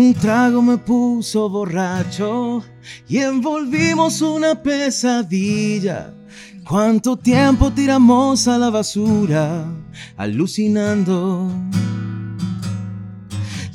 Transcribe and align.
Un 0.00 0.14
trago 0.14 0.62
me 0.62 0.78
puso 0.78 1.50
borracho 1.50 2.64
y 3.06 3.18
envolvimos 3.18 4.22
una 4.22 4.54
pesadilla. 4.54 6.14
¿Cuánto 6.66 7.18
tiempo 7.18 7.70
tiramos 7.70 8.48
a 8.48 8.56
la 8.56 8.70
basura, 8.70 9.66
alucinando? 10.16 11.52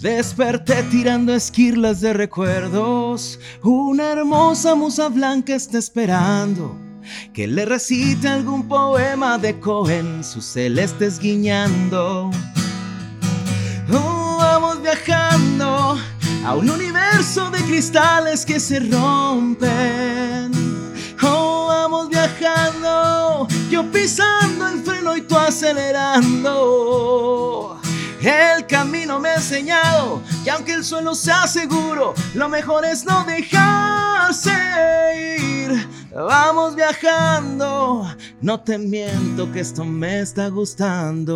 Desperté 0.01 0.81
tirando 0.89 1.31
esquirlas 1.31 2.01
de 2.01 2.13
recuerdos. 2.13 3.39
Una 3.61 4.13
hermosa 4.13 4.73
musa 4.73 5.09
blanca 5.09 5.53
está 5.53 5.77
esperando 5.77 6.75
que 7.33 7.45
le 7.45 7.65
recite 7.65 8.27
algún 8.27 8.67
poema 8.67 9.37
de 9.37 9.59
Cohen, 9.59 10.23
sus 10.23 10.43
celestes 10.43 11.19
guiñando. 11.19 12.31
A 16.45 16.53
un 16.53 16.69
universo 16.69 17.49
de 17.49 17.57
cristales 17.63 18.45
que 18.45 18.59
se 18.59 18.79
rompen. 18.79 20.51
Oh, 21.23 21.65
vamos 21.67 22.09
viajando, 22.09 23.47
yo 23.69 23.91
pisando 23.91 24.67
el 24.67 24.83
freno 24.83 25.17
y 25.17 25.21
tú 25.21 25.35
acelerando. 25.35 26.61
El 28.21 28.67
camino 28.67 29.19
me 29.19 29.29
ha 29.29 29.35
enseñado 29.35 30.21
que 30.43 30.51
aunque 30.51 30.73
el 30.73 30.85
suelo 30.85 31.15
sea 31.15 31.47
seguro, 31.47 32.13
lo 32.35 32.47
mejor 32.47 32.85
es 32.85 33.05
no 33.05 33.23
dejarse 33.23 34.51
ir. 35.39 35.89
Vamos 36.13 36.75
viajando, 36.75 38.05
no 38.41 38.59
te 38.59 38.77
miento 38.77 39.51
que 39.51 39.61
esto 39.61 39.83
me 39.83 40.19
está 40.21 40.49
gustando. 40.49 41.33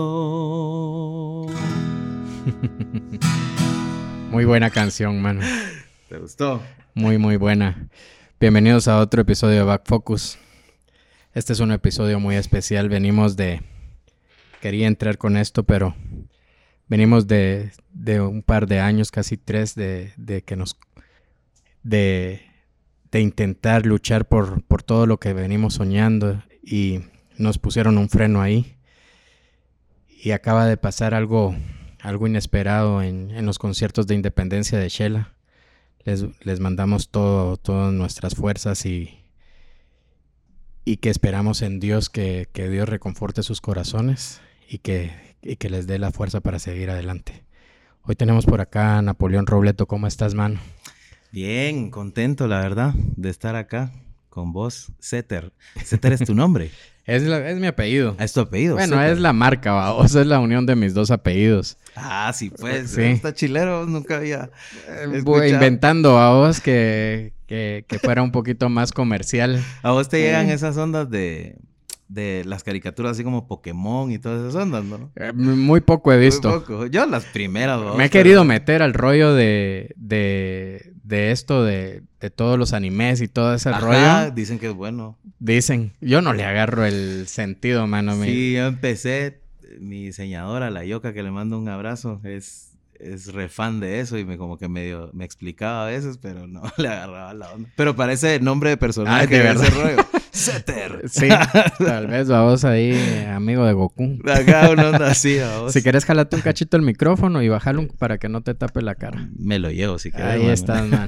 Muy 4.32 4.46
buena 4.46 4.70
canción, 4.70 5.20
mano. 5.22 5.42
¿Te 6.08 6.20
gustó? 6.20 6.62
Muy, 6.94 7.18
muy 7.18 7.36
buena. 7.38 7.90
Bienvenidos 8.40 8.88
a 8.88 9.00
otro 9.00 9.24
episodio 9.24 9.58
de 9.58 9.64
Back 9.64 9.84
Focus. 9.86 10.38
Este 11.34 11.54
es 11.54 11.60
un 11.60 11.72
episodio 11.72 12.20
muy 12.20 12.36
especial. 12.36 12.90
Venimos 12.90 13.36
de... 13.36 13.64
Quería 14.62 14.88
entrar 14.88 15.18
con 15.18 15.36
esto, 15.36 15.64
pero 15.64 15.96
venimos 16.88 17.28
de, 17.28 17.72
un 18.22 18.44
par 18.44 18.68
de 18.68 18.80
años, 18.80 19.10
casi 19.10 19.36
tres, 19.36 19.74
de, 19.74 20.44
que 20.46 20.56
nos... 20.56 20.78
De, 21.82 22.42
de 23.12 23.22
intentar 23.22 23.88
luchar 23.88 24.28
por, 24.28 24.62
por 24.64 24.84
todo 24.84 25.08
lo 25.08 25.20
que 25.20 25.34
venimos 25.34 25.74
soñando 25.74 26.44
y 26.64 27.02
nos 27.38 27.58
pusieron 27.58 27.98
un 27.98 28.10
freno 28.10 28.42
ahí. 28.42 28.76
Y 30.08 30.32
acaba 30.32 30.68
de 30.68 30.78
pasar 30.78 31.16
algo, 31.16 31.56
algo 32.10 32.28
inesperado 32.28 33.02
en, 33.02 33.46
los 33.46 33.60
conciertos 33.60 34.08
de 34.08 34.16
independencia 34.16 34.78
de 34.78 34.90
Shela. 34.90 35.34
Les, 36.06 36.26
les 36.42 36.60
mandamos 36.60 37.10
todo, 37.10 37.58
todas 37.58 37.94
nuestras 37.94 38.36
fuerzas 38.36 38.86
y, 38.86 39.20
y 40.86 40.98
que 40.98 41.10
esperamos 41.10 41.62
en 41.62 41.80
Dios 41.80 42.10
que, 42.10 42.50
que 42.52 42.70
Dios 42.70 42.90
reconforte 42.90 43.44
sus 43.44 43.62
corazones 43.62 44.42
y 44.68 44.80
que 44.80 45.30
y 45.42 45.56
que 45.56 45.70
les 45.70 45.88
dé 45.88 46.00
la 46.00 46.12
fuerza 46.12 46.42
para 46.42 46.60
seguir 46.60 46.90
adelante. 46.90 47.44
Hoy 48.04 48.16
tenemos 48.16 48.46
por 48.46 48.62
acá 48.62 48.98
a 48.98 49.02
Napoleón 49.02 49.48
Robleto. 49.48 49.88
¿Cómo 49.88 50.08
estás, 50.08 50.34
man? 50.34 50.60
Bien, 51.32 51.92
contento, 51.92 52.48
la 52.48 52.60
verdad, 52.60 52.94
de 52.94 53.30
estar 53.30 53.56
acá 53.56 53.92
con 54.40 54.54
vos, 54.54 54.94
Setter. 55.00 55.52
Setter 55.84 56.14
es 56.14 56.22
tu 56.22 56.34
nombre. 56.34 56.72
es, 57.06 57.24
es, 57.24 57.60
mi 57.60 57.68
apellido. 57.68 58.16
Es 58.20 58.32
tu 58.32 58.40
apellido. 58.40 58.76
Bueno, 58.76 59.04
es 59.04 59.20
la 59.20 59.34
marca, 59.34 59.92
o 59.92 60.08
sea, 60.08 60.22
es 60.22 60.28
la 60.28 60.40
unión 60.40 60.66
de 60.66 60.78
mis 60.78 60.94
dos 60.94 61.12
apellidos. 61.12 61.78
Ah, 61.94 62.32
sí, 62.34 62.50
pues. 62.50 62.92
Sí. 62.92 63.02
Está 63.02 63.34
chilero, 63.34 63.86
nunca 63.86 64.16
había. 64.16 64.50
Eh, 64.88 65.22
inventando 65.50 66.18
a 66.18 66.34
vos 66.34 66.62
que, 66.62 67.34
que, 67.48 67.84
que, 67.86 68.00
fuera 68.00 68.22
un 68.22 68.32
poquito 68.32 68.70
más 68.70 68.94
comercial. 68.94 69.62
A 69.82 69.92
vos 69.92 70.08
te 70.08 70.22
llegan 70.22 70.50
esas 70.50 70.78
ondas 70.78 71.10
de 71.10 71.58
de 72.10 72.44
las 72.44 72.64
caricaturas 72.64 73.14
así 73.14 73.24
como 73.24 73.48
Pokémon 73.48 74.12
y 74.12 74.18
todas 74.18 74.42
esas 74.42 74.64
ondas, 74.64 74.84
¿no? 74.84 75.12
Eh, 75.16 75.32
muy 75.32 75.80
poco 75.80 76.12
he 76.12 76.18
visto. 76.18 76.50
Muy 76.50 76.60
poco. 76.60 76.86
Yo 76.88 77.06
las 77.06 77.24
primeras 77.26 77.80
Me 77.96 78.06
he 78.06 78.10
querido 78.10 78.44
meter 78.44 78.82
al 78.82 78.94
rollo 78.94 79.34
de, 79.36 79.94
de, 79.96 80.92
de 81.04 81.32
esto, 81.32 81.64
de, 81.64 82.02
de, 82.20 82.30
todos 82.32 82.58
los 82.58 82.74
animes 82.74 83.22
y 83.22 83.28
todo 83.28 83.54
ese 83.54 83.72
rollo. 83.72 84.32
Dicen 84.32 84.58
que 84.58 84.68
es 84.68 84.74
bueno. 84.74 85.18
Dicen. 85.38 85.94
Yo 86.02 86.22
no 86.22 86.34
le 86.34 86.44
agarro 86.44 86.84
el 86.84 87.28
sentido, 87.28 87.86
mano. 87.86 88.22
Sí, 88.24 88.54
yo 88.54 88.66
empecé, 88.66 89.42
mi 89.80 90.06
diseñadora, 90.06 90.72
la 90.72 90.84
Yoka, 90.84 91.14
que 91.14 91.22
le 91.22 91.30
mando 91.30 91.60
un 91.60 91.70
abrazo, 91.70 92.20
es 92.24 92.69
es 93.00 93.34
re 93.34 93.50
fan 93.50 93.80
de 93.80 94.00
eso 94.00 94.18
y 94.18 94.26
me 94.26 94.38
como 94.38 94.58
que 94.58 94.68
medio 94.68 95.10
me 95.14 95.26
explicaba 95.26 95.84
a 95.84 95.88
veces, 95.88 96.18
pero 96.18 96.48
no 96.48 96.62
le 96.78 96.88
agarraba 96.88 97.34
la 97.34 97.52
onda. 97.52 97.70
Pero 97.76 97.96
parece 97.96 98.40
nombre 98.40 98.72
de 98.72 98.78
personaje 98.78 99.28
de 99.28 99.44
verdad. 99.44 99.70
rollo. 99.74 99.98
Setter. 100.32 101.10
Sí, 101.10 101.28
tal 101.80 102.08
vez 102.08 102.30
vamos 102.30 102.64
ahí, 102.64 102.96
amigo 103.28 103.66
de 103.66 103.74
Goku. 103.74 104.20
Acá 104.32 104.70
una 104.70 104.90
onda 104.90 105.08
así, 105.08 105.40
vos. 105.60 105.74
Si 105.74 105.82
quieres, 105.82 106.06
jalate 106.06 106.36
un 106.36 106.42
cachito 106.44 106.78
el 106.78 106.84
micrófono 106.84 107.42
y 107.42 107.50
bájalo 107.50 107.88
para 107.98 108.20
que 108.20 108.30
no 108.30 108.42
te 108.42 108.54
tape 108.54 108.82
la 108.82 108.96
cara. 108.96 109.28
Me 109.38 109.60
lo 109.60 109.72
llevo 109.72 109.98
si 109.98 110.12
quieres. 110.12 110.34
Ahí 110.34 110.48
estás, 110.48 110.88
man. 110.88 111.08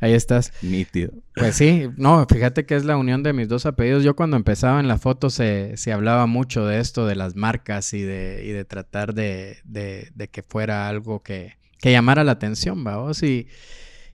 Ahí 0.00 0.12
estás. 0.12 0.52
Nítido. 0.62 1.12
Pues 1.34 1.54
sí, 1.54 1.88
no, 1.96 2.26
fíjate 2.28 2.66
que 2.66 2.76
es 2.76 2.84
la 2.84 2.96
unión 2.96 3.22
de 3.22 3.32
mis 3.32 3.48
dos 3.48 3.66
apellidos. 3.66 4.04
Yo 4.04 4.16
cuando 4.16 4.36
empezaba 4.36 4.80
en 4.80 4.88
la 4.88 4.98
foto 4.98 5.30
se, 5.30 5.76
se 5.76 5.92
hablaba 5.92 6.26
mucho 6.26 6.66
de 6.66 6.80
esto, 6.80 7.06
de 7.06 7.14
las 7.14 7.36
marcas 7.36 7.94
y 7.94 8.02
de, 8.02 8.42
y 8.44 8.50
de 8.50 8.64
tratar 8.64 9.14
de, 9.14 9.58
de, 9.64 10.10
de 10.14 10.28
que 10.28 10.42
fuera 10.42 10.88
algo 10.88 11.09
que, 11.18 11.56
que 11.80 11.90
llamara 11.90 12.22
la 12.22 12.32
atención, 12.32 12.84
vamos. 12.84 13.22
Y, 13.24 13.48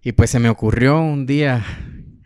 y 0.03 0.13
pues 0.13 0.31
se 0.31 0.39
me 0.39 0.49
ocurrió 0.49 1.01
un 1.01 1.27
día 1.27 1.65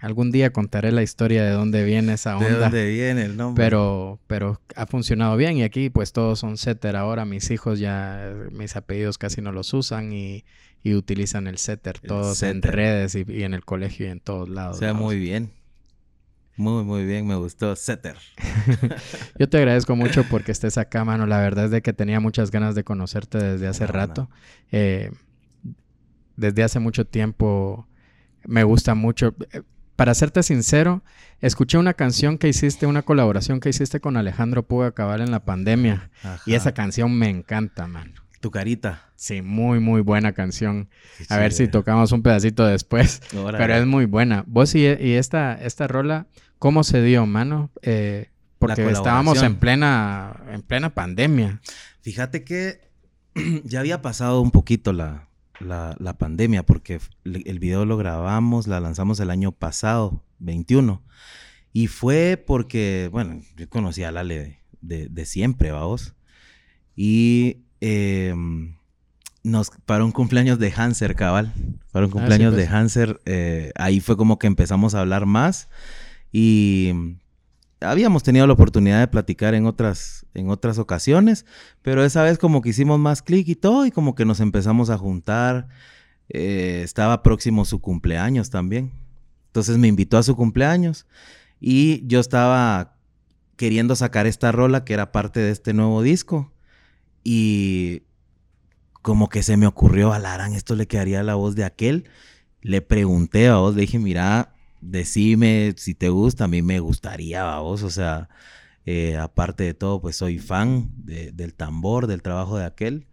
Algún 0.00 0.31
día 0.31 0.50
contaré 0.50 0.92
la 0.92 1.03
historia 1.03 1.44
de 1.44 1.50
dónde 1.50 1.84
viene 1.84 2.14
esa 2.14 2.36
onda. 2.36 2.48
De 2.48 2.56
dónde 2.56 2.91
viene 2.91 3.25
el 3.26 3.36
nombre. 3.36 3.62
Pero, 3.62 4.19
pero 4.26 4.61
ha 4.75 4.87
funcionado 4.87 5.37
bien 5.37 5.58
y 5.58 5.62
aquí 5.62 5.90
pues 5.90 6.12
todos 6.12 6.38
son 6.38 6.56
setter 6.56 6.96
ahora. 6.96 7.26
Mis 7.26 7.50
hijos 7.50 7.78
ya, 7.78 8.32
mis 8.50 8.76
apellidos 8.76 9.19
casi 9.19 9.43
no 9.43 9.52
los 9.52 9.75
usan 9.75 10.12
y, 10.12 10.44
y 10.82 10.94
utilizan 10.94 11.46
el 11.46 11.58
setter 11.58 11.99
todos 11.99 12.43
en 12.43 12.62
redes 12.62 13.14
y, 13.14 13.43
en 13.43 13.52
el 13.52 13.64
colegio 13.64 14.06
y 14.06 14.11
en 14.11 14.20
todos 14.20 14.49
lados. 14.49 14.76
O 14.76 14.81
sea, 14.81 14.94
muy 14.94 15.19
bien. 15.19 15.50
Muy, 16.60 16.84
muy 16.84 17.06
bien, 17.06 17.26
me 17.26 17.36
gustó. 17.36 17.74
Setter. 17.74 18.16
Yo 19.38 19.48
te 19.48 19.56
agradezco 19.56 19.96
mucho 19.96 20.24
porque 20.24 20.52
estés 20.52 20.76
acá, 20.76 21.06
mano. 21.06 21.24
La 21.24 21.40
verdad 21.40 21.64
es 21.64 21.70
de 21.70 21.80
que 21.80 21.94
tenía 21.94 22.20
muchas 22.20 22.50
ganas 22.50 22.74
de 22.74 22.84
conocerte 22.84 23.38
desde 23.38 23.66
hace 23.66 23.86
rato. 23.86 24.28
Eh, 24.70 25.10
desde 26.36 26.62
hace 26.62 26.78
mucho 26.78 27.06
tiempo 27.06 27.88
me 28.44 28.62
gusta 28.62 28.94
mucho. 28.94 29.34
Eh, 29.52 29.62
para 29.96 30.12
serte 30.12 30.42
sincero, 30.42 31.02
escuché 31.40 31.78
una 31.78 31.94
canción 31.94 32.36
que 32.36 32.48
hiciste, 32.48 32.84
una 32.84 33.00
colaboración 33.00 33.60
que 33.60 33.70
hiciste 33.70 34.00
con 34.00 34.18
Alejandro 34.18 34.62
Puga 34.62 34.92
Cabal 34.92 35.22
en 35.22 35.30
la 35.30 35.46
pandemia. 35.46 36.10
Y 36.44 36.52
esa 36.52 36.72
canción 36.72 37.18
me 37.18 37.30
encanta, 37.30 37.86
man. 37.86 38.12
Tu 38.40 38.50
carita. 38.50 39.10
Sí, 39.16 39.42
muy, 39.42 39.80
muy 39.80 40.00
buena 40.00 40.32
canción. 40.32 40.88
a 41.28 41.36
ver 41.36 41.52
si 41.52 41.68
tocamos 41.68 42.12
un 42.12 42.22
pedacito 42.22 42.66
después. 42.66 43.20
Pero 43.30 43.74
es 43.74 43.86
muy 43.86 44.06
buena. 44.06 44.44
Vos 44.46 44.74
y, 44.74 44.86
esta, 44.86 45.54
esta 45.54 45.86
rola, 45.86 46.26
¿cómo 46.60 46.84
se 46.84 47.02
dio, 47.02 47.26
mano? 47.26 47.70
Eh, 47.82 48.28
porque 48.60 48.88
estábamos 48.88 49.42
en 49.42 49.56
plena, 49.56 50.44
en 50.52 50.62
plena 50.62 50.94
pandemia. 50.94 51.60
Fíjate 52.02 52.44
que 52.44 52.80
ya 53.64 53.80
había 53.80 54.02
pasado 54.02 54.40
un 54.40 54.52
poquito 54.52 54.92
la, 54.92 55.28
la, 55.58 56.18
pandemia, 56.18 56.64
porque 56.64 57.00
el 57.24 57.58
video 57.58 57.84
lo 57.84 57.96
grabamos, 57.96 58.68
la 58.68 58.78
lanzamos 58.78 59.18
el 59.18 59.30
año 59.30 59.50
pasado, 59.50 60.22
21. 60.38 61.02
Y 61.72 61.86
fue 61.86 62.42
porque, 62.46 63.08
bueno, 63.10 63.40
yo 63.56 63.68
conocía 63.68 64.10
a 64.10 64.12
Lale 64.12 64.60
de, 64.82 65.24
siempre, 65.24 65.70
vamos. 65.70 66.14
Y 66.94 67.64
em, 67.80 68.76
nos, 69.42 69.70
para 69.86 70.04
un 70.04 70.12
cumpleaños 70.12 70.58
de 70.58 70.72
Hanser, 70.76 71.14
cabal. 71.14 71.54
Para 71.90 72.04
un 72.04 72.10
ah, 72.10 72.12
cumpleaños 72.12 72.54
de 72.54 72.64
pues. 72.64 72.74
Hanser, 72.74 73.20
eh, 73.24 73.72
ahí 73.76 74.00
fue 74.00 74.18
como 74.18 74.38
que 74.38 74.46
empezamos 74.46 74.94
a 74.94 75.00
hablar 75.00 75.24
más. 75.24 75.68
Y 76.32 76.93
habíamos 77.81 78.23
tenido 78.23 78.47
la 78.47 78.53
oportunidad 78.53 79.00
de 79.00 79.09
platicar 79.09 79.55
en 79.55 79.67
otras, 79.67 80.27
en 80.35 80.50
otras 80.50 80.79
ocasiones, 80.79 81.47
pero 81.82 82.05
esa 82.05 82.23
vez 82.23 82.38
como 82.38 82.61
que 82.61 82.71
hicimos 82.71 82.99
más 82.99 83.23
clic 83.23 83.49
y 83.49 83.56
todo, 83.56 83.87
y 83.87 83.91
como 83.91 84.15
que 84.15 84.25
nos 84.25 84.41
empezamos 84.41 84.91
a 84.91 84.99
juntar. 84.99 85.69
Eh, 86.29 86.82
estaba 86.85 87.23
próximo 87.23 87.65
su 87.65 87.81
cumpleaños 87.81 88.50
también. 88.50 88.93
Entonces 89.47 89.79
me 89.79 89.88
invitó 89.88 90.17
a 90.17 90.23
su 90.23 90.37
cumpleaños 90.37 91.06
y 91.59 92.06
yo 92.06 92.21
estaba 92.21 92.94
queriendo 93.56 93.97
sacar 93.97 94.27
esta 94.27 94.53
rola 94.53 94.85
que 94.85 94.94
era 94.94 95.11
parte 95.11 95.41
de 95.41 95.50
este 95.50 95.75
nuevo 95.75 96.03
disco. 96.03 96.53
Y 97.25 98.05
como 99.03 99.29
que 99.29 99.43
se 99.43 99.56
me 99.56 99.67
ocurrió, 99.67 100.12
a 100.12 100.19
Laran, 100.19 100.55
esto 100.55 100.77
le 100.77 100.87
quedaría 100.87 101.23
la 101.23 101.35
voz 101.35 101.56
de 101.56 101.65
aquel. 101.65 102.09
Le 102.62 102.81
pregunté 102.81 103.49
a 103.49 103.56
vos, 103.56 103.75
le 103.75 103.82
dije, 103.82 103.99
mira, 103.99 104.55
decime 104.81 105.75
si 105.77 105.94
te 105.94 106.09
gusta, 106.09 106.44
a 106.44 106.49
mí 106.49 106.62
me 106.62 106.81
gustaría, 106.81 107.56
vos, 107.59 107.82
o 107.82 107.91
sea, 107.91 108.29
eh, 108.87 109.17
aparte 109.17 109.65
de 109.65 109.75
todo, 109.75 110.00
pues 110.00 110.17
soy 110.17 110.38
fan 110.38 110.91
del 111.05 111.55
tambor, 111.55 112.06
del 112.06 112.23
trabajo 112.23 112.56
de 112.59 112.65
aquel, 112.65 113.06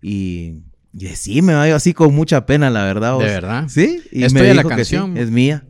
y, 0.00 0.56
Y 0.92 1.06
sí, 1.14 1.40
me 1.42 1.54
va 1.54 1.68
yo 1.68 1.76
así 1.76 1.94
con 1.94 2.14
mucha 2.14 2.44
pena, 2.44 2.68
la 2.70 2.84
verdad. 2.84 3.18
¿De 3.18 3.24
verdad? 3.26 3.64
Sí. 3.68 4.02
Y 4.10 4.24
Estoy 4.24 4.42
me 4.42 4.54
la 4.54 4.62
dijo 4.62 4.68
que 4.76 4.84
sí, 4.84 4.96
canción. 4.96 5.16
es 5.16 5.30
mía. 5.30 5.64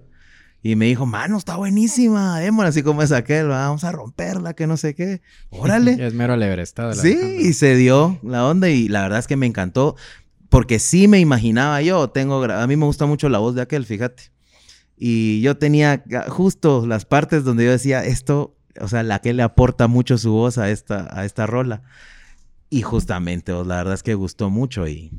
Y 0.64 0.74
me 0.76 0.86
dijo, 0.86 1.06
mano, 1.06 1.36
está 1.38 1.56
buenísima. 1.56 2.38
Démosla 2.40 2.68
así 2.70 2.82
como 2.82 3.02
es 3.02 3.10
aquel. 3.12 3.48
Vamos 3.48 3.82
a 3.84 3.90
romperla, 3.92 4.54
que 4.54 4.66
no 4.66 4.76
sé 4.76 4.94
qué. 4.94 5.20
Órale. 5.50 5.92
Es 6.06 6.14
mero 6.14 6.32
alebrestado. 6.34 6.92
el 6.92 6.96
Sí, 6.96 7.12
Alejandro. 7.12 7.40
y 7.40 7.52
se 7.52 7.76
dio 7.76 8.18
la 8.22 8.46
onda 8.46 8.68
y 8.70 8.88
la 8.88 9.02
verdad 9.02 9.18
es 9.18 9.26
que 9.26 9.36
me 9.36 9.46
encantó 9.46 9.96
porque 10.48 10.78
sí 10.78 11.08
me 11.08 11.18
imaginaba 11.18 11.82
yo, 11.82 12.10
tengo, 12.10 12.42
a 12.44 12.66
mí 12.66 12.76
me 12.76 12.84
gusta 12.84 13.06
mucho 13.06 13.28
la 13.28 13.38
voz 13.38 13.54
de 13.54 13.62
aquel, 13.62 13.84
fíjate. 13.86 14.24
Y 15.04 15.40
yo 15.40 15.56
tenía 15.56 16.04
justo 16.28 16.86
las 16.86 17.06
partes 17.06 17.42
donde 17.42 17.64
yo 17.64 17.72
decía, 17.72 18.04
esto, 18.04 18.56
o 18.80 18.86
sea, 18.86 19.02
la 19.02 19.18
que 19.18 19.32
le 19.32 19.42
aporta 19.42 19.88
mucho 19.88 20.16
su 20.16 20.30
voz 20.30 20.58
a 20.58 20.70
esta, 20.70 21.08
a 21.10 21.24
esta 21.24 21.44
rola. 21.44 21.82
Y 22.70 22.82
justamente, 22.82 23.52
pues, 23.52 23.66
la 23.66 23.78
verdad 23.78 23.94
es 23.94 24.04
que 24.04 24.14
gustó 24.14 24.48
mucho 24.48 24.86
y, 24.86 25.10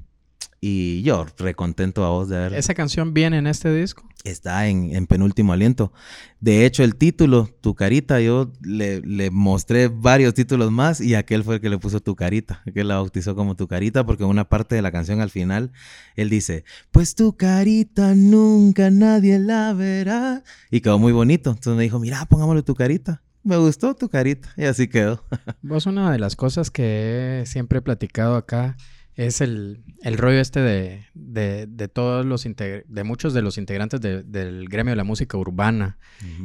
y 0.61 1.01
yo 1.01 1.25
recontento 1.37 2.05
a 2.05 2.11
vos 2.11 2.29
de 2.29 2.37
haber... 2.37 2.53
¿Esa 2.53 2.73
canción 2.75 3.13
viene 3.13 3.39
en 3.39 3.45
este 3.45 3.75
disco? 3.75 4.07
Está 4.23 4.67
en, 4.67 4.95
en 4.95 5.05
penúltimo 5.05 5.51
aliento. 5.51 5.91
De 6.39 6.65
hecho, 6.65 6.83
el 6.83 6.95
título, 6.95 7.49
Tu 7.59 7.75
Carita, 7.75 8.21
yo 8.21 8.53
le, 8.61 9.01
le 9.01 9.31
mostré 9.31 9.89
varios 9.89 10.33
títulos 10.33 10.71
más 10.71 11.01
y 11.01 11.15
aquel 11.15 11.43
fue 11.43 11.55
el 11.55 11.61
que 11.61 11.69
le 11.69 11.77
puso 11.77 11.99
Tu 11.99 12.15
Carita, 12.15 12.63
que 12.73 12.83
la 12.85 12.95
bautizó 12.95 13.35
como 13.35 13.55
Tu 13.55 13.67
Carita, 13.67 14.05
porque 14.05 14.23
en 14.23 14.29
una 14.29 14.47
parte 14.47 14.75
de 14.75 14.81
la 14.81 14.91
canción 14.93 15.19
al 15.19 15.29
final, 15.29 15.71
él 16.15 16.29
dice, 16.29 16.63
pues 16.91 17.15
tu 17.15 17.35
carita 17.35 18.15
nunca 18.15 18.89
nadie 18.91 19.39
la 19.39 19.73
verá. 19.73 20.43
Y 20.71 20.81
quedó 20.81 20.99
muy 20.99 21.11
bonito. 21.11 21.49
Entonces 21.49 21.75
me 21.75 21.83
dijo, 21.83 21.99
mira, 21.99 22.25
pongámosle 22.25 22.63
Tu 22.63 22.75
Carita. 22.75 23.21
Me 23.43 23.57
gustó 23.57 23.93
Tu 23.95 24.07
Carita. 24.09 24.53
Y 24.55 24.63
así 24.63 24.87
quedó. 24.87 25.23
Vos, 25.61 25.85
una 25.85 26.11
de 26.11 26.19
las 26.19 26.35
cosas 26.35 26.71
que 26.71 27.41
he 27.41 27.45
siempre 27.45 27.81
platicado 27.81 28.35
acá 28.35 28.77
es 29.15 29.41
el, 29.41 29.83
el 30.01 30.17
rollo 30.17 30.39
este 30.39 30.59
de, 30.59 31.05
de, 31.13 31.67
de 31.67 31.87
todos 31.87 32.25
los 32.25 32.43
de 32.43 33.03
muchos 33.03 33.33
de 33.33 33.41
los 33.41 33.57
integrantes 33.57 34.01
de- 34.01 34.23
del 34.23 34.67
gremio 34.69 34.91
de 34.91 34.95
la 34.95 35.03
música 35.03 35.37
urbana 35.37 35.97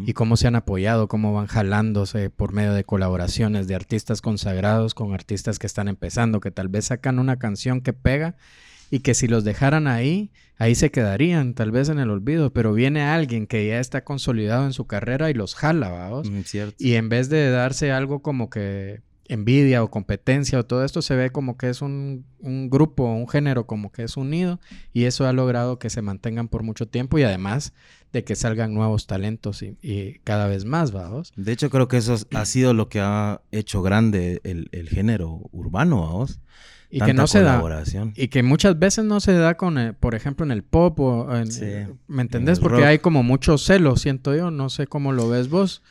y 0.06 0.12
cómo 0.12 0.36
se 0.36 0.48
han 0.48 0.56
apoyado, 0.56 1.08
cómo 1.08 1.32
van 1.32 1.46
jalándose 1.46 2.30
por 2.30 2.52
medio 2.52 2.72
de 2.74 2.84
colaboraciones 2.84 3.68
de 3.68 3.74
artistas 3.74 4.20
consagrados 4.20 4.92
con 4.94 5.14
artistas 5.14 5.58
que 5.58 5.66
están 5.66 5.88
empezando, 5.88 6.40
que 6.40 6.50
tal 6.50 6.68
vez 6.68 6.86
sacan 6.86 7.18
una 7.18 7.38
canción 7.38 7.80
que 7.80 7.92
pega 7.92 8.36
y 8.90 9.00
que 9.00 9.14
si 9.14 9.28
los 9.28 9.44
dejaran 9.44 9.86
ahí, 9.86 10.30
ahí 10.56 10.74
se 10.74 10.90
quedarían, 10.90 11.52
tal 11.54 11.70
vez 11.70 11.88
en 11.90 11.98
el 11.98 12.10
olvido, 12.10 12.52
pero 12.54 12.72
viene 12.72 13.02
alguien 13.02 13.46
que 13.46 13.66
ya 13.66 13.80
está 13.80 14.02
consolidado 14.02 14.64
en 14.64 14.72
su 14.72 14.86
carrera 14.86 15.30
y 15.30 15.34
los 15.34 15.54
jala, 15.54 15.90
¿vaos? 15.90 16.30
Mm, 16.30 16.40
cierto. 16.42 16.74
Y 16.78 16.94
en 16.94 17.08
vez 17.10 17.28
de 17.28 17.50
darse 17.50 17.92
algo 17.92 18.20
como 18.22 18.48
que 18.50 19.02
envidia 19.28 19.82
o 19.84 19.90
competencia 19.90 20.58
o 20.58 20.64
todo 20.64 20.84
esto, 20.84 21.02
se 21.02 21.14
ve 21.14 21.30
como 21.30 21.56
que 21.56 21.68
es 21.68 21.82
un, 21.82 22.24
un 22.40 22.70
grupo, 22.70 23.04
un 23.04 23.28
género 23.28 23.66
como 23.66 23.92
que 23.92 24.02
es 24.02 24.16
unido 24.16 24.58
y 24.92 25.04
eso 25.04 25.26
ha 25.26 25.32
logrado 25.32 25.78
que 25.78 25.90
se 25.90 26.02
mantengan 26.02 26.48
por 26.48 26.62
mucho 26.62 26.86
tiempo 26.88 27.18
y 27.18 27.22
además 27.24 27.72
de 28.12 28.24
que 28.24 28.34
salgan 28.36 28.72
nuevos 28.72 29.06
talentos 29.06 29.62
y, 29.62 29.76
y 29.82 30.14
cada 30.24 30.46
vez 30.46 30.64
más, 30.64 30.92
vamos. 30.92 31.32
De 31.36 31.52
hecho, 31.52 31.68
creo 31.68 31.88
que 31.88 31.98
eso 31.98 32.16
ha 32.34 32.44
sido 32.46 32.72
lo 32.72 32.88
que 32.88 33.00
ha 33.00 33.42
hecho 33.52 33.82
grande 33.82 34.40
el, 34.44 34.68
el 34.72 34.88
género 34.88 35.40
urbano, 35.52 36.00
vamos. 36.00 36.40
Y 36.90 37.02
que 37.02 37.12
no 37.12 37.26
se 37.26 37.42
da. 37.42 37.62
Y 38.16 38.28
que 38.28 38.42
muchas 38.42 38.78
veces 38.78 39.04
no 39.04 39.20
se 39.20 39.34
da 39.34 39.58
con, 39.58 39.76
eh, 39.76 39.92
por 39.92 40.14
ejemplo, 40.14 40.46
en 40.46 40.52
el 40.52 40.62
pop 40.62 40.98
o 41.00 41.36
en, 41.36 41.52
Sí, 41.52 41.66
¿me 42.06 42.22
entendés? 42.22 42.56
el 42.58 42.62
Porque 42.62 42.78
rock. 42.78 42.86
hay 42.86 42.98
como 42.98 43.22
mucho 43.22 43.58
celo, 43.58 43.96
siento 43.96 44.34
yo, 44.34 44.50
no 44.50 44.70
sé 44.70 44.86
cómo 44.86 45.12
lo 45.12 45.28
ves 45.28 45.50
vos. 45.50 45.82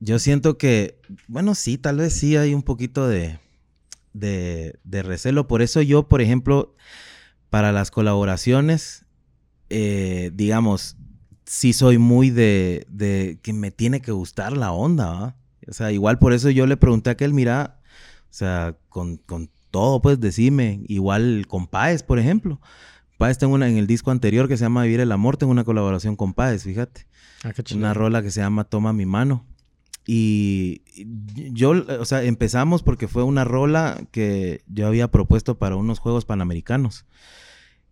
Yo 0.00 0.18
siento 0.18 0.58
que, 0.58 1.00
bueno, 1.28 1.54
sí, 1.54 1.78
tal 1.78 1.98
vez 1.98 2.12
sí 2.12 2.36
hay 2.36 2.54
un 2.54 2.62
poquito 2.62 3.08
de, 3.08 3.38
de, 4.12 4.78
de 4.84 5.02
recelo. 5.02 5.46
Por 5.48 5.62
eso 5.62 5.80
yo, 5.82 6.08
por 6.08 6.20
ejemplo, 6.20 6.74
para 7.50 7.72
las 7.72 7.90
colaboraciones, 7.90 9.06
eh, 9.70 10.30
digamos, 10.34 10.96
sí 11.44 11.72
soy 11.72 11.98
muy 11.98 12.30
de, 12.30 12.86
de 12.90 13.38
que 13.42 13.52
me 13.52 13.70
tiene 13.70 14.00
que 14.00 14.12
gustar 14.12 14.56
la 14.56 14.72
onda, 14.72 15.06
¿va? 15.10 15.36
O 15.68 15.72
sea, 15.72 15.90
igual 15.90 16.18
por 16.18 16.32
eso 16.32 16.50
yo 16.50 16.66
le 16.66 16.76
pregunté 16.76 17.10
a 17.10 17.14
aquel, 17.14 17.32
mira, 17.32 17.80
o 18.30 18.34
sea, 18.34 18.76
con, 18.88 19.16
con 19.16 19.50
todo, 19.70 20.00
pues 20.00 20.20
decime, 20.20 20.82
igual 20.88 21.46
con 21.48 21.66
Páez, 21.66 22.02
por 22.02 22.18
ejemplo. 22.18 22.60
Páez 23.18 23.38
tengo 23.38 23.54
una 23.54 23.68
en 23.68 23.76
el 23.76 23.86
disco 23.86 24.10
anterior 24.10 24.46
que 24.46 24.56
se 24.56 24.64
llama 24.64 24.84
Vivir 24.84 25.00
el 25.00 25.10
Amor, 25.10 25.36
tengo 25.36 25.50
una 25.50 25.64
colaboración 25.64 26.14
con 26.16 26.34
Páez, 26.34 26.62
fíjate 26.64 27.06
Ah, 27.42 27.52
qué 27.52 27.74
una 27.74 27.94
rola 27.94 28.22
que 28.22 28.30
se 28.30 28.40
llama 28.40 28.64
Toma 28.64 28.92
mi 28.92 29.06
mano. 29.06 29.44
Y 30.08 30.82
yo, 31.52 31.70
o 31.70 32.04
sea, 32.04 32.22
empezamos 32.22 32.84
porque 32.84 33.08
fue 33.08 33.24
una 33.24 33.44
rola 33.44 34.06
que 34.12 34.62
yo 34.68 34.86
había 34.86 35.10
propuesto 35.10 35.58
para 35.58 35.74
unos 35.74 35.98
Juegos 35.98 36.24
Panamericanos. 36.24 37.04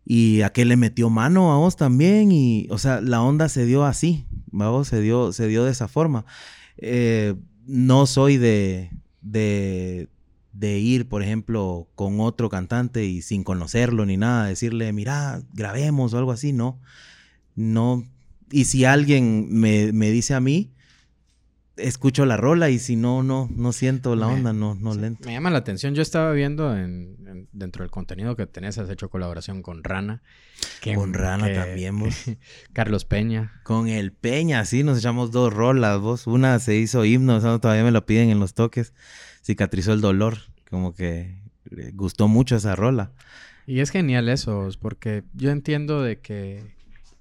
Y 0.06 0.42
aquel 0.42 0.68
le 0.68 0.76
metió 0.76 1.10
mano 1.10 1.52
a 1.52 1.56
vos 1.56 1.76
también 1.76 2.30
y, 2.30 2.68
o 2.70 2.78
sea, 2.78 3.00
la 3.00 3.20
onda 3.20 3.48
se 3.48 3.66
dio 3.66 3.84
así, 3.84 4.26
vamos, 4.52 4.88
se 4.88 5.00
dio, 5.00 5.32
se 5.32 5.48
dio 5.48 5.64
de 5.64 5.72
esa 5.72 5.88
forma. 5.88 6.24
Eh, 6.76 7.34
no 7.66 8.06
soy 8.06 8.36
de, 8.36 8.90
de, 9.20 10.08
de 10.52 10.78
ir, 10.78 11.08
por 11.08 11.22
ejemplo, 11.22 11.88
con 11.96 12.20
otro 12.20 12.48
cantante 12.48 13.04
y 13.06 13.22
sin 13.22 13.42
conocerlo 13.42 14.06
ni 14.06 14.16
nada, 14.16 14.46
decirle, 14.46 14.92
mira, 14.92 15.42
grabemos 15.52 16.14
o 16.14 16.18
algo 16.18 16.30
así, 16.30 16.52
no. 16.52 16.78
No. 17.56 18.04
Y 18.52 18.66
si 18.66 18.84
alguien 18.84 19.48
me, 19.50 19.92
me 19.92 20.10
dice 20.10 20.34
a 20.34 20.40
mí, 20.40 20.70
escucho 21.76 22.24
la 22.26 22.36
rola 22.36 22.70
y 22.70 22.78
si 22.78 22.96
no, 22.96 23.22
no, 23.22 23.48
no 23.54 23.72
siento 23.72 24.14
la 24.16 24.28
Me- 24.28 24.34
onda, 24.34 24.52
no, 24.52 24.74
no 24.74 24.94
le 24.94 25.08
entro. 25.08 25.26
Me 25.26 25.32
llama 25.32 25.50
la 25.50 25.58
atención. 25.58 25.94
Yo 25.94 26.02
estaba 26.02 26.32
viendo 26.32 26.76
en, 26.76 27.16
en- 27.26 27.48
dentro 27.52 27.82
del 27.82 27.90
contenido 27.90 28.36
que 28.36 28.46
tenés, 28.46 28.78
has 28.78 28.88
hecho 28.90 29.08
colaboración 29.10 29.62
con 29.62 29.82
Rana. 29.84 30.22
que- 30.80 30.94
Con 30.94 31.14
Rana 31.14 31.46
que- 31.48 31.54
también, 31.54 31.98
vos. 31.98 32.14
Carlos 32.72 33.04
Peña. 33.04 33.60
Con 33.64 33.88
el 33.88 34.12
Peña, 34.12 34.64
sí, 34.64 34.82
nos 34.82 34.98
echamos 34.98 35.30
dos 35.32 35.52
rolas, 35.52 36.00
vos. 36.00 36.26
Una 36.26 36.58
se 36.58 36.76
hizo 36.76 37.04
himno, 37.04 37.36
o 37.36 37.40
sea, 37.40 37.58
todavía 37.58 37.84
me 37.84 37.90
lo 37.90 38.06
piden 38.06 38.30
en 38.30 38.40
los 38.40 38.54
toques. 38.54 38.92
Cicatrizó 39.42 39.92
el 39.92 40.00
dolor, 40.00 40.38
como 40.70 40.94
que 40.94 41.42
gustó 41.94 42.28
mucho 42.28 42.56
esa 42.56 42.76
rola. 42.76 43.12
Y 43.66 43.80
es 43.80 43.90
genial 43.90 44.28
eso, 44.28 44.68
porque 44.80 45.24
yo 45.34 45.50
entiendo 45.50 46.02
de 46.02 46.20
que 46.20 46.74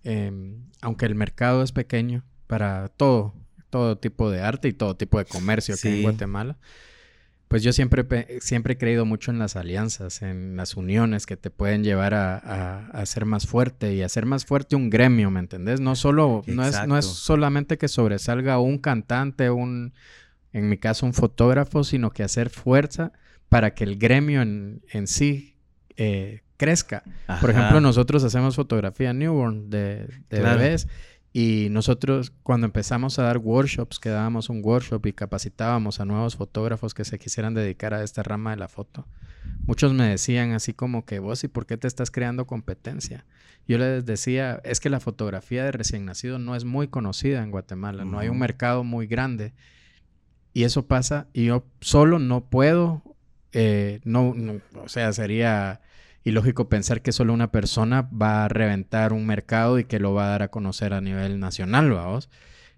em, 0.03 0.65
aunque 0.81 1.05
el 1.05 1.15
mercado 1.15 1.63
es 1.63 1.71
pequeño 1.71 2.23
para 2.47 2.89
todo, 2.89 3.33
todo 3.73 3.97
tipo 3.97 4.29
de 4.29 4.39
arte 4.39 4.67
y 4.67 4.73
todo 4.73 4.95
tipo 4.95 5.17
de 5.17 5.25
comercio 5.25 5.73
aquí 5.73 5.87
en. 5.87 6.01
Guatemala, 6.03 6.57
pues 7.47 7.63
yo 7.63 7.73
siempre, 7.73 8.05
siempre 8.39 8.73
he 8.73 8.77
creído 8.77 9.03
mucho 9.05 9.31
en 9.31 9.39
las 9.39 9.55
alianzas, 9.55 10.21
en 10.21 10.55
las 10.55 10.75
uniones 10.75 11.25
que 11.25 11.37
te 11.37 11.49
pueden 11.49 11.83
llevar 11.83 12.13
a, 12.13 12.37
a, 12.37 12.87
a 12.89 13.05
ser 13.07 13.25
más 13.25 13.47
fuerte 13.47 13.95
y 13.95 14.03
a 14.03 14.09
ser 14.09 14.25
más 14.27 14.45
fuerte 14.45 14.75
un 14.75 14.89
gremio, 14.91 15.31
¿me 15.31 15.39
entendés? 15.39 15.79
No 15.79 15.95
solo, 15.95 16.43
no 16.47 16.65
es, 16.67 16.87
no 16.87 16.97
es 16.99 17.05
solamente 17.05 17.77
que 17.79 17.87
sobresalga 17.87 18.59
un 18.59 18.77
cantante, 18.77 19.49
un, 19.49 19.93
en 20.51 20.69
mi 20.69 20.77
caso 20.77 21.05
un 21.07 21.13
fotógrafo, 21.13 21.83
sino 21.83 22.11
que 22.11 22.21
hacer 22.23 22.49
fuerza 22.51 23.11
para 23.49 23.73
que 23.73 23.83
el 23.83 23.97
gremio 23.97 24.41
en, 24.43 24.81
en 24.91 25.07
sí 25.07 25.57
eh, 25.97 26.41
crezca. 26.57 27.03
Por 27.41 27.49
ejemplo, 27.49 27.81
nosotros 27.81 28.23
hacemos 28.23 28.55
fotografía 28.55 29.13
newborn 29.13 29.69
de, 29.69 30.07
de 30.29 30.39
Claro. 30.39 30.57
bebés 30.59 30.87
y 31.35 31.67
nosotros 31.71 32.31
cuando 32.43 32.67
empezamos 32.67 33.17
a 33.17 33.23
dar 33.23 33.39
workshops, 33.39 33.99
que 33.99 34.09
dábamos 34.09 34.49
un 34.49 34.61
workshop 34.63 35.03
y 35.07 35.13
capacitábamos 35.13 35.99
a 35.99 36.05
nuevos 36.05 36.35
fotógrafos 36.35 36.93
que 36.93 37.03
se 37.05 37.17
quisieran 37.17 37.55
dedicar 37.55 37.95
a 37.95 38.03
esta 38.03 38.21
rama 38.21 38.51
de 38.51 38.57
la 38.57 38.67
foto, 38.67 39.07
muchos 39.65 39.93
me 39.93 40.07
decían 40.07 40.51
así 40.51 40.73
como 40.73 41.05
que 41.05 41.17
vos, 41.17 41.43
¿y 41.43 41.47
por 41.47 41.65
qué 41.65 41.75
te 41.75 41.87
estás 41.87 42.11
creando 42.11 42.45
competencia? 42.45 43.25
Yo 43.67 43.79
les 43.79 44.05
decía, 44.05 44.61
es 44.63 44.79
que 44.79 44.91
la 44.91 44.99
fotografía 44.99 45.63
de 45.65 45.71
recién 45.71 46.05
nacido 46.05 46.37
no 46.37 46.55
es 46.55 46.65
muy 46.65 46.87
conocida 46.87 47.41
en 47.41 47.49
Guatemala, 47.49 48.05
no 48.05 48.19
hay 48.19 48.29
un 48.29 48.37
mercado 48.37 48.83
muy 48.83 49.07
grande. 49.07 49.53
Y 50.53 50.65
eso 50.65 50.85
pasa 50.85 51.27
y 51.33 51.45
yo 51.45 51.65
solo 51.81 52.19
no 52.19 52.45
puedo, 52.45 53.01
eh, 53.53 54.01
no, 54.03 54.35
no, 54.35 54.61
o 54.83 54.87
sea, 54.87 55.11
sería 55.13 55.81
ilógico 56.23 56.69
pensar 56.69 57.01
que 57.01 57.11
solo 57.11 57.33
una 57.33 57.51
persona 57.51 58.07
va 58.09 58.45
a 58.45 58.47
reventar 58.47 59.13
un 59.13 59.25
mercado 59.25 59.79
y 59.79 59.85
que 59.85 59.99
lo 59.99 60.13
va 60.13 60.25
a 60.25 60.29
dar 60.29 60.43
a 60.43 60.47
conocer 60.49 60.93
a 60.93 61.01
nivel 61.01 61.39
nacional, 61.39 61.91
vamos. 61.91 62.29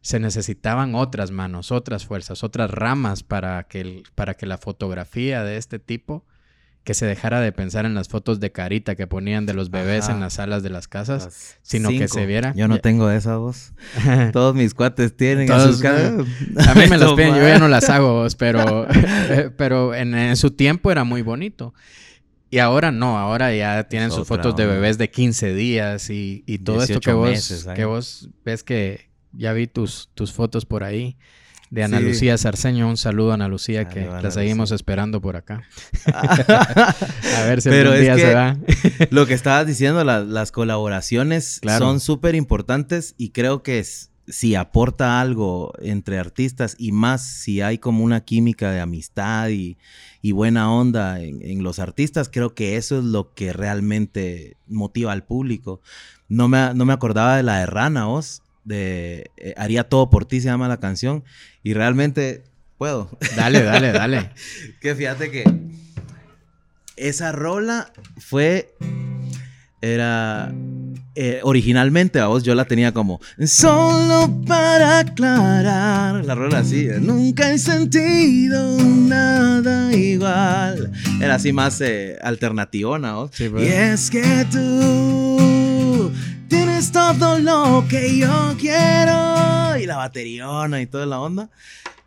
Se 0.02 0.20
necesitaban 0.20 0.94
otras 0.96 1.32
manos, 1.32 1.72
otras 1.72 2.06
fuerzas, 2.06 2.44
otras 2.44 2.70
ramas 2.72 3.24
para 3.24 3.64
que, 3.64 3.82
el- 3.82 4.04
para 4.16 4.36
que 4.36 4.46
la 4.46 4.58
fotografía 4.58 5.44
de 5.44 5.58
este 5.58 5.80
tipo, 5.80 6.25
que 6.84 6.94
se 6.94 7.08
dejara 7.08 7.40
de 7.42 7.52
pensar 7.52 7.88
en 7.88 7.96
las 7.96 8.10
fotos 8.10 8.40
de 8.40 8.52
carita 8.52 8.94
que 8.94 9.08
ponían 9.08 9.48
de 9.48 9.56
los 9.56 9.72
bebés 9.72 10.04
Ajá. 10.04 10.14
en 10.14 10.20
las 10.20 10.34
salas 10.34 10.62
de 10.62 10.70
las 10.70 10.88
casas, 10.88 11.25
Las 11.25 11.58
sino 11.64 11.90
que 11.90 12.08
se 12.08 12.28
viera- 12.28 12.54
Yo 12.56 12.68
no 12.68 12.75
ya- 12.75 12.82
tengo 12.84 13.10
esa 13.10 13.38
voz. 13.38 13.74
Todos 14.34 14.54
mis 14.54 14.75
cuates 14.75 15.18
tienen 15.18 15.42
en 15.42 15.48
Todos, 15.48 15.64
sus 15.64 15.82
casas. 15.82 16.14
A 16.68 16.75
mí 16.75 16.84
me 16.88 17.00
las 17.00 17.14
piden, 17.16 17.34
yo 17.36 17.42
ya 17.48 17.58
no 17.58 17.68
las 17.68 17.90
hago, 17.90 18.14
vos, 18.22 18.36
pero, 18.36 18.88
pero 19.58 19.96
en, 19.96 20.14
en 20.14 20.36
su 20.38 20.52
tiempo 20.52 20.92
era 20.92 21.04
muy 21.04 21.24
bonito. 21.24 21.74
Y 22.56 22.60
ahora 22.60 22.90
no, 22.92 23.18
ahora 23.18 23.54
ya 23.54 23.84
tienen 23.90 24.12
sus 24.12 24.22
otra 24.22 24.38
fotos 24.38 24.56
de 24.56 24.66
bebés 24.66 24.98
de 24.98 25.10
15 25.12 25.54
días 25.54 26.10
y, 26.10 26.44
y 26.48 26.60
todo 26.60 26.82
esto 26.82 27.02
que 27.02 27.12
18 27.12 27.18
vos, 27.18 27.30
meses, 27.30 27.68
¿eh? 27.68 27.74
que 27.76 27.84
vos 27.84 28.30
ves 28.46 28.64
que 28.64 29.10
ya 29.34 29.52
vi 29.52 29.68
tus, 29.68 30.10
tus 30.14 30.32
fotos 30.32 30.66
por 30.66 30.86
ahí 30.86 31.18
de 31.70 31.84
Ana 31.84 31.98
Sí. 31.98 32.04
Lucía 32.06 32.38
Sarceño. 32.38 32.88
Un 32.88 32.96
saludo 32.96 33.32
a 33.32 33.34
Ana 33.34 33.50
Lucía, 33.50 33.90
que 33.90 34.06
Ana 34.06 34.22
la 34.22 34.32
seguimos 34.32 34.72
esperando 34.72 35.20
por 35.20 35.36
acá. 35.36 35.64
A 36.14 37.44
ver 37.46 37.62
si 37.62 37.68
Pero 37.70 37.92
algún 37.92 37.96
es 37.96 38.02
día 38.02 38.16
que- 38.16 38.22
se 38.22 38.32
da. 38.32 38.58
Lo 39.12 39.26
que 39.28 39.34
estabas 39.34 39.68
diciendo, 39.68 40.04
la- 40.06 40.22
las 40.24 40.52
colaboraciones 40.54 41.60
Claro. 41.62 41.86
son 41.86 42.00
súper 42.00 42.36
importantes 42.36 43.16
y 43.18 43.32
creo 43.32 43.64
que 43.64 43.80
es- 43.80 44.12
si 44.28 44.56
aporta 44.56 45.22
algo 45.22 45.74
entre 45.82 46.18
artistas 46.18 46.76
y 46.80 46.92
más 46.92 47.24
si 47.24 47.62
hay 47.62 47.78
como 47.78 48.04
una 48.04 48.22
química 48.22 48.72
de 48.72 48.80
amistad 48.80 49.50
y, 49.50 49.78
y 50.25 50.32
buena 50.32 50.72
onda 50.72 51.22
en, 51.22 51.44
en 51.44 51.62
los 51.62 51.77
artistas, 51.77 52.29
creo 52.34 52.55
que 52.55 52.77
eso 52.77 52.98
es 52.98 53.03
lo 53.03 53.36
que 53.36 53.53
realmente 53.53 54.58
motiva 54.65 55.12
al 55.12 55.24
público. 55.24 55.82
No 56.29 56.48
me, 56.48 56.74
no 56.74 56.84
me 56.84 56.94
acordaba 56.94 57.38
de 57.38 57.44
la 57.44 57.60
de 57.60 57.67
Rana, 57.67 58.10
Oz, 58.10 58.41
de 58.63 59.29
eh, 59.38 59.53
Haría 59.55 59.88
todo 59.88 60.10
por 60.10 60.25
ti, 60.25 60.41
se 60.41 60.48
llama 60.48 60.67
la 60.67 60.79
canción, 60.79 61.24
y 61.62 61.75
realmente 61.75 62.44
puedo. 62.79 63.15
Dale, 63.36 63.62
dale, 63.62 63.91
dale. 63.91 64.32
Que 64.82 64.96
fíjate 64.96 65.29
que 65.29 65.44
esa 66.96 67.32
rola 67.32 67.94
fue. 68.17 68.74
Era. 69.79 70.51
Eh, 71.15 71.39
originalmente 71.43 72.19
a 72.19 72.27
vos 72.27 72.43
yo 72.43 72.53
la 72.55 72.65
tenía 72.65 72.93
como 72.93 73.19
solo 73.45 74.29
para 74.45 75.00
aclarar 75.00 76.25
la 76.25 76.36
rola 76.36 76.60
así 76.60 76.88
nunca 77.00 77.51
he 77.51 77.57
sentido 77.57 78.77
nada 78.84 79.93
igual 79.93 80.91
era 81.22 81.36
así 81.36 81.53
más 81.53 81.79
eh, 81.81 82.17
alternativona 82.22 83.13
vos. 83.13 83.31
Sí, 83.34 83.50
pues. 83.50 83.63
y 83.63 83.67
es 83.67 84.12
que 84.12 84.45
tú 84.51 86.12
tienes 86.48 86.91
todo 86.91 87.39
lo 87.39 87.86
que 87.89 88.17
yo 88.17 88.55
quiero 88.60 89.77
y 89.77 89.86
la 89.86 89.98
bateriona 89.98 90.81
y 90.81 90.88
toda 90.88 91.05
la 91.05 91.19
onda 91.19 91.50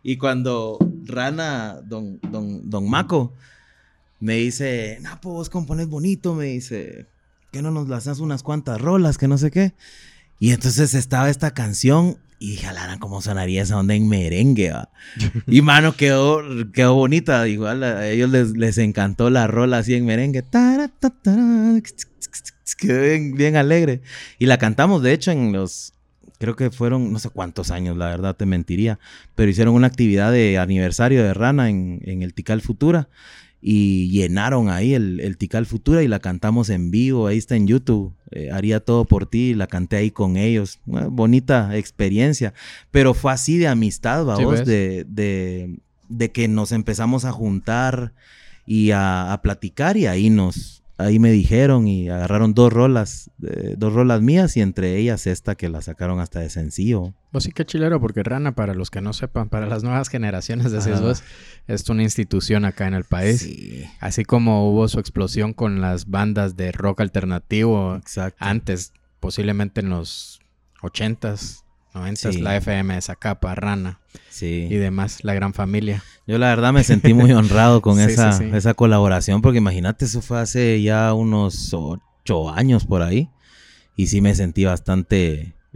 y 0.03 0.17
cuando 0.17 0.77
Rana, 1.05 1.79
don, 1.83 2.19
don, 2.31 2.69
don 2.69 2.89
Maco, 2.89 3.33
me 4.19 4.35
dice, 4.35 4.97
Napo, 5.01 5.31
vos 5.31 5.49
compones 5.49 5.87
bonito, 5.87 6.33
me 6.33 6.45
dice, 6.45 7.05
que 7.51 7.61
no 7.61 7.71
nos 7.71 7.87
lanzas 7.87 8.19
unas 8.19 8.43
cuantas 8.43 8.79
rolas, 8.79 9.17
que 9.17 9.27
no 9.27 9.37
sé 9.37 9.51
qué. 9.51 9.73
Y 10.39 10.51
entonces 10.51 10.93
estaba 10.93 11.29
esta 11.29 11.51
canción 11.51 12.17
y 12.39 12.51
dije, 12.51 12.67
"Alara, 12.67 12.97
¿cómo 12.99 13.21
sonaría 13.21 13.63
esa 13.63 13.77
onda 13.77 13.95
en 13.95 14.07
merengue? 14.07 14.71
va?". 14.71 14.89
y 15.47 15.61
mano, 15.61 15.95
quedó, 15.95 16.41
quedó 16.71 16.95
bonita. 16.95 17.47
Igual 17.47 17.83
a 17.83 18.07
ellos 18.07 18.29
les, 18.29 18.51
les 18.51 18.77
encantó 18.77 19.29
la 19.29 19.47
rola 19.47 19.79
así 19.79 19.95
en 19.95 20.05
merengue. 20.05 20.43
Quedó 22.77 23.01
bien, 23.01 23.35
bien 23.35 23.55
alegre. 23.57 24.01
Y 24.37 24.45
la 24.45 24.57
cantamos, 24.57 25.01
de 25.03 25.13
hecho, 25.13 25.31
en 25.31 25.51
los... 25.51 25.93
Creo 26.37 26.55
que 26.55 26.71
fueron 26.71 27.11
no 27.11 27.19
sé 27.19 27.29
cuántos 27.29 27.69
años, 27.69 27.97
la 27.97 28.05
verdad 28.05 28.33
te 28.33 28.45
mentiría. 28.45 28.97
Pero 29.35 29.51
hicieron 29.51 29.73
una 29.73 29.87
actividad 29.87 30.31
de 30.31 30.57
aniversario 30.57 31.21
de 31.21 31.33
Rana 31.33 31.69
en, 31.69 31.99
en 32.05 32.21
el 32.21 32.33
Tical 32.33 32.61
Futura. 32.61 33.09
Y 33.61 34.09
llenaron 34.09 34.69
ahí 34.69 34.93
el, 34.93 35.19
el 35.19 35.37
Tical 35.37 35.65
Futura 35.65 36.01
y 36.01 36.07
la 36.07 36.19
cantamos 36.19 36.69
en 36.69 36.91
vivo. 36.91 37.27
Ahí 37.27 37.37
está 37.37 37.55
en 37.57 37.67
YouTube. 37.67 38.13
Eh, 38.31 38.49
haría 38.51 38.79
todo 38.79 39.03
por 39.05 39.25
ti. 39.25 39.53
La 39.53 39.67
canté 39.67 39.97
ahí 39.97 40.11
con 40.11 40.37
ellos. 40.37 40.79
Una 40.85 41.07
bonita 41.07 41.75
experiencia. 41.75 42.53
Pero 42.91 43.13
fue 43.13 43.33
así 43.33 43.57
de 43.57 43.67
amistad, 43.67 44.23
vamos. 44.23 44.45
pues. 44.45 44.65
de, 44.65 45.05
de, 45.09 45.77
de 46.07 46.31
que 46.31 46.47
nos 46.47 46.71
empezamos 46.71 47.25
a 47.25 47.33
juntar 47.33 48.13
y 48.65 48.91
a, 48.91 49.33
a 49.33 49.41
platicar. 49.41 49.97
Y 49.97 50.05
ahí 50.07 50.29
nos. 50.29 50.78
Ahí 50.99 51.17
me 51.17 51.31
dijeron 51.31 51.87
y 51.87 52.09
agarraron 52.09 52.53
dos 52.53 52.73
rolas, 52.73 53.31
eh, 53.41 53.75
dos 53.77 53.93
rolas 53.93 54.21
mías 54.21 54.57
y 54.57 54.61
entre 54.61 54.97
ellas 54.97 55.27
esta 55.27 55.55
que 55.55 55.69
la 55.69 55.81
sacaron 55.81 56.19
hasta 56.19 56.41
de 56.41 56.49
sencillo. 56.49 57.13
Pues 57.31 57.45
sí, 57.45 57.53
qué 57.53 57.65
chilero, 57.65 58.01
porque 58.01 58.21
Rana, 58.21 58.53
para 58.53 58.73
los 58.73 58.91
que 58.91 58.99
no 58.99 59.13
sepan, 59.13 59.47
para 59.47 59.65
las 59.65 59.81
nuevas 59.81 60.09
generaciones, 60.09 60.73
Ajá. 60.73 60.99
vos, 60.99 61.23
es 61.67 61.87
una 61.87 62.03
institución 62.03 62.65
acá 62.65 62.85
en 62.85 62.95
el 62.95 63.05
país. 63.05 63.39
Sí, 63.39 63.85
Así 64.01 64.25
como 64.25 64.69
hubo 64.69 64.89
su 64.89 64.99
explosión 64.99 65.53
con 65.53 65.79
las 65.79 66.09
bandas 66.09 66.57
de 66.57 66.73
rock 66.73 66.99
alternativo 66.99 67.95
exacto. 67.95 68.35
antes, 68.43 68.91
posiblemente 69.21 69.79
en 69.79 69.91
los 69.91 70.41
80s, 70.81 71.63
90s, 71.93 72.33
Sí. 72.35 72.41
la 72.41 72.55
FM, 72.57 72.97
esa 72.97 73.15
capa, 73.15 73.55
Rana 73.55 73.99
Sí. 74.29 74.67
y 74.69 74.75
demás, 74.75 75.19
la 75.23 75.33
gran 75.33 75.53
familia. 75.53 76.03
Yo 76.27 76.37
la 76.37 76.47
verdad 76.49 76.71
me 76.73 76.83
sentí 76.83 77.13
muy 77.13 77.31
honrado 77.33 77.81
con 77.81 77.97
Sí, 77.97 78.03
esa, 78.03 78.29
esa 78.55 78.73
colaboración, 78.73 79.41
porque 79.41 79.57
imagínate, 79.57 80.05
eso 80.05 80.21
fue 80.21 80.39
hace 80.39 80.81
ya 80.81 81.13
unos 81.13 81.73
ocho 81.73 82.49
años 82.51 82.85
por 82.85 83.01
ahí. 83.01 83.29
Y 83.95 84.07
sí 84.07 84.21
me 84.21 84.33
sentí 84.35 84.63
bastante, 84.65 85.33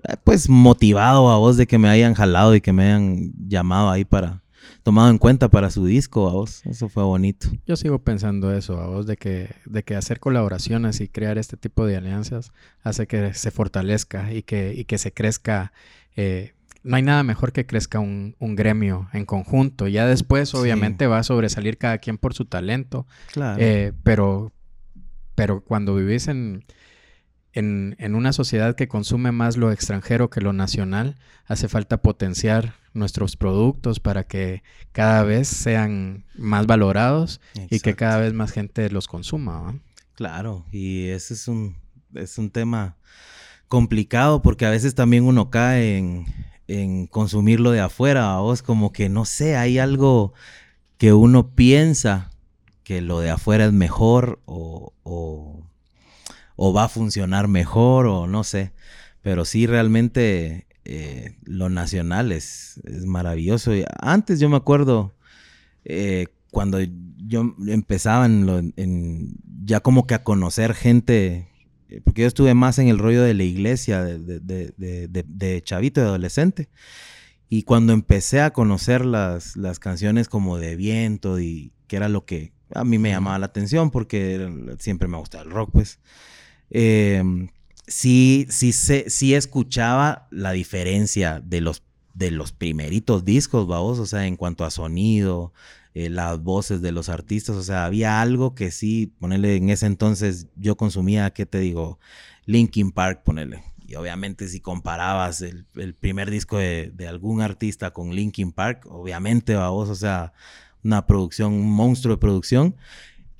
eh, 0.07 0.15
pues, 0.23 0.47
motivado 0.47 1.29
a 1.29 1.37
vos 1.37 1.57
de 1.57 1.67
que 1.67 1.77
me 1.77 1.89
hayan 1.89 2.13
jalado 2.13 2.55
y 2.55 2.61
que 2.61 2.71
me 2.71 2.83
hayan 2.85 3.33
llamado 3.49 3.89
ahí 3.89 4.05
para, 4.05 4.42
tomado 4.83 5.09
en 5.09 5.17
cuenta 5.17 5.49
para 5.49 5.69
su 5.69 5.85
disco, 5.85 6.29
a 6.29 6.33
vos. 6.33 6.65
Eso 6.65 6.89
fue 6.89 7.03
bonito. 7.03 7.47
Yo 7.65 7.75
sigo 7.75 7.99
pensando 7.99 8.53
eso, 8.53 8.79
a 8.79 8.87
vos, 8.87 9.07
de 9.07 9.15
que, 9.17 9.49
de 9.65 9.83
que 9.83 9.95
hacer 9.95 10.19
colaboraciones 10.19 10.99
y 11.01 11.07
crear 11.07 11.37
este 11.37 11.57
tipo 11.57 11.85
de 11.85 11.95
alianzas 11.97 12.51
hace 12.83 13.07
que 13.07 13.33
se 13.33 13.49
fortalezca 13.51 14.33
y 14.33 14.43
que, 14.43 14.73
y 14.75 14.85
que 14.85 14.97
se 14.97 15.11
crezca. 15.13 15.71
eh, 16.15 16.53
no 16.83 16.97
hay 16.97 17.01
nada 17.01 17.23
mejor 17.23 17.53
que 17.53 17.65
crezca 17.65 17.99
un, 18.01 18.35
un 18.39 18.57
gremio 18.57 19.07
en 19.13 19.23
conjunto. 19.25 19.87
Ya 19.87 20.05
después, 20.05 20.49
Sí. 20.49 20.57
obviamente, 20.57 21.07
va 21.07 21.19
a 21.19 21.23
sobresalir 21.23 21.77
cada 21.77 21.99
quien 21.99 22.17
por 22.17 22.33
su 22.33 22.43
talento. 22.43 23.07
Claro. 23.31 23.57
Eh, 23.61 23.93
pero, 24.03 24.51
pero 25.33 25.61
cuando 25.63 25.95
vivís 25.95 26.27
en, 26.27 26.65
en, 27.53 27.95
en 27.99 28.15
una 28.15 28.33
sociedad 28.33 28.75
que 28.75 28.87
consume 28.87 29.31
más 29.31 29.57
lo 29.57 29.71
extranjero 29.71 30.29
que 30.29 30.41
lo 30.41 30.53
nacional, 30.53 31.17
hace 31.45 31.67
falta 31.67 32.01
potenciar 32.01 32.75
nuestros 32.93 33.37
productos 33.37 33.99
para 33.99 34.25
que 34.25 34.63
cada 34.91 35.23
vez 35.23 35.47
sean 35.47 36.25
más 36.35 36.67
valorados 36.67 37.41
y 37.69 37.79
que 37.79 37.95
cada 37.95 38.17
vez 38.17 38.33
más 38.33 38.51
gente 38.51 38.89
los 38.89 39.07
consuma. 39.07 39.61
¿va? 39.61 39.75
Claro, 40.15 40.65
y 40.71 41.07
ese 41.07 41.33
es 41.33 41.47
un, 41.47 41.77
es 42.13 42.37
un 42.37 42.49
tema 42.49 42.97
complicado 43.67 44.41
porque 44.41 44.65
a 44.65 44.69
veces 44.69 44.95
también 44.95 45.23
uno 45.23 45.49
cae 45.49 45.97
en, 45.97 46.25
en 46.67 47.07
consumirlo 47.07 47.71
de 47.71 47.79
afuera, 47.79 48.35
a 48.35 48.39
vos 48.39 48.61
como 48.61 48.91
que 48.91 49.09
no 49.09 49.25
sé, 49.25 49.55
hay 49.55 49.79
algo 49.79 50.33
que 50.97 51.13
uno 51.13 51.55
piensa 51.55 52.29
que 52.83 53.01
lo 53.01 53.19
de 53.19 53.31
afuera 53.31 53.65
es 53.65 53.73
mejor 53.73 54.41
o, 54.45 54.93
o, 55.03 55.63
o 56.55 56.73
va 56.73 56.85
a 56.85 56.89
funcionar 56.89 57.47
mejor 57.47 58.07
o 58.07 58.27
no 58.27 58.43
sé, 58.43 58.73
pero 59.21 59.45
sí 59.45 59.67
realmente 59.67 60.67
eh, 60.85 61.37
lo 61.45 61.69
nacional 61.69 62.31
es, 62.31 62.81
es 62.85 63.05
maravilloso. 63.05 63.75
Y 63.75 63.85
antes 64.01 64.39
yo 64.39 64.49
me 64.49 64.57
acuerdo 64.57 65.13
eh, 65.85 66.27
cuando 66.51 66.79
yo 67.25 67.55
empezaba 67.67 68.25
en 68.25 68.45
lo- 68.45 68.59
en- 68.59 69.35
ya 69.65 69.79
como 69.79 70.05
que 70.07 70.13
a 70.15 70.23
conocer 70.23 70.73
gente, 70.73 71.47
eh, 71.89 72.01
porque 72.03 72.21
yo 72.23 72.27
estuve 72.27 72.53
más 72.53 72.79
en 72.79 72.87
el 72.89 72.99
rollo 72.99 73.23
de 73.23 73.33
la 73.33 73.43
iglesia, 73.43 74.03
de, 74.03 74.39
de- 74.39 75.61
chavito, 75.63 76.01
de 76.01 76.07
adolescente. 76.07 76.69
Y 77.49 77.63
cuando 77.63 77.93
empecé 77.93 78.41
a 78.41 78.51
conocer 78.51 79.05
las, 79.05 79.55
las 79.57 79.79
canciones 79.79 80.27
como 80.27 80.57
de 80.57 80.75
viento 80.75 81.39
y 81.39 81.71
que 81.87 81.97
era 81.97 82.09
lo 82.09 82.25
que 82.25 82.51
a 82.73 82.83
mí 82.83 82.97
me 82.97 83.09
llamaba 83.11 83.37
la 83.39 83.45
atención 83.47 83.91
porque 83.91 84.75
siempre 84.79 85.07
me 85.07 85.17
gustaba 85.17 85.43
el 85.43 85.51
rock, 85.51 85.69
pues. 85.73 85.99
Eh, 86.69 87.23
sí, 87.87 88.47
sí, 88.49 88.71
sé- 88.71 89.09
sí 89.09 89.33
escuchaba 89.35 90.27
la 90.31 90.51
diferencia 90.51 91.41
de 91.43 91.61
los, 91.61 91.83
de 92.13 92.31
los 92.31 92.51
primeritos 92.51 93.25
discos, 93.25 93.67
vamos, 93.67 93.99
o 93.99 94.05
sea, 94.05 94.27
en 94.27 94.35
cuanto 94.37 94.65
a 94.65 94.71
sonido, 94.71 95.53
eh, 95.95 96.09
las 96.09 96.41
voces 96.41 96.81
de 96.81 96.91
los 96.91 97.07
artistas, 97.09 97.55
o 97.55 97.63
sea, 97.63 97.85
había 97.85 98.19
algo 98.21 98.55
que 98.55 98.71
sí, 98.71 99.13
ponerle 99.19 99.55
en 99.55 99.69
ese 99.69 99.85
entonces 99.85 100.47
yo 100.55 100.75
consumía, 100.75 101.29
¿qué 101.31 101.45
te 101.45 101.59
digo? 101.59 101.99
Linkin 102.45 102.91
Park, 102.91 103.21
ponerle. 103.23 103.63
Y 103.85 103.95
obviamente 103.95 104.47
si 104.47 104.59
comparabas 104.59 105.41
el, 105.41 105.65
primer 105.99 106.31
disco 106.31 106.57
de, 106.57 106.91
algún 107.07 107.41
artista 107.41 107.91
con 107.91 108.15
Linkin 108.15 108.51
Park, 108.51 108.87
obviamente, 108.89 109.55
vos, 109.55 109.89
o 109.89 109.95
sea, 109.95 110.33
una 110.83 111.05
producción, 111.05 111.53
un 111.53 111.69
monstruo 111.69 112.15
de 112.15 112.19
producción, 112.19 112.75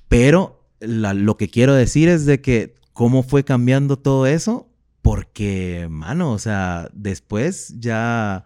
pero 0.08 0.64
lo 0.80 1.36
que 1.36 1.48
quiero 1.48 1.74
decir 1.74 2.08
es 2.08 2.24
de 2.24 2.40
que 2.40 2.76
cómo 2.94 3.22
fue 3.22 3.44
cambiando 3.44 3.98
todo 3.98 4.26
eso, 4.26 4.70
porque, 5.02 5.86
mano, 5.90 6.32
o 6.32 6.38
sea, 6.38 6.88
después 6.94 7.74
ya 7.78 8.44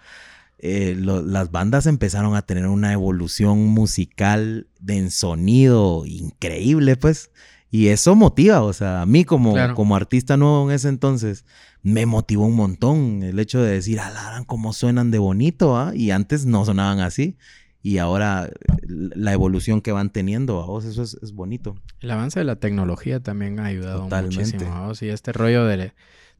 eh, 0.60 0.96
lo- 0.98 1.22
las 1.22 1.52
bandas 1.52 1.86
empezaron 1.86 2.34
a 2.34 2.42
tener 2.42 2.66
una 2.66 2.92
evolución 2.92 3.64
musical 3.68 4.66
de 4.80 4.96
en 4.96 5.10
sonido 5.12 6.04
increíble, 6.04 6.96
pues. 6.96 7.30
Y 7.70 7.88
eso 7.88 8.16
motiva, 8.16 8.62
o 8.62 8.72
sea, 8.72 9.02
a 9.02 9.06
mí 9.06 9.24
como, 9.24 9.52
Claro. 9.52 9.74
como 9.76 9.94
artista 9.94 10.36
nuevo 10.36 10.68
en 10.68 10.74
ese 10.74 10.88
entonces, 10.88 11.44
me 11.82 12.06
motivó 12.06 12.46
un 12.46 12.56
montón 12.56 13.22
el 13.22 13.38
hecho 13.38 13.62
de 13.62 13.70
decir, 13.74 14.00
alaran 14.00 14.42
cómo 14.44 14.72
suenan 14.72 15.12
de 15.12 15.18
bonito, 15.18 15.76
¿ah? 15.76 15.92
Y 15.94 16.10
antes 16.10 16.44
no 16.44 16.64
sonaban 16.64 16.98
así. 16.98 17.36
Y 17.82 17.98
ahora 17.98 18.46
eh, 18.46 18.52
la 18.86 19.32
evolución 19.32 19.80
que 19.80 19.92
van 19.92 20.10
teniendo, 20.10 20.66
vos, 20.66 20.84
eso 20.84 21.02
es, 21.02 21.14
es 21.22 21.32
bonito. 21.32 21.76
El 22.00 22.10
avance 22.10 22.40
de 22.40 22.44
la 22.44 22.56
tecnología 22.56 23.20
también 23.20 23.60
ha 23.60 23.66
ayudado 23.66 24.04
Totalmente. 24.04 24.36
muchísimo. 24.36 24.70
¿va? 24.70 24.92
Y 25.00 25.08
este 25.08 25.32
rollo 25.32 25.64
de, 25.64 25.92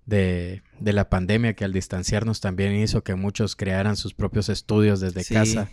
de, 0.06 0.62
de, 0.80 0.92
la 0.92 1.08
pandemia 1.08 1.54
que 1.54 1.64
al 1.64 1.72
distanciarnos 1.72 2.40
también 2.40 2.74
hizo 2.74 3.04
que 3.04 3.14
muchos 3.14 3.56
crearan 3.56 3.96
sus 3.96 4.14
propios 4.14 4.48
estudios 4.48 5.00
desde 5.00 5.24
casa 5.24 5.70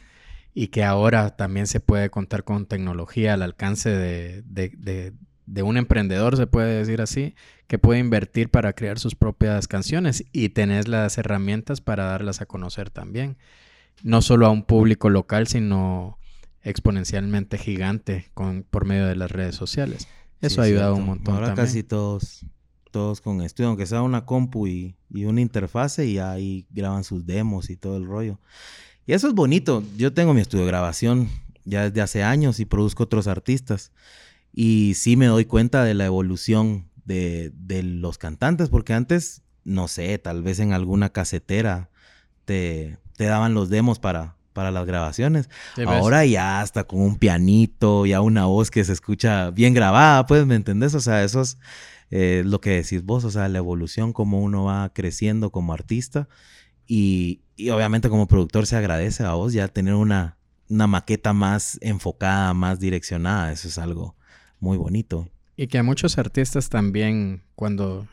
y 0.53 0.67
que 0.67 0.83
ahora 0.83 1.35
también 1.35 1.67
se 1.67 1.81
puede 1.81 2.09
contar 2.09 2.45
con 2.45 2.65
tecnología 2.65 3.33
al 3.33 3.41
alcance 3.41 3.89
de, 3.89 4.41
de, 4.43 5.13
de, 5.45 5.63
un 5.63 5.75
emprendedor, 5.75 6.37
se 6.37 6.47
puede 6.47 6.77
decir 6.79 7.01
así, 7.01 7.35
que 7.67 7.77
puede 7.77 7.99
invertir 7.99 8.49
para 8.49 8.71
crear 8.71 8.97
sus 8.97 9.15
propias 9.15 9.67
canciones 9.67 10.23
y 10.31 10.49
tener 10.49 10.87
las 10.87 11.17
herramientas 11.17 11.81
para 11.81 12.05
darlas 12.05 12.39
a 12.39 12.45
conocer 12.45 12.89
también. 12.89 13.37
No 14.03 14.21
solo 14.21 14.45
a 14.45 14.49
un 14.49 14.63
público 14.63 15.09
local, 15.09 15.47
sino 15.47 16.17
exponencialmente 16.65 17.57
gigante 17.57 18.29
con, 18.33 18.63
por 18.63 18.85
medio 18.85 19.05
de 19.05 19.15
las 19.15 19.31
redes 19.31 19.55
sociales. 19.55 20.07
Eso 20.41 20.61
ha 20.61 20.65
ayudado 20.65 20.95
un 20.95 21.05
montón. 21.05 21.35
Ahora 21.35 21.53
casi 21.53 21.83
todos, 21.83 22.45
todos 22.91 23.21
con 23.21 23.41
estudio, 23.41 23.69
aunque 23.69 23.85
sea 23.85 24.01
una 24.01 24.25
compu 24.25 24.67
y, 24.67 24.95
y, 25.09 25.25
una 25.25 25.41
interfase, 25.41 26.05
y 26.07 26.17
ahí 26.17 26.65
graban 26.71 27.03
sus 27.03 27.25
demos 27.25 27.69
y 27.69 27.77
todo 27.77 27.97
el 27.97 28.05
rollo. 28.05 28.39
Y 29.05 29.13
eso 29.13 29.27
es 29.27 29.33
bonito. 29.33 29.83
Yo 29.95 30.13
tengo 30.13 30.33
mi 30.33 30.41
estudio 30.41 30.65
de 30.65 30.71
grabación 30.71 31.29
ya 31.65 31.83
desde 31.83 32.01
hace 32.01 32.23
años 32.23 32.59
y 32.59 32.65
produzco 32.65 33.03
otros 33.03 33.27
artistas. 33.27 33.91
Y 34.51 34.93
sí 34.95 35.17
me 35.17 35.27
doy 35.27 35.45
cuenta 35.45 35.83
de 35.83 35.93
la 35.93 36.05
evolución 36.05 36.89
de, 37.05 37.51
de 37.55 37.83
los 37.83 38.17
cantantes, 38.17 38.69
porque 38.69 38.93
antes, 38.93 39.43
no 39.63 39.87
sé, 39.87 40.17
tal 40.17 40.41
vez 40.41 40.59
en 40.59 40.73
alguna 40.73 41.09
casetera 41.09 41.89
te, 42.45 42.97
te 43.15 43.25
daban 43.25 43.53
los 43.53 43.69
demos 43.69 43.99
para, 43.99 44.35
para 44.53 44.71
las 44.71 44.85
grabaciones. 44.85 45.49
Ahora 45.85 46.25
ya 46.25 46.61
hasta 46.61 46.85
con 46.85 47.01
un 47.01 47.17
pianito, 47.17 48.05
ya 48.05 48.21
una 48.21 48.45
voz 48.45 48.71
que 48.71 48.83
se 48.83 48.93
escucha 48.93 49.51
bien 49.51 49.73
grabada, 49.73 50.25
pues, 50.25 50.45
¿me 50.45 50.55
entendés? 50.55 50.95
O 50.95 51.01
sea, 51.01 51.23
eso 51.23 51.41
es 51.41 51.57
eh, 52.11 52.43
lo 52.45 52.61
que 52.61 52.71
decís 52.71 53.03
vos, 53.03 53.25
o 53.25 53.31
sea, 53.31 53.49
la 53.49 53.57
evolución, 53.57 54.13
cómo 54.13 54.41
uno 54.41 54.63
va 54.63 54.91
creciendo 54.93 55.51
como 55.51 55.73
artista. 55.73 56.27
Y, 56.87 57.41
y, 57.55 57.69
obviamente 57.69 58.09
como 58.09 58.27
productor 58.27 58.67
se 58.67 58.75
agradece 58.75 59.23
a 59.23 59.33
vos 59.33 59.53
ya 59.53 59.67
tener 59.67 59.95
una, 59.95 60.37
una 60.69 60.87
maqueta 60.87 61.33
más 61.33 61.77
enfocada, 61.81 62.53
más 62.53 62.79
direccionada. 62.79 63.51
Eso 63.51 63.67
es 63.67 63.77
algo 63.77 64.15
muy 64.59 64.77
bonito. 64.77 65.29
Y 65.57 65.67
que 65.67 65.77
a 65.77 65.83
muchos 65.83 66.17
artistas 66.17 66.69
también, 66.69 67.43
cuando 67.55 68.07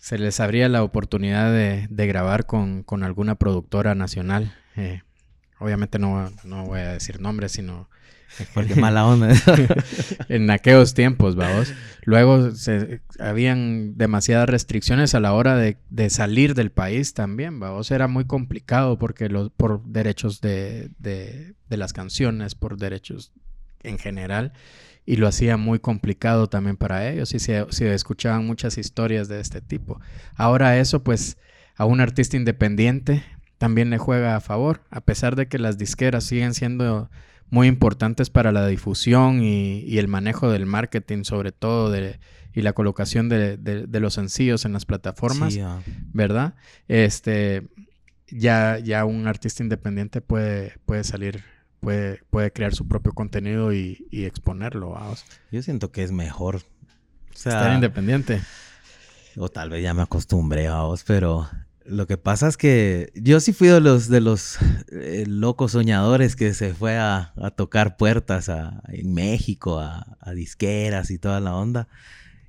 se 0.00 0.18
les 0.18 0.40
abría 0.40 0.68
la 0.68 0.82
oportunidad 0.82 1.52
de, 1.52 2.06
grabar 2.06 2.46
con, 2.46 2.84
alguna 3.02 3.34
productora 3.34 3.94
nacional. 3.94 4.54
Eh, 4.76 5.02
obviamente 5.58 5.98
no, 5.98 6.30
no, 6.44 6.64
voy 6.66 6.80
a 6.80 6.92
decir 6.92 7.20
nombres, 7.20 7.52
sino... 7.52 7.88
Porque 8.54 8.74
mala 8.74 9.06
onda. 9.06 9.34
en 10.28 10.50
aquellos 10.50 10.92
tiempos, 10.92 11.34
vamos. 11.34 11.72
Luego 12.04 12.50
se, 12.50 13.00
habían 13.18 13.96
demasiadas 13.96 14.48
restricciones 14.48 15.14
a 15.14 15.20
la 15.20 15.32
hora 15.32 15.56
de, 15.56 16.10
salir 16.10 16.54
del 16.54 16.70
país 16.70 17.14
también, 17.14 17.58
vamos. 17.58 17.90
Era 17.90 18.06
muy 18.06 18.26
complicado 18.26 18.98
porque 18.98 19.30
los, 19.30 19.50
por 19.50 19.82
derechos 19.82 20.42
de, 20.42 20.90
de, 20.98 21.54
de 21.70 21.76
las 21.78 21.94
canciones, 21.94 22.54
por 22.54 22.76
derechos 22.76 23.32
en 23.82 23.98
general 23.98 24.52
y 25.08 25.16
lo 25.16 25.26
hacía 25.26 25.56
muy 25.56 25.78
complicado 25.78 26.48
también 26.48 26.76
para 26.76 27.08
ellos 27.08 27.32
y 27.32 27.38
se, 27.38 27.64
escuchaban 27.94 28.46
muchas 28.46 28.76
historias 28.76 29.26
de 29.26 29.40
este 29.40 29.62
tipo. 29.62 29.98
Ahora 30.34 30.78
eso 30.78 31.02
pues 31.02 31.38
a 31.76 31.86
un 31.86 32.02
artista 32.02 32.36
independiente 32.36 33.24
también 33.56 33.88
le 33.88 33.96
juega 33.96 34.36
a 34.36 34.40
favor, 34.40 34.82
a 34.90 35.00
pesar 35.00 35.34
de 35.34 35.48
que 35.48 35.58
las 35.58 35.78
disqueras 35.78 36.24
siguen 36.24 36.52
siendo 36.52 37.10
muy 37.48 37.68
importantes 37.68 38.28
para 38.28 38.52
la 38.52 38.66
difusión 38.66 39.42
y, 39.42 39.96
el 39.96 40.08
manejo 40.08 40.50
del 40.50 40.66
marketing 40.66 41.24
sobre 41.24 41.52
todo 41.52 41.90
de, 41.90 42.20
y 42.52 42.60
la 42.60 42.74
colocación 42.74 43.30
de, 43.30 43.88
los 43.90 44.12
sencillos 44.12 44.66
en 44.66 44.74
las 44.74 44.84
plataformas, 44.84 45.58
¿verdad? 46.12 46.52
Este, 46.86 47.66
ya, 48.30 48.78
ya 48.78 49.06
un 49.06 49.26
artista 49.26 49.62
independiente 49.62 50.20
puede, 50.20 50.74
puede 50.84 51.02
salir 51.02 51.44
puede, 51.80 52.20
puede 52.30 52.52
crear 52.52 52.74
su 52.74 52.86
propio 52.86 53.12
contenido 53.12 53.72
y, 53.72 54.06
exponerlo. 54.10 54.96
Yo 55.50 55.62
siento 55.62 55.92
que 55.92 56.02
es 56.02 56.12
mejor. 56.12 56.62
Estar 57.34 57.74
independiente. 57.74 58.42
O 59.36 59.48
tal 59.48 59.70
vez 59.70 59.82
ya 59.82 59.94
me 59.94 60.02
acostumbré 60.02 60.66
a 60.66 60.82
vos, 60.82 61.04
pero 61.04 61.48
lo 61.84 62.06
que 62.06 62.18
pasa 62.18 62.48
es 62.48 62.56
que 62.56 63.12
yo 63.14 63.38
sí 63.40 63.52
fui 63.52 63.68
de 63.68 63.80
los, 63.80 64.08
de 64.08 64.20
los 64.20 64.58
eh, 64.90 65.24
locos 65.26 65.72
soñadores 65.72 66.34
que 66.34 66.52
se 66.54 66.74
fue 66.74 66.98
a, 66.98 67.32
tocar 67.56 67.96
puertas 67.96 68.50
en 68.88 69.14
México, 69.14 69.78
a, 69.78 70.16
a, 70.20 70.32
disqueras 70.32 71.10
y 71.10 71.18
toda 71.18 71.40
la 71.40 71.54
onda. 71.54 71.88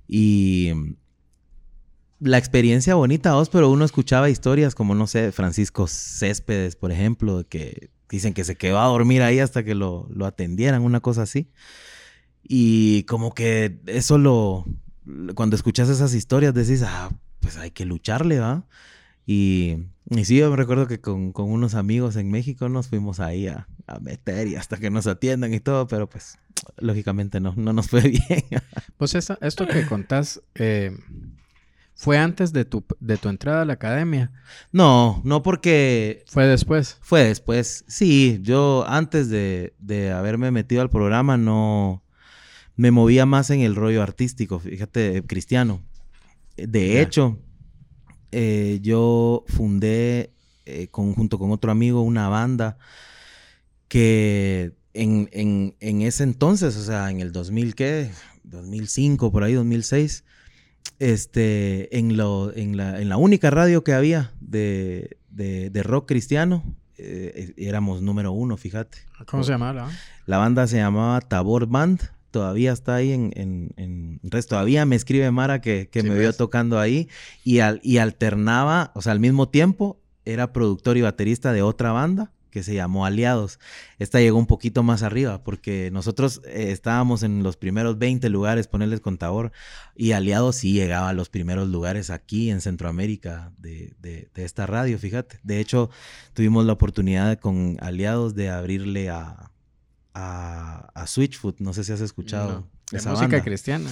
Y 0.08 0.74
la 2.20 2.38
experiencia 2.38 2.96
bonita, 2.96 3.34
vos, 3.34 3.50
pero 3.50 3.70
uno 3.70 3.86
escuchaba 3.86 4.30
historias 4.30 4.76
como, 4.76 4.96
no 4.96 5.08
sé, 5.08 5.32
Francisco 5.32 5.88
Céspedes, 5.88 6.76
por 6.76 6.92
ejemplo, 6.92 7.46
que 7.48 7.92
Dicen 8.10 8.34
que 8.34 8.44
se 8.44 8.56
quedó 8.56 8.80
a 8.80 8.88
dormir 8.88 9.22
ahí 9.22 9.40
hasta 9.40 9.64
que 9.64 9.76
lo, 9.76 10.08
lo 10.12 10.26
atendieran, 10.26 10.82
una 10.82 11.00
cosa 11.00 11.24
así. 11.24 11.50
Y 12.44 13.04
como 13.04 13.34
que 13.34 13.80
eso 13.86 14.18
lo, 14.18 14.66
cuando 15.36 15.56
escuchas 15.56 15.90
esas 15.90 16.14
historias 16.14 16.54
decís, 16.54 16.84
ah, 16.84 17.10
pues 17.40 17.58
hay 17.58 17.72
que 17.72 17.86
lucharle, 17.86 18.40
¿va? 18.40 18.66
Y, 19.26 19.78
y 20.10 20.26
sí, 20.26 20.38
yo 20.38 20.50
me 20.50 20.56
recuerdo 20.56 20.88
que 20.88 21.00
con, 21.00 21.32
con, 21.32 21.52
unos 21.52 21.76
amigos 21.76 22.16
en 22.16 22.32
México 22.32 22.68
nos 22.68 22.88
fuimos 22.88 23.20
ahí 23.20 23.48
a, 23.48 23.68
a, 23.86 24.00
meter 24.00 24.48
y 24.48 24.56
hasta 24.56 24.78
que 24.78 24.90
nos 24.90 25.06
atiendan 25.06 25.54
y 25.54 25.60
todo, 25.60 25.88
pero 25.88 26.10
pues 26.10 26.40
lógicamente 26.78 27.40
no, 27.40 27.54
no 27.56 27.74
nos 27.74 27.90
fue 27.90 28.02
bien. 28.10 28.44
pues 28.98 29.14
esto 29.14 29.68
que 29.68 29.86
contás, 29.86 30.42
eh, 30.56 30.98
¿Fue 32.00 32.18
antes 32.18 32.54
de 32.54 32.64
tu, 32.64 32.86
de 33.02 33.18
tu 33.18 33.28
entrada 33.28 33.64
a 33.64 33.66
la 33.66 33.74
academia? 33.74 34.32
No, 34.72 35.20
no 35.26 35.44
porque... 35.44 36.24
¿Fue 36.30 36.48
después? 36.48 36.98
Fue 37.02 37.26
después. 37.26 37.84
Sí, 37.90 38.40
yo 38.42 38.86
antes 38.88 39.28
de, 39.28 39.74
de 39.80 40.10
haberme 40.12 40.50
metido 40.50 40.82
al 40.82 40.90
programa 40.90 41.36
no... 41.36 42.02
Me 42.78 42.92
movía 42.92 43.26
más 43.26 43.50
en 43.50 43.60
el 43.60 43.76
rollo 43.76 44.02
artístico, 44.02 44.60
fíjate, 44.60 45.26
cristiano. 45.28 45.82
De 46.56 47.02
hecho, 47.02 47.38
eh, 48.32 48.80
yo 48.82 49.44
fundé 49.50 50.32
eh, 50.66 50.88
junto 50.94 51.38
con 51.38 51.52
otro 51.52 51.70
amigo 51.70 52.02
una 52.02 52.30
banda 52.30 52.78
que 53.90 54.72
en, 54.94 55.28
en, 55.34 55.76
en, 55.82 56.02
ese 56.04 56.24
entonces, 56.24 56.78
o 56.78 56.84
sea, 56.86 57.12
en 57.12 57.20
el 57.20 57.34
2000, 57.34 57.76
¿qué? 57.76 58.10
2005, 58.46 59.34
por 59.34 59.44
ahí, 59.44 59.52
2006 59.52 60.24
este, 61.00 61.98
en, 61.98 62.18
lo, 62.18 62.56
en, 62.56 62.78
la, 62.78 63.02
en 63.02 63.10
la 63.10 63.18
única 63.18 63.50
radio 63.50 63.84
que 63.84 63.94
había 63.94 64.34
de, 64.42 65.18
de, 65.30 65.84
rock 65.84 66.08
cristiano, 66.08 66.64
eh, 66.98 67.54
éramos 67.58 68.02
número 68.02 68.32
uno, 68.32 68.58
fíjate. 68.58 69.00
¿Cómo 69.26 69.44
se 69.44 69.52
llamaba 69.52 69.90
la 70.26 70.38
banda? 70.38 70.68
se 70.68 70.78
llamaba 70.78 71.22
Tabor 71.22 71.68
Band. 71.68 72.02
Todavía 72.32 72.74
está 72.74 72.96
ahí 72.96 73.12
en, 73.12 73.32
en, 73.36 73.72
en. 73.78 74.20
Todavía 74.48 74.86
me 74.86 74.96
escribe 74.96 75.32
Mara 75.32 75.62
que, 75.62 75.90
que 75.90 76.04
me 76.04 76.18
vio 76.18 76.32
tocando 76.34 76.80
ahí 76.80 77.10
y, 77.44 77.60
al, 77.60 77.80
y 77.82 77.98
alternaba, 77.98 78.92
o 78.94 79.02
sea, 79.02 79.14
al 79.14 79.20
mismo 79.20 79.50
tiempo 79.50 80.00
era 80.26 80.54
productor 80.54 80.98
y 80.98 81.02
baterista 81.02 81.54
de 81.54 81.64
otra 81.64 81.92
banda 81.92 82.32
que 82.50 82.64
se 82.64 82.74
llamó 82.74 83.06
Aliados. 83.06 83.60
Esta 83.98 84.20
llegó 84.20 84.38
un 84.38 84.46
poquito 84.46 84.84
más 84.84 85.04
arriba 85.04 85.44
porque 85.44 85.90
nosotros 85.92 86.42
eh, 86.46 86.72
estábamos 86.72 87.24
en 87.24 87.44
los 87.44 87.58
primeros 87.58 87.98
20 87.98 88.30
lugares, 88.30 88.68
ponerles 88.68 89.00
contador, 89.02 89.52
y 89.96 90.12
Aliados 90.12 90.58
sí 90.58 90.74
llegaba 90.74 91.10
a 91.10 91.14
los 91.14 91.30
primeros 91.30 91.70
lugares 91.70 92.10
aquí 92.10 92.50
en 92.50 92.62
Centroamérica 92.62 93.52
de, 93.58 93.94
de, 94.00 94.30
esta 94.36 94.66
radio, 94.66 94.98
fíjate. 94.98 95.40
De 95.44 95.60
hecho, 95.60 95.90
tuvimos 96.34 96.66
la 96.66 96.74
oportunidad 96.74 97.40
con 97.40 97.78
Aliados 97.82 98.36
de 98.36 98.50
abrirle 98.50 99.10
a, 99.10 99.52
a, 100.14 101.06
Switchfoot, 101.08 101.60
no 101.60 101.74
sé 101.74 101.84
si 101.84 101.92
has 101.92 102.02
escuchado. 102.02 102.68
esa 102.92 103.12
música 103.12 103.44
cristiana. 103.44 103.90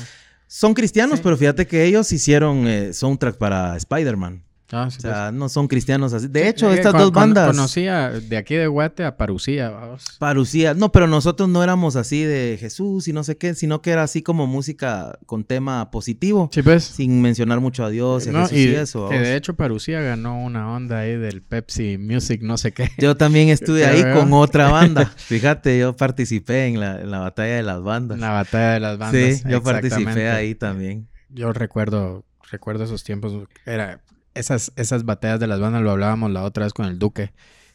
Son 0.47 0.73
cristianos, 0.73 1.19
pero 1.19 1.35
fíjate 1.35 1.67
que 1.67 1.83
ellos 1.83 2.11
hicieron 2.11 2.67
eh, 2.67 2.93
soundtrack 2.93 3.37
para 3.37 3.75
Spider-Man. 3.75 4.46
Ah, 4.71 4.85
o 4.87 4.91
sea, 4.91 5.27
pues. 5.29 5.33
no 5.33 5.47
son 5.47 5.67
cristianos 5.67 6.11
así. 6.11 6.27
De 6.27 6.49
hecho, 6.49 6.71
estas 6.71 6.93
dos 6.93 7.11
bandas. 7.11 7.47
Conocía 7.47 8.09
de 8.09 8.37
aquí 8.37 8.55
de 8.55 8.67
Guate 8.67 9.05
a 9.05 9.15
Parucía. 9.15 9.69
Vamos. 9.69 10.03
Parucía. 10.19 10.73
No, 10.73 10.91
pero 10.91 11.07
nosotros 11.07 11.47
no 11.47 11.63
éramos 11.63 11.95
así 11.95 12.23
de 12.23 12.57
Jesús 12.59 13.07
y 13.07 13.13
no 13.13 13.23
sé 13.23 13.37
qué, 13.37 13.53
sino 13.55 13.81
que 13.81 13.91
era 13.91 14.03
así 14.03 14.21
como 14.21 14.45
música 14.45 15.17
con 15.25 15.45
tema 15.45 15.89
positivo. 15.89 16.49
Sí, 16.51 16.61
pues. 16.61 16.83
Sin 16.83 17.21
mencionar 17.21 17.61
mucho 17.61 17.85
a 17.85 17.89
Dios 17.89 18.25
y 18.25 18.29
a 18.29 18.41
Jesús 18.41 18.57
y, 18.57 18.75
eso. 18.75 19.07
Que 19.09 19.19
de 19.19 19.37
hecho 19.37 19.55
Parucía 19.55 20.01
ganó 20.01 20.43
una 20.43 20.73
onda 20.73 20.99
ahí 20.99 21.15
del 21.15 21.41
Pepsi 21.41 21.97
Music, 21.97 22.41
no 22.41 22.57
sé 22.57 22.73
qué. 22.73 22.89
Yo 22.97 23.15
también 23.15 23.47
estuve 23.47 23.85
ahí 23.85 24.01
con 24.13 24.33
otra 24.33 24.69
banda. 24.69 25.05
Fíjate, 25.15 25.79
yo 25.79 25.95
participé 25.95 26.65
en 26.65 26.81
la, 26.81 26.99
en 26.99 27.09
la 27.09 27.19
batalla 27.19 27.55
de 27.55 27.63
las 27.63 27.81
bandas. 27.81 28.19
la 28.19 28.31
batalla 28.31 28.73
de 28.73 28.79
las 28.81 28.97
bandas. 28.97 29.37
Sí, 29.37 29.43
yo 29.49 29.63
participé 29.63 30.29
ahí 30.29 30.55
también. 30.55 31.07
Yo 31.29 31.53
recuerdo, 31.53 32.25
recuerdo 32.51 32.83
esos 32.83 33.05
tiempos. 33.05 33.47
Era 33.65 34.01
esas, 34.37 34.71
esas 34.75 35.05
batallas 35.05 35.39
de 35.39 35.47
las 35.47 35.59
bandas 35.59 35.81
lo 35.81 35.91
hablábamos 35.91 36.31
la 36.31 36.43
otra 36.43 36.65
vez 36.65 36.73
con 36.73 36.85
el 36.85 36.99
Duque, 36.99 37.31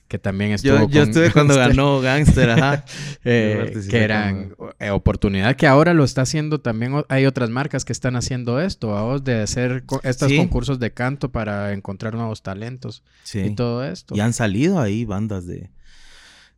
que 0.08 0.18
también 0.18 0.52
estuvo. 0.52 0.80
Yo, 0.80 0.88
yo 0.88 1.02
estuve 1.02 1.30
cuando 1.32 1.56
ganó 1.56 2.00
Gangster, 2.00 2.50
ajá. 2.50 2.84
Eh, 3.24 3.72
que 3.88 4.02
eran, 4.02 4.54
eh, 4.80 4.90
oportunidad 4.90 5.54
que 5.54 5.68
ahora 5.68 5.94
lo 5.94 6.02
está 6.02 6.22
haciendo 6.22 6.60
también. 6.60 7.04
Hay 7.08 7.24
otras 7.24 7.50
marcas 7.50 7.84
que 7.84 7.92
están 7.92 8.16
haciendo 8.16 8.60
esto, 8.60 8.96
a 8.96 9.02
vos, 9.02 9.22
de 9.22 9.42
hacer 9.42 9.84
estos 10.02 10.32
concursos 10.32 10.80
de 10.80 10.92
canto 10.92 11.30
para 11.30 11.72
encontrar 11.72 12.14
nuevos 12.14 12.42
talentos 12.42 13.04
y 13.32 13.54
todo 13.54 13.84
esto. 13.84 14.16
Y 14.16 14.20
han 14.20 14.32
salido 14.32 14.80
ahí 14.80 15.04
bandas 15.04 15.46
de, 15.46 15.70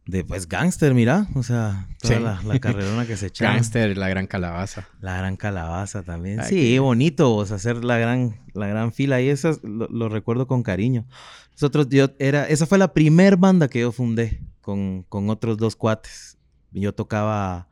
de 0.07 0.23
pues 0.23 0.49
gangster, 0.49 0.93
mira, 0.93 1.29
o 1.35 1.43
sea, 1.43 1.89
toda 2.01 2.21
la, 2.21 2.43
la, 2.45 2.59
carrerona 2.59 3.07
que 3.07 3.17
se 3.17 3.27
echa. 3.29 3.45
Gangster, 3.45 3.97
la 3.97 4.09
gran 4.09 4.27
calabaza. 4.27 4.87
La 5.01 5.17
gran 5.17 5.37
calabaza 5.37 6.03
también. 6.03 6.43
sí, 6.45 6.79
bonito, 6.79 7.35
o 7.35 7.47
sea, 7.47 7.57
hacer 7.57 7.85
la 7.85 7.99
gran, 7.99 8.41
la 8.53 8.67
gran 8.67 8.93
fila 8.93 9.21
y 9.21 9.29
eso 9.29 9.59
lo, 9.63 10.09
recuerdo 10.09 10.47
con 10.47 10.63
cariño. 10.63 11.07
Nosotros, 11.53 11.89
yo 11.89 12.11
era, 12.19 12.47
esa 12.49 12.67
fue 12.67 12.79
la 12.79 12.93
primer 12.93 13.37
banda 13.37 13.69
que 13.69 13.81
yo 13.81 13.93
fundé 13.93 14.43
con, 14.61 15.05
con 15.09 15.31
otros 15.31 15.57
dos 15.57 15.77
cuates. 15.77 16.37
Yo 16.73 16.93
tocaba 16.93 17.69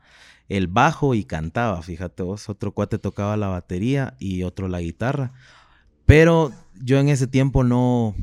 el 0.49 0.69
bajo 0.69 1.15
y 1.15 1.25
cantaba, 1.25 1.83
fíjate 1.83 2.23
vos. 2.23 2.49
Otro 2.49 2.73
cuate 2.73 2.99
tocaba 2.99 3.37
la 3.37 3.49
batería 3.49 4.15
y 4.19 4.45
otro 4.45 4.69
la 4.69 4.81
guitarra. 4.81 5.33
Pero 6.07 6.53
yo 6.81 6.99
en 6.99 7.09
ese 7.09 7.27
tiempo 7.27 7.65
no, 7.65 8.15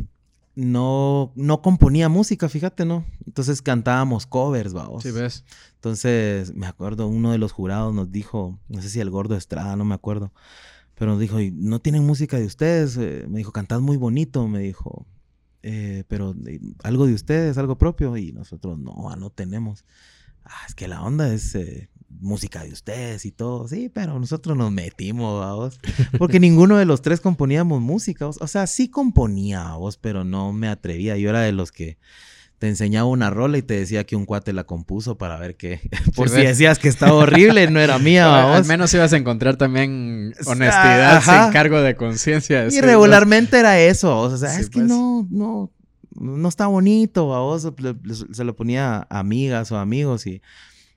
no, 0.60 1.32
no 1.36 1.62
componía 1.62 2.10
música, 2.10 2.50
fíjate, 2.50 2.84
¿no? 2.84 3.06
Entonces 3.26 3.62
cantábamos 3.62 4.28
covers, 4.28 4.74
vamos. 4.74 5.04
Sí, 5.04 5.12
ves. 5.12 5.46
Entonces, 5.76 6.54
me 6.54 6.68
acuerdo, 6.68 7.08
uno 7.08 7.32
de 7.32 7.38
los 7.38 7.54
jurados 7.54 7.94
nos 7.94 8.12
dijo, 8.12 8.60
no 8.68 8.82
sé 8.82 8.90
si 8.90 9.00
el 9.00 9.10
gordo 9.10 9.36
Estrada, 9.38 9.78
no 9.78 9.86
me 9.86 9.96
acuerdo, 9.96 10.34
pero 10.96 11.12
nos 11.12 11.20
dijo, 11.22 11.38
¿no 11.54 11.80
tienen 11.80 12.06
música 12.06 12.38
de 12.38 12.46
ustedes? 12.46 12.98
Eh, 12.98 13.26
me 13.30 13.38
dijo, 13.38 13.54
cantad 13.54 13.80
muy 13.80 13.96
bonito, 13.96 14.50
me 14.50 14.60
dijo, 14.60 15.08
eh, 15.64 16.04
pero 16.10 16.36
eh, 16.46 16.60
algo 16.84 17.08
de 17.08 17.14
ustedes, 17.14 17.58
algo 17.58 17.78
propio, 17.78 18.18
y 18.18 18.34
nosotros 18.34 18.78
no, 18.78 19.16
no 19.16 19.30
tenemos. 19.30 19.86
Ah, 20.44 20.66
es 20.68 20.76
que 20.76 20.90
la 20.90 21.02
onda 21.02 21.34
es 21.34 21.58
música 22.10 22.64
de 22.64 22.72
ustedes 22.72 23.26
y 23.26 23.32
todo, 23.32 23.68
sí, 23.68 23.90
pero 23.94 24.20
nosotros 24.20 24.58
nos 24.58 24.72
metimos, 24.72 25.56
vos, 25.56 25.80
porque 26.18 26.40
ninguno 26.40 26.78
de 26.78 26.86
los 26.86 27.02
tres 27.02 27.22
componíamos 27.22 27.82
música, 27.82 28.28
o 28.28 28.48
sea, 28.48 28.68
sí 28.68 28.90
componía, 28.90 29.74
vos, 29.74 29.98
pero 29.98 30.24
no 30.24 30.52
me 30.54 30.68
atrevía, 30.68 31.18
yo 31.18 31.30
era 31.30 31.42
de 31.42 31.52
los 31.52 31.72
que 31.72 31.98
te 32.60 32.68
enseñaba 32.68 33.08
una 33.08 33.30
rola 33.30 33.58
y 33.58 33.62
te 33.62 33.76
decía 33.76 34.04
que 34.04 34.18
un 34.18 34.26
cuate 34.26 34.52
la 34.52 34.66
compuso 34.66 35.18
para 35.18 35.38
ver 35.40 35.56
qué, 35.56 35.80
por 36.16 36.30
si 36.30 36.42
decías 36.42 36.78
que 36.78 36.90
estaba 36.90 37.14
horrible, 37.14 37.70
no 37.72 37.80
era 37.80 37.98
mía, 38.00 38.28
vos. 38.28 38.56
Al 38.58 38.66
menos 38.66 38.94
ibas 38.94 39.14
a 39.14 39.18
encontrar 39.18 39.56
también 39.56 40.34
honestidad 40.46 41.22
sin 41.22 41.54
cargo 41.54 41.82
de 41.82 41.96
conciencia. 41.96 42.68
Y 42.70 42.82
regularmente 42.82 43.58
era 43.58 43.80
eso, 43.80 44.18
o 44.20 44.38
sea, 44.38 44.60
es 44.60 44.70
que 44.70 44.80
pues. 44.80 44.88
no, 44.88 45.26
no, 45.32 45.72
no 46.20 46.50
está 46.50 46.68
bonito, 46.68 47.28
vos, 47.28 47.72
se 48.34 48.44
lo 48.44 48.56
ponía 48.56 49.08
a 49.10 49.20
amigas 49.20 49.72
o 49.72 49.78
amigos 49.78 50.28
y 50.28 50.42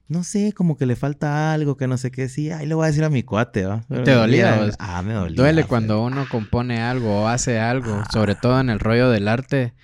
no 0.08 0.24
sé, 0.24 0.52
como 0.52 0.76
que 0.76 0.86
le 0.86 0.96
falta 0.96 1.52
algo, 1.52 1.76
que 1.76 1.86
no 1.86 1.96
sé 1.96 2.10
qué. 2.10 2.28
Sí, 2.28 2.50
ahí 2.50 2.66
le 2.66 2.74
voy 2.74 2.84
a 2.84 2.88
decir 2.88 3.04
a 3.04 3.10
mi 3.10 3.22
cuate, 3.22 3.64
¿va? 3.64 3.82
¿Te 3.88 4.12
dolía? 4.12 4.70
Ah, 4.78 5.02
me 5.02 5.14
dolía. 5.14 5.36
Duele 5.36 5.64
cuando 5.64 6.02
uno 6.02 6.26
compone 6.28 6.80
algo 6.80 7.22
o 7.22 7.28
hace 7.28 7.58
algo, 7.58 8.02
sobre 8.12 8.34
todo 8.34 8.60
en 8.60 8.70
el 8.70 8.78
rollo 8.78 9.10
del 9.10 9.28
arte, 9.28 9.74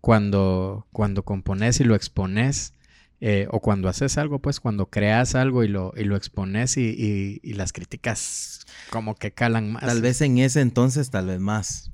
cuando, 0.00 0.86
cuando 0.92 1.22
compones 1.22 1.80
y 1.80 1.84
lo 1.84 1.94
expones, 1.94 2.72
eh, 3.20 3.46
o 3.50 3.60
cuando 3.60 3.88
haces 3.88 4.18
algo, 4.18 4.38
pues 4.38 4.60
cuando 4.60 4.90
creas 4.90 5.34
algo 5.34 5.64
y 5.64 5.68
lo, 5.68 5.94
y 5.96 6.04
lo 6.04 6.16
expones 6.16 6.76
y, 6.76 7.40
las 7.42 7.72
críticas 7.72 8.66
como 8.90 9.14
que 9.14 9.32
calan 9.32 9.72
más. 9.72 9.82
Tal 9.82 10.02
vez 10.02 10.20
en 10.20 10.38
ese 10.38 10.60
entonces, 10.60 11.10
tal 11.10 11.28
vez 11.28 11.40
más. 11.40 11.90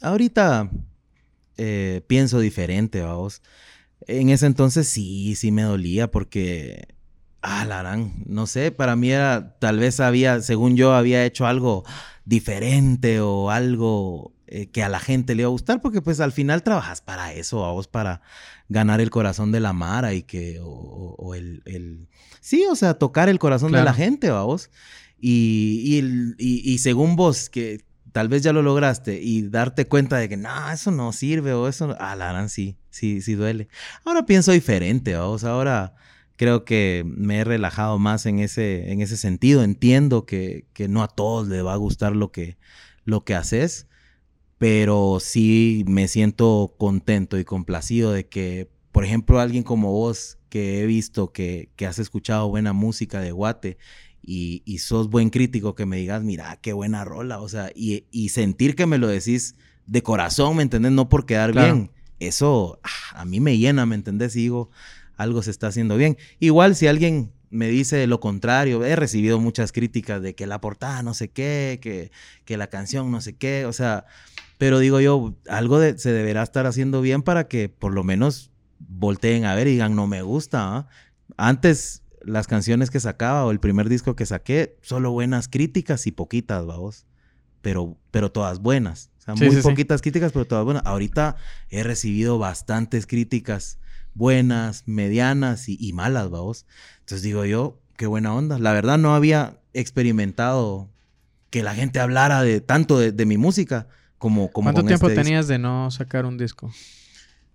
Ahorita 0.00 0.70
eh, 1.58 2.02
pienso 2.06 2.40
diferente, 2.40 3.02
vamos. 3.02 3.42
En 4.06 4.30
ese 4.30 4.46
entonces 4.46 4.88
sí, 4.88 5.34
sí 5.34 5.52
me 5.52 5.62
dolía 5.62 6.10
porque 6.10 6.88
Ah, 7.42 7.64
la 7.64 7.98
no 8.26 8.46
sé, 8.46 8.70
para 8.70 8.94
mí 8.94 9.10
era, 9.10 9.56
tal 9.58 9.78
vez 9.78 9.98
había, 9.98 10.40
según 10.40 10.76
yo, 10.76 10.94
había 10.94 11.24
hecho 11.24 11.44
algo 11.44 11.84
diferente 12.24 13.20
o 13.20 13.50
algo 13.50 14.32
eh, 14.46 14.70
que 14.70 14.84
a 14.84 14.88
la 14.88 15.00
gente 15.00 15.34
le 15.34 15.42
iba 15.42 15.48
a 15.48 15.50
gustar, 15.50 15.80
porque 15.80 16.00
pues 16.00 16.20
al 16.20 16.30
final 16.30 16.62
trabajas 16.62 17.00
para 17.00 17.32
eso, 17.32 17.64
a 17.64 17.72
vos 17.72 17.88
para 17.88 18.22
ganar 18.68 19.00
el 19.00 19.10
corazón 19.10 19.50
de 19.50 19.58
la 19.58 19.72
Mara 19.72 20.14
y 20.14 20.22
que, 20.22 20.60
o, 20.62 21.34
el, 21.34 21.62
el, 21.64 22.06
sí, 22.40 22.64
o 22.70 22.76
sea, 22.76 22.94
tocar 22.94 23.28
el 23.28 23.38
corazón 23.38 23.72
de 23.72 23.82
la 23.82 23.94
gente, 23.94 24.28
a 24.28 24.42
vos. 24.42 24.70
Y, 25.18 26.34
y, 26.38 26.78
según 26.78 27.16
vos, 27.16 27.48
que 27.48 27.84
tal 28.12 28.28
vez 28.28 28.42
ya 28.42 28.52
lo 28.52 28.62
lograste 28.62 29.20
y 29.22 29.48
darte 29.48 29.86
cuenta 29.86 30.16
de 30.18 30.28
que, 30.28 30.36
no, 30.36 30.70
eso 30.70 30.90
no 30.90 31.12
sirve 31.12 31.54
o 31.54 31.66
eso, 31.66 31.96
ah, 31.98 32.14
la 32.14 32.48
sí, 32.48 32.76
sí, 32.90 33.20
sí 33.20 33.34
duele. 33.34 33.68
Ahora 34.04 34.26
pienso 34.26 34.52
diferente, 34.52 35.16
vos, 35.16 35.44
ahora 35.44 35.94
creo 36.36 36.64
que 36.64 37.04
me 37.06 37.38
he 37.38 37.44
relajado 37.44 37.98
más 37.98 38.26
en 38.26 38.38
ese, 38.38 38.92
en 38.92 39.00
ese 39.00 39.16
sentido. 39.16 39.62
Entiendo 39.62 40.26
que, 40.26 40.66
no 40.88 41.02
a 41.02 41.08
todos 41.08 41.48
les 41.48 41.64
va 41.64 41.72
a 41.72 41.76
gustar 41.76 42.16
lo 42.16 42.32
que, 42.32 42.56
lo 43.04 43.24
que 43.24 43.34
haces, 43.34 43.86
pero 44.58 45.18
sí 45.20 45.84
me 45.86 46.08
siento 46.08 46.74
contento 46.78 47.38
y 47.38 47.44
complacido 47.44 48.12
de 48.12 48.28
que, 48.28 48.70
por 48.92 49.04
ejemplo, 49.04 49.40
alguien 49.40 49.62
como 49.62 49.92
vos, 49.92 50.38
que 50.48 50.82
he 50.82 50.86
visto 50.86 51.32
que, 51.32 51.70
has 51.86 51.98
escuchado 51.98 52.48
buena 52.48 52.72
música 52.72 53.20
de 53.20 53.32
Guate 53.32 53.78
y, 54.22 54.78
sos 54.78 55.08
buen 55.08 55.30
crítico, 55.30 55.74
que 55.74 55.86
me 55.86 55.96
digas, 55.96 56.22
mira, 56.22 56.58
qué 56.60 56.72
buena 56.72 57.04
rola, 57.04 57.40
o 57.40 57.48
sea, 57.48 57.70
y, 57.74 58.28
sentir 58.28 58.76
que 58.76 58.86
me 58.86 58.98
lo 58.98 59.08
decís 59.08 59.56
de 59.86 60.02
corazón, 60.02 60.56
¿me 60.56 60.62
entendés? 60.62 60.92
No 60.92 61.08
por 61.08 61.26
quedar 61.26 61.52
bien. 61.52 61.90
Eso 62.20 62.78
ah, 62.84 63.20
a 63.20 63.24
mí 63.24 63.40
me 63.40 63.58
llena, 63.58 63.84
¿me 63.84 63.96
entendés? 63.96 64.36
Y 64.36 64.42
digo, 64.42 64.70
algo 65.16 65.42
se 65.42 65.50
está 65.50 65.68
haciendo 65.68 65.96
bien. 65.96 66.16
Igual 66.38 66.76
si 66.76 66.86
alguien 66.86 67.32
me 67.50 67.68
dice 67.68 68.06
lo 68.06 68.18
contrario, 68.18 68.84
he 68.84 68.96
recibido 68.96 69.38
muchas 69.38 69.72
críticas 69.72 70.22
de 70.22 70.34
que 70.34 70.46
la 70.46 70.60
portada 70.60 71.02
no 71.02 71.12
sé 71.12 71.30
qué, 71.30 71.78
que, 71.82 72.10
que 72.44 72.56
la 72.56 72.68
canción 72.68 73.10
no 73.10 73.20
sé 73.20 73.36
qué, 73.36 73.66
o 73.66 73.72
sea, 73.72 74.06
pero 74.56 74.78
digo 74.78 75.00
yo, 75.00 75.36
algo 75.48 75.78
se 75.96 76.12
deberá 76.12 76.42
estar 76.42 76.66
haciendo 76.66 77.02
bien 77.02 77.22
para 77.22 77.48
que 77.48 77.68
por 77.68 77.92
lo 77.92 78.04
menos 78.04 78.50
volteen 78.78 79.44
a 79.44 79.54
ver 79.54 79.66
y 79.66 79.72
digan, 79.72 79.94
no 79.94 80.06
me 80.06 80.22
gusta. 80.22 80.76
¿ah?". 80.76 80.88
Antes 81.36 82.02
las 82.22 82.46
canciones 82.46 82.90
que 82.90 83.00
sacaba 83.00 83.44
o 83.44 83.50
el 83.50 83.60
primer 83.60 83.88
disco 83.88 84.16
que 84.16 84.24
saqué, 84.24 84.78
solo 84.80 85.10
buenas 85.10 85.48
críticas 85.48 86.06
y 86.06 86.12
poquitas, 86.12 86.64
vamos, 86.64 87.06
pero, 87.60 87.98
pero 88.10 88.30
todas 88.32 88.60
buenas. 88.60 89.10
O 89.18 89.22
sea, 89.22 89.34
muy 89.34 89.54
poquitas 89.62 90.00
críticas, 90.00 90.32
pero 90.32 90.46
todas 90.46 90.64
buenas. 90.64 90.84
Ahorita 90.86 91.36
he 91.68 91.82
recibido 91.82 92.38
bastantes 92.38 93.06
críticas 93.06 93.78
buenas, 94.14 94.84
medianas 94.86 95.68
y, 95.68 95.92
malas, 95.92 96.30
vamos. 96.30 96.66
Entonces 97.00 97.22
digo 97.22 97.44
yo, 97.44 97.80
qué 97.96 98.06
buena 98.06 98.34
onda. 98.34 98.58
La 98.58 98.72
verdad 98.72 98.98
no 98.98 99.14
había 99.14 99.58
experimentado 99.72 100.90
que 101.50 101.62
la 101.62 101.74
gente 101.74 102.00
hablara 102.00 102.42
de 102.42 102.60
tanto 102.60 102.98
de, 102.98 103.26
mi 103.26 103.36
música 103.36 103.88
como, 104.18 104.50
como 104.50 104.72
¿Cuánto 104.72 104.86
tiempo 104.86 105.08
este 105.08 105.22
tenías 105.22 105.48
de 105.48 105.58
no 105.58 105.90
sacar 105.90 106.24
un 106.26 106.38
disco? 106.38 106.72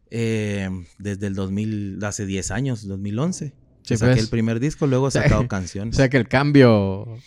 Eh, 0.09 0.69
desde 0.99 1.27
el 1.27 1.35
2000, 1.35 1.99
hace 2.03 2.25
10 2.25 2.51
años, 2.51 2.87
2011. 2.87 3.53
saqué 3.83 4.05
pues. 4.05 4.17
el 4.19 4.29
primer 4.29 4.59
disco, 4.59 4.87
luego 4.87 5.07
he 5.07 5.11
sacado 5.11 5.47
canciones. 5.47 5.95
O 5.95 5.97
sea 5.97 6.09
que 6.09 6.17
el 6.17 6.27
cambio 6.27 7.17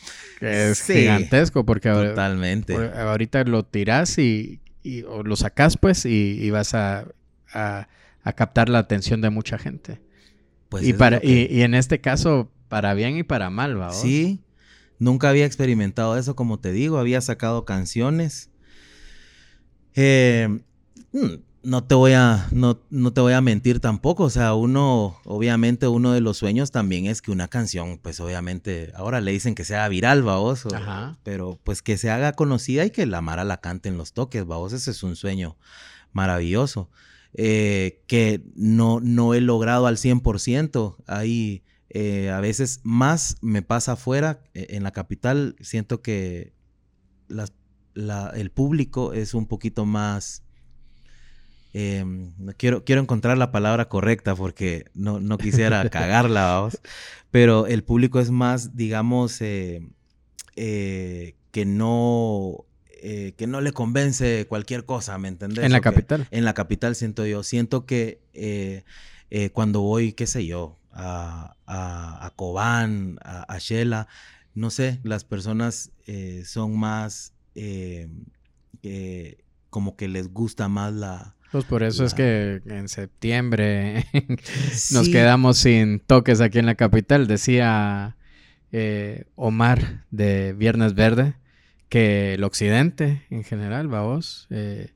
es 0.40 0.82
gigantesco 0.82 1.64
porque 1.64 1.90
totalmente. 1.90 2.74
ahorita 2.74 3.44
lo 3.44 3.64
tiras 3.64 4.18
y, 4.18 4.60
o 5.08 5.22
lo 5.22 5.36
sacas 5.36 5.76
pues 5.76 6.06
y, 6.06 6.50
vas 6.50 6.74
a 6.74 7.06
a 7.52 7.88
captar 8.32 8.68
la 8.68 8.78
atención 8.78 9.20
de 9.20 9.30
mucha 9.30 9.58
gente. 9.58 10.00
Pues 10.68 10.86
y, 10.86 10.92
para, 10.92 11.20
y, 11.22 11.62
en 11.62 11.74
este 11.74 12.00
caso, 12.00 12.50
para 12.68 12.94
bien 12.94 13.16
y 13.16 13.22
para 13.22 13.50
mal, 13.50 13.80
¿va? 13.80 13.92
Sí, 13.92 14.40
nunca 14.98 15.28
había 15.28 15.46
experimentado 15.46 16.16
eso, 16.16 16.36
como 16.36 16.60
te 16.60 16.72
digo, 16.72 16.98
había 16.98 17.20
sacado 17.20 17.64
canciones. 17.64 18.50
Eh, 19.94 20.60
mm, 21.12 21.34
no 21.62 21.84
te 21.84 21.94
voy 21.94 22.12
a, 22.12 22.46
no, 22.52 22.80
no, 22.90 23.12
te 23.12 23.20
voy 23.20 23.32
a 23.32 23.40
mentir 23.40 23.80
tampoco. 23.80 24.24
O 24.24 24.30
sea, 24.30 24.54
uno, 24.54 25.18
obviamente, 25.24 25.88
uno 25.88 26.12
de 26.12 26.20
los 26.20 26.38
sueños 26.38 26.70
también 26.70 27.06
es 27.06 27.20
que 27.20 27.30
una 27.30 27.48
canción, 27.48 27.98
pues 27.98 28.20
obviamente, 28.20 28.92
ahora 28.94 29.20
le 29.20 29.32
dicen 29.32 29.54
que 29.54 29.64
sea 29.64 29.88
viral, 29.88 30.22
vaos, 30.22 30.66
pero 31.22 31.58
pues 31.64 31.82
que 31.82 31.98
se 31.98 32.10
haga 32.10 32.32
conocida 32.32 32.84
y 32.84 32.90
que 32.90 33.06
la 33.06 33.20
Mara 33.20 33.44
la 33.44 33.60
cante 33.60 33.88
en 33.88 33.98
los 33.98 34.12
toques, 34.12 34.46
vaos, 34.46 34.72
ese 34.72 34.90
es 34.90 35.02
un 35.02 35.16
sueño 35.16 35.56
maravilloso. 36.12 36.88
Eh, 37.34 38.02
que 38.08 38.42
no, 38.56 38.98
no 39.00 39.34
he 39.34 39.40
logrado 39.40 39.86
al 39.86 39.96
100%. 39.96 40.96
Ahí 41.06 41.62
eh, 41.88 42.30
a 42.30 42.40
veces 42.40 42.80
más 42.82 43.36
me 43.40 43.62
pasa 43.62 43.92
afuera. 43.92 44.42
Eh, 44.54 44.68
en 44.70 44.82
la 44.82 44.90
capital 44.92 45.56
siento 45.60 46.02
que 46.02 46.52
el 48.34 48.50
público 48.50 49.12
es 49.12 49.34
un 49.34 49.46
poquito 49.46 49.84
más... 49.84 50.42
Em, 51.72 52.32
quiero, 52.56 52.84
quiero 52.84 53.00
encontrar 53.00 53.38
la 53.38 53.52
palabra 53.52 53.88
correcta 53.88 54.34
porque 54.34 54.86
no, 54.92 55.20
no 55.20 55.38
quisiera 55.38 55.88
cagarla, 55.90 56.46
vamos. 56.46 56.80
Pero 57.30 57.68
el 57.68 57.84
público 57.84 58.18
es 58.18 58.32
más, 58.32 58.74
digamos, 58.74 59.38
que 59.38 59.84
no 61.64 62.66
eh, 63.02 63.34
que 63.36 63.46
no 63.46 63.60
le 63.60 63.72
convence 63.72 64.46
cualquier 64.48 64.84
cosa, 64.84 65.18
¿me 65.18 65.28
entendés? 65.28 65.64
En 65.64 65.72
la 65.72 65.80
capital. 65.80 66.26
En 66.30 66.44
la 66.44 66.54
capital 66.54 66.94
siento 66.94 67.24
yo. 67.26 67.42
Siento 67.42 67.86
que 67.86 68.20
eh, 68.34 68.84
eh, 69.30 69.50
cuando 69.50 69.80
voy, 69.80 70.12
qué 70.12 70.26
sé 70.26 70.46
yo, 70.46 70.78
a, 70.92 71.56
a, 71.66 72.26
a 72.26 72.30
Cobán, 72.36 73.18
a, 73.22 73.42
a 73.52 73.58
Shela. 73.58 74.08
No 74.54 74.70
sé, 74.70 74.98
las 75.04 75.24
personas 75.24 75.92
eh, 76.06 76.42
son 76.44 76.76
más, 76.78 77.32
eh, 77.54 78.08
como 79.70 79.96
que 79.96 80.08
les 80.08 80.32
gusta 80.32 80.68
más 80.68 80.92
la... 80.92 81.36
Pues 81.52 81.64
por 81.64 81.82
eso 81.82 82.04
es 82.04 82.12
La- 82.12 82.16
que 82.16 82.62
en 82.66 82.88
septiembre 82.88 84.04
nos 84.92 85.06
Sí, 85.06 85.12
quedamos 85.12 85.58
sin 85.58 85.98
toques 86.00 86.40
aquí 86.40 86.58
en 86.60 86.66
la 86.66 86.76
capital. 86.76 87.26
Decía 87.26 88.16
eh, 88.72 89.24
Omar 89.34 90.04
de 90.12 90.52
Viernes 90.52 90.94
Verde 90.94 91.34
que 91.90 92.32
el 92.34 92.44
occidente 92.44 93.22
en 93.28 93.44
general, 93.44 93.88
vamos, 93.88 94.46
eh, 94.48 94.92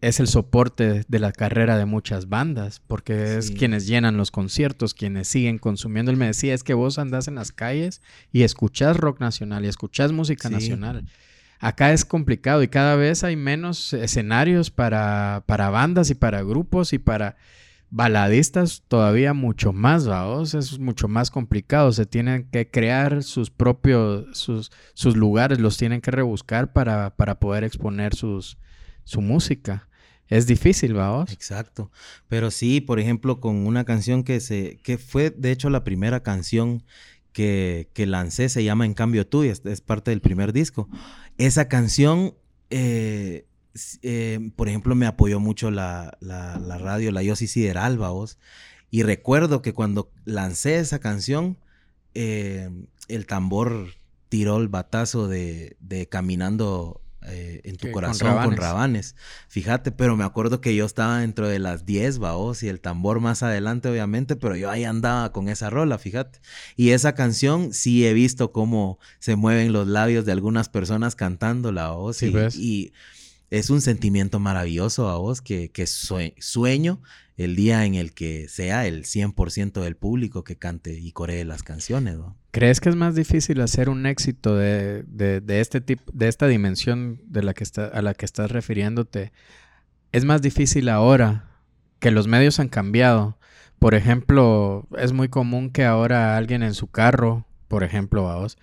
es 0.00 0.20
el 0.20 0.26
soporte 0.26 1.04
de 1.08 1.18
la 1.18 1.32
carrera 1.32 1.78
de 1.78 1.86
muchas 1.86 2.28
bandas, 2.28 2.80
porque 2.86 3.38
es 3.38 3.50
quienes 3.52 3.86
llenan 3.86 4.18
los 4.18 4.30
conciertos, 4.30 4.92
quienes 4.92 5.28
siguen 5.28 5.58
consumiendo. 5.58 6.10
Él 6.10 6.18
me 6.18 6.26
decía, 6.26 6.52
es 6.52 6.62
que 6.62 6.74
vos 6.74 6.98
andás 6.98 7.26
en 7.28 7.36
las 7.36 7.52
calles 7.52 8.02
y 8.30 8.42
escuchás 8.42 8.96
rock 8.98 9.20
nacional 9.20 9.64
y 9.64 9.68
escuchás 9.68 10.12
música 10.12 10.48
Sí. 10.48 10.54
nacional. 10.54 11.06
Acá 11.58 11.92
es 11.94 12.04
complicado 12.04 12.62
y 12.62 12.68
cada 12.68 12.96
vez 12.96 13.24
hay 13.24 13.36
menos 13.36 13.94
escenarios 13.94 14.70
para, 14.70 15.44
para 15.46 15.70
bandas 15.70 16.10
y 16.10 16.14
para 16.14 16.42
grupos 16.42 16.92
y 16.92 16.98
para 16.98 17.36
baladistas 17.94 18.82
todavía 18.88 19.34
mucho 19.34 19.72
más, 19.72 20.08
vaos, 20.08 20.54
es 20.54 20.80
mucho 20.80 21.06
más 21.06 21.30
complicado. 21.30 21.92
Se 21.92 22.06
tienen 22.06 22.48
que 22.50 22.68
crear 22.68 23.22
sus 23.22 23.50
propios, 23.50 24.36
sus, 24.36 24.72
sus 24.94 25.16
lugares, 25.16 25.60
los 25.60 25.76
tienen 25.76 26.00
que 26.00 26.10
rebuscar 26.10 26.72
para, 26.72 27.14
para 27.14 27.38
poder 27.38 27.62
exponer 27.62 28.12
sus, 28.16 28.58
su 29.04 29.20
música. 29.20 29.88
Es 30.26 30.48
difícil, 30.48 30.94
vaos. 30.94 31.30
Exacto. 31.30 31.92
Pero 32.26 32.50
sí, 32.50 32.80
por 32.80 32.98
ejemplo, 32.98 33.38
con 33.38 33.64
una 33.64 33.84
canción 33.84 34.24
que 34.24 34.40
se, 34.40 34.80
que 34.82 34.98
fue 34.98 35.30
de 35.30 35.52
hecho 35.52 35.70
la 35.70 35.84
primera 35.84 36.20
canción 36.20 36.82
que, 37.30 37.90
que 37.92 38.06
lancé, 38.06 38.48
se 38.48 38.64
llama 38.64 38.86
En 38.86 38.94
cambio 38.94 39.24
tú, 39.24 39.44
y 39.44 39.48
es, 39.50 39.60
parte 39.82 40.10
del 40.10 40.20
primer 40.20 40.52
disco. 40.52 40.88
Esa 41.38 41.68
canción, 41.68 42.34
eh, 42.70 43.46
eh, 44.02 44.50
por 44.56 44.68
ejemplo, 44.68 44.94
me 44.94 45.06
apoyó 45.06 45.40
mucho 45.40 45.70
la, 45.70 46.16
la, 46.20 46.58
la 46.58 46.78
radio, 46.78 47.10
la 47.10 47.22
Yossi 47.22 47.46
Sideral, 47.46 47.98
vos. 47.98 48.38
Y 48.90 49.02
recuerdo 49.02 49.62
que 49.62 49.72
cuando 49.72 50.12
lancé 50.24 50.78
esa 50.78 51.00
canción, 51.00 51.58
eh, 52.14 52.70
el 53.08 53.26
tambor 53.26 53.88
tiró 54.28 54.58
el 54.58 54.68
batazo 54.68 55.28
de, 55.28 55.76
de 55.80 56.08
Caminando 56.08 57.00
eh, 57.26 57.62
en 57.64 57.76
tu 57.76 57.86
con 57.86 57.92
corazón 57.92 58.36
con 58.42 58.56
Rabanes. 58.56 59.16
Fíjate, 59.48 59.90
pero 59.92 60.16
me 60.16 60.24
acuerdo 60.24 60.60
que 60.60 60.76
yo 60.76 60.84
estaba 60.84 61.20
dentro 61.20 61.48
de 61.48 61.58
las 61.58 61.86
10, 61.86 62.18
vaos, 62.18 62.62
y 62.62 62.68
el 62.68 62.80
tambor 62.80 63.20
más 63.20 63.42
adelante, 63.42 63.88
obviamente, 63.88 64.36
pero 64.36 64.56
yo 64.56 64.70
ahí 64.70 64.84
andaba 64.84 65.32
con 65.32 65.48
esa 65.48 65.70
rola, 65.70 65.98
fíjate. 65.98 66.40
Y 66.76 66.90
esa 66.90 67.14
canción 67.14 67.72
sí 67.72 68.06
he 68.06 68.12
visto 68.12 68.52
cómo 68.52 68.98
se 69.18 69.36
mueven 69.36 69.72
los 69.72 69.88
labios 69.88 70.24
de 70.26 70.32
algunas 70.32 70.68
personas 70.68 71.16
cantándola, 71.16 71.88
vaos, 71.88 72.18
Sí, 72.18 72.26
y, 72.26 72.30
pues. 72.30 72.56
y 72.56 72.92
es 73.50 73.70
un 73.70 73.80
sentimiento 73.80 74.40
maravilloso 74.40 75.08
a 75.08 75.16
vos 75.18 75.40
que, 75.42 75.70
que 75.70 75.86
sue- 75.86 76.34
sueño 76.38 77.00
el 77.36 77.56
día 77.56 77.84
en 77.84 77.94
el 77.94 78.12
que 78.14 78.48
sea 78.48 78.86
el 78.86 79.04
100% 79.04 79.80
del 79.80 79.96
público 79.96 80.44
que 80.44 80.56
cante 80.56 80.94
y 80.98 81.12
coree 81.12 81.44
las 81.44 81.62
canciones. 81.62 82.16
¿Crees 82.52 82.80
que 82.80 82.88
es 82.88 82.96
más 82.96 83.14
difícil 83.16 83.60
hacer 83.60 83.88
un 83.88 84.06
éxito 84.06 84.56
de, 84.56 85.04
este 85.48 85.80
tipo, 85.80 86.04
de 86.12 86.28
esta 86.28 86.46
dimensión 86.46 87.20
a 87.34 88.02
la 88.02 88.14
que 88.14 88.24
estás 88.24 88.50
refiriéndote? 88.50 89.32
Es 90.12 90.24
más 90.24 90.42
difícil 90.42 90.88
ahora 90.88 91.50
que 91.98 92.12
los 92.12 92.28
medios 92.28 92.60
han 92.60 92.68
cambiado. 92.68 93.36
Por 93.80 93.94
ejemplo, 93.96 94.86
es 94.96 95.12
muy 95.12 95.28
común 95.28 95.70
que 95.70 95.84
ahora 95.84 96.36
alguien 96.36 96.62
en 96.62 96.74
su 96.74 96.86
carro, 96.86 97.46
por 97.66 97.82
ejemplo, 97.82 98.22
vamos, 98.22 98.56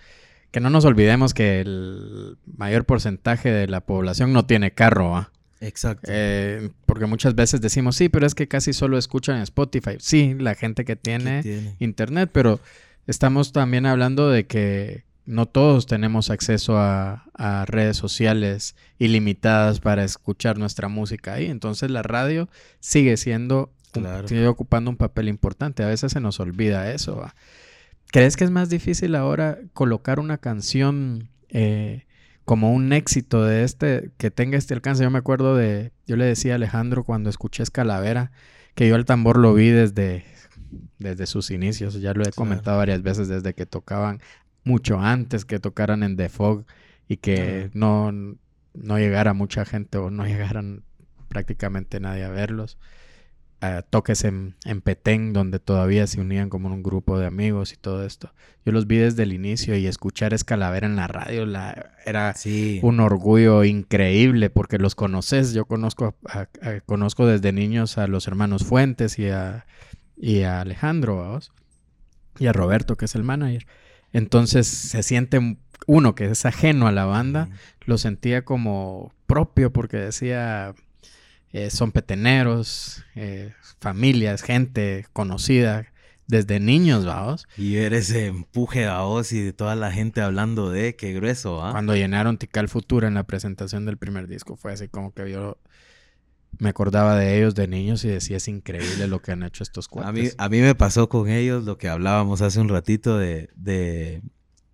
que 0.52 0.60
no 0.60 0.70
nos 0.70 0.86
olvidemos 0.86 1.34
que 1.34 1.62
el 1.62 2.38
mayor 2.58 2.86
porcentaje 2.86 3.50
de 3.52 3.68
la 3.68 3.82
población 3.82 4.34
no 4.34 4.46
tiene 4.46 4.72
carro, 4.72 5.12
¿va? 5.12 5.32
Exacto. 5.62 6.08
Eh, 6.12 6.70
porque 6.86 7.06
muchas 7.06 7.36
veces 7.36 7.62
decimos, 7.62 7.96
sí, 7.96 8.10
pero 8.10 8.26
es 8.26 8.36
que 8.36 8.48
casi 8.48 8.74
solo 8.74 8.98
escuchan 8.98 9.38
Spotify. 9.42 9.92
Sí, 10.00 10.36
la 10.38 10.56
gente 10.56 10.84
que 10.86 10.94
¿Qué 10.94 11.02
tiene 11.02 11.44
tiene? 11.44 11.76
internet, 11.80 12.30
pero 12.34 12.60
estamos 13.08 13.52
también 13.54 13.86
hablando 13.86 14.30
de 14.30 14.46
que 14.48 15.04
no 15.28 15.46
todos 15.46 15.86
tenemos 15.86 16.32
acceso 16.32 16.78
a, 16.80 17.26
a 17.36 17.66
redes 17.66 17.96
sociales 17.96 18.76
ilimitadas 18.98 19.80
para 19.80 20.04
escuchar 20.04 20.58
nuestra 20.58 20.88
música 20.88 21.34
ahí. 21.36 21.46
Entonces 21.46 21.92
la 21.92 22.02
radio 22.02 22.50
sigue 22.80 23.16
siendo, 23.18 23.72
Claro. 23.92 24.28
sigue 24.28 24.48
ocupando 24.48 24.90
un 24.90 24.98
papel 24.98 25.28
importante. 25.30 25.84
A 25.84 25.88
veces 25.88 26.12
se 26.12 26.20
nos 26.20 26.40
olvida 26.40 26.92
eso. 26.92 27.18
¿va? 27.18 27.36
¿Crees 28.12 28.36
que 28.36 28.44
es 28.44 28.52
más 28.52 28.70
difícil 28.70 29.16
ahora 29.16 29.58
colocar 29.74 30.20
una 30.20 30.38
canción 30.38 31.30
eh, 31.50 32.06
como 32.44 32.74
un 32.74 32.92
éxito 32.92 33.44
de 33.44 33.64
este, 33.64 34.12
que 34.18 34.30
tenga 34.32 34.58
este 34.58 34.74
alcance? 34.74 35.04
Yo 35.04 35.10
me 35.10 35.20
acuerdo 35.20 35.56
de, 35.56 35.94
yo 36.06 36.18
le 36.18 36.26
decía 36.26 36.54
a 36.54 36.56
Alejandro 36.56 37.06
cuando 37.06 37.30
escuché 37.30 37.64
Escalavera, 37.64 38.32
que 38.76 38.88
yo 38.90 38.96
el 38.96 39.06
tambor 39.06 39.38
lo 39.38 39.54
vi 39.54 39.70
desde, 39.70 40.26
desde 41.00 41.26
sus 41.26 41.52
inicios. 41.52 42.02
Ya 42.02 42.14
lo 42.14 42.24
he 42.24 42.32
comentado 42.32 42.78
varias 42.78 43.02
veces, 43.02 43.30
desde 43.30 43.54
que 43.54 43.66
tocaban 43.66 44.20
mucho 44.64 45.00
antes 45.00 45.46
que 45.46 45.60
tocaran 45.60 46.04
en 46.04 46.18
The 46.18 46.30
Fog 46.30 46.66
y 47.08 47.18
que 47.18 47.70
no, 47.74 48.12
no 48.12 48.98
llegara 48.98 49.34
mucha 49.34 49.66
gente 49.66 49.98
o 49.98 50.12
no 50.12 50.26
llegaran 50.28 50.84
prácticamente 51.30 52.02
nadie 52.02 52.26
a 52.26 52.30
verlos. 52.30 52.78
A 53.62 53.84
toques 53.84 54.24
en, 54.24 54.56
en 54.66 54.82
Petén, 54.82 55.34
donde 55.34 55.60
todavía 55.60 56.08
se 56.08 56.20
unían 56.20 56.50
como 56.50 56.68
un 56.70 56.82
grupo 56.84 57.18
de 57.20 57.28
amigos 57.28 57.74
y 57.74 57.78
todo 57.78 58.06
esto. 58.06 58.34
Yo 58.66 58.72
los 58.72 58.88
vi 58.88 58.98
desde 58.98 59.24
el 59.24 59.34
inicio 59.34 59.76
y 59.78 59.86
escuchar 59.88 60.34
Escalavera 60.34 60.88
en 60.88 60.96
la 60.96 61.08
radio 61.08 61.46
la, 61.46 61.92
era 62.06 62.34
Sí. 62.34 62.80
un 62.84 63.00
orgullo 63.00 63.64
increíble 63.64 64.50
porque 64.50 64.78
los 64.80 64.96
conoces. 64.96 65.54
Yo 65.54 65.66
conozco, 65.66 66.16
a- 66.28 66.48
a- 66.62 66.80
conozco 66.86 67.26
desde 67.28 67.52
niños 67.54 67.98
a 67.98 68.08
los 68.08 68.28
hermanos 68.28 68.66
Fuentes 68.66 69.18
y 69.20 69.30
a, 69.30 69.66
y 70.18 70.42
a 70.42 70.62
Alejandro, 70.62 71.18
¿vamos? 71.18 71.52
y 72.40 72.48
a 72.48 72.54
Roberto, 72.54 72.96
que 72.98 73.06
es 73.06 73.14
el 73.16 73.24
manager. 73.24 73.68
Entonces 74.14 74.68
se 74.68 75.04
siente 75.04 75.58
uno 75.88 76.16
que 76.16 76.26
es 76.26 76.46
ajeno 76.46 76.88
a 76.88 76.92
la 76.92 77.06
banda, 77.06 77.50
lo 77.86 77.98
sentía 77.98 78.44
como 78.44 79.12
propio 79.28 79.72
porque 79.74 79.98
decía, 79.98 80.74
eh, 81.54 81.70
son 81.70 81.92
peteneros, 81.92 83.04
eh, 83.16 83.54
familias, 83.80 84.42
gente 84.42 85.06
conocida 85.14 85.88
desde 86.28 86.60
niños, 86.62 87.06
vamos. 87.06 87.46
Y 87.58 87.76
ver 87.76 87.94
ese 87.94 88.28
empuje 88.28 88.86
a 88.86 89.02
vos 89.02 89.34
y 89.34 89.42
de 89.42 89.54
toda 89.54 89.76
la 89.76 89.92
gente 89.92 90.22
hablando 90.22 90.70
de 90.70 90.96
qué 90.96 91.14
grueso, 91.14 91.64
¿ah? 91.64 91.72
Cuando 91.72 91.96
llenaron 91.96 92.38
Tical 92.38 92.70
Futura 92.70 93.08
en 93.10 93.16
la 93.16 93.24
presentación 93.24 93.86
del 93.86 93.98
primer 93.98 94.28
disco, 94.28 94.56
fue 94.56 94.72
así 94.72 94.88
como 94.88 95.14
que 95.14 95.30
yo 95.30 95.58
me 96.60 96.70
acordaba 96.70 97.16
de 97.18 97.38
ellos 97.38 97.56
de 97.56 97.68
niños 97.68 98.04
y 98.06 98.10
decía, 98.10 98.38
es 98.38 98.48
increíble 98.48 99.08
lo 99.08 99.22
que 99.22 99.32
han 99.32 99.44
hecho 99.44 99.64
estos 99.64 99.88
A 99.96 100.12
mí, 100.14 100.30
cuates. 100.30 100.36
a 100.38 100.48
mí 100.50 100.60
me 100.62 100.76
pasó 100.76 101.10
con 101.10 101.28
ellos 101.30 101.64
lo 101.66 101.78
que 101.78 101.90
hablábamos 101.90 102.42
hace 102.42 102.60
un 102.60 102.70
ratito 102.70 103.18
de, 103.18 103.50
de, 103.56 104.22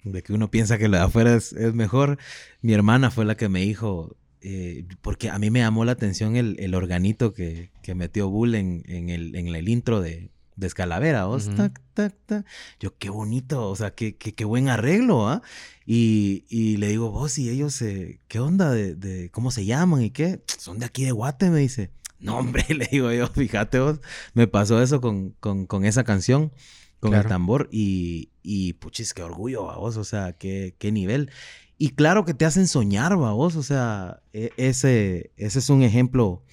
de 0.03 0.21
que 0.23 0.33
uno 0.33 0.51
piensa 0.51 0.77
que 0.77 0.87
lo 0.89 0.97
de 0.97 1.03
afuera 1.03 1.33
es, 1.35 1.53
es 1.53 1.73
mejor. 1.73 2.17
Mi 2.61 2.73
hermana 2.73 3.09
fue 3.09 3.25
la 3.25 3.35
que 3.35 3.47
me 3.49 3.61
dijo, 3.61 4.15
eh, 4.41 4.85
porque 5.01 5.29
a 5.29 5.39
mí 5.39 5.49
me 5.51 5.59
llamó 5.59 5.85
la 5.85 5.93
atención 5.93 6.35
el, 6.35 6.55
el 6.59 6.75
organito 6.75 7.33
que, 7.33 7.71
que 7.81 7.95
metió 7.95 8.29
Bull 8.29 8.55
en, 8.55 8.83
en, 8.87 9.09
el, 9.09 9.35
en 9.35 9.47
el 9.47 9.69
intro 9.69 10.01
de, 10.01 10.29
de 10.55 10.67
Escalavera. 10.67 11.25
¿vos? 11.25 11.47
Ujú. 11.47 11.55
Tac, 11.55 11.81
tac, 11.93 12.15
tac. 12.25 12.45
Yo, 12.79 12.97
qué 12.97 13.09
bonito, 13.09 13.69
o 13.69 13.75
sea, 13.75 13.91
qué, 13.91 14.15
qué, 14.15 14.33
qué 14.33 14.45
buen 14.45 14.69
arreglo, 14.69 15.27
¿ah? 15.27 15.41
Y, 15.85 16.45
y 16.49 16.77
le 16.77 16.89
digo, 16.89 17.11
vos, 17.11 17.37
y 17.37 17.49
ellos, 17.49 17.81
eh, 17.81 18.19
¿qué 18.27 18.39
onda? 18.39 18.71
De, 18.71 18.95
de, 18.95 19.29
¿Cómo 19.31 19.51
se 19.51 19.65
llaman 19.65 20.01
y 20.03 20.11
qué? 20.11 20.41
Son 20.57 20.79
de 20.79 20.85
aquí 20.85 21.05
de 21.05 21.11
Guate, 21.11 21.49
me 21.49 21.59
dice. 21.59 21.91
No, 22.19 22.37
hombre, 22.39 22.65
le 22.73 22.87
digo 22.91 23.11
yo, 23.11 23.27
fíjate 23.27 23.79
vos, 23.79 23.99
me 24.33 24.47
pasó 24.47 24.81
eso 24.81 24.99
con, 25.01 25.31
con, 25.39 25.65
con 25.67 25.85
esa 25.85 26.03
canción, 26.03 26.51
con 26.99 27.11
Claro. 27.11 27.27
el 27.27 27.29
tambor, 27.29 27.69
y, 27.71 28.29
y 28.41 28.73
puchis, 28.73 29.13
qué 29.13 29.21
orgullo, 29.21 29.63
vos, 29.75 29.97
o 29.97 30.03
sea, 30.03 30.33
qué, 30.33 30.73
qué 30.79 30.91
nivel. 30.91 31.29
Y 31.77 31.91
claro 31.91 32.25
que 32.25 32.33
te 32.33 32.45
hacen 32.45 32.67
soñar, 32.67 33.15
vos, 33.15 33.55
o 33.55 33.63
sea, 33.63 34.21
e- 34.33 34.51
ese, 34.57 35.31
ese 35.37 35.59
es 35.59 35.69
un 35.69 35.83
ejemplo 35.83 36.43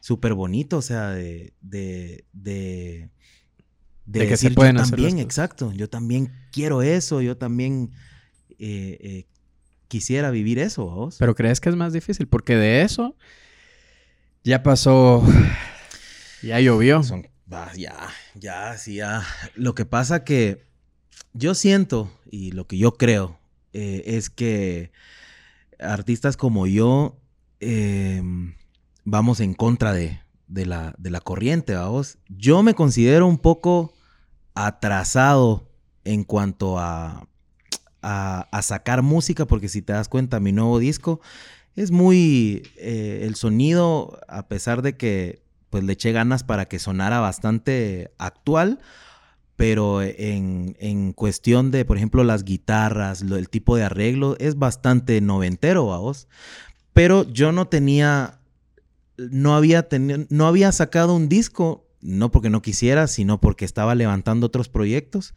súper 0.00 0.34
bonito, 0.34 0.78
o 0.78 0.82
sea, 0.82 1.10
de, 1.10 1.52
de, 1.60 2.24
de, 2.32 3.10
De 4.06 4.20
que 4.20 4.26
se 4.28 4.30
decir, 4.30 4.50
yo 4.50 4.54
pueden 4.54 4.76
las 4.76 4.90
también, 4.90 5.18
exacto, 5.18 5.72
yo 5.72 5.88
también 5.88 6.32
quiero 6.52 6.82
eso, 6.82 7.20
yo 7.20 7.36
también 7.36 7.90
eh, 8.58 8.98
eh, 9.00 9.26
quisiera 9.88 10.30
vivir 10.30 10.58
eso, 10.58 10.86
vos. 10.86 11.16
Pero 11.18 11.34
crees 11.34 11.60
que 11.60 11.68
es 11.68 11.76
más 11.76 11.92
difícil 11.92 12.26
porque 12.26 12.56
de 12.56 12.82
eso 12.82 13.14
ya 14.42 14.62
pasó, 14.62 15.22
ya 16.42 16.60
llovió. 16.60 17.02
Son, 17.02 17.26
ya, 17.76 18.08
ya, 18.34 18.78
sí, 18.78 18.94
ya. 18.96 19.22
Lo 19.54 19.74
que 19.74 19.84
pasa 19.84 20.24
que 20.24 20.64
yo 21.34 21.54
siento 21.54 22.10
y 22.30 22.52
lo 22.52 22.66
que 22.66 22.78
yo 22.78 22.92
creo 22.92 23.38
eh, 23.72 24.02
es 24.06 24.30
que 24.30 24.92
artistas 25.78 26.36
como 26.36 26.66
yo 26.66 27.18
eh, 27.60 28.22
vamos 29.04 29.40
en 29.40 29.54
contra 29.54 29.92
de, 29.92 30.20
de 30.48 30.66
la, 30.66 30.94
de 30.98 31.10
la 31.10 31.20
corriente, 31.20 31.74
vamos. 31.74 32.18
Yo 32.28 32.62
me 32.62 32.74
considero 32.74 33.26
un 33.26 33.38
poco 33.38 33.92
atrasado 34.54 35.68
en 36.04 36.24
cuanto 36.24 36.78
a, 36.78 37.26
a, 38.02 38.62
sacar 38.62 39.02
música, 39.02 39.46
porque 39.46 39.68
si 39.68 39.82
te 39.82 39.92
das 39.92 40.08
cuenta, 40.08 40.40
mi 40.40 40.52
nuevo 40.52 40.78
disco 40.78 41.20
es 41.74 41.90
muy... 41.90 42.62
Eh, 42.76 43.20
el 43.22 43.34
sonido, 43.34 44.20
a 44.28 44.48
pesar 44.48 44.82
de 44.82 44.96
que 44.96 45.42
pues 45.70 45.84
le 45.84 45.94
eché 45.94 46.12
ganas 46.12 46.44
para 46.44 46.66
que 46.66 46.78
sonara 46.78 47.20
bastante 47.20 48.12
actual, 48.18 48.78
pero 49.62 50.02
en, 50.02 50.74
en, 50.80 51.12
cuestión 51.12 51.70
de, 51.70 51.84
por 51.84 51.96
ejemplo, 51.96 52.24
las 52.24 52.42
guitarras, 52.42 53.22
el 53.22 53.48
tipo 53.48 53.76
de 53.76 53.84
arreglo, 53.84 54.34
es 54.40 54.58
bastante 54.58 55.20
noventero, 55.20 55.86
vamos. 55.86 56.26
Pero 56.92 57.30
yo 57.30 57.52
no 57.52 57.68
tenía, 57.68 58.40
no 59.16 59.54
había, 59.54 59.86
no 60.30 60.48
había 60.48 60.72
sacado 60.72 61.14
un 61.14 61.28
disco, 61.28 61.86
no 62.00 62.32
porque 62.32 62.50
no 62.50 62.60
quisiera, 62.60 63.06
sino 63.06 63.40
porque 63.40 63.64
estaba 63.64 63.94
levantando 63.94 64.48
otros 64.48 64.68
proyectos 64.68 65.32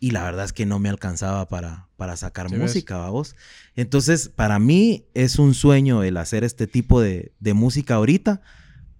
y 0.00 0.12
la 0.12 0.24
verdad 0.24 0.46
es 0.46 0.54
que 0.54 0.64
no 0.64 0.78
me 0.78 0.88
alcanzaba 0.88 1.46
para, 1.46 1.90
para 1.98 2.16
sacar 2.16 2.50
música, 2.50 2.96
vamos. 2.96 3.36
Entonces, 3.74 4.30
para 4.30 4.58
mí 4.58 5.04
es 5.12 5.38
un 5.38 5.52
sueño 5.52 6.02
el 6.02 6.16
hacer 6.16 6.44
este 6.44 6.66
tipo 6.66 7.02
de, 7.02 7.34
de 7.40 7.52
música 7.52 7.96
ahorita 7.96 8.40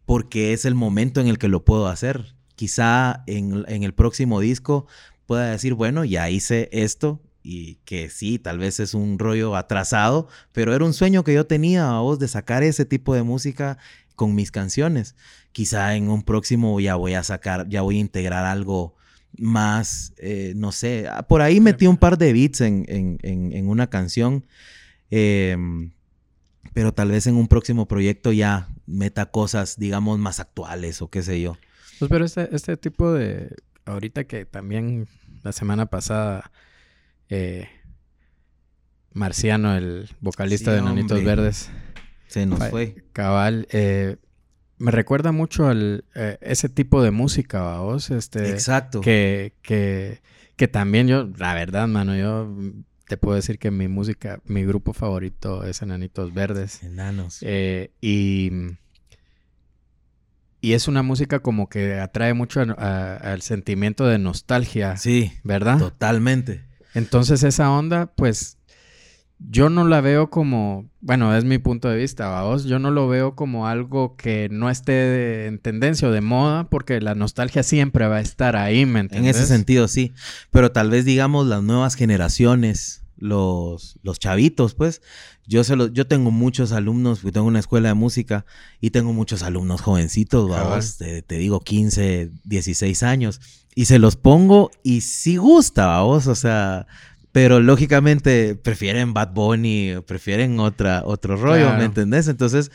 porque 0.05 0.53
es 0.53 0.67
el 0.67 0.75
momento 0.75 1.23
en 1.23 1.29
el 1.29 1.39
que 1.39 1.49
lo 1.49 1.65
puedo 1.65 1.89
hacer 1.89 2.36
quizá 2.57 3.23
en, 3.27 3.65
el 3.69 3.95
próximo 3.95 4.41
disco 4.41 4.87
pueda 5.27 5.51
decir, 5.51 5.75
bueno, 5.75 6.05
ya 6.05 6.29
hice 6.31 6.69
esto 6.73 7.21
y 7.43 7.77
que 7.85 8.11
sí, 8.11 8.39
tal 8.39 8.59
vez 8.59 8.81
es 8.81 8.95
un 8.95 9.19
rollo 9.19 9.55
atrasado, 9.55 10.29
pero 10.53 10.75
era 10.75 10.85
un 10.85 10.95
sueño 10.95 11.23
que 11.23 11.35
yo 11.35 11.47
tenía 11.47 11.89
a 11.89 12.01
vos 12.01 12.19
de 12.19 12.27
sacar 12.27 12.65
ese 12.65 12.85
tipo 12.85 13.15
de 13.15 13.23
música 13.23 13.79
con 14.17 14.35
mis 14.35 14.51
canciones. 14.51 15.15
Quizá 15.53 15.95
en 15.95 16.09
un 16.09 16.23
próximo 16.23 16.81
ya 16.81 16.97
voy 16.97 17.15
a 17.15 17.23
sacar, 17.23 17.69
ya 17.69 17.83
voy 17.83 17.99
a 17.99 18.01
integrar 18.01 18.45
algo 18.45 18.97
más, 19.39 20.15
eh, 20.17 20.55
no 20.57 20.73
sé, 20.73 21.07
ah, 21.09 21.23
por 21.29 21.43
ahí 21.43 21.61
metí 21.61 21.87
un 21.87 21.99
par 21.99 22.19
de 22.19 22.33
beats 22.33 22.63
en, 22.63 23.69
una 23.69 23.89
canción, 23.89 24.47
em, 25.11 25.93
pero 26.73 26.93
tal 26.95 27.11
vez 27.11 27.27
en 27.27 27.37
un 27.37 27.49
próximo 27.49 27.87
proyecto 27.87 28.33
ya 28.33 28.69
meta 28.87 29.27
cosas, 29.27 29.79
digamos, 29.79 30.19
más 30.19 30.41
actuales 30.41 31.03
o 31.03 31.11
qué 31.11 31.23
sé 31.23 31.41
yo. 31.41 31.59
Pues 31.99 32.09
pero 32.09 32.25
este, 32.25 32.55
este 32.55 32.77
tipo 32.77 33.13
de... 33.13 33.55
Ahorita 33.85 34.25
que 34.25 34.45
también 34.45 35.09
la 35.43 35.53
semana 35.53 35.87
pasada... 35.87 36.51
Eh, 37.29 37.69
Marciano, 39.13 39.75
el 39.75 40.11
vocalista 40.21 40.73
de 40.73 40.83
Nanitos 40.83 41.25
Verdes. 41.25 41.71
Se 42.27 42.45
nos 42.45 42.69
fue. 42.69 43.05
Cabal. 43.15 43.67
Eh, 43.71 44.17
me 44.77 44.91
recuerda 44.91 45.33
mucho 45.33 45.69
al 45.69 46.05
eh, 46.15 46.37
ese 46.43 46.69
tipo 46.69 47.03
de 47.03 47.11
música, 47.13 47.79
vos. 47.79 48.11
Este, 48.11 48.51
Exacto. 48.51 49.01
Que, 49.01 49.55
que, 49.63 50.21
que 50.57 50.69
también 50.69 51.09
yo, 51.09 51.31
la 51.39 51.55
verdad, 51.55 51.89
mano, 51.89 52.15
yo 52.15 52.55
te 53.09 53.17
puedo 53.17 53.37
decir 53.37 53.59
que 53.59 53.71
mi 53.71 53.89
música, 53.89 54.43
mi 54.45 54.67
grupo 54.67 54.93
favorito 54.93 55.65
es 55.65 55.81
Enanitos 55.81 56.35
Verdes. 56.35 56.83
Enanos. 56.83 57.43
y 57.43 58.51
y 60.61 60.73
es 60.73 60.89
una 60.89 61.03
música 61.03 61.41
como 61.41 61.69
que 61.69 62.01
atrae 62.01 62.35
mucho 62.35 62.61
al 62.61 63.43
sentimiento 63.43 64.07
de 64.07 64.19
nostalgia. 64.19 64.97
Sí. 64.97 65.33
¿Verdad? 65.45 65.79
Totalmente. 65.79 66.65
Entonces 66.95 67.43
esa 67.43 67.71
onda, 67.71 68.07
pues 68.15 68.59
yo 69.39 69.69
no 69.69 69.87
la 69.87 70.01
veo 70.01 70.31
como, 70.31 70.89
bueno, 71.01 71.37
es 71.37 71.45
mi 71.45 71.59
punto 71.59 71.91
de 71.91 71.97
vista, 71.99 72.29
vamos, 72.29 72.65
yo 72.65 72.79
no 72.79 72.91
lo 72.91 73.07
veo 73.07 73.35
como 73.35 73.67
algo 73.67 74.17
que 74.17 74.49
no 74.51 74.71
esté 74.71 75.47
en 75.47 75.59
tendencia 75.59 76.09
o 76.09 76.11
de 76.11 76.23
moda, 76.23 76.71
porque 76.71 77.01
la 77.03 77.15
nostalgia 77.15 77.63
siempre 77.63 78.07
va 78.09 78.17
a 78.17 78.21
estar 78.21 78.57
ahí, 78.57 78.87
¿me 78.87 79.01
entiendes? 79.01 79.37
En 79.37 79.43
ese 79.43 79.47
sentido, 79.47 79.89
sí. 79.89 80.15
Pero 80.51 80.73
tal 80.73 80.89
vez, 80.89 81.05
digamos, 81.05 81.47
las 81.47 81.63
nuevas 81.63 81.97
generaciones 81.97 83.03
los, 83.17 83.99
los 84.03 84.19
chavitos, 84.19 84.75
pues. 84.75 85.03
Yo, 85.47 85.65
se 85.65 85.77
lo, 85.77 85.89
yo 85.89 86.07
tengo 86.07 86.31
muchos 86.31 86.73
alumnos, 86.73 87.21
tengo 87.33 87.47
una 87.47 87.61
escuela 87.61 87.89
de 87.89 87.95
música 87.95 88.45
y 88.81 88.91
tengo 88.91 89.13
muchos 89.13 89.43
alumnos 89.43 89.81
jovencitos, 89.81 90.49
vamos, 90.49 90.99
te, 90.99 91.23
digo 91.39 91.61
15, 91.61 92.31
16 92.45 93.03
años, 93.03 93.41
y 93.75 93.85
se 93.85 93.99
los 93.99 94.17
pongo 94.17 94.71
y 94.83 95.03
sí 95.03 95.37
gusta, 95.37 95.87
vamos, 95.87 96.27
o 96.27 96.35
sea, 96.35 96.87
pero 97.31 97.61
lógicamente 97.61 98.57
prefieren 98.57 99.15
Bad 99.15 99.35
Bunny, 99.35 100.01
prefieren 100.07 100.59
otra, 100.59 101.03
otro 101.05 101.37
rollo, 101.37 101.75
¿me 101.75 101.85
entendés? 101.85 102.29
Entonces, 102.29 102.73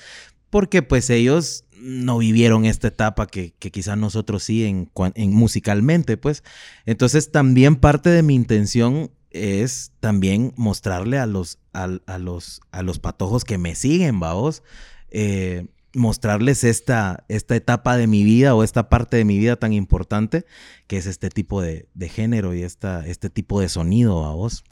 porque 0.49 0.81
pues 0.81 1.09
ellos 1.09 1.65
no 1.81 2.19
vivieron 2.19 2.65
esta 2.65 2.89
etapa 2.89 3.25
que, 3.25 3.53
que 3.57 3.71
quizás 3.71 3.97
nosotros 3.97 4.43
sí 4.43 4.65
en, 4.65 4.91
en 5.15 5.33
musicalmente, 5.33 6.15
pues. 6.15 6.43
Entonces 6.85 7.31
también 7.31 7.75
parte 7.75 8.11
de 8.11 8.21
mi 8.21 8.35
intención 8.35 9.09
es 9.31 9.91
también 9.99 10.53
mostrarle 10.57 11.17
a 11.17 11.25
los, 11.25 11.59
a, 11.73 11.87
los, 12.17 12.61
a 12.71 12.83
los 12.83 12.99
patojos 12.99 13.43
que 13.43 13.57
me 13.57 13.75
siguen, 13.75 14.19
vaos, 14.19 14.63
eh, 15.09 15.67
mostrarles 15.93 16.63
esta, 16.63 17.25
esta 17.27 17.55
etapa 17.55 17.97
de 17.97 18.07
mi 18.07 18.23
vida 18.23 18.55
o 18.55 18.63
esta 18.63 18.89
parte 18.89 19.17
de 19.17 19.25
mi 19.25 19.37
vida 19.37 19.55
tan 19.55 19.73
importante 19.73 20.45
que 20.87 20.97
es 20.97 21.05
este 21.05 21.29
tipo 21.29 21.61
de, 21.61 21.87
género 22.09 22.53
y 22.53 22.63
esta, 22.63 23.05
este 23.07 23.29
tipo 23.29 23.59
de 23.59 23.69
sonido, 23.69 24.21
vaos. 24.21 24.63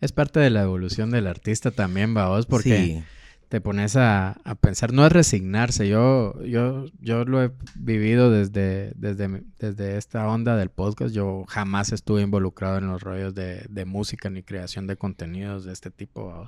Es 0.00 0.12
parte 0.12 0.40
de 0.40 0.50
la 0.50 0.62
evolución 0.62 1.10
del 1.10 1.26
artista 1.26 1.70
también, 1.70 2.14
vaos, 2.14 2.46
porque 2.46 3.02
te 3.48 3.62
pones 3.62 3.96
a, 3.96 4.38
pensar, 4.60 4.92
no 4.92 5.06
es 5.06 5.12
resignarse, 5.12 5.88
yo, 5.88 6.34
yo, 6.44 6.84
yo 7.00 7.24
lo 7.24 7.42
he 7.42 7.50
vivido 7.76 8.30
desde, 8.30 8.92
desde, 8.94 9.42
desde 9.58 9.96
esta 9.96 10.28
onda 10.28 10.56
del 10.56 10.68
podcast, 10.68 11.14
yo 11.14 11.44
jamás 11.48 11.92
estuve 11.92 12.20
involucrado 12.20 12.76
en 12.76 12.88
los 12.88 13.02
rollos 13.02 13.34
de, 13.34 13.84
música 13.86 14.28
ni 14.28 14.42
creación 14.42 14.86
de 14.86 14.96
contenidos 14.96 15.64
de 15.64 15.72
este 15.72 15.90
tipo, 15.90 16.46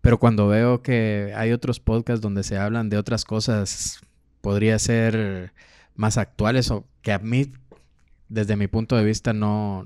pero 0.00 0.18
cuando 0.18 0.48
veo 0.48 0.80
que 0.80 1.34
hay 1.36 1.52
otros 1.52 1.78
podcasts 1.78 2.22
donde 2.22 2.42
se 2.42 2.56
hablan 2.56 2.88
de 2.88 2.96
otras 2.96 3.26
cosas, 3.26 4.00
podría 4.40 4.78
ser 4.78 5.52
más 5.94 6.16
actuales 6.16 6.70
o 6.70 6.86
que 7.02 7.12
a 7.12 7.18
mí, 7.18 7.52
desde 8.30 8.56
mi 8.56 8.66
punto 8.66 8.96
de 8.96 9.04
vista, 9.04 9.34
no, 9.34 9.84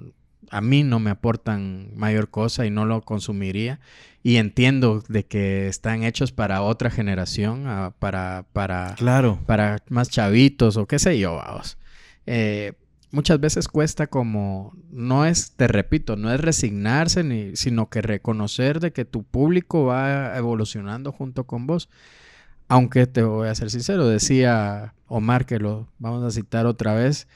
a 0.50 0.60
mí 0.60 0.82
no 0.82 0.98
me 1.00 1.10
aportan 1.10 1.90
mayor 1.96 2.30
cosa 2.30 2.66
y 2.66 2.70
no 2.70 2.84
lo 2.84 3.02
consumiría. 3.02 3.80
Y 4.22 4.36
entiendo 4.36 5.02
de 5.08 5.24
que 5.24 5.66
están 5.68 6.04
hechos 6.04 6.32
para 6.32 6.62
otra 6.62 6.90
generación, 6.90 7.64
ah, 7.66 7.94
para, 7.98 8.46
para, 8.52 8.94
claro. 8.96 9.40
para 9.46 9.78
más 9.88 10.08
chavitos 10.08 10.76
o 10.76 10.86
qué 10.86 10.98
sé 10.98 11.18
yo, 11.18 11.36
vamos. 11.36 11.78
Eh, 12.26 12.74
muchas 13.10 13.40
veces 13.40 13.68
cuesta 13.68 14.06
como, 14.06 14.74
no 14.90 15.26
es, 15.26 15.52
te 15.52 15.68
repito, 15.68 16.16
no 16.16 16.32
es 16.32 16.40
resignarse, 16.40 17.24
ni, 17.24 17.56
sino 17.56 17.88
que 17.88 18.02
reconocer 18.02 18.80
de 18.80 18.92
que 18.92 19.04
tu 19.04 19.22
público 19.22 19.86
va 19.86 20.36
evolucionando 20.36 21.12
junto 21.12 21.44
con 21.44 21.66
vos. 21.66 21.88
Aunque 22.68 23.06
te 23.06 23.22
voy 23.22 23.48
a 23.48 23.54
ser 23.54 23.70
sincero, 23.70 24.06
decía 24.06 24.94
Omar, 25.06 25.46
que 25.46 25.58
lo 25.58 25.88
vamos 25.98 26.24
a 26.24 26.30
citar 26.30 26.66
otra 26.66 26.94
vez, 26.94 27.28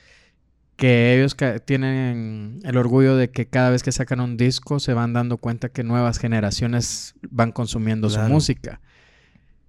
que 0.77 1.17
ellos 1.17 1.37
tienen 1.65 2.61
el 2.63 2.77
orgullo 2.77 3.17
de 3.17 3.31
que 3.31 3.47
cada 3.47 3.71
vez 3.71 3.83
que 3.83 3.93
sacan 3.93 4.21
un 4.21 4.37
disco 4.37 4.79
se 4.79 4.93
van 4.93 5.15
dando 5.15 5.39
cuenta 5.39 5.71
que 5.71 5.83
nuevas 5.83 6.19
generaciones 6.19 7.15
van 7.31 7.53
consumiendo 7.53 8.11
su 8.11 8.21
música. 8.21 8.81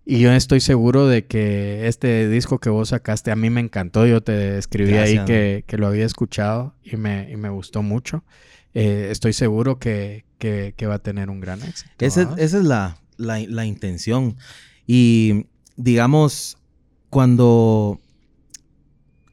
Y 0.05 0.19
yo 0.19 0.31
estoy 0.31 0.61
seguro 0.61 1.07
de 1.07 1.25
que 1.25 1.87
este 1.87 2.29
disco 2.29 2.59
que 2.59 2.69
vos 2.69 2.89
sacaste 2.89 3.31
a 3.31 3.35
mí 3.35 3.49
me 3.49 3.59
encantó. 3.59 4.05
Yo 4.05 4.21
te 4.21 4.57
escribí 4.57 4.93
ahí 4.95 5.19
que, 5.25 5.63
lo 5.77 5.87
había 5.87 6.05
escuchado 6.05 6.73
y 6.83 6.97
me, 6.97 7.35
me 7.35 7.49
gustó 7.49 7.83
mucho. 7.83 8.23
Eh, 8.73 9.07
estoy 9.11 9.33
seguro 9.33 9.79
que, 9.79 10.23
va 10.87 10.93
a 10.93 10.99
tener 10.99 11.29
un 11.29 11.39
gran 11.39 11.61
éxito. 11.61 11.91
esa 11.99 12.35
es 12.37 12.53
la, 12.53 12.97
la 13.17 13.65
intención. 13.65 14.37
Y 14.85 15.47
digamos, 15.75 16.57
cuando 17.09 17.99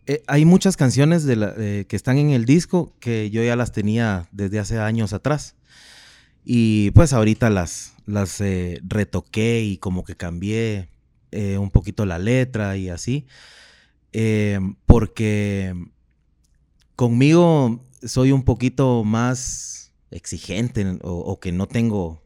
eh, 0.07 0.23
hay 0.27 0.45
muchas 0.45 0.77
canciones 0.77 1.25
de 1.25 1.87
que 1.89 1.97
están 1.97 2.19
en 2.19 2.31
el 2.31 2.45
disco 2.45 2.93
que 3.01 3.31
yo 3.31 3.43
ya 3.43 3.57
las 3.57 3.73
tenía 3.73 4.29
desde 4.33 4.59
hace 4.59 4.79
años 4.79 5.13
atrás. 5.13 5.57
Y 6.45 6.91
pues 6.91 7.13
ahorita 7.13 7.49
las, 7.49 7.95
las 8.07 8.41
eh, 8.41 8.81
retoqué 8.87 9.63
y 9.63 9.79
como 9.79 10.05
que 10.05 10.15
cambié 10.15 10.89
eh, 11.31 11.57
un 11.59 11.71
poquito 11.71 12.05
la 12.05 12.19
letra 12.19 12.77
y 12.77 12.91
así. 12.91 13.27
porque 14.87 15.75
conmigo 16.97 17.81
soy 18.03 18.33
un 18.33 18.45
poquito 18.45 19.05
más 19.05 19.93
exigente 20.11 20.99
o, 21.03 21.41
que 21.41 21.53
no 21.53 21.67
tengo 21.67 22.23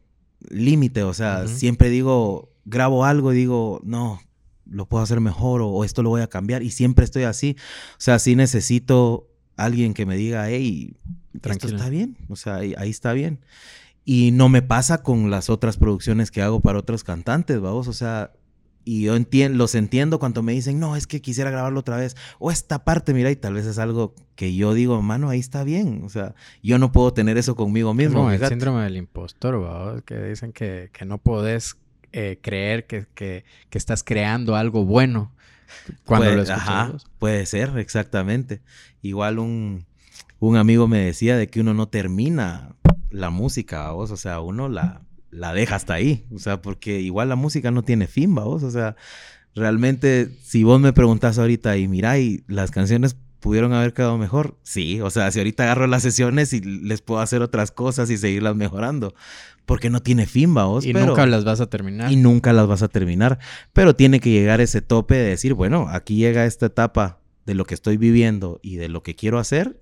límite. 0.49 1.03
O 1.03 1.13
sea, 1.13 1.47
siempre 1.47 1.89
digo, 1.89 2.51
grabo 2.65 3.05
algo 3.05 3.33
y 3.33 3.37
digo, 3.37 3.81
no, 3.83 4.21
lo 4.69 4.85
puedo 4.87 5.03
hacer 5.03 5.19
mejor 5.19 5.61
o, 5.61 5.83
esto 5.83 6.03
lo 6.03 6.09
voy 6.09 6.21
a 6.21 6.27
cambiar 6.27 6.63
y 6.63 6.71
siempre 6.71 7.05
estoy 7.05 7.23
así. 7.23 7.55
O 7.93 8.01
sea, 8.01 8.19
sí 8.19 8.35
necesito 8.35 9.27
alguien 9.55 9.93
que 9.93 10.05
me 10.05 10.15
diga, 10.15 10.49
hey, 10.49 10.95
esto 11.43 11.67
está 11.67 11.89
bien, 11.89 12.17
o 12.29 12.35
sea, 12.35 12.55
ahí, 12.55 12.75
está 12.89 13.13
bien. 13.13 13.39
Y 14.05 14.31
no 14.31 14.49
me 14.49 14.61
pasa 14.61 15.03
con 15.03 15.29
las 15.29 15.49
otras 15.49 15.77
producciones 15.77 16.31
que 16.31 16.41
hago 16.41 16.61
para 16.61 16.79
otros 16.79 17.03
cantantes, 17.03 17.59
vamos, 17.59 17.87
o 17.87 17.93
sea, 17.93 18.31
y 18.85 19.03
yo 19.03 19.13
los 19.51 19.75
entiendo 19.75 20.17
cuando 20.17 20.41
me 20.41 20.53
dicen, 20.53 20.79
no, 20.79 20.95
es 20.95 21.05
que 21.05 21.21
quisiera 21.21 21.51
grabarlo 21.51 21.81
otra 21.81 21.97
vez. 21.97 22.15
O 22.39 22.49
esta 22.49 22.85
parte, 22.85 23.13
mira, 23.13 23.29
y 23.29 23.35
tal 23.35 23.53
vez 23.53 23.67
es 23.67 23.77
algo 23.77 24.15
que 24.35 24.55
yo 24.55 24.73
digo, 24.73 24.99
mano, 25.03 25.29
ahí 25.29 25.39
está 25.39 25.63
bien. 25.63 26.01
O 26.05 26.09
sea, 26.09 26.33
yo 26.63 26.79
no 26.79 26.91
puedo 26.91 27.13
tener 27.13 27.37
eso 27.37 27.55
conmigo 27.55 27.93
mismo. 27.93 28.23
No, 28.23 28.31
el 28.31 28.43
síndrome 28.43 28.83
del 28.83 28.97
impostor, 28.97 30.03
que 30.05 30.19
dicen 30.23 30.53
que, 30.53 30.89
que 30.91 31.05
no 31.05 31.19
podés 31.19 31.75
eh, 32.13 32.39
creer 32.41 32.87
que, 32.87 33.05
que, 33.13 33.45
que, 33.69 33.77
estás 33.77 34.03
creando 34.03 34.55
algo 34.55 34.85
bueno 34.85 35.33
cuando 36.05 36.31
lo 36.31 36.41
escuchas. 36.41 37.05
puede 37.17 37.45
ser, 37.45 37.77
exactamente. 37.77 38.61
Igual 39.01 39.39
un, 39.39 39.85
un 40.39 40.57
amigo 40.57 40.87
me 40.87 40.99
decía 40.99 41.37
de 41.37 41.47
que 41.47 41.61
uno 41.61 41.73
no 41.73 41.87
termina 41.87 42.75
la 43.09 43.29
música, 43.29 43.91
vos, 43.91 44.11
o 44.11 44.17
sea, 44.17 44.39
uno 44.39 44.69
la 44.69 45.01
la 45.31 45.53
deja 45.53 45.75
hasta 45.75 45.93
ahí. 45.93 46.25
O 46.33 46.39
sea, 46.39 46.61
porque 46.61 46.99
igual 46.99 47.29
la 47.29 47.35
música 47.35 47.71
no 47.71 47.83
tiene 47.83 48.07
fin, 48.07 48.33
vos. 48.35 48.63
O 48.63 48.71
sea, 48.71 48.95
realmente, 49.55 50.29
si 50.43 50.63
vos 50.63 50.79
me 50.79 50.93
preguntás 50.93 51.37
ahorita 51.37 51.77
y 51.77 51.87
mira, 51.87 52.17
y 52.19 52.43
las 52.47 52.71
canciones 52.71 53.15
pudieron 53.39 53.73
haber 53.73 53.93
quedado 53.93 54.17
mejor, 54.17 54.57
sí. 54.63 55.01
O 55.01 55.09
sea, 55.09 55.31
si 55.31 55.39
ahorita 55.39 55.63
agarro 55.63 55.87
las 55.87 56.03
sesiones 56.03 56.53
y 56.53 56.61
les 56.61 57.01
puedo 57.01 57.21
hacer 57.21 57.41
otras 57.41 57.71
cosas 57.71 58.09
y 58.09 58.17
seguirlas 58.17 58.55
mejorando. 58.55 59.13
Porque 59.65 59.89
no 59.89 60.01
tiene 60.01 60.25
fin, 60.25 60.53
vos. 60.53 60.85
Y 60.85 60.93
nunca 60.93 61.25
las 61.25 61.45
vas 61.45 61.61
a 61.61 61.67
terminar. 61.67 62.11
Y 62.11 62.15
nunca 62.15 62.53
las 62.53 62.67
vas 62.67 62.81
a 62.81 62.87
terminar. 62.87 63.39
Pero 63.71 63.95
tiene 63.95 64.19
que 64.19 64.31
llegar 64.31 64.61
ese 64.61 64.81
tope 64.81 65.15
de 65.15 65.29
decir, 65.29 65.53
bueno, 65.53 65.87
aquí 65.89 66.15
llega 66.15 66.45
esta 66.45 66.67
etapa 66.67 67.19
de 67.45 67.53
lo 67.53 67.65
que 67.65 67.75
estoy 67.75 67.97
viviendo 67.97 68.59
y 68.63 68.77
de 68.77 68.89
lo 68.89 69.03
que 69.03 69.15
quiero 69.15 69.37
hacer 69.39 69.79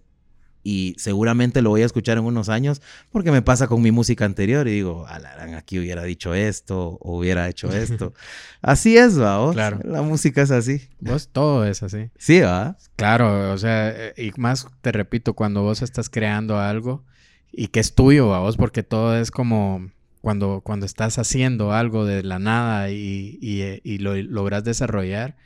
y 0.68 0.96
seguramente 0.98 1.62
lo 1.62 1.70
voy 1.70 1.84
a 1.84 1.86
escuchar 1.86 2.18
en 2.18 2.26
unos 2.26 2.50
años 2.50 2.82
porque 3.14 3.32
me 3.32 3.42
pasa 3.42 3.68
con 3.68 3.82
mi 3.82 3.94
música 3.94 4.26
anterior 4.26 4.68
y 4.68 4.72
digo, 4.72 5.08
alarán, 5.08 5.54
aquí 5.54 5.80
hubiera 5.80 6.04
dicho 6.04 6.34
esto 6.34 6.98
o 7.00 7.18
hubiera 7.18 7.48
hecho 7.48 7.72
esto. 7.72 8.14
así 8.62 8.98
es, 8.98 9.18
va, 9.18 9.50
Claro. 9.54 9.80
La 9.86 10.02
música 10.02 10.42
es 10.42 10.52
así. 10.52 10.82
Vos 11.00 11.30
todo 11.32 11.66
es 11.66 11.84
así. 11.84 12.10
Sí, 12.18 12.42
va. 12.42 12.76
Claro, 12.98 13.54
o 13.54 13.58
sea, 13.58 13.92
eh, 13.96 14.14
y 14.18 14.34
más 14.36 14.68
te 14.82 14.92
repito, 14.92 15.36
cuando 15.36 15.62
vos 15.62 15.82
estás 15.82 16.10
creando 16.10 16.60
algo 16.60 17.06
y 17.54 17.70
que 17.70 17.80
es 17.80 17.96
tuyo, 17.96 18.28
va, 18.28 18.40
vos, 18.40 18.58
porque 18.58 18.84
todo 18.84 19.18
es 19.18 19.32
como 19.32 19.90
cuando, 20.20 20.60
cuando 20.66 20.86
estás 20.86 21.18
haciendo 21.18 21.72
algo 21.72 22.04
de 22.04 22.24
la 22.24 22.40
nada 22.40 22.92
y, 22.92 23.40
y, 23.42 23.62
eh, 23.62 23.80
y 23.86 24.00
lo 24.00 24.18
logras 24.18 24.66
desarrollar 24.66 25.38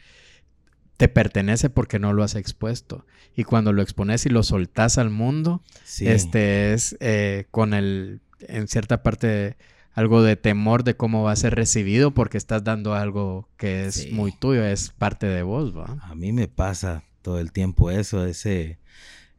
te 1.01 1.07
pertenece 1.07 1.71
porque 1.71 1.97
no 1.97 2.13
lo 2.13 2.21
has 2.21 2.35
expuesto. 2.35 3.07
Y 3.35 3.43
cuando 3.43 3.73
lo 3.73 3.81
expones 3.81 4.27
y 4.27 4.29
lo 4.29 4.43
soltás 4.43 4.99
al 4.99 5.09
mundo, 5.09 5.63
este 5.99 6.73
es 6.73 6.95
eh, 6.99 7.47
con 7.49 7.73
el, 7.73 8.21
en 8.41 8.67
cierta 8.67 9.01
parte, 9.01 9.57
algo 9.93 10.21
de 10.21 10.35
temor 10.35 10.83
de 10.83 10.95
cómo 10.95 11.23
va 11.23 11.31
a 11.31 11.35
ser 11.35 11.55
recibido 11.55 12.11
porque 12.11 12.37
estás 12.37 12.63
dando 12.63 12.93
algo 12.93 13.49
que 13.57 13.87
es 13.87 14.11
muy 14.11 14.31
tuyo, 14.31 14.63
es 14.63 14.91
parte 14.91 15.25
de 15.25 15.41
vos, 15.41 15.75
¿va? 15.75 15.97
A 16.03 16.13
mí 16.13 16.33
me 16.33 16.47
pasa 16.47 17.03
todo 17.23 17.39
el 17.39 17.51
tiempo 17.51 17.89
eso, 17.89 18.23
ese, 18.27 18.77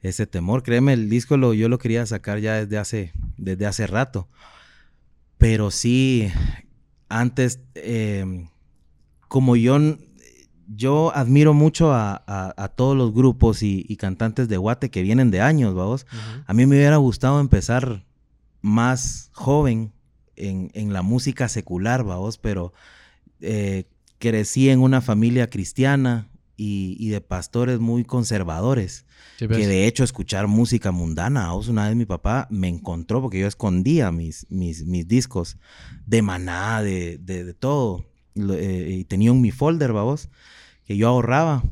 ese 0.00 0.26
temor. 0.26 0.64
Créeme, 0.64 0.94
el 0.94 1.08
disco 1.08 1.36
lo, 1.36 1.54
yo 1.54 1.68
lo 1.68 1.78
quería 1.78 2.04
sacar 2.06 2.40
ya 2.40 2.56
desde 2.56 2.76
hace, 2.76 3.12
desde 3.36 3.66
hace 3.66 3.86
rato. 3.86 4.28
Pero 5.38 5.70
sí, 5.70 6.28
antes, 7.08 7.60
eh, 7.76 8.48
como 9.28 9.54
yo 9.54 9.78
yo 10.76 11.14
admiro 11.14 11.54
mucho 11.54 11.92
a, 11.92 12.72
todos 12.76 12.96
los 12.96 13.12
grupos 13.12 13.62
y, 13.62 13.96
cantantes 13.96 14.48
de 14.48 14.56
Guate 14.56 14.90
que 14.90 15.02
vienen 15.02 15.30
de 15.30 15.40
años, 15.40 15.74
vamos. 15.74 16.06
A 16.46 16.54
mí 16.54 16.66
me 16.66 16.76
hubiera 16.76 16.96
gustado 16.96 17.40
empezar 17.40 18.04
más 18.60 19.30
joven 19.32 19.92
en, 20.36 20.92
la 20.92 21.02
música 21.02 21.48
secular, 21.48 22.04
vamos, 22.04 22.38
pero 22.38 22.72
eh, 23.40 23.84
crecí 24.18 24.70
en 24.70 24.80
una 24.80 25.00
familia 25.00 25.48
cristiana 25.48 26.28
y, 26.56 27.08
de 27.08 27.20
pastores 27.20 27.80
muy 27.80 28.04
conservadores. 28.04 29.04
que 29.38 29.48
de 29.48 29.86
hecho 29.86 30.04
escuchar 30.04 30.46
música 30.46 30.92
mundana, 30.92 31.52
vos, 31.52 31.68
una 31.68 31.88
vez 31.88 31.96
mi 31.96 32.06
papá 32.06 32.46
me 32.50 32.68
encontró 32.68 33.20
porque 33.20 33.40
yo 33.40 33.46
escondía 33.46 34.12
mis, 34.12 34.46
mis, 34.48 34.86
mis 34.86 35.08
discos 35.08 35.58
de 36.06 36.22
maná, 36.22 36.82
de, 36.82 37.18
de, 37.18 37.52
todo. 37.52 38.06
Eh, 38.36 38.96
y 39.00 39.04
tenía 39.04 39.32
un 39.32 39.42
mi 39.42 39.50
folder, 39.50 39.92
vamos 39.92 40.30
que 40.84 40.96
yo 40.96 41.08
ahorraba 41.08 41.62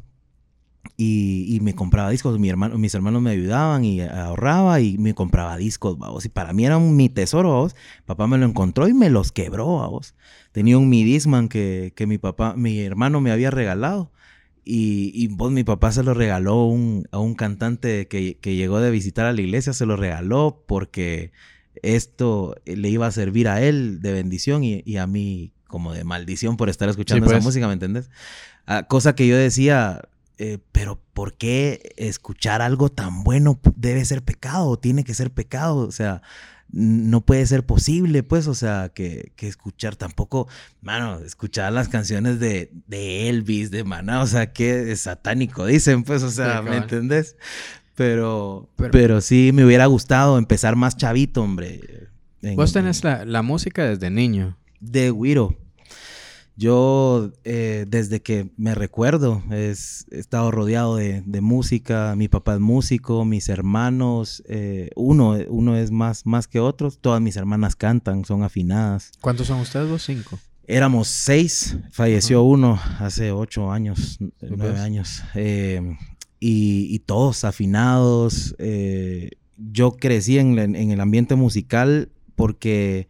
y, 0.96 1.58
me 1.62 1.74
compraba 1.74 2.10
discos. 2.10 2.38
Mi 2.38 2.50
hermano, 2.50 2.76
mis 2.76 2.94
hermanos 2.94 3.22
me 3.22 3.30
ayudaban 3.30 3.84
y 3.84 4.02
ahorraba 4.02 4.80
y 4.80 4.98
me 4.98 5.14
compraba 5.14 5.56
discos, 5.56 5.98
vamos. 5.98 6.24
Y 6.26 6.28
para 6.28 6.52
mí 6.52 6.66
era 6.66 6.76
un, 6.76 6.94
mi 6.96 7.08
tesoro, 7.08 7.50
vamos. 7.52 7.76
Papá 8.04 8.26
me 8.26 8.38
lo 8.38 8.46
encontró 8.46 8.86
y 8.86 8.94
me 8.94 9.08
los 9.08 9.32
quebró, 9.32 9.76
vamos. 9.78 10.14
Tenía 10.52 10.76
un 10.78 10.88
Midisman 10.88 11.48
que, 11.48 11.92
que 11.96 12.06
mi 12.06 12.18
papá, 12.18 12.54
mi 12.54 12.80
hermano 12.80 13.20
me 13.20 13.32
había 13.32 13.50
regalado. 13.50 14.12
Y, 14.64 15.10
y 15.14 15.28
vos, 15.28 15.50
mi 15.50 15.64
papá 15.64 15.90
se 15.90 16.02
lo 16.02 16.12
regaló 16.12 16.70
a 17.12 17.18
un 17.18 17.34
cantante 17.34 18.06
que, 18.06 18.36
que, 18.38 18.54
llegó 18.54 18.78
de 18.80 18.90
visitar 18.90 19.24
a 19.24 19.32
la 19.32 19.40
iglesia, 19.40 19.72
se 19.72 19.86
lo 19.86 19.96
regaló 19.96 20.62
porque 20.66 21.32
esto 21.82 22.56
le 22.66 22.88
iba 22.90 23.06
a 23.06 23.10
servir 23.10 23.48
a 23.48 23.62
él 23.62 24.02
de 24.02 24.12
bendición 24.12 24.62
y, 24.64 24.82
y 24.84 24.98
a 24.98 25.06
mí 25.06 25.54
como 25.66 25.94
de 25.94 26.04
maldición 26.04 26.56
por 26.58 26.68
estar 26.68 26.88
escuchando 26.90 27.24
esa 27.24 27.36
pues. 27.36 27.44
música, 27.44 27.66
¿me 27.68 27.72
entiendes? 27.72 28.10
Ah, 28.66 28.84
cosa 28.84 29.14
que 29.14 29.26
yo 29.26 29.36
decía, 29.36 30.02
eh, 30.38 30.58
pero 30.72 31.00
¿por 31.12 31.34
qué 31.34 31.92
escuchar 31.96 32.62
algo 32.62 32.88
tan 32.88 33.24
bueno 33.24 33.60
debe 33.76 34.04
ser 34.04 34.22
pecado? 34.22 34.78
Tiene 34.78 35.04
que 35.04 35.14
ser 35.14 35.30
pecado, 35.30 35.78
o 35.86 35.92
sea, 35.92 36.22
no 36.72 37.20
puede 37.20 37.46
ser 37.46 37.66
posible, 37.66 38.22
pues, 38.22 38.46
o 38.46 38.54
sea, 38.54 38.90
que, 38.94 39.32
escuchar 39.38 39.96
tampoco, 39.96 40.48
mano, 40.80 41.18
escuchar 41.18 41.72
las 41.72 41.88
canciones 41.88 42.38
de, 42.38 42.70
Elvis, 42.90 43.70
de 43.70 43.84
Maná, 43.84 44.22
o 44.22 44.26
sea, 44.26 44.52
que 44.52 44.92
es 44.92 45.00
satánico, 45.00 45.66
dicen, 45.66 46.04
pues, 46.04 46.22
o 46.22 46.30
sea, 46.30 46.62
¿me 46.62 46.76
entendés? 46.76 47.36
Pero, 47.96 48.70
pero, 48.76 49.20
sí 49.20 49.50
me 49.52 49.64
hubiera 49.64 49.86
gustado 49.86 50.38
empezar 50.38 50.74
más 50.74 50.96
chavito, 50.96 51.42
hombre. 51.42 52.08
Vos 52.56 52.72
tenés 52.72 53.04
la, 53.04 53.26
la 53.26 53.42
música 53.42 53.84
desde 53.84 54.08
niño. 54.08 54.56
De 54.80 55.10
Wiro. 55.10 55.58
Yo, 56.60 57.32
eh, 57.44 57.86
desde 57.88 58.20
que 58.20 58.50
me 58.58 58.74
recuerdo, 58.74 59.42
he 59.50 59.70
estado 59.70 60.50
rodeado 60.50 60.96
de, 60.96 61.40
música. 61.40 62.14
Mi 62.18 62.28
papá 62.28 62.52
es 62.52 62.60
músico, 62.60 63.24
mis 63.24 63.48
hermanos, 63.48 64.42
eh, 64.46 64.90
uno, 64.94 65.38
uno 65.48 65.78
es 65.78 65.90
más, 65.90 66.26
más 66.26 66.48
que 66.48 66.60
otros. 66.60 66.98
Todas 66.98 67.22
mis 67.22 67.36
hermanas 67.36 67.76
cantan, 67.76 68.26
son 68.26 68.42
afinadas. 68.42 69.10
¿Cuántos 69.22 69.46
son 69.46 69.60
ustedes? 69.60 69.88
¿Dos, 69.88 70.02
cinco? 70.02 70.38
Éramos 70.66 71.08
seis, 71.08 71.78
falleció 71.92 72.42
uno 72.42 72.78
hace 72.98 73.32
ocho 73.32 73.72
años, 73.72 74.18
nueve 74.42 74.80
años. 74.80 75.22
Eh, 75.36 75.96
y, 76.40 76.98
todos 77.06 77.44
afinados. 77.44 78.54
yo 79.56 79.92
crecí 79.92 80.38
en, 80.38 80.58
en 80.58 80.90
el 80.90 81.00
ambiente 81.00 81.36
musical 81.36 82.10
porque 82.36 83.08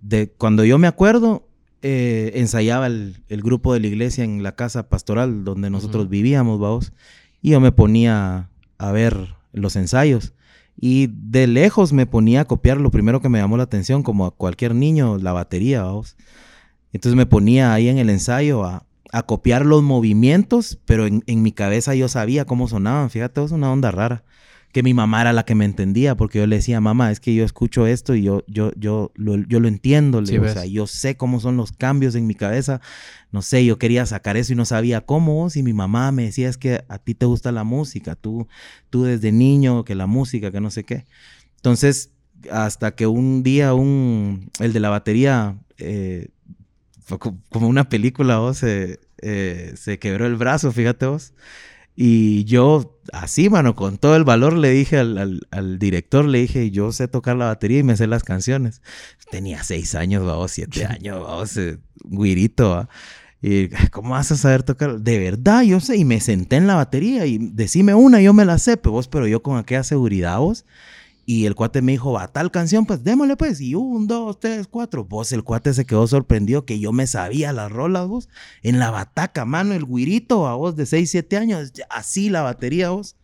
de 0.00 0.30
cuando 0.30 0.64
yo 0.64 0.78
me 0.78 0.86
acuerdo, 0.86 1.48
eh, 1.82 2.32
ensayaba 2.34 2.86
el, 2.86 3.22
grupo 3.28 3.74
de 3.74 3.80
la 3.80 3.88
iglesia 3.88 4.24
en 4.24 4.42
la 4.42 4.54
casa 4.54 4.88
pastoral 4.88 5.44
donde 5.44 5.68
nosotros 5.68 6.08
vivíamos, 6.08 6.60
vamos, 6.60 6.92
y 7.40 7.50
yo 7.50 7.60
me 7.60 7.72
ponía 7.72 8.48
a 8.78 8.92
ver 8.92 9.34
los 9.52 9.76
ensayos. 9.76 10.32
Y 10.80 11.08
de 11.12 11.46
lejos 11.46 11.92
me 11.92 12.06
ponía 12.06 12.42
a 12.42 12.44
copiar 12.46 12.80
lo 12.80 12.90
primero 12.90 13.20
que 13.20 13.28
me 13.28 13.38
llamó 13.38 13.56
la 13.56 13.64
atención, 13.64 14.02
como 14.02 14.26
a 14.26 14.30
cualquier 14.30 14.74
niño, 14.74 15.18
la 15.18 15.32
batería, 15.32 15.82
vamos. 15.82 16.16
Entonces 16.92 17.16
me 17.16 17.26
ponía 17.26 17.74
ahí 17.74 17.88
en 17.88 17.98
el 17.98 18.10
ensayo 18.10 18.64
a, 18.64 18.86
copiar 19.26 19.66
los 19.66 19.82
movimientos, 19.82 20.78
pero 20.86 21.06
en, 21.06 21.22
en, 21.26 21.42
mi 21.42 21.52
cabeza 21.52 21.94
yo 21.94 22.08
sabía 22.08 22.46
cómo 22.46 22.66
sonaban. 22.66 23.10
Fíjate, 23.10 23.44
es 23.44 23.50
una 23.50 23.70
onda 23.70 23.90
rara 23.90 24.24
que 24.72 24.82
mi 24.82 24.94
mamá 24.94 25.20
era 25.20 25.34
la 25.34 25.44
que 25.44 25.54
me 25.54 25.66
entendía, 25.66 26.16
porque 26.16 26.38
yo 26.38 26.46
le 26.46 26.56
decía, 26.56 26.80
mamá, 26.80 27.12
es 27.12 27.20
que 27.20 27.34
yo 27.34 27.44
escucho 27.44 27.86
esto 27.86 28.14
y 28.14 28.22
yo, 28.22 28.42
yo, 28.46 28.72
yo, 28.76 29.12
lo, 29.14 29.36
yo 29.36 29.60
lo 29.60 29.68
entiendo, 29.68 30.18
o 30.18 30.24
sea, 30.24 30.64
yo 30.64 30.86
sé 30.86 31.16
cómo 31.16 31.40
son 31.40 31.58
los 31.58 31.72
cambios 31.72 32.14
en 32.14 32.26
mi 32.26 32.34
cabeza, 32.34 32.80
no 33.30 33.42
sé, 33.42 33.66
yo 33.66 33.78
quería 33.78 34.06
sacar 34.06 34.38
eso 34.38 34.54
y 34.54 34.56
no 34.56 34.64
sabía 34.64 35.02
cómo, 35.02 35.50
si 35.50 35.62
mi 35.62 35.74
mamá 35.74 36.10
me 36.10 36.24
decía, 36.24 36.48
es 36.48 36.56
que 36.56 36.84
a 36.88 36.98
ti 36.98 37.14
te 37.14 37.26
gusta 37.26 37.52
la 37.52 37.64
música, 37.64 38.14
tú, 38.14 38.48
tú 38.88 39.04
desde 39.04 39.30
niño, 39.30 39.84
que 39.84 39.94
la 39.94 40.06
música, 40.06 40.50
que 40.50 40.60
no 40.60 40.70
sé 40.70 40.84
qué. 40.84 41.04
Entonces, 41.56 42.10
hasta 42.50 42.94
que 42.94 43.06
un 43.06 43.42
día 43.42 43.74
un, 43.74 44.50
el 44.58 44.72
de 44.72 44.80
la 44.80 44.88
batería, 44.88 45.58
eh, 45.76 46.28
fue 47.02 47.18
como 47.18 47.68
una 47.68 47.90
película, 47.90 48.38
vos, 48.38 48.56
se, 48.56 49.00
eh, 49.18 49.74
se 49.76 49.98
quebró 49.98 50.26
el 50.26 50.36
brazo, 50.36 50.72
fíjate 50.72 51.04
vos. 51.06 51.34
Y 51.94 52.44
yo, 52.44 52.98
así, 53.12 53.50
mano, 53.50 53.74
con 53.74 53.98
todo 53.98 54.16
el 54.16 54.24
valor 54.24 54.54
le 54.54 54.70
dije 54.70 54.98
al, 54.98 55.78
director, 55.78 56.24
le 56.24 56.38
dije, 56.38 56.70
yo 56.70 56.90
sé 56.92 57.06
tocar 57.08 57.36
la 57.36 57.46
batería 57.46 57.80
y 57.80 57.82
me 57.82 57.96
sé 57.96 58.06
las 58.06 58.24
cancionnes. 58.24 58.80
Tenía 59.30 59.62
seis 59.62 59.94
años, 59.94 60.24
vamos, 60.24 60.52
siete 60.52 60.84
años, 60.88 61.22
vamos, 61.22 61.58
guirito, 62.04 62.88
Y, 63.42 63.68
¿cómo 63.90 64.10
vas 64.10 64.32
a 64.32 64.36
saber 64.36 64.62
tocar? 64.62 65.00
De 65.00 65.18
verdad, 65.18 65.62
yo 65.62 65.80
sé, 65.80 65.96
y 65.96 66.04
me 66.04 66.20
senté 66.20 66.56
en 66.56 66.66
la 66.66 66.76
batería 66.76 67.26
y 67.26 67.38
decime 67.38 67.94
una, 67.94 68.22
yo 68.22 68.32
me 68.32 68.44
la 68.44 68.58
sé, 68.58 68.76
pero 68.76 68.92
vos, 68.92 69.08
pero 69.08 69.26
yo 69.26 69.42
con 69.42 69.58
aquella 69.58 69.84
seguridad, 69.84 70.38
vos. 70.38 70.64
Y 71.24 71.46
el 71.46 71.54
cuate 71.54 71.82
me 71.82 71.92
dijo, 71.92 72.12
va, 72.12 72.26
tal 72.28 72.50
canción, 72.50 72.84
pues 72.84 73.04
démosle 73.04 73.36
pues. 73.36 73.60
Y 73.60 73.74
un, 73.74 74.08
dos, 74.08 74.40
tres, 74.40 74.66
cuatro. 74.66 75.04
Vos, 75.04 75.30
el 75.32 75.44
cuate 75.44 75.72
se 75.72 75.84
quedó 75.84 76.06
sorprendido 76.06 76.64
que 76.64 76.80
yo 76.80 76.92
me 76.92 77.06
sabía 77.06 77.52
las 77.52 77.70
rolas, 77.70 78.08
vos. 78.08 78.28
En 78.62 78.78
la 78.80 78.90
bataca, 78.90 79.44
mano, 79.44 79.74
el 79.74 79.86
guirito, 79.86 80.48
a 80.48 80.56
vos 80.56 80.74
de 80.74 80.84
6, 80.84 81.10
7 81.10 81.36
años. 81.36 81.72
Así 81.90 82.28
la 82.28 82.42
batería, 82.42 82.90
vos. 82.90 83.16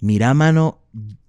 Mira, 0.00 0.32
mano, 0.32 0.80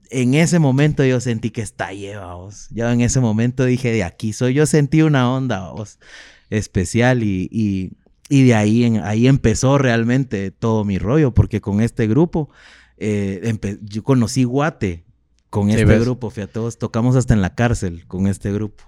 en 0.10 0.36
ese 0.36 0.60
momento 0.60 1.04
yo 1.04 1.20
sentí 1.20 1.50
que 1.50 1.62
está 1.62 1.91
lleva, 1.91 2.36
vos. 2.36 2.68
Yo 2.72 2.89
en 2.89 3.02
ese 3.02 3.20
momento 3.20 3.66
dije, 3.66 3.91
de 3.91 4.04
aquí 4.06 4.32
soy. 4.32 4.54
Yo 4.54 4.66
sentí 4.66 5.02
una 5.02 5.30
onda, 5.30 5.72
vos, 5.72 6.00
especial. 6.50 7.24
Y, 7.24 7.50
y, 7.52 7.91
y 8.30 8.45
de 8.45 8.56
ahí, 8.56 8.86
en, 8.86 9.02
ahí 9.04 9.28
empezó 9.28 9.78
realmente 9.78 10.52
todo 10.52 10.86
mi 10.86 10.97
rollo, 10.97 11.34
porque 11.34 11.60
con 11.60 11.82
este 11.82 12.08
grupo, 12.08 12.50
eh, 12.97 13.54
yo 13.82 14.04
conocí 14.04 14.45
Guate 14.45 15.09
con 15.50 15.70
este 15.70 16.00
grupo, 16.00 16.30
fíjate, 16.30 16.54
todos 16.54 16.78
tocamos 16.78 17.16
hasta 17.16 17.34
en 17.34 17.41
la 17.41 17.56
cárcel 17.56 18.06
con 18.08 18.28
este 18.28 18.52
grupo. 18.52 18.84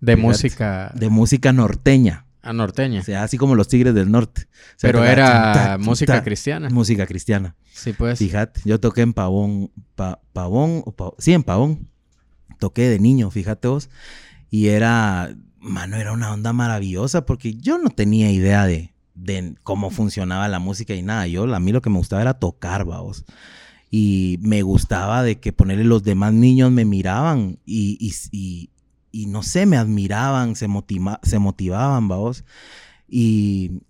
De 0.00 0.16
música. 0.16 0.92
De 0.94 1.10
música 1.10 1.52
norteña. 1.52 2.24
A 2.40 2.52
norteña. 2.52 3.00
O 3.00 3.04
sea, 3.04 3.24
así 3.24 3.36
como 3.36 3.54
los 3.54 3.68
Tigres 3.68 3.94
del 3.94 4.10
Norte. 4.10 4.48
Pero 4.80 5.04
era 5.04 5.76
música 5.78 6.22
cristiana. 6.22 6.70
Música 6.70 7.06
cristiana. 7.06 7.56
Sí, 7.72 7.92
pues. 7.92 8.18
Fíjate, 8.18 8.60
yo 8.64 8.80
toqué 8.80 9.02
en 9.02 9.12
Pavón, 9.12 9.70
Pavón, 10.32 10.84
sí, 11.18 11.32
en 11.32 11.42
Pavón. 11.42 11.88
Toqué 12.58 12.88
de 12.88 12.98
niño, 12.98 13.30
fíjate 13.30 13.68
vos. 13.68 13.90
Y 14.50 14.68
era, 14.68 15.34
mano, 15.58 15.96
era 15.96 16.12
una 16.12 16.32
onda 16.32 16.52
maravillosa 16.52 17.26
porque 17.26 17.54
yo 17.54 17.78
no 17.78 17.90
tenía 17.90 18.32
idea 18.32 18.66
de, 18.66 18.94
de 19.14 19.54
cómo 19.62 19.90
funcionaba 19.90 20.48
la 20.48 20.58
música 20.58 20.94
y 20.94 21.02
nada. 21.02 21.26
Yo, 21.26 21.52
a 21.54 21.60
mí 21.60 21.70
lo 21.70 21.82
que 21.82 21.90
me 21.90 21.98
gustaba 21.98 22.22
era 22.22 22.34
tocar, 22.34 22.84
vamos 22.84 23.24
y 23.90 24.38
me 24.42 24.62
gustaba 24.62 25.22
de 25.22 25.40
que 25.40 25.52
ponerle 25.52 25.84
los 25.84 26.02
demás 26.02 26.32
niños 26.32 26.70
me 26.70 26.84
miraban 26.84 27.58
y, 27.64 27.96
y, 28.32 28.70
y, 29.12 29.26
no 29.26 29.42
sé, 29.42 29.66
me 29.66 29.76
admiraban, 29.76 30.56
se, 30.56 30.68
motiva, 30.68 31.20
se 31.22 31.38
motivaban, 31.38 32.08
vamos. 32.08 32.44
Y, 33.08 33.80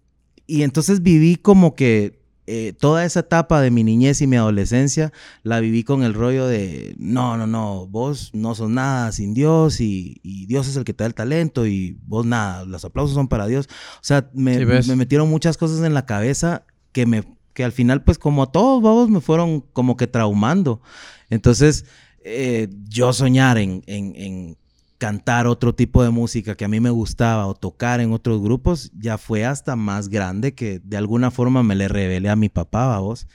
y 0.47 0.63
entonces 0.63 1.03
viví 1.03 1.37
como 1.37 1.75
que 1.75 2.19
eh, 2.47 2.73
toda 2.73 3.05
esa 3.05 3.21
etapa 3.21 3.61
de 3.61 3.71
mi 3.71 3.85
niñez 3.85 4.23
y 4.23 4.27
mi 4.27 4.37
adolescencia 4.37 5.13
la 5.43 5.61
viví 5.61 5.83
con 5.83 6.03
el 6.03 6.15
rollo 6.15 6.47
de, 6.47 6.95
no, 6.97 7.37
no, 7.37 7.47
no, 7.47 7.87
vos 7.87 8.31
no 8.33 8.55
sos 8.55 8.71
nada 8.71 9.13
sin 9.13 9.35
Dios 9.35 9.81
y, 9.81 10.21
y 10.23 10.47
Dios 10.47 10.69
es 10.69 10.77
el 10.77 10.85
que 10.85 10.95
te 10.95 11.05
da 11.05 11.09
el 11.09 11.15
talento 11.15 11.67
y 11.67 11.99
vos 12.07 12.25
nada, 12.25 12.65
los 12.65 12.85
aplausos 12.85 13.15
son 13.15 13.29
para 13.29 13.47
Dios. 13.47 13.69
O 13.97 14.03
sea, 14.05 14.31
me, 14.33 14.65
me 14.65 14.97
metieron 14.97 15.29
muchas 15.29 15.59
cosas 15.59 15.85
en 15.85 15.93
la 15.93 16.07
cabeza 16.07 16.65
que 16.93 17.05
me 17.05 17.25
que 17.59 17.65
al 17.65 17.73
final, 17.73 18.05
pues 18.05 18.19
como 18.19 18.45
a 18.45 18.53
todos, 18.53 18.81
vamos, 18.81 19.11
me 19.11 19.21
fueron 19.21 19.63
como 19.73 19.97
que 19.97 20.07
traumando. 20.07 20.81
Entonces, 21.29 21.87
eh, 22.23 22.69
yo 22.89 23.13
soñar 23.13 23.59
en, 23.59 23.83
en, 23.89 24.57
cantar 24.97 25.49
otro 25.49 25.75
tipo 25.75 26.05
de 26.05 26.11
música 26.11 26.55
que 26.55 26.65
a 26.65 26.69
mí 26.69 26.79
me 26.79 26.91
gustaba 26.91 27.49
o 27.49 27.55
tocar 27.55 27.99
en 27.99 28.13
otros 28.13 28.41
grupos, 28.41 28.93
ya 28.97 29.19
fue 29.19 29.45
hasta 29.45 29.75
más 29.75 30.09
grande 30.09 30.55
que 30.55 30.81
de 30.85 30.97
alguna 30.97 31.33
forma 31.33 31.65
me 31.65 31.75
le 31.75 31.89
revelé 31.89 32.29
a 32.29 32.37
mi 32.37 32.49
papá, 32.49 32.97
vos. 33.01 33.27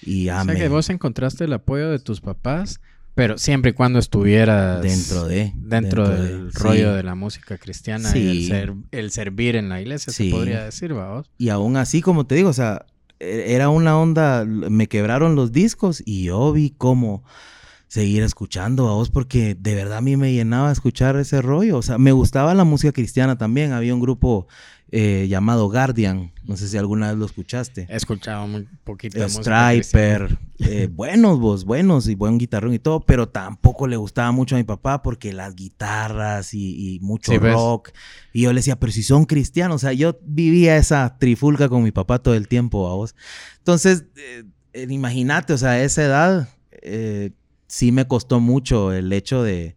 Y 0.00 0.28
o 0.28 0.44
sea 0.44 0.54
que 0.54 0.68
vos 0.68 0.88
encontraste 0.88 1.42
el 1.42 1.52
apoyo 1.52 1.90
de 1.90 1.98
tus 1.98 2.20
papás, 2.20 2.80
pero 3.16 3.38
siempre 3.38 3.72
y 3.72 3.74
cuando 3.74 3.98
estuvieras 3.98 4.82
dentro 4.82 5.26
de 5.26 5.52
dentro, 5.56 6.08
del 6.08 6.52
rollo 6.52 6.94
de 6.94 7.02
la 7.02 7.16
música 7.16 7.58
cristiana 7.58 8.16
y 8.16 8.52
el, 8.92 9.10
servir 9.10 9.56
en 9.56 9.68
la 9.68 9.80
iglesia, 9.80 10.12
se 10.12 10.30
podría 10.30 10.62
decir, 10.62 10.92
vos. 10.92 11.28
Y 11.38 11.48
aún 11.48 11.76
así, 11.76 12.02
como 12.02 12.24
te 12.24 12.36
digo, 12.36 12.50
o 12.50 12.52
sea, 12.52 12.86
era 13.46 13.68
una 13.68 13.98
onda, 13.98 14.44
me 14.44 14.88
quebraron 14.88 15.34
los 15.34 15.52
discos 15.52 16.02
y 16.04 16.24
yo 16.24 16.52
vi 16.52 16.70
cómo 16.70 17.24
seguir 17.88 18.24
escuchando 18.24 18.88
a 18.88 18.94
vos 18.94 19.08
porque 19.08 19.54
de 19.54 19.74
verdad 19.76 19.98
a 19.98 20.00
mí 20.00 20.16
me 20.16 20.32
llenaba 20.32 20.72
escuchar 20.72 21.16
ese 21.16 21.40
rollo. 21.40 21.78
O 21.78 21.82
sea, 21.82 21.96
me 21.98 22.12
gustaba 22.12 22.54
la 22.54 22.64
música 22.64 22.92
cristiana 22.92 23.38
también. 23.38 23.72
Había 23.72 23.94
un 23.94 24.00
grupo 24.00 24.48
eh, 24.96 25.26
llamado 25.26 25.68
Guardian. 25.68 26.30
No 26.44 26.56
sé 26.56 26.68
si 26.68 26.78
alguna 26.78 27.08
vez 27.08 27.18
lo 27.18 27.26
escuchaste. 27.26 27.88
He 27.90 27.96
escuchado 27.96 28.46
muy 28.46 28.68
poquito. 28.84 29.18
De 29.18 29.28
Striper. 29.28 30.38
Eh, 30.60 30.88
buenos 30.88 31.40
vos, 31.40 31.64
buenos 31.64 32.06
y 32.06 32.14
buen 32.14 32.38
guitarrón 32.38 32.74
y 32.74 32.78
todo, 32.78 33.00
pero 33.00 33.28
tampoco 33.28 33.88
le 33.88 33.96
gustaba 33.96 34.30
mucho 34.30 34.54
a 34.54 34.58
mi 34.58 34.62
papá 34.62 35.02
porque 35.02 35.32
las 35.32 35.56
guitarras 35.56 36.54
y, 36.54 37.00
mucho 37.02 37.36
rock. 37.40 37.90
Y 38.32 38.42
yo 38.42 38.52
le 38.52 38.60
decía, 38.60 38.78
pero 38.78 38.92
si 38.92 39.02
son 39.02 39.24
cristianos, 39.24 39.74
o 39.74 39.78
sea, 39.80 39.92
yo 39.92 40.16
vivía 40.22 40.76
esa 40.76 41.18
trifulca 41.18 41.68
con 41.68 41.82
mi 41.82 41.90
papá 41.90 42.20
todo 42.20 42.34
el 42.34 42.46
tiempo, 42.46 42.88
a 42.88 42.94
vos. 42.94 43.16
Entonces, 43.58 44.04
eh, 44.14 44.86
imagínate, 44.88 45.54
o 45.54 45.58
sea, 45.58 45.70
a 45.70 45.82
esa 45.82 46.04
edad 46.04 46.48
sí 47.66 47.90
me 47.90 48.06
costó 48.06 48.38
mucho 48.38 48.92
el 48.92 49.12
hecho 49.12 49.42
de 49.42 49.74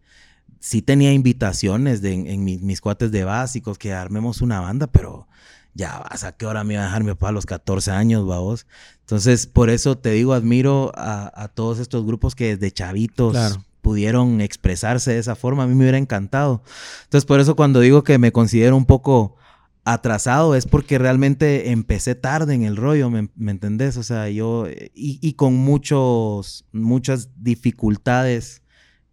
sí 0.60 0.82
tenía 0.82 1.12
invitaciones 1.12 2.02
de, 2.02 2.12
en, 2.12 2.44
mis, 2.44 2.80
cuates 2.80 3.10
de 3.10 3.24
básicos 3.24 3.78
que 3.78 3.92
armemos 3.92 4.40
una 4.40 4.60
banda, 4.60 4.86
pero 4.86 5.28
ya 5.74 5.98
vas, 5.98 6.24
¿a 6.24 6.32
qué 6.32 6.46
hora 6.46 6.64
me 6.64 6.74
iba 6.74 6.82
a 6.82 6.86
dejar 6.86 7.04
mi 7.04 7.10
papá 7.10 7.28
a 7.28 7.32
los 7.32 7.46
14 7.46 7.90
años, 7.90 8.24
vos? 8.24 8.66
Entonces, 9.00 9.46
por 9.46 9.70
eso 9.70 9.96
te 9.96 10.10
digo, 10.10 10.34
admiro 10.34 10.92
a, 10.94 11.48
todos 11.54 11.78
estos 11.78 12.04
grupos 12.04 12.34
que 12.34 12.56
desde 12.56 12.72
chavitos 12.72 13.58
pudieron 13.80 14.40
expresarse 14.40 15.12
de 15.12 15.18
esa 15.18 15.36
forma. 15.36 15.62
A 15.62 15.66
mí 15.66 15.74
me 15.74 15.84
hubiera 15.84 15.98
encantado. 15.98 16.62
Entonces, 17.04 17.24
por 17.24 17.40
eso 17.40 17.56
cuando 17.56 17.80
digo 17.80 18.02
que 18.02 18.18
me 18.18 18.32
considero 18.32 18.76
un 18.76 18.86
poco 18.86 19.36
atrasado 19.84 20.54
es 20.54 20.66
porque 20.66 20.98
realmente 20.98 21.70
empecé 21.70 22.14
tarde 22.14 22.52
en 22.54 22.64
el 22.64 22.76
rollo, 22.76 23.08
¿me, 23.08 23.30
entendés? 23.50 23.96
O 23.96 24.02
sea, 24.02 24.28
yo, 24.28 24.66
y, 24.68 25.18
y 25.22 25.32
con 25.34 25.54
muchos, 25.54 26.66
muchas 26.72 27.30
dificultades 27.42 28.62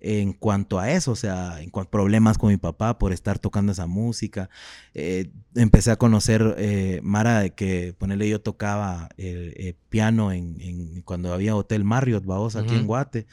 en 0.08 0.34
cuanto 0.34 0.80
a 0.80 0.92
eso, 0.92 1.14
o 1.14 1.16
sea, 1.16 1.60
en 1.62 1.72
cuanto 1.72 1.88
a 1.88 1.92
problemas 1.92 2.38
con 2.38 2.50
mi 2.50 2.58
papá 2.58 3.00
por 3.00 3.12
estar 3.12 3.40
tocando 3.40 3.72
esa 3.72 3.88
música. 3.88 4.52
Eh, 4.94 5.32
empecé 5.56 5.90
a 5.90 5.96
conocer 5.96 6.54
eh, 6.60 7.00
Mara 7.02 7.40
de 7.40 7.56
que, 7.56 7.96
ponerle, 7.98 8.30
yo 8.30 8.40
tocaba 8.40 9.10
el, 9.18 9.54
eh, 9.58 9.74
piano 9.90 10.32
en, 10.32 11.02
cuando 11.06 11.34
había 11.34 11.56
Hotel 11.56 11.84
Marriott, 11.84 12.24
vamos, 12.24 12.56
aquí 12.56 12.76
en 12.76 12.86
Guate. 12.86 13.26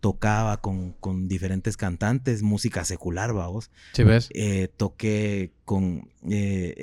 Tocaba 0.00 0.60
con, 0.60 0.92
con, 0.94 1.28
diferentes 1.28 1.76
cantantes, 1.76 2.42
música 2.42 2.84
secular, 2.84 3.32
vamos. 3.32 3.70
Sí, 3.92 4.02
ves. 4.02 4.28
toqué 4.76 5.52
con. 5.64 6.10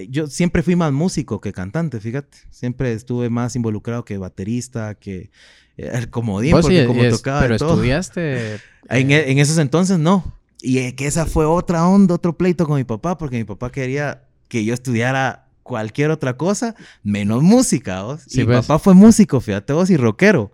yo 0.10 0.28
siempre 0.28 0.64
fui 0.64 0.78
más 0.78 0.94
músico 0.94 1.42
que 1.42 1.52
cantante, 1.52 2.00
fíjate. 2.00 2.38
Siempre 2.50 2.94
estuve 2.94 3.30
más 3.30 3.58
involucrado 3.58 4.06
que 4.06 4.18
baterista, 4.18 4.96
que 4.96 5.32
el 5.78 6.10
comodín, 6.10 6.52
porque 6.52 6.86
como 6.86 7.08
tocaba. 7.10 7.42
Pero 7.42 7.56
estudiaste 7.56 8.56
en, 8.90 9.12
e, 9.12 9.32
en, 9.32 9.40
esos 9.40 9.58
entonces 9.58 9.98
no. 10.00 10.34
Y 10.62 10.94
que 10.94 11.08
esa 11.08 11.26
fue 11.26 11.46
otra 11.46 11.88
onda, 11.88 12.16
otro 12.16 12.38
pleito 12.38 12.66
con 12.66 12.78
mi 12.78 12.84
papá, 12.84 13.18
porque 13.18 13.38
mi 13.38 13.44
papá 13.44 13.72
quería 13.72 14.24
que 14.48 14.64
yo 14.64 14.74
estudiara 14.74 15.48
cualquier 15.64 16.12
otra 16.12 16.38
cosa, 16.38 16.76
menos 17.04 17.42
música, 17.42 18.04
¿vos? 18.04 18.24
y 18.34 18.40
mi 18.40 18.46
pues. 18.46 18.66
papá 18.66 18.80
fue 18.80 18.94
músico, 18.94 19.42
fíjate 19.42 19.74
vos, 19.74 19.90
y 19.90 19.98
rockero. 19.98 20.52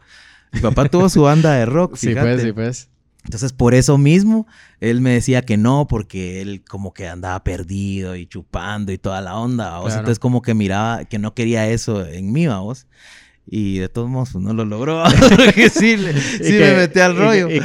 Mi 0.52 0.62
papá 0.62 0.88
tuvo 0.90 1.10
su 1.10 1.24
banda 1.24 1.54
de 1.54 1.66
rock, 1.66 1.96
fíjate. 1.96 2.20
Sí, 2.22 2.24
pues, 2.24 2.42
sí, 2.42 2.54
pues. 2.54 2.90
Entonces, 3.26 3.54
por 3.54 3.76
eso 3.76 3.98
mismo, 3.98 4.48
él 4.80 5.02
me 5.02 5.12
decía 5.12 5.42
que 5.44 5.58
no, 5.58 5.88
porque 5.88 6.42
él 6.42 6.64
como 6.68 6.94
que 6.94 7.08
andaba 7.08 7.44
perdido 7.44 8.16
y 8.16 8.26
chupando 8.26 8.92
y 8.92 8.98
toda 8.98 9.22
la 9.22 9.36
onda, 9.36 9.80
¿vos? 9.80 9.92
Entonces, 9.94 10.20
como 10.20 10.42
que 10.42 10.54
miraba 10.54 11.06
que 11.06 11.20
no 11.20 11.36
quería 11.36 11.68
eso 11.68 12.06
en 12.06 12.32
mí, 12.32 12.48
¿vos? 12.48 12.88
Y 13.52 13.80
de 13.80 13.90
todos 13.90 14.10
modos 14.10 14.30
pues, 14.34 14.44
no 14.44 14.54
lo 14.54 14.64
logró. 14.64 15.04
Porque 15.36 15.70
sí, 15.70 15.98
sí 15.98 16.54
me 16.54 16.74
metí 16.76 17.00
al 17.00 17.18
rollo. 17.18 17.50
Y, 17.50 17.60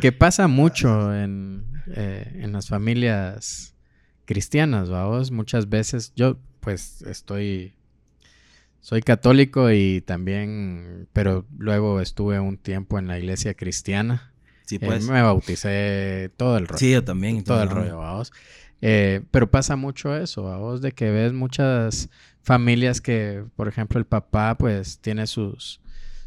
que, 0.00 0.12
pasa 0.12 0.48
mucho 0.48 1.14
en, 1.14 1.64
eh, 1.94 2.40
en 2.42 2.52
las 2.52 2.68
familias 2.68 3.74
cristianas, 4.26 4.90
vamos. 4.90 5.30
Muchas 5.30 5.68
veces 5.68 6.12
yo 6.14 6.38
pues 6.60 7.02
estoy... 7.02 7.74
Soy 8.82 9.02
católico 9.02 9.70
y 9.70 10.00
también, 10.00 11.06
pero 11.12 11.46
luego 11.58 12.00
estuve 12.00 12.40
un 12.40 12.56
tiempo 12.56 12.98
en 12.98 13.08
la 13.08 13.18
iglesia 13.18 13.52
cristiana. 13.52 14.32
Sí, 14.64 14.76
eh, 14.76 14.80
pues. 14.82 15.06
me 15.06 15.20
bauticé 15.20 16.30
todo 16.38 16.56
el 16.56 16.66
rollo. 16.66 16.78
Sí, 16.78 16.92
yo 16.92 17.04
también. 17.04 17.44
Todo, 17.44 17.62
el 17.62 17.68
rollo, 17.68 17.98
vamos. 17.98 18.32
Eh, 18.80 19.22
pero 19.30 19.50
pasa 19.50 19.76
mucho 19.76 20.16
eso, 20.16 20.50
a 20.50 20.56
vos, 20.56 20.80
de 20.80 20.92
que 20.92 21.10
ves 21.10 21.34
muchas 21.34 22.08
familias 22.42 23.00
que, 23.00 23.44
por 23.56 23.68
ejemplo, 23.68 23.98
el 23.98 24.06
papá 24.06 24.56
pues 24.56 24.98
tiene 24.98 25.26
sus, 25.26 25.80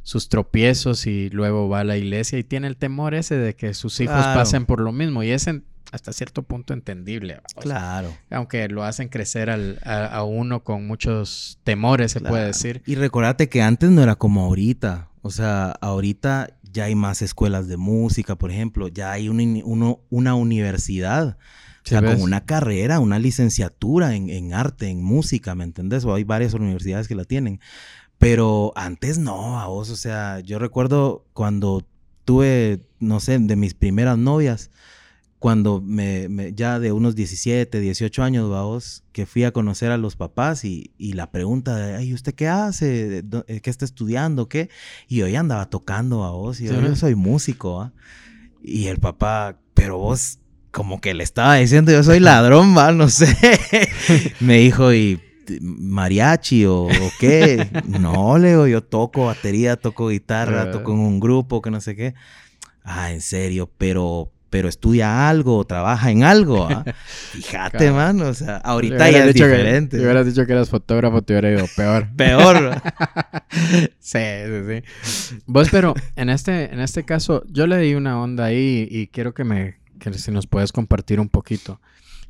sus 0.04 0.30
tropiezos 0.30 1.08
y 1.08 1.30
luego 1.30 1.70
va 1.70 1.80
a 1.80 1.84
la 1.84 1.98
iglesia 1.98 2.38
y 2.38 2.44
tiene 2.44 2.68
el 2.68 2.78
temor 2.78 3.14
ese 3.14 3.38
de 3.38 3.56
que 3.56 3.74
sus 3.74 4.00
hijos 4.00 4.24
pasen 4.26 4.66
por 4.66 4.80
lo 4.80 4.92
mismo 4.92 5.24
y 5.24 5.32
es 5.32 5.48
hasta 5.92 6.12
cierto 6.12 6.44
punto 6.44 6.74
entendible. 6.74 7.40
Claro. 7.60 8.14
aunque 8.32 8.68
lo 8.68 8.84
hacen 8.84 9.10
crecer 9.10 9.50
al, 9.50 9.80
a, 9.84 10.24
uno 10.24 10.64
con 10.64 10.88
muchos 10.88 11.60
temores, 11.64 12.12
se 12.12 12.20
puede 12.20 12.48
decir. 12.48 12.82
Y 12.86 12.96
recordate 12.96 13.48
que 13.48 13.62
antes 13.62 13.92
no 13.92 14.02
era 14.02 14.16
como 14.16 14.44
ahorita. 14.44 15.10
O 15.22 15.30
sea, 15.30 15.72
ahorita 15.80 16.50
ya 16.64 16.86
hay 16.86 16.96
más 16.96 17.22
escuelas 17.22 17.68
de 17.68 17.78
música, 17.78 18.36
por 18.36 18.52
ejemplo, 18.52 18.88
ya 18.88 19.12
hay 19.12 19.30
uno, 19.30 20.02
una 20.10 20.36
universidad 20.36 21.38
o 21.86 21.90
sea, 21.90 22.02
con 22.02 22.22
una 22.22 22.46
carrera, 22.46 23.00
una 23.00 23.20
licenciatura 23.20 24.16
en, 24.16 24.54
arte, 24.54 24.88
en 24.88 25.04
música, 25.04 25.54
¿me 25.56 25.64
entendés? 25.66 26.06
O 26.06 26.14
hay 26.14 26.24
varias 26.24 26.54
universidades 26.54 27.08
que 27.08 27.16
la 27.16 27.26
tienen. 27.26 27.60
Pero 28.18 28.72
antes 28.76 29.18
no, 29.18 29.60
a 29.60 29.68
vos, 29.68 29.90
o 29.90 29.96
sea, 29.96 30.40
yo 30.40 30.60
recuerdo 30.60 31.26
cuando 31.34 31.86
tuve, 32.26 32.82
no 33.00 33.20
sé, 33.20 33.38
de 33.38 33.56
mis 33.58 33.74
primeras 33.74 34.18
novias, 34.18 34.72
cuando 35.40 35.82
me, 35.82 36.30
me- 36.30 36.54
ya 36.54 36.80
de 36.80 36.94
unos 36.94 37.16
17, 37.16 37.82
18 37.82 38.24
años, 38.24 38.50
vamos, 38.50 39.04
que 39.12 39.26
fui 39.26 39.44
a 39.44 39.52
conocer 39.52 39.92
a 39.92 39.98
los 39.98 40.16
papás 40.16 40.64
y, 40.64 40.94
y 40.98 41.14
la 41.14 41.32
pregunta 41.32 41.76
de, 41.76 41.96
ay, 41.98 42.14
¿usted 42.14 42.34
qué 42.34 42.48
hace? 42.48 43.24
¿Dó- 43.24 43.44
eh, 43.50 43.60
¿Qué 43.60 43.70
está 43.70 43.84
estudiando? 43.84 44.48
¿Qué? 44.48 44.70
Y 45.10 45.18
yo 45.18 45.28
ya 45.28 45.42
andaba 45.42 45.70
tocando 45.70 46.24
a 46.24 46.32
vos, 46.32 46.62
y 46.62 46.66
yo, 46.68 46.80
Sí. 46.80 46.86
yo 46.86 46.96
soy 46.96 47.16
músico, 47.16 47.82
¿ah? 47.82 47.92
Y 48.64 48.86
el 48.88 49.00
papá, 49.00 49.60
pero 49.74 49.98
vos, 49.98 50.40
como 50.74 51.00
que 51.00 51.14
le 51.14 51.24
estaba 51.24 51.56
diciendo, 51.56 51.92
yo 51.92 52.04
soy 52.04 52.20
ladrón, 52.20 52.76
va, 52.76 52.92
no 52.92 53.08
sé. 53.08 53.28
me 54.42 54.58
dijo, 54.58 54.92
¿y 54.94 55.22
mariachi 55.62 56.66
o, 56.66 56.84
o 56.86 57.12
qué? 57.20 57.68
no, 57.88 58.38
le 58.40 58.50
digo, 58.50 58.68
yo 58.68 58.82
toco 58.82 59.28
batería, 59.28 59.76
toco 59.78 60.10
guitarra, 60.10 60.64
Ah. 60.64 60.72
toco 60.72 60.92
en 60.94 61.00
un 61.00 61.20
grupo, 61.20 61.62
que 61.62 61.70
no 61.72 61.80
sé 61.80 61.96
qué. 61.96 62.16
Ah, 62.84 63.12
en 63.12 63.22
serio, 63.22 63.70
pero, 63.78 64.32
pero 64.50 64.68
estudia 64.68 65.30
algo, 65.30 65.64
trabaja 65.66 66.10
en 66.12 66.24
algo, 66.24 66.68
¿ah? 66.70 66.84
Fíjate, 67.34 67.78
Claro. 67.78 67.94
man, 67.96 68.22
o 68.22 68.34
sea, 68.34 68.58
ahorita 68.58 69.10
ya 69.12 69.26
es 69.26 69.34
que- 69.36 69.44
diferente. 69.46 69.98
si 69.98 70.04
hubieras 70.04 70.26
dicho 70.26 70.46
que 70.46 70.54
eras 70.54 70.70
fotógrafo, 70.70 71.22
te 71.22 71.34
hubiera 71.34 71.52
ido 71.52 71.66
peor. 71.76 72.08
Peor. 72.18 72.82
sí, 74.00 74.20
sí, 74.20 74.62
sí. 74.68 75.40
Vos, 75.46 75.70
pero 75.72 75.94
en 76.16 76.30
este, 76.30 76.74
en 76.74 76.80
este 76.80 77.04
caso, 77.04 77.44
yo 77.48 77.68
le 77.68 77.78
di 77.78 77.94
una 77.96 78.20
onda 78.22 78.46
ahí 78.46 78.88
y 78.90 79.08
quiero 79.08 79.34
que 79.34 79.44
me, 79.44 79.78
que 80.12 80.20
si 80.20 80.32
nos 80.32 80.48
puedes 80.48 80.72
compartir 80.72 81.20
un 81.20 81.30
poquito. 81.30 81.80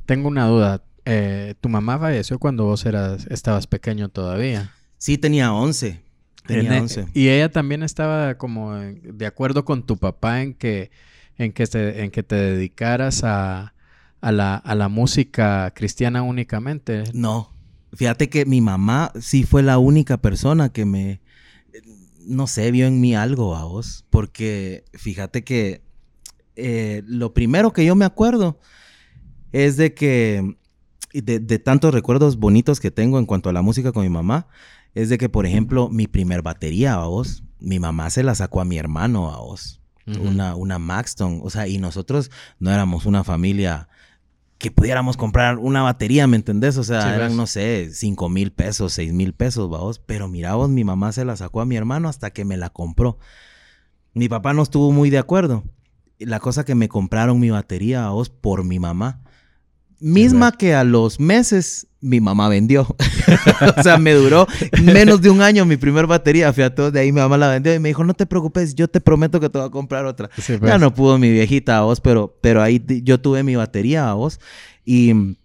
Tengo 0.06 0.28
una 0.28 0.46
duda. 0.48 0.84
Eh, 1.06 1.56
tu 1.62 1.70
mamá 1.70 1.98
falleció 2.00 2.40
cuando 2.40 2.66
vos 2.66 2.86
eras, 2.86 3.26
estabas 3.28 3.68
pequeño 3.68 4.10
todavía. 4.10 4.72
Sí, 4.98 5.18
tenía 5.18 5.54
11. 5.54 6.02
Tenía 6.46 6.76
En- 6.78 6.84
11. 6.84 7.08
Y 7.14 7.30
ella 7.30 7.52
también 7.52 7.84
estaba 7.84 8.38
como 8.38 8.74
de 8.76 9.26
acuerdo 9.26 9.66
con 9.66 9.86
tu 9.86 9.98
papá 9.98 10.42
en 10.42 10.54
que, 10.54 10.92
en 11.38 11.52
que, 11.54 11.66
te, 11.68 12.04
en 12.04 12.12
que 12.12 12.24
te 12.24 12.36
dedicaras 12.36 13.24
a, 13.24 13.74
a, 14.22 14.32
la, 14.32 14.56
a 14.56 14.76
la 14.76 14.88
música 14.90 15.72
cristiana 15.76 16.22
únicamente. 16.22 17.04
No. 17.14 17.54
Fíjate 17.94 18.30
que 18.30 18.46
mi 18.46 18.60
mamá 18.62 19.12
sí 19.20 19.44
fue 19.44 19.62
la 19.64 19.78
única 19.78 20.18
persona 20.18 20.70
que 20.70 20.84
me, 20.86 21.22
no 22.26 22.48
sé, 22.48 22.72
vio 22.72 22.88
en 22.88 23.00
mí 23.02 23.16
algo 23.16 23.56
a 23.56 23.66
vos. 23.66 24.06
Porque 24.10 24.84
fíjate 24.94 25.44
que 25.44 25.82
eh, 26.56 27.04
lo 27.06 27.34
primero 27.34 27.74
que 27.74 27.86
yo 27.86 27.96
me 27.96 28.06
acuerdo 28.06 28.60
es 29.52 29.78
de 29.78 29.94
que, 29.94 30.58
de, 31.14 31.40
de 31.40 31.60
tantos 31.60 31.94
recuerdos 31.94 32.38
bonitos 32.38 32.80
que 32.80 32.92
tengo 32.92 33.20
en 33.20 33.26
cuanto 33.26 33.50
a 33.50 33.54
la 33.54 33.62
música 33.62 33.92
con 33.92 34.04
mi 34.04 34.10
mamá, 34.10 34.48
es 34.96 35.10
de 35.10 35.18
que, 35.18 35.30
por 35.30 35.46
ejemplo, 35.46 35.90
mi 35.90 36.08
primer 36.08 36.42
batería 36.42 36.94
a 36.96 37.06
vos, 37.08 37.44
mi 37.60 37.80
mamá 37.80 38.10
se 38.10 38.24
la 38.24 38.36
sacó 38.36 38.62
a 38.62 38.66
mi 38.66 38.78
hermano 38.78 39.32
a 39.32 39.40
vos. 39.40 39.80
Una, 40.06 40.56
una 40.56 40.80
Maxton. 40.80 41.40
O 41.44 41.50
sea, 41.50 41.66
y 41.68 41.78
nosotros 41.78 42.30
no 42.60 42.72
éramos 42.72 43.06
una 43.06 43.24
familia 43.24 43.88
que 44.58 44.70
pudiéramos 44.70 45.16
comprar 45.16 45.58
una 45.60 45.82
batería, 45.82 46.28
¿me 46.28 46.36
entendés? 46.36 46.78
O 46.78 46.84
sea, 46.84 47.02
Sí, 47.04 47.08
eran, 47.08 47.30
ves. 47.30 47.38
no 47.38 47.48
sé, 47.48 47.90
cinco 47.94 48.28
mil 48.28 48.52
pesos, 48.52 48.92
seis 48.94 49.14
mil 49.14 49.34
pesos, 49.34 49.70
vamos. 49.70 50.00
Pero 50.00 50.28
mira 50.28 50.56
vos, 50.56 50.70
mi 50.70 50.84
mamá 50.84 51.14
se 51.14 51.24
la 51.24 51.38
sacó 51.38 51.62
a 51.62 51.66
mi 51.66 51.78
hermano 51.78 52.10
hasta 52.10 52.32
que 52.32 52.44
me 52.44 52.58
la 52.58 52.70
compró. 52.70 53.18
Mi 54.14 54.28
papá 54.28 54.54
no 54.54 54.62
estuvo 54.62 54.92
muy 54.92 55.10
de 55.10 55.20
acuerdo. 55.20 55.64
La 56.26 56.40
cosa 56.40 56.66
que 56.66 56.76
me 56.76 56.90
compraron 56.90 57.40
mi 57.40 57.50
batería 57.50 58.06
a 58.06 58.10
vos 58.10 58.30
por 58.30 58.64
mi 58.64 58.80
mamá. 58.80 59.22
Misma 60.00 60.52
que 60.52 60.76
a 60.76 60.84
los 60.84 61.20
meses 61.20 61.88
mi 62.02 62.20
mamá 62.20 62.50
vendió. 62.50 62.82
o 63.78 63.84
sea, 63.84 63.98
me 63.98 64.14
duró 64.14 64.46
menos 64.82 65.22
de 65.22 65.30
un 65.30 65.42
año 65.42 65.66
mi 65.66 65.78
primer 65.78 66.06
batería. 66.08 66.52
Fíjate, 66.52 66.92
de 66.92 67.00
ahí 67.00 67.12
mi 67.12 67.22
mamá 67.22 67.38
la 67.38 67.48
vendió 67.48 67.74
y 67.74 67.80
me 67.80 67.90
dijo, 67.90 68.04
no 68.04 68.14
te 68.14 68.26
preocupes, 68.26 68.76
yo 68.76 68.90
te 68.90 69.00
prometo 69.00 69.40
que 69.40 69.50
te 69.50 69.58
voy 69.58 69.68
a 69.68 69.72
comprar 69.72 70.06
otra. 70.06 70.30
Sí, 70.38 70.58
pues. 70.58 70.70
Ya 70.70 70.78
no 70.78 70.94
pudo 70.94 71.18
mi 71.18 71.32
viejita 71.32 71.78
a 71.78 71.82
vos, 71.82 72.02
pero, 72.02 72.38
pero 72.42 72.62
ahí 72.62 72.84
yo 73.04 73.22
tuve 73.22 73.44
mi 73.44 73.56
batería 73.56 74.10
a 74.10 74.14
vos. 74.14 74.42
Y 74.84 75.38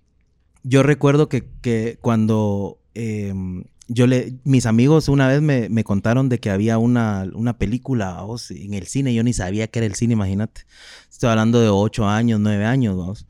yo 0.65 0.83
recuerdo 0.83 1.29
que, 1.29 1.49
que 1.63 1.99
cuando 2.01 2.79
em, 2.95 3.65
yo 3.89 4.07
le, 4.07 4.35
mis 4.45 4.67
amigos 4.67 5.09
una 5.09 5.27
vez 5.27 5.41
me, 5.41 5.69
me 5.69 5.83
contaron 5.83 6.29
de 6.29 6.39
que 6.39 6.51
había 6.51 6.79
una, 6.79 7.27
una 7.35 7.59
película 7.59 8.25
en 8.51 8.75
el 8.75 8.87
cine. 8.87 9.15
Yo 9.15 9.25
ni 9.25 9.33
sabía 9.33 9.67
que 9.67 9.81
era 9.81 9.87
el 9.87 9.95
cine, 9.95 10.13
imagínate. 10.13 10.63
Estoy 11.11 11.31
hablando 11.31 11.61
de 11.61 11.69
ocho 11.69 12.07
años, 12.07 12.39
nueve 12.39 12.65
años, 12.65 12.97
vamos. 12.97 13.27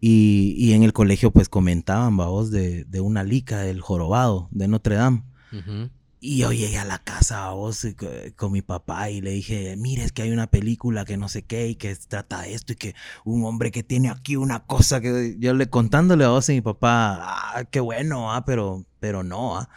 Y, 0.00 0.54
y 0.56 0.72
en 0.72 0.82
el 0.82 0.92
colegio 0.92 1.30
pues 1.30 1.48
comentaban, 1.48 2.16
vamos, 2.16 2.50
de, 2.50 2.84
de 2.84 3.00
una 3.00 3.22
lica 3.22 3.60
del 3.60 3.80
jorobado 3.80 4.48
de 4.50 4.68
Notre 4.68 4.94
Dame. 4.96 5.24
Ujú. 5.52 5.90
Y 6.20 6.38
yo 6.38 6.52
llegué 6.52 6.78
a 6.78 6.84
la 6.84 6.98
casa 6.98 7.46
a 7.46 7.52
vos 7.52 7.86
co- 7.96 8.08
con 8.36 8.50
mi 8.50 8.60
papá 8.62 9.08
y 9.10 9.20
le 9.20 9.30
dije, 9.30 9.76
mire, 9.76 10.02
es 10.02 10.10
que 10.12 10.22
hay 10.22 10.32
una 10.32 10.48
película 10.48 11.04
que 11.04 11.16
no 11.16 11.28
sé 11.28 11.42
qué 11.42 11.68
y 11.68 11.74
que 11.76 11.94
trata 11.94 12.42
de 12.42 12.54
esto 12.54 12.72
y 12.72 12.76
que 12.76 12.94
un 13.24 13.44
hombre 13.44 13.70
que 13.70 13.84
tiene 13.84 14.10
aquí 14.10 14.34
una 14.34 14.64
cosa 14.66 15.00
que 15.00 15.36
yo 15.38 15.54
le 15.54 15.68
contándole 15.70 16.24
a 16.24 16.28
vos 16.30 16.48
y 16.48 16.54
mi 16.54 16.60
papá, 16.60 17.18
ah, 17.56 17.64
qué 17.70 17.78
bueno, 17.78 18.32
ah, 18.34 18.44
pero, 18.44 18.84
pero 18.98 19.22
no, 19.22 19.58
ah. 19.58 19.68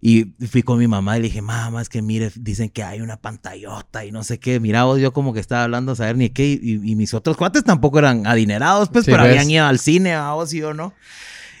Y 0.00 0.24
fui 0.48 0.62
con 0.64 0.78
mi 0.80 0.88
mamá 0.88 1.16
y 1.16 1.22
le 1.22 1.28
dije, 1.28 1.42
mamá, 1.42 1.80
es 1.80 1.88
que 1.88 2.02
mire, 2.02 2.30
dicen 2.36 2.68
que 2.70 2.82
hay 2.82 3.00
una 3.00 3.18
pantallota 3.18 4.04
y 4.04 4.10
no 4.10 4.24
sé 4.24 4.38
qué. 4.40 4.58
Mira 4.58 4.82
vos, 4.82 5.00
yo 5.00 5.12
como 5.12 5.32
que 5.32 5.38
estaba 5.38 5.62
hablando 5.62 5.92
a 5.92 5.96
saber 5.96 6.16
ni 6.16 6.28
qué. 6.30 6.46
Y, 6.60 6.80
y 6.90 6.96
mis 6.96 7.14
otros 7.14 7.36
cuates 7.36 7.62
tampoco 7.62 8.00
eran 8.00 8.26
adinerados, 8.26 8.88
pues, 8.88 9.04
Sí, 9.04 9.12
pero 9.12 9.22
ves. 9.22 9.30
habían 9.30 9.50
ido 9.50 9.64
al 9.64 9.78
cine, 9.78 10.14
a 10.14 10.32
vos 10.32 10.52
y 10.54 10.58
yo 10.58 10.74
no. 10.74 10.92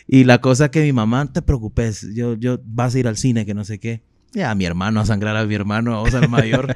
Y 0.08 0.24
la 0.24 0.40
cosa 0.40 0.72
que 0.72 0.82
mi 0.82 0.92
mamá, 0.92 1.24
no 1.24 1.30
te 1.32 1.40
preocupes, 1.42 2.04
yo, 2.14 2.34
yo 2.34 2.58
vas 2.64 2.96
a 2.96 2.98
ir 2.98 3.06
al 3.06 3.16
cine, 3.16 3.46
que 3.46 3.54
no 3.54 3.64
sé 3.64 3.78
qué. 3.78 4.02
Ya, 4.34 4.50
a 4.50 4.54
mi 4.54 4.64
hermano, 4.64 5.00
a 5.00 5.06
sangrar 5.06 5.36
a 5.36 5.44
mi 5.44 5.54
hermano, 5.54 5.94
a 5.94 6.00
vos, 6.00 6.14
al 6.14 6.28
mayor. 6.28 6.74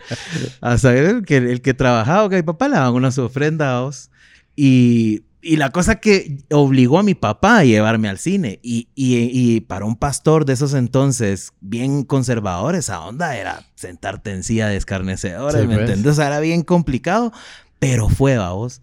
a 0.61 0.77
saber 0.79 1.05
el 1.07 1.25
que, 1.25 1.39
el 1.39 1.63
que 1.63 1.75
trabajaba, 1.75 2.29
que 2.29 2.37
mi 2.37 2.43
papá 2.43 2.69
le 2.69 2.77
daban 2.77 2.95
una 2.95 3.11
su 3.11 3.23
ofrenda 3.23 3.77
a 3.77 3.81
vos. 3.81 4.11
Y, 4.55 5.23
y 5.41 5.57
la 5.57 5.71
cosa 5.71 5.97
que 5.97 6.39
obligó 6.51 6.99
a 6.99 7.03
mi 7.03 7.15
papá 7.15 7.59
a 7.59 7.65
llevarme 7.65 8.09
al 8.09 8.19
cine. 8.19 8.59
Y, 8.63 8.89
y, 8.95 9.31
y 9.33 9.61
para 9.61 9.85
un 9.85 9.97
pastor 9.97 10.45
de 10.45 10.53
esos 10.53 10.75
entonces, 10.75 11.53
bien 11.61 12.03
conservador, 12.05 12.75
esa 12.75 13.01
onda 13.01 13.37
era 13.37 13.65
sentarte 13.75 14.33
en 14.33 14.43
silla 14.43 14.69
de 14.69 14.77
escarnecedores, 14.77 15.61
Sí, 15.63 15.67
¿me 15.67 15.77
pues. 15.77 15.89
entendés? 15.89 16.13
O 16.13 16.17
sea, 16.17 16.27
era 16.27 16.41
bien 16.41 16.63
complicado, 16.63 17.33
pero 17.79 18.09
fue, 18.09 18.35
a 18.35 18.51
vos. 18.51 18.83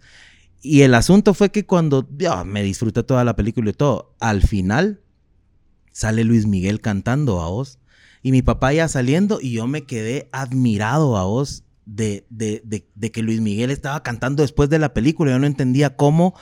Y 0.61 0.81
el 0.81 0.95
asunto 0.95 1.33
fue 1.33 1.51
que 1.51 1.65
cuando 1.65 2.07
ya, 2.17 2.43
me 2.45 2.63
disfruté 2.63 3.03
toda 3.03 3.23
la 3.25 3.35
película 3.35 3.69
y 3.69 3.73
todo, 3.73 4.15
al 4.19 4.41
final 4.41 5.01
sale 5.91 6.23
Luis 6.23 6.47
Miguel 6.47 6.79
cantando 6.81 7.41
a 7.41 7.49
vos. 7.49 7.79
Y 8.23 8.31
mi 8.31 8.41
papá 8.41 8.73
ya 8.73 8.87
saliendo 8.87 9.39
y 9.41 9.51
yo 9.51 9.67
me 9.67 9.83
quedé 9.85 10.29
admirado 10.31 11.17
a 11.17 11.25
vos 11.25 11.63
de, 11.85 12.25
de, 12.29 12.63
de, 12.95 13.11
que 13.11 13.21
Luis 13.21 13.41
Miguel 13.41 13.69
estaba 13.69 14.01
cantando 14.01 14.41
después 14.41 14.69
de 14.69 14.79
la 14.79 14.93
película. 14.93 15.31
Yo 15.31 15.39
no 15.39 15.45
entendía 15.45 15.95
cómo, 15.97 16.33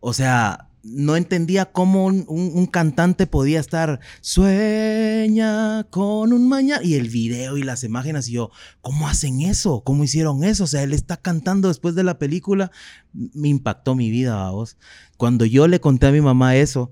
o 0.00 0.14
sea, 0.14 0.68
no 0.82 1.16
entendía 1.16 1.66
cómo 1.66 2.06
un, 2.06 2.24
un- 2.28 2.52
un 2.54 2.66
cantante 2.66 3.26
podía 3.26 3.60
estar 3.60 4.00
sueña 4.22 5.84
con 5.90 6.32
un 6.32 6.48
mañana 6.48 6.82
y 6.82 6.94
el 6.94 7.08
video 7.08 7.56
y 7.58 7.62
las 7.62 7.84
imágenes 7.84 8.28
y 8.28 8.32
yo, 8.32 8.50
¿cómo 8.80 9.08
hacen 9.08 9.42
eso? 9.42 9.82
¿Cómo 9.84 10.04
hicieron 10.04 10.44
eso? 10.44 10.64
O 10.64 10.66
sea, 10.66 10.82
él 10.82 10.92
está 10.94 11.16
cantando 11.18 11.68
después 11.68 11.94
de 11.94 12.04
la 12.04 12.18
película. 12.18 12.70
Me 13.12 13.48
impactó 13.48 13.94
mi 13.94 14.10
vida 14.10 14.46
a 14.46 14.50
vos. 14.50 14.76
Cuando 15.16 15.44
yo 15.44 15.68
le 15.68 15.80
conté 15.80 16.06
a 16.06 16.12
mi 16.12 16.20
mamá 16.20 16.56
eso, 16.56 16.90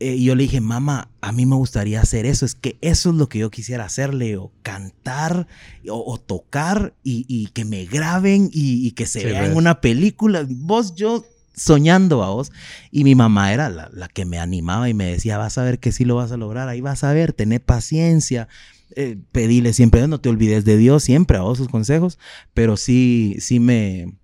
eh, 0.00 0.14
y 0.16 0.24
yo 0.24 0.34
le 0.34 0.42
dije, 0.44 0.60
mamá, 0.60 1.08
a 1.20 1.32
mí 1.32 1.46
me 1.46 1.56
gustaría 1.56 2.00
hacer 2.00 2.26
eso, 2.26 2.44
es 2.44 2.54
que 2.54 2.76
eso 2.80 3.10
es 3.10 3.16
lo 3.16 3.28
que 3.28 3.38
yo 3.38 3.50
quisiera 3.50 3.84
hacerle, 3.84 4.36
o 4.36 4.50
cantar, 4.62 5.46
o, 5.88 6.12
o 6.12 6.18
tocar, 6.18 6.94
y, 7.02 7.24
y 7.28 7.46
que 7.48 7.64
me 7.64 7.84
graben, 7.84 8.50
y, 8.52 8.86
y 8.86 8.90
que 8.92 9.06
se 9.06 9.20
Sí, 9.20 9.26
vea 9.26 9.46
en 9.46 9.56
una 9.56 9.80
película. 9.80 10.44
Vos, 10.48 10.94
yo 10.94 11.24
soñando 11.56 12.24
a 12.24 12.30
vos, 12.30 12.50
y 12.90 13.04
mi 13.04 13.14
mamá 13.14 13.52
era 13.52 13.68
la, 13.70 13.88
la 13.92 14.08
que 14.08 14.24
me 14.24 14.38
animaba 14.40 14.88
y 14.88 14.94
me 14.94 15.06
decía, 15.06 15.38
vas 15.38 15.56
a 15.56 15.62
ver 15.62 15.78
que 15.78 15.92
sí 15.92 16.04
lo 16.04 16.16
vas 16.16 16.32
a 16.32 16.36
lograr, 16.36 16.68
ahí 16.68 16.80
vas 16.80 17.04
a 17.04 17.12
ver, 17.12 17.32
tené 17.32 17.60
paciencia, 17.60 18.48
eh, 18.96 19.16
pedile 19.32 19.72
siempre, 19.72 20.06
no 20.08 20.20
te 20.20 20.28
olvides 20.28 20.64
de 20.64 20.76
Dios, 20.76 21.04
siempre 21.04 21.38
a 21.38 21.42
vos 21.42 21.58
sus 21.58 21.68
consejos, 21.68 22.18
pero 22.54 22.76
sí, 22.76 23.36
sí 23.38 23.60
me, 23.60 24.14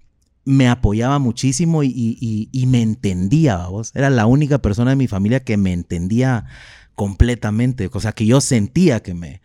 me 0.44 0.68
apoyaba 0.68 1.18
muchísimo 1.18 1.82
y, 1.82 1.88
y- 1.88 2.16
y- 2.20 2.48
y 2.52 2.66
me 2.66 2.82
entendía, 2.82 3.66
vos. 3.66 3.92
Era 3.94 4.10
la 4.10 4.26
única 4.26 4.58
persona 4.58 4.90
de 4.90 4.96
mi 4.96 5.06
familia 5.08 5.40
que 5.44 5.56
me 5.56 5.72
entendía 5.72 6.46
completamente. 6.94 7.88
O 7.92 8.00
sea, 8.00 8.12
que 8.12 8.26
yo 8.26 8.40
sentía 8.40 9.00
que 9.00 9.14
me, 9.14 9.40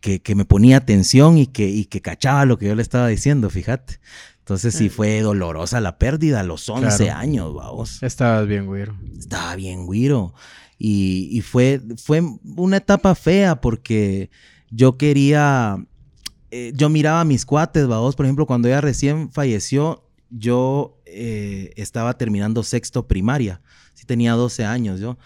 que, 0.00 0.20
que 0.22 0.34
me 0.34 0.44
ponía 0.44 0.76
atención 0.78 1.38
y 1.38 1.46
que, 1.46 1.68
y 1.68 1.84
que 1.86 2.00
cachaba 2.00 2.44
lo 2.44 2.58
que 2.58 2.66
yo 2.66 2.74
le 2.74 2.82
estaba 2.82 3.08
diciendo, 3.08 3.50
fíjate. 3.50 4.00
Entonces 4.40 4.74
sí 4.74 4.88
fue 4.88 5.20
dolorosa 5.22 5.80
la 5.80 5.98
pérdida 5.98 6.40
a 6.40 6.44
los 6.44 6.68
11 6.68 7.04
Claro. 7.06 7.18
años, 7.18 7.54
vamos. 7.54 8.00
Estabas 8.04 8.46
bien, 8.46 8.66
güiro. 8.66 8.96
Estaba 9.18 9.56
bien 9.56 9.86
güiro. 9.86 10.34
Y, 10.78 11.28
y 11.32 11.40
fue, 11.40 11.80
fue 11.96 12.22
una 12.56 12.76
etapa 12.76 13.16
fea 13.16 13.60
porque 13.60 14.30
yo 14.70 14.96
quería, 14.98 15.84
eh, 16.52 16.72
yo 16.76 16.88
miraba 16.88 17.22
a 17.22 17.24
mis 17.24 17.44
cuates, 17.44 17.88
vamos, 17.88 18.14
por 18.14 18.26
ejemplo, 18.26 18.46
cuando 18.46 18.68
ella 18.68 18.80
recién 18.80 19.32
falleció, 19.32 20.05
yo 20.30 21.00
eh, 21.06 21.72
estaba 21.76 22.16
terminando 22.18 22.62
sexto 22.62 23.06
primaria, 23.06 23.60
sí 23.94 24.04
tenía 24.06 24.32
12 24.32 24.64
años 24.64 25.00
yo. 25.00 25.18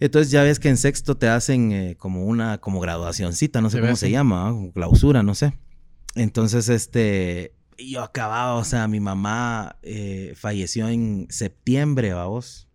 Entonces 0.00 0.30
ya 0.30 0.42
ves 0.42 0.60
que 0.60 0.68
en 0.68 0.76
sexto 0.76 1.16
te 1.16 1.28
hacen 1.28 1.72
eh, 1.72 1.96
como 1.98 2.24
una, 2.24 2.58
como 2.58 2.80
graduacioncita, 2.80 3.60
no 3.60 3.70
sé 3.70 3.78
cómo 3.78 3.90
ves, 3.90 3.98
se 3.98 4.10
llama, 4.10 4.54
clausura, 4.72 5.22
no 5.22 5.34
sé. 5.34 5.54
Entonces, 6.14 6.68
este, 6.68 7.52
yo 7.78 8.02
acababa, 8.02 8.54
o 8.54 8.64
sea, 8.64 8.88
mi 8.88 9.00
mamá 9.00 9.76
eh, 9.82 10.34
falleció 10.36 10.88
en 10.88 11.26
septiembre, 11.30 12.12
vamos. 12.12 12.66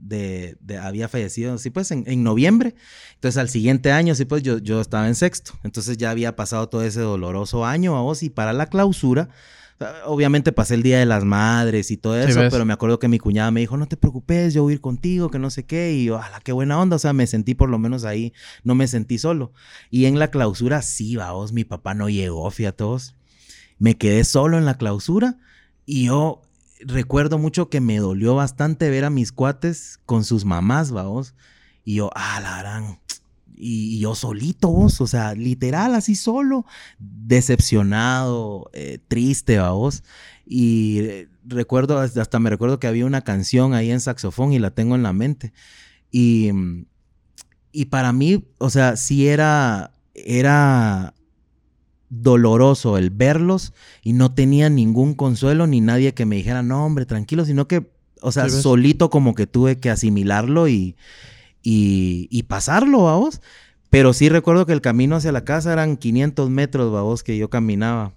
De, 0.00 0.56
de, 0.60 0.78
había 0.78 1.08
fallecido, 1.08 1.58
sí, 1.58 1.70
pues 1.70 1.90
en, 1.90 2.04
en, 2.06 2.22
noviembre. 2.22 2.76
Entonces 3.14 3.36
al 3.36 3.48
siguiente 3.48 3.90
año, 3.90 4.14
sí, 4.14 4.24
pues 4.26 4.44
yo, 4.44 4.58
yo 4.58 4.80
estaba 4.80 5.08
en 5.08 5.16
sexto. 5.16 5.54
Entonces 5.64 5.96
ya 5.96 6.12
había 6.12 6.36
pasado 6.36 6.68
todo 6.68 6.84
ese 6.84 7.00
doloroso 7.00 7.66
año, 7.66 7.94
vamos, 7.94 8.22
y 8.22 8.30
para 8.30 8.52
la 8.52 8.66
clausura, 8.66 9.28
Obviamente 10.06 10.50
pasé 10.50 10.74
el 10.74 10.82
Día 10.82 10.98
de 10.98 11.06
las 11.06 11.24
Madres 11.24 11.90
y 11.92 11.96
todo 11.96 12.18
eso, 12.18 12.40
pero 12.50 12.64
me 12.64 12.72
acuerdo 12.72 12.98
que 12.98 13.06
mi 13.06 13.18
cuñada 13.18 13.50
me 13.52 13.60
dijo, 13.60 13.76
no 13.76 13.86
te 13.86 13.96
preocupes, 13.96 14.52
yo 14.52 14.64
voy 14.64 14.72
a 14.72 14.74
ir 14.74 14.80
contigo, 14.80 15.30
que 15.30 15.38
no 15.38 15.50
sé 15.50 15.66
qué, 15.66 15.92
y 15.92 16.06
yo, 16.06 16.20
ala, 16.20 16.40
qué 16.40 16.50
buena 16.50 16.80
onda, 16.80 16.96
o 16.96 16.98
sea, 16.98 17.12
me 17.12 17.26
sentí 17.28 17.54
por 17.54 17.68
lo 17.68 17.78
menos 17.78 18.04
ahí, 18.04 18.32
no 18.64 18.74
me 18.74 18.88
sentí 18.88 19.18
solo. 19.18 19.52
Y 19.90 20.06
en 20.06 20.18
la 20.18 20.32
clausura, 20.32 20.82
sí, 20.82 21.16
vos, 21.16 21.52
mi 21.52 21.64
papá 21.64 21.94
no 21.94 22.08
llegó, 22.08 22.50
fíjate 22.50 22.82
vos. 22.82 23.14
Me 23.78 23.96
quedé 23.96 24.24
solo 24.24 24.58
en 24.58 24.64
la 24.64 24.76
clausura 24.76 25.38
y 25.86 26.06
yo 26.06 26.42
recuerdo 26.80 27.38
mucho 27.38 27.70
que 27.70 27.80
me 27.80 27.98
dolió 27.98 28.34
bastante 28.34 28.90
ver 28.90 29.04
a 29.04 29.10
mis 29.10 29.32
cuates 29.32 30.00
con 30.06 30.24
sus 30.24 30.44
mamás, 30.44 30.90
vamos. 30.90 31.34
Y 31.84 31.94
yo, 31.94 32.10
ah, 32.14 32.40
la 32.40 32.58
gran, 32.58 33.00
y, 33.58 33.98
yo 33.98 34.14
solito, 34.14 34.68
vos, 34.68 35.00
o 35.00 35.06
sea, 35.06 35.34
literal, 35.34 35.94
así 35.94 36.14
solo, 36.14 36.64
decepcionado, 36.98 38.70
eh, 38.72 38.98
triste, 39.08 39.58
vos. 39.60 40.04
Y 40.46 41.00
eh, 41.00 41.28
recuerdo, 41.44 41.98
hasta 41.98 42.38
me 42.38 42.50
recuerdo 42.50 42.78
que 42.78 42.86
había 42.86 43.06
una 43.06 43.22
canción 43.22 43.74
ahí 43.74 43.90
en 43.90 44.00
saxofón 44.00 44.52
y 44.52 44.58
la 44.58 44.70
tengo 44.70 44.94
en 44.94 45.02
la 45.02 45.12
mente. 45.12 45.52
Y, 46.10 46.50
y 47.72 47.86
para 47.86 48.12
mí, 48.12 48.44
o 48.58 48.70
sea, 48.70 48.96
sí 48.96 49.28
era, 49.28 49.92
era 50.14 51.14
doloroso 52.10 52.96
el 52.96 53.10
verlos 53.10 53.74
y 54.02 54.14
no 54.14 54.32
tenía 54.32 54.70
ningún 54.70 55.14
consuelo 55.14 55.66
ni 55.66 55.80
nadie 55.80 56.14
que 56.14 56.26
me 56.26 56.36
dijera, 56.36 56.62
no, 56.62 56.86
hombre, 56.86 57.06
tranquilo, 57.06 57.44
sino 57.44 57.68
que, 57.68 57.90
o 58.22 58.32
sea, 58.32 58.48
solito 58.48 59.10
como 59.10 59.34
que 59.34 59.46
tuve 59.46 59.78
que 59.78 59.90
asimilarlo 59.90 60.68
y, 60.68 60.96
y, 61.70 62.42
pasarlo, 62.44 63.04
vamos. 63.04 63.40
Pero 63.90 64.12
sí 64.12 64.28
recuerdo 64.28 64.66
que 64.66 64.72
el 64.72 64.80
camino 64.80 65.16
hacia 65.16 65.32
la 65.32 65.44
casa 65.44 65.72
eran 65.72 65.96
500 65.96 66.50
metros, 66.50 66.92
vamos, 66.92 67.22
que 67.22 67.36
yo 67.36 67.50
caminaba 67.50 68.14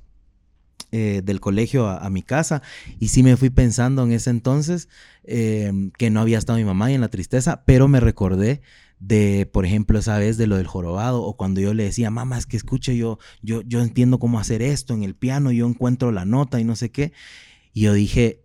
eh, 0.91 1.21
del 1.23 1.39
colegio 1.39 1.87
a, 1.87 2.09
mi 2.09 2.21
casa. 2.21 2.61
Y 2.99 3.09
sí 3.09 3.23
me 3.23 3.37
fui 3.37 3.49
pensando 3.49 4.03
en 4.03 4.11
ese 4.11 4.29
entonces 4.29 4.89
em, 5.23 5.91
que 5.91 6.09
no 6.09 6.21
había 6.21 6.37
estado 6.37 6.59
mi 6.59 6.65
mamá 6.65 6.91
y 6.91 6.95
en 6.95 7.01
la 7.01 7.09
tristeza, 7.09 7.63
pero 7.65 7.87
me 7.87 7.99
recordé 7.99 8.61
de, 8.99 9.49
por 9.51 9.65
ejemplo, 9.65 9.97
esa 9.99 10.17
vez 10.17 10.37
de 10.37 10.47
lo 10.47 10.57
del 10.57 10.67
jorobado, 10.67 11.23
o 11.23 11.35
cuando 11.35 11.59
yo 11.59 11.73
le 11.73 11.83
decía, 11.83 12.11
mamá, 12.11 12.37
es 12.37 12.45
que 12.45 12.57
escuche, 12.57 12.95
yo, 12.95 13.17
yo, 13.41 13.61
yo 13.61 13.81
entiendo 13.81 14.19
cómo 14.19 14.39
hacer 14.39 14.61
esto 14.61 14.93
en 14.93 15.03
el 15.03 15.15
piano, 15.15 15.51
yo 15.51 15.67
encuentro 15.67 16.11
la 16.11 16.25
nota 16.25 16.59
y 16.59 16.63
no 16.63 16.75
sé 16.75 16.91
qué. 16.91 17.13
Y 17.73 17.81
yo 17.81 17.93
dije, 17.93 18.41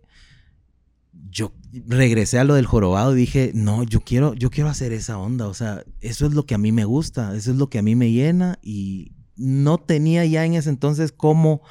yo 1.29 1.51
regresé 1.87 2.39
a 2.39 2.43
lo 2.43 2.55
del 2.55 2.65
jorobado 2.65 3.15
y 3.15 3.19
dije, 3.19 3.51
no, 3.53 3.83
yo 3.83 4.01
quiero, 4.01 4.33
yo 4.33 4.49
quiero 4.49 4.69
hacer 4.69 4.93
esa 4.93 5.17
onda, 5.17 5.47
o 5.47 5.53
sea, 5.53 5.83
eso 6.01 6.25
es 6.25 6.33
lo 6.33 6.45
que 6.45 6.55
a 6.55 6.57
mí 6.57 6.71
me 6.71 6.85
gusta, 6.85 7.35
eso 7.35 7.51
es 7.51 7.57
lo 7.57 7.69
que 7.69 7.79
a 7.79 7.81
mí 7.81 7.95
me 7.95 8.11
llena 8.11 8.59
y 8.61 9.11
no 9.35 9.77
tenía 9.77 10.25
ya 10.25 10.45
en 10.45 10.55
ese 10.55 10.69
entonces 10.69 11.11
cómo 11.11 11.61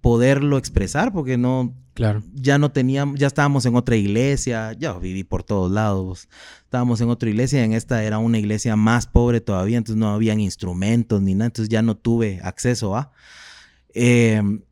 poderlo 0.00 0.58
expresar 0.58 1.12
porque 1.12 1.38
no, 1.38 1.74
claro. 1.94 2.22
ya 2.34 2.58
no 2.58 2.72
teníamos, 2.72 3.18
ya 3.18 3.28
estábamos 3.28 3.64
en 3.66 3.76
otra 3.76 3.96
iglesia, 3.96 4.72
ya 4.72 4.92
viví 4.94 5.24
por 5.24 5.44
todos 5.44 5.70
lados, 5.70 6.28
estábamos 6.64 7.00
en 7.00 7.08
otra 7.08 7.30
iglesia 7.30 7.64
en 7.64 7.72
esta 7.72 8.02
era 8.02 8.18
una 8.18 8.38
iglesia 8.38 8.76
más 8.76 9.06
pobre 9.06 9.40
todavía, 9.40 9.78
entonces 9.78 9.98
no 9.98 10.12
habían 10.12 10.40
instrumentos 10.40 11.22
ni 11.22 11.34
nada, 11.34 11.46
entonces 11.46 11.68
ya 11.68 11.82
no 11.82 11.96
tuve 11.96 12.40
acceso 12.42 12.96
a. 12.96 13.12
Em, 13.94 14.62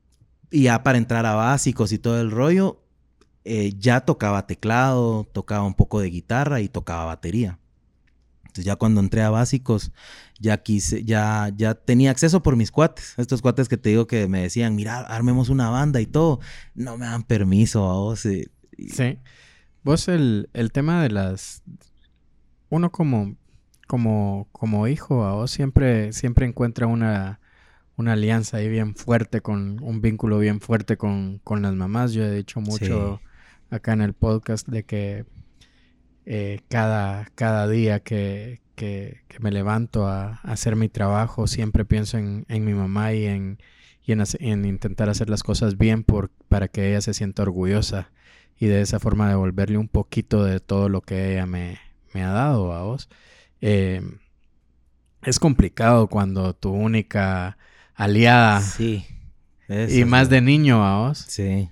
y 0.50 0.64
ya 0.64 0.82
para 0.82 0.98
entrar 0.98 1.26
a 1.26 1.34
básicos 1.34 1.92
y 1.92 1.98
todo 1.98 2.20
el 2.20 2.30
rollo, 2.30 2.79
eh, 3.44 3.74
ya 3.78 4.00
tocaba 4.00 4.46
teclado, 4.46 5.24
tocaba 5.32 5.64
un 5.64 5.74
poco 5.74 6.00
de 6.00 6.10
guitarra 6.10 6.60
y 6.60 6.68
tocaba 6.68 7.06
batería. 7.06 7.58
Entonces 8.42 8.64
ya 8.64 8.76
cuando 8.76 9.00
entré 9.00 9.22
a 9.22 9.30
básicos, 9.30 9.92
ya 10.40 10.56
quise, 10.58 11.04
ya, 11.04 11.52
ya 11.56 11.74
tenía 11.74 12.10
acceso 12.10 12.42
por 12.42 12.56
mis 12.56 12.72
cuates. 12.72 13.14
Estos 13.16 13.42
cuates 13.42 13.68
que 13.68 13.76
te 13.76 13.90
digo 13.90 14.06
que 14.06 14.26
me 14.26 14.42
decían, 14.42 14.74
mira, 14.74 14.98
armemos 14.98 15.48
una 15.50 15.70
banda 15.70 16.00
y 16.00 16.06
todo. 16.06 16.40
No 16.74 16.98
me 16.98 17.06
dan 17.06 17.22
permiso 17.22 17.88
a 17.88 17.94
vos. 17.94 18.26
Eh, 18.26 18.50
sí. 18.76 19.18
Vos 19.84 20.08
el, 20.08 20.50
el, 20.52 20.72
tema 20.72 21.02
de 21.02 21.10
las... 21.10 21.62
Uno 22.70 22.90
como, 22.90 23.36
como, 23.86 24.48
como 24.52 24.88
hijo, 24.88 25.24
a 25.24 25.32
vos 25.32 25.50
siempre, 25.50 26.12
siempre 26.12 26.44
encuentra 26.44 26.88
una, 26.88 27.40
una 27.96 28.14
alianza 28.14 28.56
ahí 28.56 28.68
bien 28.68 28.96
fuerte, 28.96 29.40
con 29.40 29.80
un 29.82 30.00
vínculo 30.00 30.38
bien 30.38 30.60
fuerte 30.60 30.96
con, 30.96 31.38
con 31.44 31.62
las 31.62 31.74
mamás. 31.74 32.12
Yo 32.12 32.24
he 32.24 32.34
dicho 32.34 32.60
mucho 32.60 33.20
acá 33.70 33.92
en 33.92 34.02
el 34.02 34.14
podcast 34.14 34.68
de 34.68 34.84
que 34.84 35.24
eh, 36.26 36.60
cada, 36.68 37.26
cada 37.34 37.68
día 37.68 38.00
que, 38.00 38.60
que, 38.74 39.20
me 39.40 39.50
levanto 39.50 40.06
a, 40.06 40.40
hacer 40.42 40.76
mi 40.76 40.88
trabajo 40.88 41.46
siempre 41.46 41.84
pienso 41.84 42.18
en, 42.18 42.44
en 42.48 42.64
mi 42.64 42.74
mamá 42.74 43.12
y 43.12 43.26
en, 43.26 43.58
y 44.04 44.12
en, 44.12 44.22
en, 44.40 44.64
intentar 44.64 45.08
hacer 45.08 45.30
las 45.30 45.42
cosas 45.42 45.78
bien 45.78 46.02
por, 46.02 46.30
para 46.48 46.68
que 46.68 46.90
ella 46.90 47.00
se 47.00 47.14
sienta 47.14 47.42
orgullosa 47.42 48.10
y 48.58 48.66
de 48.66 48.82
esa 48.82 48.98
forma 49.00 49.28
devolverle 49.28 49.78
un 49.78 49.88
poquito 49.88 50.44
de 50.44 50.60
todo 50.60 50.88
lo 50.88 51.00
que 51.00 51.32
ella 51.32 51.46
me, 51.46 51.78
me 52.12 52.22
ha 52.22 52.30
dado 52.30 52.72
a 52.72 52.82
vos. 52.82 53.08
Eh, 53.60 54.02
es 55.22 55.38
complicado 55.38 56.08
cuando 56.08 56.54
tu 56.54 56.70
única 56.70 57.58
aliada 57.94 58.60
sí, 58.60 59.06
y 59.68 60.04
más 60.04 60.28
de 60.28 60.40
niño 60.40 60.84
a 60.84 60.98
vos. 60.98 61.24
Sí. 61.28 61.70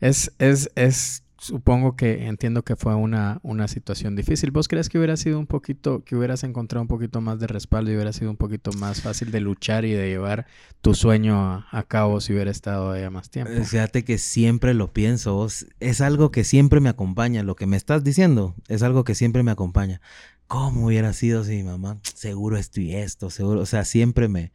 Es, 0.00 0.32
es, 0.38 0.70
es 0.76 1.24
supongo 1.38 1.96
que 1.96 2.26
entiendo 2.26 2.62
que 2.62 2.76
fue 2.76 2.94
una, 2.94 3.38
una 3.42 3.68
situación 3.68 4.16
difícil. 4.16 4.50
¿Vos 4.50 4.68
crees 4.68 4.88
que 4.88 4.98
hubiera 4.98 5.16
sido 5.16 5.38
un 5.38 5.46
poquito, 5.46 6.04
que 6.04 6.16
hubieras 6.16 6.42
encontrado 6.44 6.82
un 6.82 6.88
poquito 6.88 7.20
más 7.20 7.38
de 7.38 7.46
respaldo 7.46 7.90
y 7.90 7.94
hubiera 7.94 8.12
sido 8.12 8.30
un 8.30 8.36
poquito 8.36 8.72
más 8.72 9.00
fácil 9.00 9.30
de 9.30 9.40
luchar 9.40 9.84
y 9.84 9.92
de 9.92 10.08
llevar 10.08 10.46
tu 10.80 10.94
sueño 10.94 11.64
a, 11.70 11.82
cabo 11.88 12.20
si 12.20 12.32
hubiera 12.32 12.50
estado 12.50 12.90
allá 12.90 13.08
más 13.10 13.30
tiempo? 13.30 13.52
Eh, 13.52 13.64
fíjate 13.64 14.04
que 14.04 14.18
siempre 14.18 14.74
lo 14.74 14.92
pienso, 14.92 15.46
es 15.80 16.00
algo 16.00 16.30
que 16.30 16.44
siempre 16.44 16.80
me 16.80 16.88
acompaña, 16.88 17.42
lo 17.42 17.56
que 17.56 17.66
me 17.66 17.76
estás 17.76 18.04
diciendo 18.04 18.54
es 18.66 18.82
algo 18.82 19.04
que 19.04 19.14
siempre 19.14 19.42
me 19.42 19.52
acompaña. 19.52 20.00
¿Cómo 20.48 20.86
hubiera 20.86 21.12
sido 21.12 21.44
si 21.44 21.62
mamá, 21.62 21.98
seguro 22.02 22.56
esto 22.56 22.80
y 22.80 22.94
esto, 22.94 23.30
seguro, 23.30 23.60
o 23.60 23.66
sea, 23.66 23.84
siempre 23.84 24.28
me, 24.28 24.50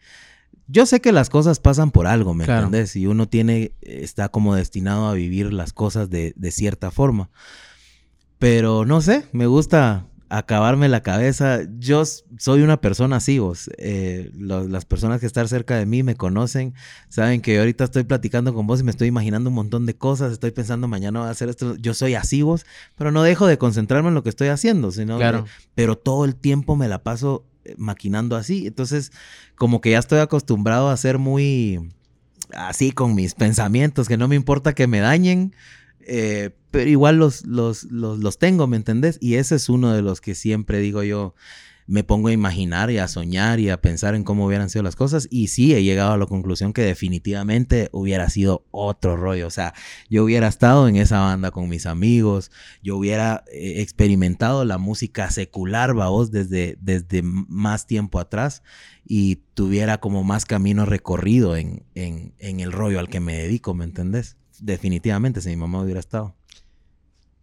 yo 0.68 0.86
sé 0.86 1.02
que 1.02 1.12
las 1.12 1.30
cosas 1.30 1.60
pasan 1.60 1.92
por 1.92 2.08
algo, 2.08 2.34
¿me 2.34 2.46
entiendes? 2.46 2.96
Y 2.96 3.08
uno 3.08 3.28
tiene, 3.28 3.74
está 3.82 4.30
como 4.30 4.56
destinado 4.56 5.08
a 5.08 5.14
vivir 5.14 5.54
las 5.54 5.74
cosas 5.74 6.10
de, 6.10 6.34
de, 6.36 6.52
cierta 6.52 6.92
forma. 6.92 7.30
Pero 8.40 8.86
no 8.86 9.02
sé, 9.02 9.26
me 9.32 9.46
gusta 9.46 10.08
acabarme 10.38 10.90
la 10.90 11.02
cabeza. 11.02 11.60
Yo 11.78 12.04
soy 12.06 12.62
una 12.62 12.82
persona 12.82 13.18
así, 13.18 13.38
vos. 13.38 13.70
Eh, 13.78 14.32
las 14.36 14.86
personas 14.86 15.20
que 15.20 15.28
están 15.28 15.48
cerca 15.48 15.78
de 15.78 15.86
mí 15.86 16.02
me 16.02 16.16
conocen, 16.16 16.74
saben 17.08 17.42
que 17.42 17.60
ahorita 17.60 17.84
estoy 17.84 18.04
platicando 18.04 18.54
con 18.54 18.66
vos 18.66 18.80
y 18.80 18.84
me 18.84 18.92
estoy 18.92 19.08
imaginando 19.08 19.50
un 19.50 19.56
montón 19.56 19.86
de 19.86 19.96
cosas, 19.96 20.32
estoy 20.32 20.52
pensando 20.52 20.88
mañana 20.88 21.20
voy 21.20 21.28
a 21.28 21.32
hacer 21.32 21.50
esto. 21.50 21.76
Yo 21.76 21.94
soy 21.94 22.16
así, 22.16 22.42
vos, 22.42 22.66
pero 22.98 23.12
no 23.12 23.22
dejo 23.22 23.46
de 23.46 23.58
concentrarme 23.58 24.10
en 24.10 24.16
lo 24.16 24.24
que 24.24 24.30
estoy 24.30 24.48
haciendo, 24.48 24.92
sino 24.92 25.18
claro. 25.18 25.46
pero 25.76 25.98
todo 25.98 26.26
el 26.26 26.36
tiempo 26.36 26.76
me 26.76 26.88
la 26.88 27.04
paso 27.04 27.46
maquinando 27.78 28.36
así. 28.36 28.68
Entonces, 28.68 29.12
como 29.56 29.82
que 29.82 29.92
ya 29.92 30.00
estoy 30.00 30.20
acostumbrado 30.20 30.90
a 30.90 30.98
ser 30.98 31.18
muy 31.18 31.92
así 32.56 32.92
con 32.92 33.16
mis 33.16 33.36
pensamientos, 33.36 34.08
que 34.08 34.18
no 34.18 34.28
me 34.28 34.36
importa 34.36 34.74
que 34.74 34.88
me 34.88 35.00
dañen, 35.00 35.56
eh, 36.02 36.52
pero 36.72 36.90
igual 36.90 37.18
los, 37.18 37.46
los, 37.46 37.86
los, 37.86 38.20
los 38.20 38.38
tengo, 38.38 38.68
¿me 38.68 38.78
entendés? 38.78 39.18
Y 39.22 39.36
ese 39.36 39.56
es 39.56 39.70
uno 39.70 39.94
de 39.94 40.02
los 40.02 40.22
que 40.22 40.36
siempre 40.36 40.80
digo 40.80 41.04
yo, 41.04 41.36
me 41.88 42.04
pongo 42.04 42.30
a 42.30 42.32
imaginar 42.32 42.90
y 42.92 42.98
a 42.98 43.08
soñar 43.08 43.60
y 43.60 43.70
a 43.70 43.82
pensar 43.82 44.16
en 44.16 44.24
cómo 44.24 44.46
hubieran 44.46 44.70
sido 44.70 44.84
las 44.84 44.96
cosas. 44.96 45.28
Y 45.30 45.48
sí, 45.48 45.74
he 45.74 45.84
llegado 45.84 46.14
a 46.14 46.18
la 46.18 46.26
conclusión 46.26 46.74
que 46.74 46.82
definitivamente 46.82 47.90
hubiera 47.92 48.30
sido 48.30 48.66
otro 48.72 49.16
rollo. 49.16 49.48
O 49.48 49.52
sea, 49.52 49.74
yo 50.10 50.24
hubiera 50.24 50.48
estado 50.48 50.88
en 50.88 50.96
esa 50.96 51.20
banda 51.20 51.52
con 51.52 51.70
mis 51.70 51.86
amigos, 51.86 52.52
yo 52.82 52.98
hubiera 52.98 53.44
eh, 53.52 53.82
experimentado 53.82 54.66
la 54.66 54.78
música 54.78 55.30
secular, 55.32 55.94
vos, 55.94 56.32
desde, 56.32 56.78
desde 56.82 57.22
más 57.24 57.88
tiempo 57.88 58.20
atrás 58.20 58.64
y 59.06 59.38
tuviera 59.54 60.00
como 60.00 60.24
más 60.24 60.46
camino 60.46 60.86
recorrido 60.86 61.56
en, 61.56 61.84
en, 61.96 62.34
en 62.40 62.60
el 62.60 62.72
rollo 62.72 63.00
al 63.00 63.10
que 63.10 63.20
me 63.20 63.38
dedico, 63.38 63.74
¿me 63.74 63.86
entendés? 63.86 64.38
Definitivamente, 64.60 65.42
si 65.42 65.50
mi 65.50 65.58
mamá 65.58 65.82
hubiera 65.82 66.00
estado. 66.00 66.36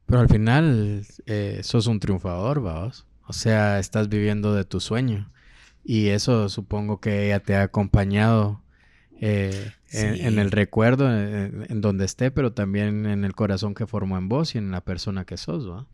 Pero 0.07 0.21
al 0.21 0.29
final, 0.29 1.07
eh, 1.27 1.61
sos 1.63 1.87
un 1.87 2.01
triunfador, 2.01 2.61
vamos. 2.61 3.07
O 3.31 3.33
sea, 3.33 3.79
estás 3.79 4.09
viviendo 4.09 4.55
de 4.55 4.65
tu 4.65 4.81
sueño. 4.81 5.31
Y 5.85 6.09
eso 6.09 6.49
supongo 6.49 7.01
que 7.01 7.27
ella 7.27 7.39
te 7.39 7.55
ha 7.55 7.63
acompañado 7.63 8.61
eh, 9.21 9.73
en, 9.93 10.41
el 10.41 10.51
recuerdo, 10.51 11.09
en, 11.09 11.81
donde 11.81 12.07
esté, 12.07 12.33
pero 12.33 12.53
también 12.53 13.07
en 13.07 13.25
el 13.25 13.37
corazón 13.37 13.75
que 13.75 13.87
formó 13.87 14.19
en 14.19 14.29
vos 14.29 14.57
y 14.57 14.59
en 14.59 14.73
la 14.73 14.81
persona 14.81 15.25
que 15.25 15.37
sos, 15.37 15.71
¿va? 15.71 15.87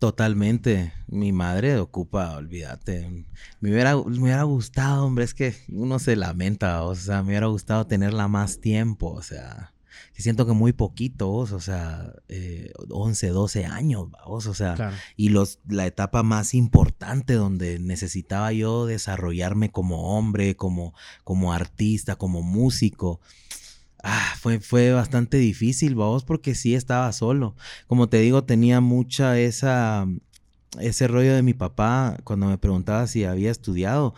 Totalmente. 0.00 0.92
Mi 1.06 1.30
madre 1.30 1.78
ocupa, 1.78 2.36
olvídate. 2.36 3.24
Me 3.60 3.70
hubiera, 3.70 3.94
me 3.94 4.18
hubiera 4.18 4.42
gustado, 4.42 5.04
hombre, 5.06 5.24
es 5.26 5.32
que 5.32 5.54
uno 5.68 6.00
se 6.00 6.16
lamenta, 6.16 6.82
o 6.82 6.96
sea, 6.96 7.22
me 7.22 7.28
hubiera 7.28 7.46
gustado 7.46 7.86
tenerla 7.86 8.26
más 8.26 8.60
tiempo, 8.60 9.12
o 9.12 9.22
sea. 9.22 9.73
Que 10.14 10.22
siento 10.22 10.46
que 10.46 10.52
muy 10.52 10.72
poquito, 10.72 11.26
vos, 11.28 11.50
o 11.52 11.60
sea, 11.60 12.12
eh, 12.28 12.72
11, 12.88 13.28
12 13.30 13.66
años, 13.66 14.08
vos, 14.26 14.46
o 14.46 14.54
sea, 14.54 14.74
Claro. 14.74 14.96
y 15.16 15.30
los, 15.30 15.58
la 15.68 15.86
etapa 15.86 16.22
más 16.22 16.54
importante 16.54 17.34
donde 17.34 17.78
necesitaba 17.80 18.52
yo 18.52 18.86
desarrollarme 18.86 19.70
como 19.72 20.16
hombre, 20.16 20.54
como, 20.56 20.94
como 21.24 21.52
artista, 21.52 22.14
como 22.16 22.42
músico. 22.42 23.20
Ah, 24.04 24.34
fue, 24.38 24.60
fue 24.60 24.92
bastante 24.92 25.38
difícil, 25.38 25.94
vamos, 25.94 26.24
porque 26.24 26.54
sí 26.54 26.74
estaba 26.74 27.10
solo. 27.12 27.56
Como 27.88 28.08
te 28.08 28.18
digo, 28.18 28.44
tenía 28.44 28.80
mucha 28.80 29.38
esa, 29.40 30.06
ese 30.78 31.08
rollo 31.08 31.34
de 31.34 31.42
mi 31.42 31.54
papá 31.54 32.18
cuando 32.22 32.46
me 32.46 32.58
preguntaba 32.58 33.06
si 33.06 33.24
había 33.24 33.50
estudiado. 33.50 34.14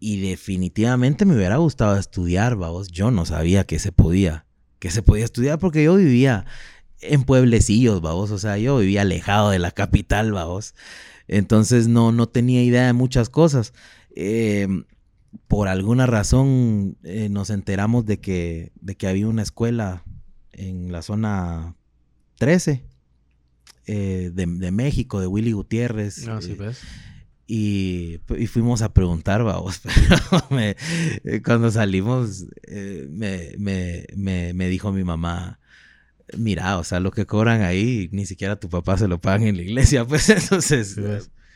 Y 0.00 0.20
definitivamente 0.20 1.26
me 1.26 1.36
hubiera 1.36 1.58
gustado 1.58 1.98
estudiar, 1.98 2.56
vamos. 2.56 2.88
Yo 2.88 3.10
no 3.10 3.26
sabía 3.26 3.64
que 3.64 3.78
se 3.78 3.92
podía, 3.92 4.46
que 4.80 4.90
se 4.90 5.02
podía 5.02 5.24
estudiar 5.24 5.60
porque 5.60 5.84
yo 5.84 5.94
vivía 5.94 6.46
en 7.00 7.22
pueblecillos, 7.22 8.00
vamos. 8.00 8.32
O 8.32 8.38
sea, 8.38 8.58
yo 8.58 8.78
vivía 8.78 9.02
alejado 9.02 9.50
de 9.50 9.60
la 9.60 9.70
capital, 9.70 10.32
vamos. 10.32 10.74
Entonces 11.28 11.86
no, 11.86 12.10
no 12.10 12.26
tenía 12.28 12.64
idea 12.64 12.86
de 12.86 12.92
muchas 12.92 13.28
cosas. 13.28 13.72
Eh, 14.16 14.66
por 15.46 15.68
alguna 15.68 16.06
razón 16.06 16.96
eh, 17.04 17.28
nos 17.28 17.50
enteramos 17.50 18.04
de 18.04 18.18
que, 18.18 18.72
de 18.80 18.96
que 18.96 19.06
había 19.06 19.28
una 19.28 19.42
escuela 19.42 20.02
en 20.50 20.90
la 20.90 21.02
zona 21.02 21.76
13 22.38 22.84
eh, 23.86 24.30
de, 24.32 24.46
de 24.46 24.70
México, 24.72 25.20
de 25.20 25.26
Willy 25.26 25.52
Gutiérrez. 25.52 26.26
No, 26.26 26.40
sí, 26.42 26.52
eh, 26.52 26.56
ves. 26.58 26.80
Y, 27.52 28.20
y 28.38 28.46
fuimos 28.46 28.80
a 28.80 28.92
preguntar, 28.94 29.42
vamos. 29.42 29.80
Pero 29.82 30.44
me- 30.50 30.76
eh, 31.24 31.42
cuando 31.44 31.68
salimos, 31.72 32.46
eh, 32.62 33.08
me, 33.10 33.54
me, 33.58 34.54
me, 34.54 34.68
dijo 34.68 34.92
mi 34.92 35.02
mamá, 35.02 35.58
mira, 36.38 36.78
o 36.78 36.84
sea, 36.84 37.00
lo 37.00 37.10
que 37.10 37.26
cobran 37.26 37.62
ahí, 37.62 38.08
ni 38.12 38.24
siquiera 38.24 38.60
tu 38.60 38.68
papá 38.68 38.96
se 38.98 39.08
lo 39.08 39.20
pagan 39.20 39.48
en 39.48 39.56
la 39.56 39.62
iglesia, 39.62 40.04
pues 40.06 40.28
entonces... 40.30 40.96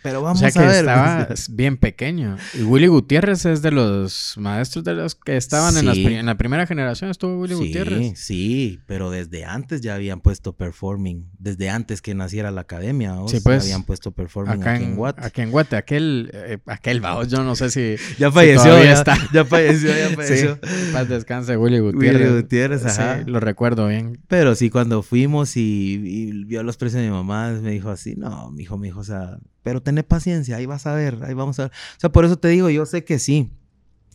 Pero 0.04 0.20
O 0.20 0.22
vamos 0.22 0.38
sea 0.38 0.50
que 0.50 0.58
a 0.58 0.66
ver. 0.66 0.74
estaba 0.80 1.28
bien 1.48 1.78
pequeño. 1.78 2.36
Y 2.52 2.60
Willy 2.62 2.88
Gutiérrez 2.88 3.46
es 3.46 3.62
de 3.62 3.70
los 3.70 4.34
maestros 4.36 4.84
de 4.84 4.92
los 4.92 5.14
que 5.14 5.38
estaban 5.38 5.78
en, 5.78 5.86
las 5.86 5.96
en 5.96 6.26
la 6.26 6.36
primera 6.36 6.66
generación. 6.66 7.10
Estuvo 7.10 7.40
Willy 7.40 7.54
sí, 7.54 7.60
Gutiérrez. 7.68 8.12
sí, 8.20 8.80
pero 8.86 9.10
desde 9.10 9.46
antes 9.46 9.80
ya 9.80 9.94
habían 9.94 10.20
puesto 10.20 10.52
performing, 10.52 11.30
desde 11.38 11.70
antes 11.70 12.02
que 12.02 12.14
naciera 12.14 12.50
la 12.50 12.60
academia. 12.60 13.16
Sí, 13.28 13.38
pues, 13.42 13.62
habían 13.62 13.84
puesto 13.84 14.12
performing 14.12 14.60
Acá 14.60 14.74
aquí 14.74 14.84
en, 14.84 14.90
en, 14.90 14.96
Guate. 14.96 15.24
aquí 15.24 15.40
en 15.40 15.50
Guate. 15.50 15.76
Aquel, 15.76 16.30
eh, 16.34 16.58
aquel 16.66 17.00
vaos, 17.00 17.28
yo 17.28 17.42
no 17.42 17.56
sé 17.56 17.70
si... 17.70 17.96
Ya 18.18 18.30
falleció, 18.30 18.84
ya 18.84 18.92
está. 18.92 19.16
ya 19.32 19.46
falleció, 19.46 19.88
ya 19.88 20.10
falleció. 20.14 20.60
paz 20.92 21.08
descanse 21.08 21.56
Willy 21.56 21.78
Gutiérrez. 21.78 22.28
Willy 22.28 22.42
Gutiérrez, 22.42 22.84
ajá. 22.84 23.20
Sí, 23.24 23.30
lo 23.30 23.40
recuerdo 23.40 23.88
bien. 23.88 24.20
Pero 24.28 24.54
sí, 24.54 24.68
cuando 24.68 25.02
fuimos 25.02 25.56
y, 25.56 25.94
y 25.94 26.44
vio 26.44 26.62
los 26.62 26.76
precios 26.76 27.00
de 27.00 27.08
mi 27.08 27.14
mamá, 27.14 27.52
me 27.52 27.70
dijo 27.70 27.88
así, 27.88 28.16
no, 28.16 28.50
mi 28.50 28.64
hijo, 28.64 28.76
mi 28.76 28.88
hijo, 28.88 29.00
o 29.00 29.04
sea, 29.04 29.38
pero 29.64 29.82
tené 29.82 30.04
paciencia, 30.04 30.56
ahí 30.56 30.66
vas 30.66 30.86
a 30.86 30.94
ver, 30.94 31.18
ahí 31.24 31.34
vamos 31.34 31.58
a 31.58 31.64
ver. 31.64 31.72
O 31.96 32.00
sea, 32.00 32.12
por 32.12 32.24
eso 32.24 32.36
te 32.38 32.46
digo, 32.46 32.70
yo 32.70 32.86
sé 32.86 33.04
que 33.04 33.18
sí. 33.18 33.50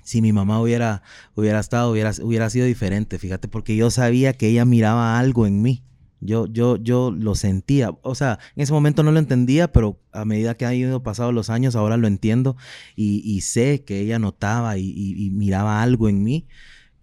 Si 0.04 0.22
mi 0.22 0.32
mamá 0.32 0.62
hubiera, 0.62 1.04
hubiera 1.36 1.60
estado, 1.60 1.91
hubiera, 1.91 2.12
hubiera 2.24 2.50
sido 2.50 2.66
diferente, 2.66 3.20
fíjate, 3.20 3.47
porque 3.50 3.76
yo 3.76 3.91
sabía 3.91 4.34
que 4.34 4.47
ella 4.47 4.64
miraba 4.64 5.20
algo 5.20 5.45
en 5.45 5.62
mí. 5.62 5.84
Yo, 6.22 6.47
yo, 6.47 6.78
yo 6.78 7.12
lo 7.12 7.36
sentía. 7.36 7.91
O 8.02 8.16
sea, 8.16 8.39
en 8.56 8.64
ese 8.64 8.74
momento 8.74 9.04
no 9.04 9.12
lo 9.12 9.20
entendía, 9.20 9.72
pero 9.72 10.00
a 10.12 10.26
medida 10.26 10.56
que 10.56 10.66
han 10.66 10.76
ido 10.76 11.02
pasado 11.04 11.32
los 11.32 11.50
años, 11.50 11.76
ahora 11.76 11.95
lo 11.97 12.08
entiendo 12.08 12.58
y, 12.95 13.41
sé 13.41 13.84
que 13.84 14.00
ella 14.00 14.20
notaba 14.20 14.78
y, 14.78 14.84
y- 14.89 15.26
y 15.28 15.30
miraba 15.32 15.82
algo 15.82 16.10
en 16.10 16.24
mí 16.24 16.47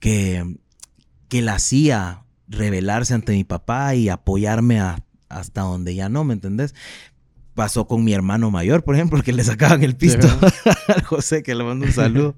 que, 0.01 0.57
que 1.29 1.43
la 1.43 1.55
hacía 1.55 2.25
rebelarse 2.49 3.15
ante 3.15 3.33
mi 3.33 3.45
papá 3.45 3.95
y 3.95 4.09
apoyarme 4.09 4.81
a- 4.81 5.05
hasta 5.29 5.63
donde 5.63 5.95
ya 5.95 6.09
no, 6.09 6.25
¿me 6.25 6.35
entendés? 6.35 6.75
Pasó 7.57 7.89
con 7.89 8.05
mi 8.05 8.13
hermano 8.13 8.51
mayor, 8.51 8.85
por 8.85 8.95
ejemplo, 8.95 9.23
que 9.23 9.33
le 9.33 9.43
sacaban 9.43 9.83
el 9.83 9.97
pisto 9.97 10.29
al 10.89 11.03
José, 11.03 11.43
que 11.43 11.55
le 11.55 11.65
mando 11.65 11.87
un 11.87 11.93
saludo. 11.93 12.37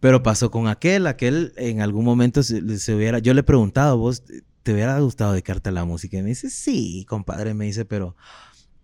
Pero 0.00 0.22
pasó 0.22 0.50
con 0.50 0.68
aquel, 0.68 1.06
aquel 1.06 1.54
en 1.56 1.80
algún 1.80 2.04
momento 2.04 2.42
se, 2.42 2.78
se 2.78 2.94
hubiera, 2.94 3.20
yo 3.20 3.32
le 3.32 3.40
he 3.40 3.44
preguntado, 3.44 3.96
vos, 3.96 4.22
¿te 4.62 4.74
hubiera 4.74 5.00
gustado 5.00 5.32
dedicarte 5.32 5.70
a 5.70 5.72
la 5.72 5.86
música? 5.86 6.18
Y 6.18 6.22
me 6.22 6.28
dice, 6.28 6.50
sí, 6.50 7.06
compadre, 7.08 7.54
me 7.54 7.64
dice, 7.64 7.86
pero, 7.86 8.16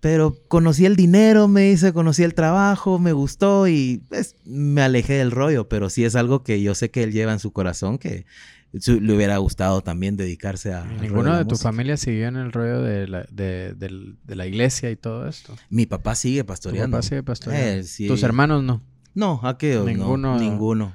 pero 0.00 0.34
conocí 0.48 0.86
el 0.86 0.96
dinero, 0.96 1.46
me 1.46 1.70
dice, 1.70 1.92
conocí 1.92 2.22
el 2.22 2.32
trabajo, 2.32 2.98
me 2.98 3.12
gustó 3.12 3.68
y 3.68 4.02
pues, 4.08 4.36
me 4.46 4.80
alejé 4.80 5.12
del 5.14 5.30
rollo, 5.30 5.68
pero 5.68 5.90
sí 5.90 6.04
es 6.04 6.16
algo 6.16 6.42
que 6.42 6.62
yo 6.62 6.74
sé 6.74 6.90
que 6.90 7.02
él 7.02 7.12
lleva 7.12 7.34
en 7.34 7.38
su 7.38 7.52
corazón, 7.52 7.98
que 7.98 8.24
le 8.72 9.14
hubiera 9.14 9.36
gustado 9.38 9.80
también 9.82 10.16
dedicarse 10.16 10.72
a... 10.72 10.84
Ninguno 10.84 11.36
de 11.36 11.44
tu 11.44 11.56
familia 11.56 11.96
siguió 11.96 12.28
en 12.28 12.36
el 12.36 12.52
rollo 12.52 12.82
de 12.82 13.08
la, 13.08 13.26
de, 13.30 13.74
de 13.74 14.34
la 14.36 14.46
iglesia 14.46 14.90
y 14.90 14.96
todo 14.96 15.26
esto. 15.26 15.56
Mi 15.70 15.86
papá 15.86 16.14
sigue 16.14 16.42
Tu 16.42 16.46
pastoreando. 16.46 16.96
papá 16.96 17.02
sigue 17.02 17.22
pastoreando. 17.22 17.82
Sí. 17.84 18.06
Tus 18.06 18.22
hermanos 18.22 18.62
no. 18.62 18.82
No, 19.14 19.40
aquellos 19.42 19.86
Ninguno- 19.86 20.34
no. 20.34 20.38
Ninguno. 20.38 20.94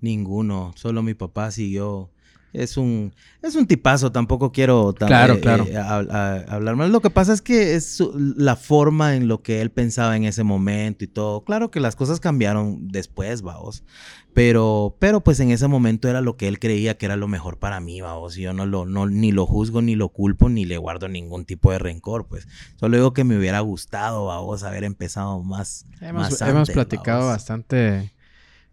Ninguno. 0.00 0.72
Solo 0.76 1.02
mi 1.02 1.14
papá 1.14 1.50
siguió. 1.50 2.10
Es 2.52 2.76
un, 2.76 3.14
es 3.42 3.54
un 3.54 3.66
tipazo, 3.66 4.10
tampoco 4.10 4.50
quiero 4.50 4.92
tam- 4.94 5.06
Claro, 5.06 5.34
eh, 5.34 5.40
claro. 5.40 5.64
eh, 5.66 5.76
a- 5.76 5.98
a- 5.98 6.36
hablar 6.54 6.74
mal. 6.76 6.90
Lo 6.90 7.00
que 7.00 7.10
pasa 7.10 7.32
es 7.32 7.40
que 7.42 7.74
es 7.76 7.86
su- 7.96 8.12
la 8.36 8.56
forma 8.56 9.14
en 9.14 9.28
lo 9.28 9.42
que 9.42 9.60
él 9.60 9.70
pensaba 9.70 10.16
en 10.16 10.24
ese 10.24 10.42
momento 10.42 11.04
y 11.04 11.08
todo. 11.08 11.44
Claro 11.44 11.70
que 11.70 11.78
las 11.80 11.94
cosas 11.96 12.18
cambiaron 12.20 12.88
después, 12.88 13.42
vaos. 13.42 13.84
Pero, 14.32 14.96
pero 15.00 15.22
pues 15.22 15.40
en 15.40 15.50
ese 15.50 15.66
momento 15.66 16.08
era 16.08 16.20
lo 16.20 16.36
que 16.36 16.46
él 16.48 16.58
creía 16.60 16.96
que 16.96 17.06
era 17.06 17.16
lo 17.16 17.26
mejor 17.28 17.58
para 17.58 17.80
mí, 17.80 18.00
vaos. 18.00 18.36
Y 18.38 18.42
yo 18.42 18.52
no 18.52 18.64
lo, 18.66 18.86
no, 18.86 19.06
ni 19.06 19.32
lo 19.32 19.44
juzgo, 19.46 19.82
ni 19.82 19.96
lo 19.96 20.08
culpo, 20.10 20.48
ni 20.48 20.64
le 20.64 20.78
guardo 20.78 21.08
ningún 21.08 21.44
tipo 21.44 21.72
de 21.72 21.78
rencor, 21.80 22.26
pues. 22.28 22.46
Solo 22.76 22.96
digo 22.96 23.12
que 23.12 23.24
me 23.24 23.36
hubiera 23.36 23.60
gustado, 23.60 24.26
vaos, 24.26 24.62
haber 24.62 24.84
empezado 24.84 25.42
más, 25.42 25.84
Hemos, 26.00 26.30
más 26.30 26.40
hemos 26.42 26.60
antes, 26.60 26.74
platicado 26.74 27.20
vaos. 27.20 27.32
bastante 27.32 28.12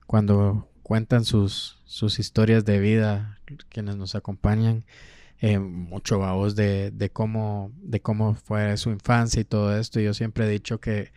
cuando 0.06 0.67
cuentan 0.88 1.26
sus, 1.26 1.80
sus 1.84 2.18
historias 2.18 2.64
de 2.64 2.80
vida, 2.80 3.40
quienes 3.68 3.98
nos 3.98 4.16
acompañan, 4.16 4.86
eh, 5.42 5.60
mucho 5.60 6.24
a 6.24 6.32
vos 6.32 6.56
de, 6.56 6.92
de 6.92 7.10
cómo, 7.10 7.74
de 7.82 8.00
cómo 8.00 8.36
fue 8.36 8.78
su 8.78 8.90
infancia 8.92 9.42
y 9.42 9.44
todo 9.44 9.78
esto. 9.78 10.00
Y 10.00 10.06
yo 10.06 10.14
siempre 10.14 10.46
he 10.46 10.50
dicho 10.50 10.80
que 10.80 11.12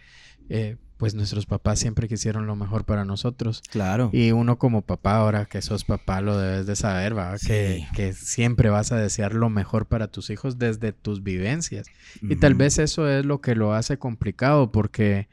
eh, 0.49 0.77
pues 0.97 1.15
nuestros 1.15 1.47
papás 1.47 1.79
siempre 1.79 2.09
quisieron 2.09 2.49
lo 2.49 2.57
mejor 2.57 2.85
para 2.85 3.05
nosotros. 3.05 3.63
Claro. 3.71 4.11
Y 4.13 4.33
uno 4.33 4.59
como 4.59 4.83
papá, 4.83 5.19
ahora 5.19 5.45
que 5.47 5.63
sos 5.63 5.85
papá, 5.85 6.21
lo 6.21 6.37
debes 6.37 6.67
de 6.67 6.75
saber, 6.75 7.17
¿va? 7.17 7.35
Que, 7.39 7.77
Sí. 7.79 7.87
que 7.95 8.13
siempre 8.13 8.71
vas 8.71 8.91
a 8.91 8.97
desear 8.97 9.35
lo 9.35 9.51
mejor 9.51 9.87
para 9.87 10.09
tus 10.09 10.31
hijos 10.31 10.59
desde 10.59 10.93
tus 10.93 11.23
vivencias. 11.23 11.87
Y 12.21 12.35
tal 12.37 12.55
vez 12.57 12.79
eso 12.81 13.09
es 13.09 13.25
lo 13.25 13.41
que 13.41 13.55
lo 13.55 13.73
hace 13.73 13.99
complicado 13.99 14.73
porque 14.73 15.29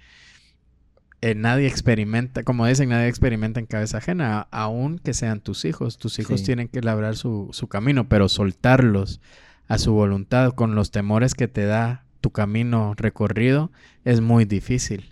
eh, 1.22 1.34
nadie 1.36 1.68
experimenta, 1.68 2.44
como 2.44 2.66
dicen, 2.68 2.90
nadie 2.90 3.08
experimenta 3.08 3.60
en 3.60 3.66
cabeza 3.66 3.98
ajena, 3.98 4.48
aun 4.52 5.00
que 5.00 5.14
sean 5.14 5.40
tus 5.42 5.66
hijos. 5.66 5.98
Tus 5.98 6.20
hijos 6.20 6.40
Sí. 6.42 6.46
tienen 6.48 6.68
que 6.68 6.82
labrar 6.82 7.16
su, 7.16 7.50
su 7.52 7.68
camino, 7.68 8.08
pero 8.08 8.30
soltarlos 8.30 9.20
a 9.68 9.78
su 9.80 9.94
voluntad 9.94 10.52
con 10.54 10.76
los 10.76 10.92
temores 10.92 11.34
que 11.34 11.48
te 11.48 11.66
da 11.66 12.06
tu 12.22 12.32
camino 12.32 12.94
recorrido 12.96 13.72
es 14.06 14.22
muy 14.22 14.46
difícil. 14.46 15.10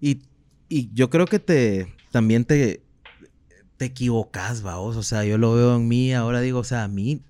Y, 0.00 0.22
y 0.68 0.90
yo 0.94 1.10
creo 1.10 1.26
que 1.26 1.38
te 1.38 1.92
también 2.10 2.44
te, 2.44 2.82
te 3.76 3.84
equivocas, 3.86 4.62
vaos. 4.62 4.96
O 4.96 5.02
sea, 5.02 5.24
yo 5.24 5.38
lo 5.38 5.54
veo 5.54 5.76
en 5.76 5.88
mí, 5.88 6.12
ahora 6.14 6.40
digo, 6.40 6.60
o 6.60 6.64
sea, 6.64 6.84
a 6.84 6.88
mí 6.88 7.22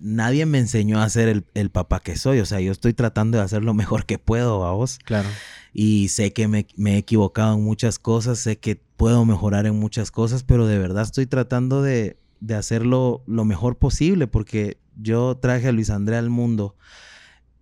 nadie 0.00 0.46
me 0.46 0.58
enseñó 0.58 1.00
a 1.00 1.08
ser 1.08 1.28
el, 1.28 1.44
el 1.54 1.70
papá 1.70 2.00
que 2.00 2.16
soy. 2.16 2.40
O 2.40 2.46
sea, 2.46 2.60
yo 2.60 2.72
estoy 2.72 2.94
tratando 2.94 3.38
de 3.38 3.44
hacer 3.44 3.62
lo 3.62 3.74
mejor 3.74 4.06
que 4.06 4.18
puedo, 4.18 4.58
vaos. 4.60 4.98
Claro. 5.04 5.28
Y 5.72 6.08
sé 6.08 6.32
que 6.32 6.48
me, 6.48 6.66
me 6.76 6.94
he 6.94 6.98
equivocado 6.98 7.54
en 7.54 7.62
muchas 7.62 7.98
cosas, 7.98 8.38
sé 8.38 8.58
que 8.58 8.76
puedo 8.96 9.24
mejorar 9.24 9.66
en 9.66 9.78
muchas 9.78 10.10
cosas, 10.10 10.42
pero 10.42 10.66
de 10.66 10.78
verdad 10.78 11.04
estoy 11.04 11.26
tratando 11.26 11.80
de, 11.82 12.16
de 12.40 12.54
hacerlo 12.54 13.22
lo 13.26 13.44
mejor 13.44 13.76
posible, 13.78 14.26
porque 14.26 14.78
yo 15.00 15.36
traje 15.36 15.68
a 15.68 15.72
Luis 15.72 15.90
André 15.90 16.16
al 16.16 16.28
mundo 16.30 16.74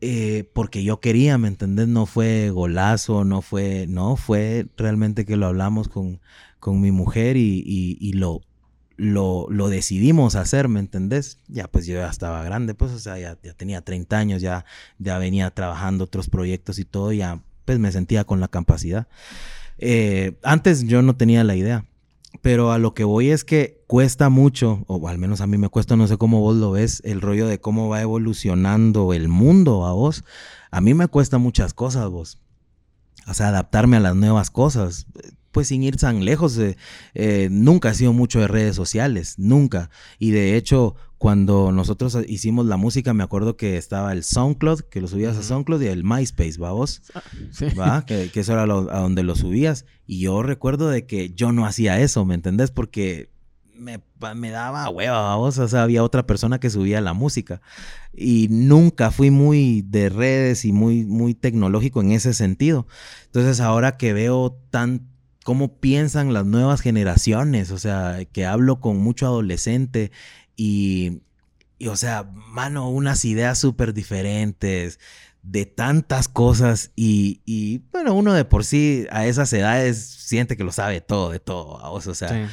eh, 0.01 0.49
porque 0.53 0.85
yo 0.85 1.01
quería, 1.01 1.39
¿me 1.39 1.49
entendés? 1.49 1.89
No 1.89 2.07
fue 2.07 2.51
golazo, 2.51 3.25
no 3.25 3.43
fue, 3.43 3.87
no, 3.89 4.17
fue 4.17 4.67
realmente 4.77 5.25
que 5.25 5.37
lo 5.37 5.47
hablamos 5.47 5.89
con, 5.89 6.21
con 6.61 6.81
mi 6.81 6.93
mujer 6.93 7.37
y, 7.37 7.63
y- 7.67 7.99
y 8.01 8.13
lo, 8.13 8.43
lo, 8.99 9.47
lo 9.49 9.69
decidimos 9.69 10.35
hacer, 10.35 10.69
¿me 10.69 10.81
entendés? 10.81 11.39
Ya 11.47 11.69
pues 11.69 11.87
yo 11.87 11.95
ya 11.95 12.09
estaba 12.09 12.43
grande, 12.43 12.75
pues, 12.75 12.93
o 12.93 12.99
sea, 12.99 13.17
ya, 13.19 13.39
ya 13.43 13.55
tenía 13.55 13.81
30 13.81 14.19
años, 14.19 14.43
ya, 14.43 14.65
ya 14.99 15.19
venía 15.19 15.51
trabajando 15.53 16.05
otros 16.05 16.29
proyectos 16.29 16.79
y 16.79 16.85
todo, 16.85 17.13
ya 17.13 17.41
pues 17.65 17.79
me 17.79 17.93
sentía 17.93 18.25
con 18.25 18.41
la 18.41 18.49
capacidad. 18.49 19.07
Eh, 19.79 20.37
antes 20.43 20.85
yo 20.85 21.03
no 21.03 21.17
tenía 21.17 21.45
la 21.45 21.55
idea, 21.55 21.85
pero 22.43 22.73
a 22.73 22.79
lo 22.79 22.93
que 22.93 23.05
voy 23.05 23.31
es 23.31 23.45
que 23.45 23.85
cuesta 23.87 24.31
mucho, 24.31 24.85
o 24.89 25.09
al 25.09 25.19
menos 25.19 25.41
a 25.41 25.47
mí 25.47 25.59
me 25.59 25.69
cuesta, 25.69 25.97
no 25.97 26.09
sé 26.09 26.19
cómo 26.19 26.41
vos 26.41 26.57
lo 26.57 26.73
ves, 26.73 27.01
el 27.05 27.21
rollo 27.21 27.47
de 27.47 27.61
cómo 27.61 27.89
va 27.89 28.03
evolucionando 28.03 29.15
el 29.15 29.29
mundo 29.29 29.87
a 29.87 29.93
vos. 29.93 30.25
A 30.73 30.81
mí 30.81 30.93
me 30.93 31.07
cuesta 31.07 31.39
muchas 31.39 31.73
cosas, 31.73 32.09
vos. 32.11 32.39
O 33.29 33.35
sea, 33.35 33.49
adaptarme 33.49 33.99
a 33.99 34.01
las 34.01 34.17
nuevas 34.17 34.51
cosas. 34.51 35.07
Pues 35.53 35.69
sin 35.69 35.83
ir 35.83 35.97
tan 35.97 36.25
lejos, 36.25 36.59
eh, 36.59 36.77
eh, 37.15 37.49
nunca 37.51 37.91
he 37.91 37.95
sido 37.95 38.13
mucho 38.13 38.41
de 38.41 38.49
redes 38.49 38.77
sociales, 38.77 39.35
nunca. 39.39 39.91
Y 40.19 40.31
de 40.31 40.57
hecho, 40.57 40.95
cuando 41.19 41.73
nosotros 41.73 42.17
hicimos 42.29 42.67
la 42.67 42.77
música, 42.77 43.13
me 43.13 43.25
acuerdo 43.25 43.57
que 43.57 43.77
estaba 43.77 44.13
el 44.13 44.23
SoundCloud, 44.23 44.83
que 44.83 45.01
lo 45.01 45.09
subías 45.09 45.37
a 45.37 45.43
SoundCloud, 45.43 45.83
y 45.83 45.87
el 45.87 46.05
MySpace, 46.05 46.59
¿va 46.59 46.73
vos? 46.73 47.03
Ah, 47.15 47.23
¿Va? 47.79 48.07
Que, 48.07 48.31
eso 48.33 48.53
era 48.53 48.63
a 48.63 48.67
donde 49.01 49.23
lo 49.23 49.35
subías. 49.35 49.85
Y 50.07 50.21
yo 50.21 50.43
recuerdo 50.43 50.89
de 50.89 51.07
que 51.07 51.31
yo 51.31 51.53
no 51.53 51.67
hacía 51.67 52.01
eso, 52.01 52.25
¿me 52.25 52.35
entendés? 52.35 52.71
Porque 52.71 53.31
me, 53.75 54.01
me 54.35 54.51
daba 54.51 54.89
hueva, 54.91 55.37
vos. 55.37 55.59
O 55.59 55.69
sea, 55.69 55.83
había 55.83 56.05
otra 56.05 56.27
persona 56.27 56.61
que 56.61 56.71
subía 56.71 57.01
la 57.01 57.15
música. 57.15 57.61
Y 58.13 58.49
nunca 58.51 59.11
fui 59.11 59.31
muy 59.31 59.83
de 59.83 60.09
redes 60.09 60.65
y 60.65 60.73
muy, 60.73 61.05
muy 61.05 61.35
tecnológico 61.35 62.01
en 62.01 62.13
ese 62.13 62.35
sentido. 62.35 62.87
Entonces, 63.27 63.61
ahora 63.61 63.97
que 63.97 64.13
veo 64.13 64.57
tan 64.71 65.09
cómo 65.49 65.81
piensan 65.81 66.35
las 66.35 66.45
nuevas 66.45 66.83
generaciones, 66.83 67.71
o 67.71 67.79
sea, 67.79 68.27
que 68.31 68.45
hablo 68.45 68.81
con 68.81 68.99
mucho 68.99 69.25
adolescente 69.25 70.13
y, 70.59 71.23
o 71.89 71.97
sea, 71.97 72.31
mano, 72.35 72.91
unas 72.91 73.25
ideas 73.25 73.57
súper 73.59 73.95
diferentes 73.95 75.01
de 75.43 75.65
tantas 75.65 76.29
cosas 76.29 76.91
y, 76.97 77.81
bueno, 77.93 78.13
uno 78.13 78.35
de 78.35 78.45
por 78.45 78.63
sí 78.63 79.07
a 79.11 79.25
esas 79.25 79.51
edades 79.55 79.97
siente 79.97 80.55
que 80.55 80.65
lo 80.65 80.71
sabe 80.71 81.01
todo, 81.01 81.31
de 81.31 81.41
todo, 81.41 81.81
o 81.83 82.01
sea, 82.03 82.51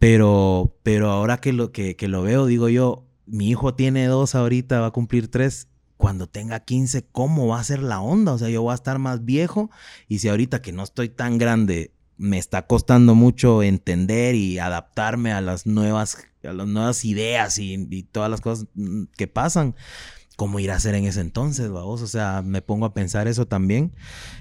pero, 0.00 0.76
pero 0.82 1.12
ahora 1.12 1.36
que 1.36 1.52
lo, 1.52 1.70
que, 1.70 1.94
que 1.94 2.08
lo 2.08 2.22
veo, 2.22 2.46
digo 2.46 2.68
yo, 2.68 3.06
mi 3.24 3.50
hijo 3.50 3.76
tiene 3.76 4.06
dos 4.06 4.34
ahorita, 4.34 4.80
va 4.80 4.88
a 4.88 4.90
cumplir 4.90 5.30
tres, 5.30 5.68
cuando 5.96 6.28
tenga 6.28 6.58
15, 6.58 7.06
¿cómo 7.12 7.46
va 7.46 7.60
a 7.60 7.62
ser 7.62 7.84
la 7.84 8.00
onda? 8.00 8.32
O 8.32 8.38
sea, 8.38 8.48
yo 8.48 8.62
voy 8.62 8.72
a 8.72 8.74
estar 8.74 8.98
más 8.98 9.24
viejo 9.24 9.70
y 10.08 10.18
si 10.18 10.28
ahorita 10.28 10.60
que 10.60 10.72
no 10.72 10.82
estoy 10.82 11.08
tan 11.08 11.38
grande 11.38 11.92
me 12.22 12.38
está 12.38 12.68
costando 12.68 13.16
mucho 13.16 13.64
entender 13.64 14.36
y 14.36 14.60
adaptarme 14.60 15.32
a 15.32 15.40
las 15.40 15.66
nuevas, 15.66 16.18
a 16.44 16.52
las 16.52 16.68
nuevas 16.68 17.04
ideas 17.04 17.58
y, 17.58 18.04
todas 18.12 18.30
las 18.30 18.40
cosas 18.40 18.66
mm, 18.74 19.04
que 19.16 19.26
pasan. 19.26 19.74
¿Cómo 20.36 20.60
ir 20.60 20.70
a 20.70 20.76
hacer 20.76 20.94
en 20.94 21.04
ese 21.04 21.20
entonces, 21.20 21.68
vos? 21.68 22.00
O 22.00 22.06
sea, 22.06 22.42
me 22.42 22.62
pongo 22.62 22.86
a 22.86 22.94
pensar 22.94 23.28
eso 23.28 23.46
también. 23.46 23.92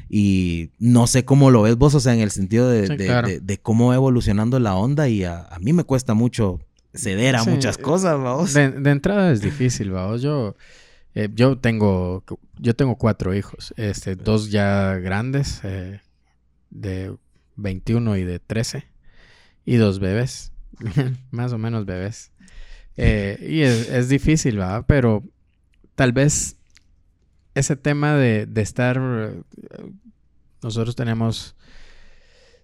Y 0.09 0.69
no 0.79 1.05
sé 1.05 1.25
cómo 1.25 1.51
lo 1.51 1.63
ves 1.63 1.75
vos, 1.75 1.93
o 1.95 1.99
sea, 1.99 2.13
en 2.13 2.21
el 2.21 2.31
sentido 2.31 2.69
de, 2.69 3.59
cómo 3.61 3.87
va 3.87 3.95
evolucionando 3.95 4.59
la 4.59 4.75
onda. 4.75 5.09
Y 5.09 5.25
a, 5.25 5.49
mí 5.59 5.73
me 5.73 5.83
cuesta 5.83 6.13
mucho 6.13 6.59
ceder 6.93 7.35
a 7.35 7.43
muchas 7.43 7.77
cosas, 7.77 8.17
vamos. 8.19 8.53
De, 8.53 8.63
entrada 8.89 9.31
es 9.31 9.41
difícil, 9.41 9.91
vamos. 9.91 10.21
Yo, 10.21 10.55
eh, 11.13 11.29
yo 11.33 11.57
tengo, 11.57 12.23
yo 12.57 12.75
tengo 12.75 12.95
cuatro 12.95 13.35
hijos, 13.35 13.73
este, 13.75 14.15
dos 14.15 14.49
ya 14.49 14.95
grandes, 14.95 15.59
eh, 15.63 15.99
de 16.69 17.13
21 17.55 18.17
y 18.17 18.23
de 18.23 18.39
13. 18.39 18.87
Y 19.65 19.75
dos 19.75 19.99
bebés. 19.99 20.51
Más 21.31 21.53
o 21.53 21.57
menos 21.57 21.85
bebés. 21.85 22.31
Eh, 22.97 23.37
y 23.49 23.61
es, 23.61 24.09
difícil, 24.09 24.57
¿verdad? 24.57 24.85
Pero 24.87 25.23
tal 25.95 26.11
vez 26.11 26.57
ese 27.55 27.75
tema 27.75 28.15
de, 28.15 28.47
estar... 28.55 28.99
Nosotros 30.61 30.95
tenemos 30.95 31.55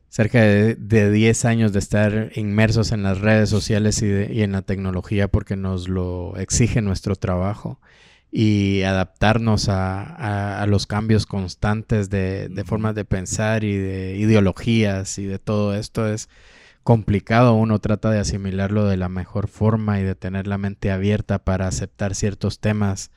cerca 0.10 0.42
de, 0.42 1.12
10 1.12 1.46
años 1.46 1.74
de 1.74 1.80
estar 1.80 2.32
inmersos 2.36 2.92
en 2.92 3.04
las 3.04 3.20
redes 3.20 3.50
sociales 3.50 4.02
y, 4.02 4.06
y, 4.06 4.44
en 4.44 4.52
la 4.52 4.62
tecnología 4.62 5.28
porque 5.28 5.56
nos 5.56 5.90
lo 5.90 6.38
exige 6.38 6.82
nuestro 6.82 7.16
trabajo 7.16 7.80
y 8.32 8.82
adaptarnos 8.84 9.68
a, 9.70 10.66
los 10.68 10.86
cambios 10.86 11.26
constantes 11.26 12.10
de, 12.10 12.64
formas 12.66 12.96
de 12.96 13.06
pensar 13.06 13.64
y 13.64 13.78
de 13.78 14.18
ideologías 14.18 15.18
y 15.18 15.26
de 15.26 15.40
todo 15.40 15.74
esto 15.74 16.08
es 16.08 16.30
complicado. 16.84 17.54
Uno 17.54 17.80
trata 17.80 18.10
de 18.10 18.20
asimilarlo 18.20 18.86
de 18.86 18.98
la 18.98 19.10
mejor 19.10 19.48
forma 19.48 20.00
y 20.00 20.04
de 20.04 20.16
tener 20.16 20.48
la 20.48 20.58
mente 20.58 20.92
abierta 20.92 21.40
para 21.40 21.68
aceptar 21.68 22.16
ciertos 22.16 22.60
temas 22.60 23.12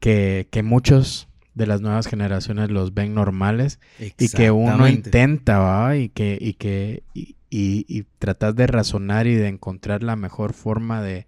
que, 0.00 0.48
muchos 0.64 1.28
de 1.54 1.66
las 1.66 1.80
nuevas 1.80 2.06
generaciones 2.06 2.70
los 2.70 2.94
ven 2.94 3.14
normales 3.14 3.80
y 4.18 4.28
que 4.28 4.50
uno 4.50 4.88
intenta 4.88 5.96
y 5.96 6.08
que 6.08 6.38
y 6.40 6.54
que 6.54 7.02
y, 7.12 7.36
y 7.50 8.04
tratar 8.18 8.54
de 8.54 8.68
razonar 8.68 9.26
y 9.26 9.34
de 9.34 9.48
encontrar 9.48 10.02
la 10.04 10.14
mejor 10.14 10.52
forma 10.52 11.02
de, 11.02 11.26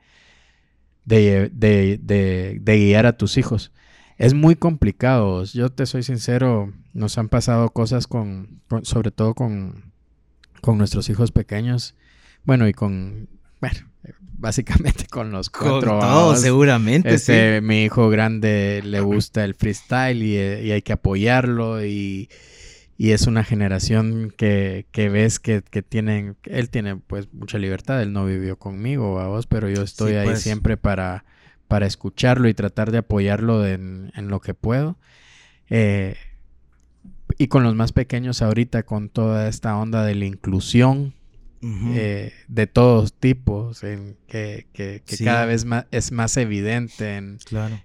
de, 1.05 1.51
de, 1.53 1.99
de, 2.61 2.77
guiar 2.79 3.07
a 3.07 3.17
tus 3.17 3.37
hijos. 3.37 3.73
Es 4.19 4.35
muy 4.35 4.57
complicado. 4.57 5.45
Yo 5.45 5.71
te 5.71 5.87
soy 5.87 6.03
sincero, 6.03 6.73
nos 6.93 7.19
han 7.19 7.29
pasado 7.29 7.71
cosas 7.71 8.07
con, 8.07 8.61
sobre 8.83 9.11
todo 9.11 9.35
con, 9.35 9.93
con 10.61 10.79
nuestros 10.79 11.09
hijos 11.09 11.33
pequeños. 11.33 11.97
Bueno, 12.45 12.69
y 12.69 12.73
con, 12.73 13.29
bueno, 13.61 13.81
básicamente 14.43 15.07
con 15.11 15.31
los 15.31 15.51
cuatro. 15.51 15.99
Con 15.99 16.37
seguramente. 16.37 17.15
Este, 17.15 17.61
Mi 17.61 17.85
hijo 17.85 18.11
grande 18.11 18.83
le 18.85 19.01
gusta 19.01 19.45
el 19.45 19.55
freestyle 19.55 20.23
y, 20.23 20.35
y 20.37 20.73
hay 20.73 20.83
que 20.83 20.93
apoyarlo 20.93 21.85
y 21.85 22.29
y 23.03 23.11
es 23.11 23.27
una 23.27 23.43
generación 23.43 24.33
que, 24.37 24.87
que 24.93 25.09
ves 25.09 25.41
que, 25.41 25.65
que, 25.69 25.83
tienen, 25.83 26.37
él 26.45 26.71
tiene 26.71 26.95
pues 26.95 27.35
mucha 27.35 27.59
libertad, 27.59 28.01
él 28.01 28.13
no 28.13 28.25
vivió 28.25 28.61
conmigo, 28.61 29.19
a 29.19 29.27
vos, 29.27 29.49
pero 29.49 29.69
yo 29.69 29.83
estoy 29.83 30.13
ahí 30.13 30.27
pues. 30.27 30.43
siempre 30.43 30.77
para, 30.77 31.25
para 31.67 31.87
escucharlo 31.87 32.49
y 32.49 32.55
tratar 32.55 32.93
de 32.93 32.99
apoyarlo 32.99 33.67
en, 33.67 34.13
lo 34.29 34.41
que 34.41 34.55
puedo. 34.55 34.99
Eh, 35.69 36.15
y 37.39 37.49
con 37.49 37.65
los 37.65 37.75
más 37.75 37.91
pequeños 37.91 38.41
ahorita, 38.41 38.85
con 38.85 39.09
toda 39.09 39.49
esta 39.49 39.77
onda 39.77 40.05
de 40.05 40.15
la 40.15 40.27
inclusión 40.27 41.13
eh, 41.61 42.33
de 42.47 42.67
todos 42.69 43.15
tipos, 43.15 43.83
en 43.83 44.17
que, 44.29 44.69
que, 44.73 45.03
cada 45.25 45.45
vez 45.45 45.65
más, 45.65 45.87
es 45.91 46.13
más 46.13 46.37
evidente 46.37 47.21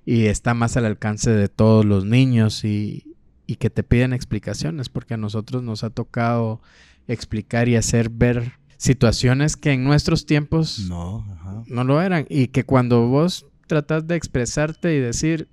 y 0.06 0.26
está 0.28 0.54
más 0.54 0.78
al 0.78 0.86
alcance 0.86 1.32
de 1.32 1.48
todos 1.48 1.86
los 1.86 2.06
niños 2.06 2.64
y, 2.64 3.07
y 3.48 3.56
que 3.56 3.70
te 3.70 3.82
piden 3.82 4.14
explicaciones, 4.14 4.90
porque 4.90 5.16
a 5.16 5.18
nosotros 5.18 5.64
nos 5.64 5.84
ha 5.84 5.90
tocado 5.90 6.62
explicar 7.08 7.70
y 7.70 7.78
hacer 7.78 8.10
ver 8.10 8.52
situaciones 8.78 9.58
que 9.58 9.72
en 9.72 9.84
nuestros 9.84 10.26
tiempos 10.26 10.80
no, 10.88 11.26
no 11.66 11.84
lo 11.84 12.02
eran 12.02 12.28
y 12.30 12.50
que 12.50 12.64
cuando 12.64 13.08
vos 13.08 13.48
tratas 13.66 14.06
de 14.06 14.16
expresarte 14.16 14.94
y 14.96 15.00
decir, 15.00 15.48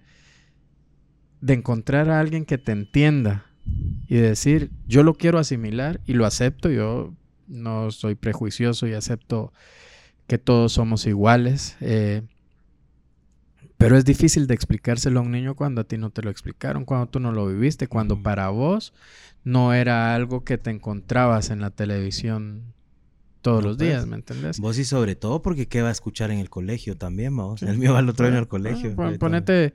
de 1.40 1.54
encontrar 1.54 2.10
a 2.10 2.20
alguien 2.20 2.44
que 2.44 2.58
te 2.58 2.72
entienda 2.72 3.46
y 4.08 4.16
decir, 4.16 4.70
yo 4.86 5.02
lo 5.02 5.14
quiero 5.14 5.38
asimilar 5.38 6.00
y 6.06 6.14
lo 6.14 6.26
acepto, 6.26 6.70
yo 6.70 7.14
no 7.46 7.90
soy 7.90 8.14
prejuicioso 8.14 8.86
y 8.86 8.94
acepto 8.94 9.52
que 10.26 10.38
todos 10.38 10.72
somos 10.72 11.06
iguales. 11.06 11.76
Eh, 11.80 12.22
pero 13.78 13.96
es 13.96 14.04
difícil 14.04 14.46
de 14.46 14.54
explicárselo 14.54 15.20
a 15.20 15.22
un 15.22 15.30
niño 15.30 15.54
cuando 15.56 15.80
a 15.80 15.84
ti 15.84 15.98
no 15.98 16.10
te 16.10 16.22
lo 16.22 16.30
explicaron, 16.30 16.84
cuando 16.84 17.08
tú 17.08 17.20
no 17.20 17.32
lo 17.32 17.46
viviste, 17.46 17.88
cuando 17.88 18.22
para 18.22 18.48
vos 18.48 18.92
no 19.42 19.74
era 19.74 20.14
algo 20.14 20.44
que 20.44 20.58
te 20.58 20.70
encontrabas 20.70 21.50
en 21.50 21.60
la 21.60 21.70
televisión 21.70 22.74
todos 23.42 23.62
los 23.62 23.76
días, 23.76 23.98
pues, 23.98 24.06
¿me 24.06 24.16
entendés? 24.16 24.58
Vos 24.58 24.78
y 24.78 24.84
sobre 24.84 25.16
todo 25.16 25.42
porque 25.42 25.68
qué 25.68 25.82
va 25.82 25.90
a 25.90 25.92
escuchar 25.92 26.30
en 26.30 26.38
el 26.38 26.48
colegio 26.48 26.96
también, 26.96 27.36
vamos. 27.36 27.62
El 27.62 27.76
mío 27.76 27.92
va 27.92 27.98
al 27.98 28.08
otro 28.08 28.26
año 28.26 28.38
al 28.38 28.48
colegio. 28.48 28.96
ponete, 29.18 29.74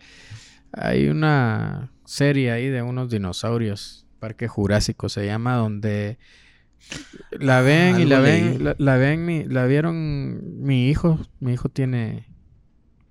hay 0.72 1.08
una 1.08 1.92
serie 2.04 2.52
ahí 2.52 2.68
de 2.68 2.82
unos 2.82 3.12
dinosaurios, 3.12 4.08
Parque 4.20 4.48
Jurásico 4.48 5.08
se 5.08 5.26
llama, 5.26 5.56
donde 5.56 6.18
la 7.32 7.62
ven 7.62 8.00
y 8.00 8.06
la 8.06 8.20
ven, 8.20 8.64
la, 8.78 8.98
ven, 8.98 9.54
la 9.54 9.66
vieron 9.66 10.64
mi 10.64 10.90
hijo, 10.90 11.20
mi 11.40 11.54
hijo 11.54 11.70
tiene 11.70 12.29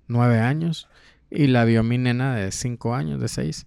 nueve 0.09 0.39
años 0.39 0.89
y 1.31 1.47
la 1.47 1.63
vio 1.63 1.83
mi 1.83 1.97
nena 1.97 2.35
de 2.35 2.51
cinco 2.51 2.93
años, 2.93 3.21
de 3.21 3.27
seis. 3.27 3.65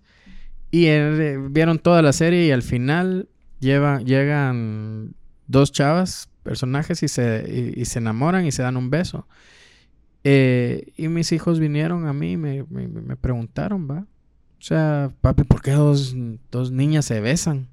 Y 0.70 0.86
eh, 0.86 1.38
vieron 1.50 1.78
toda 1.78 2.02
la 2.02 2.12
serie 2.12 2.46
y 2.46 2.50
al 2.50 2.62
final 2.62 3.28
llegan 3.60 5.14
dos 5.46 5.72
chavas, 5.72 6.28
personajes, 6.42 7.02
y 7.02 7.08
se, 7.08 7.98
enamoran 7.98 8.46
y 8.46 8.52
se 8.52 8.62
dan 8.62 8.76
un 8.76 8.90
beso. 8.90 9.26
Eh, 10.24 10.92
y 10.96 11.08
mis 11.08 11.32
hijos 11.32 11.60
vinieron 11.60 12.06
a 12.06 12.12
mí 12.12 12.32
y 12.32 12.36
me, 12.36 12.64
me, 12.64 13.16
preguntaron, 13.16 13.88
¿va? 13.90 14.06
O 14.58 14.64
sea, 14.64 15.12
papi, 15.20 15.44
¿por 15.44 15.62
qué 15.62 15.72
dos, 15.72 16.14
dos 16.50 16.70
niñas 16.70 17.04
se 17.04 17.20
besan? 17.20 17.68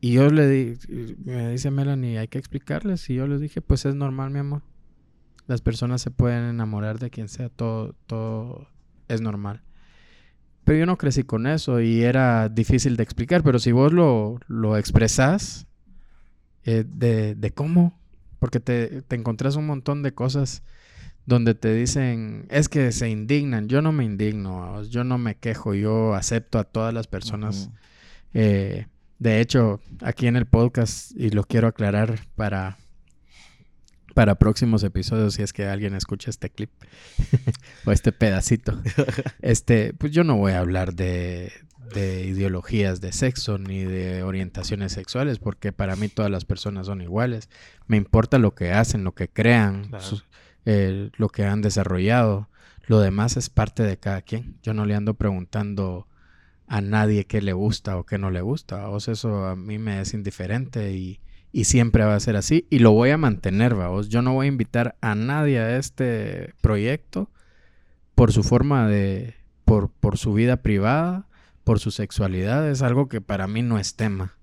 Y 0.00 0.12
yo 0.12 0.30
le 0.30 0.48
di, 0.48 0.74
me 1.24 1.50
dice 1.50 1.70
Melanie, 1.70 2.18
hay 2.18 2.28
que 2.28 2.38
explicarles. 2.38 3.08
Y 3.10 3.14
yo 3.14 3.26
les 3.26 3.40
dije, 3.40 3.60
pues 3.60 3.84
es 3.84 3.94
normal, 3.94 4.30
mi 4.30 4.38
amor. 4.38 4.62
Las 5.46 5.60
personas 5.60 6.00
se 6.02 6.10
pueden 6.10 6.44
enamorar 6.44 6.98
de 6.98 7.10
quien 7.10 7.28
sea, 7.28 7.48
todo, 7.48 7.94
todo 8.06 8.66
es 9.08 9.20
normal. 9.20 9.62
Pero 10.64 10.78
yo 10.78 10.86
no 10.86 10.96
crecí 10.96 11.24
con 11.24 11.46
eso 11.46 11.80
y 11.80 12.02
era 12.02 12.48
difícil 12.48 12.96
de 12.96 13.02
explicar, 13.02 13.42
pero 13.42 13.58
si 13.58 13.70
vos 13.72 13.92
lo, 13.92 14.40
lo 14.48 14.78
expresás 14.78 15.66
eh, 16.64 16.84
de, 16.88 17.34
de, 17.34 17.50
cómo, 17.50 18.00
porque 18.38 18.60
te, 18.60 19.02
te 19.02 19.16
encontrás 19.16 19.56
un 19.56 19.66
montón 19.66 20.02
de 20.02 20.14
cosas 20.14 20.62
donde 21.26 21.54
te 21.54 21.74
dicen, 21.74 22.46
es 22.50 22.68
que 22.70 22.92
se 22.92 23.10
indignan, 23.10 23.68
yo 23.68 23.82
no 23.82 23.92
me 23.92 24.04
indigno, 24.04 24.82
yo 24.84 25.04
no 25.04 25.18
me 25.18 25.34
quejo, 25.36 25.74
yo 25.74 26.14
acepto 26.14 26.58
a 26.58 26.64
todas 26.64 26.94
las 26.94 27.06
personas. 27.06 27.70
Eh, 28.32 28.86
De 29.18 29.40
hecho, 29.40 29.80
aquí 30.02 30.26
en 30.26 30.36
el 30.36 30.46
podcast, 30.46 31.12
y 31.16 31.30
lo 31.30 31.44
quiero 31.44 31.68
aclarar 31.68 32.20
para, 32.36 32.76
para 34.14 34.36
próximos 34.36 34.82
episodios, 34.84 35.34
si 35.34 35.42
es 35.42 35.52
que 35.52 35.66
alguien 35.66 35.94
escucha 35.94 36.30
este 36.30 36.50
clip 36.50 36.70
o 37.84 37.92
este 37.92 38.12
pedacito, 38.12 38.80
este, 39.42 39.92
pues 39.94 40.12
yo 40.12 40.24
no 40.24 40.36
voy 40.36 40.52
a 40.52 40.60
hablar 40.60 40.94
de, 40.94 41.52
de 41.92 42.24
ideologías 42.24 43.00
de 43.00 43.12
sexo 43.12 43.58
ni 43.58 43.84
de 43.84 44.22
orientaciones 44.22 44.92
sexuales, 44.92 45.38
porque 45.38 45.72
para 45.72 45.96
mí 45.96 46.08
todas 46.08 46.30
las 46.30 46.44
personas 46.44 46.86
son 46.86 47.00
iguales. 47.00 47.48
Me 47.86 47.96
importa 47.96 48.38
lo 48.38 48.54
que 48.54 48.72
hacen, 48.72 49.04
lo 49.04 49.12
que 49.12 49.28
crean, 49.28 49.90
eh, 50.64 51.10
lo 51.16 51.28
que 51.28 51.44
han 51.44 51.62
desarrollado. 51.62 52.48
Lo 52.86 53.00
demás 53.00 53.36
es 53.36 53.50
parte 53.50 53.82
de 53.82 53.96
cada 53.96 54.22
quien. 54.22 54.56
Yo 54.62 54.74
no 54.74 54.86
le 54.86 54.94
ando 54.94 55.14
preguntando 55.14 56.06
a 56.66 56.80
nadie 56.80 57.26
qué 57.26 57.42
le 57.42 57.52
gusta 57.52 57.96
o 57.96 58.04
qué 58.04 58.18
no 58.18 58.30
le 58.30 58.40
gusta. 58.40 58.88
O 58.88 59.00
sea, 59.00 59.12
eso 59.12 59.46
a 59.46 59.56
mí 59.56 59.78
me 59.78 60.00
es 60.00 60.14
indiferente 60.14 60.92
y, 60.92 61.20
y 61.54 61.64
siempre 61.64 62.04
va 62.04 62.14
a 62.14 62.20
ser 62.20 62.36
así. 62.36 62.66
Y 62.68 62.80
lo 62.80 62.92
voy 62.92 63.08
a 63.08 63.16
mantener, 63.16 63.74
vamos. 63.74 64.10
Yo 64.10 64.20
no 64.20 64.34
voy 64.34 64.46
a 64.46 64.48
invitar 64.48 64.96
a 65.00 65.14
nadie 65.14 65.58
a 65.58 65.78
este 65.78 66.52
proyecto 66.60 67.30
por 68.14 68.30
su 68.30 68.42
forma 68.42 68.86
de, 68.88 69.36
por, 69.64 69.88
por 69.88 70.18
su 70.18 70.34
vida 70.34 70.58
privada 70.58 71.26
por 71.64 71.80
su 71.80 71.90
sexualidad 71.90 72.70
es 72.70 72.82
algo 72.82 73.08
que 73.08 73.20
para 73.20 73.48
mí 73.48 73.62
no 73.62 73.78
es 73.78 73.96
tema. 73.96 74.36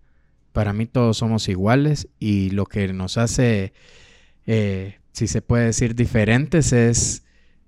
Para 0.52 0.74
mí 0.74 0.88
todos 0.88 1.18
somos 1.18 1.48
iguales 1.48 2.10
y 2.20 2.50
lo 2.50 2.66
que 2.66 2.92
nos 2.92 3.18
hace, 3.18 3.74
eh, 4.48 5.00
si 5.14 5.28
se 5.28 5.42
puede 5.42 5.66
decir, 5.66 5.96
diferentes 5.96 6.74
es 6.74 7.24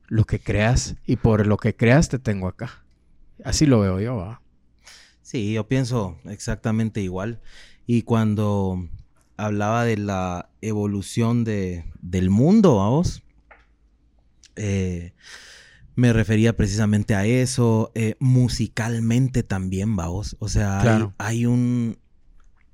lo 0.07 0.25
que 0.25 0.39
creas 0.39 0.95
y 1.05 1.15
por 1.15 1.47
lo 1.47 1.57
que 1.57 1.75
creas 1.75 2.09
te 2.09 2.19
tengo 2.19 2.47
acá. 2.47 2.83
Así 3.43 3.65
lo 3.65 3.79
veo 3.79 4.01
yo. 4.01 4.39
Sí, 5.21 5.53
yo 5.53 5.67
pienso 5.67 6.17
exactamente 6.25 6.99
igual. 6.99 7.39
Y 7.85 8.01
cuando 8.01 8.89
hablaba 9.37 9.85
de 9.85 9.97
la 9.97 10.49
evolución 10.61 11.43
de, 11.43 11.85
del 12.01 12.29
mundo, 12.29 12.77
vamos, 12.77 13.23
eh, 14.55 15.13
me 15.95 16.11
refería 16.11 16.55
precisamente 16.55 17.15
a 17.15 17.25
eso, 17.25 17.91
eh, 17.93 18.15
musicalmente 18.19 19.43
también, 19.43 19.95
vamos. 19.95 20.35
O 20.39 20.49
sea, 20.49 21.11
hay, 21.17 21.45
un. 21.45 21.97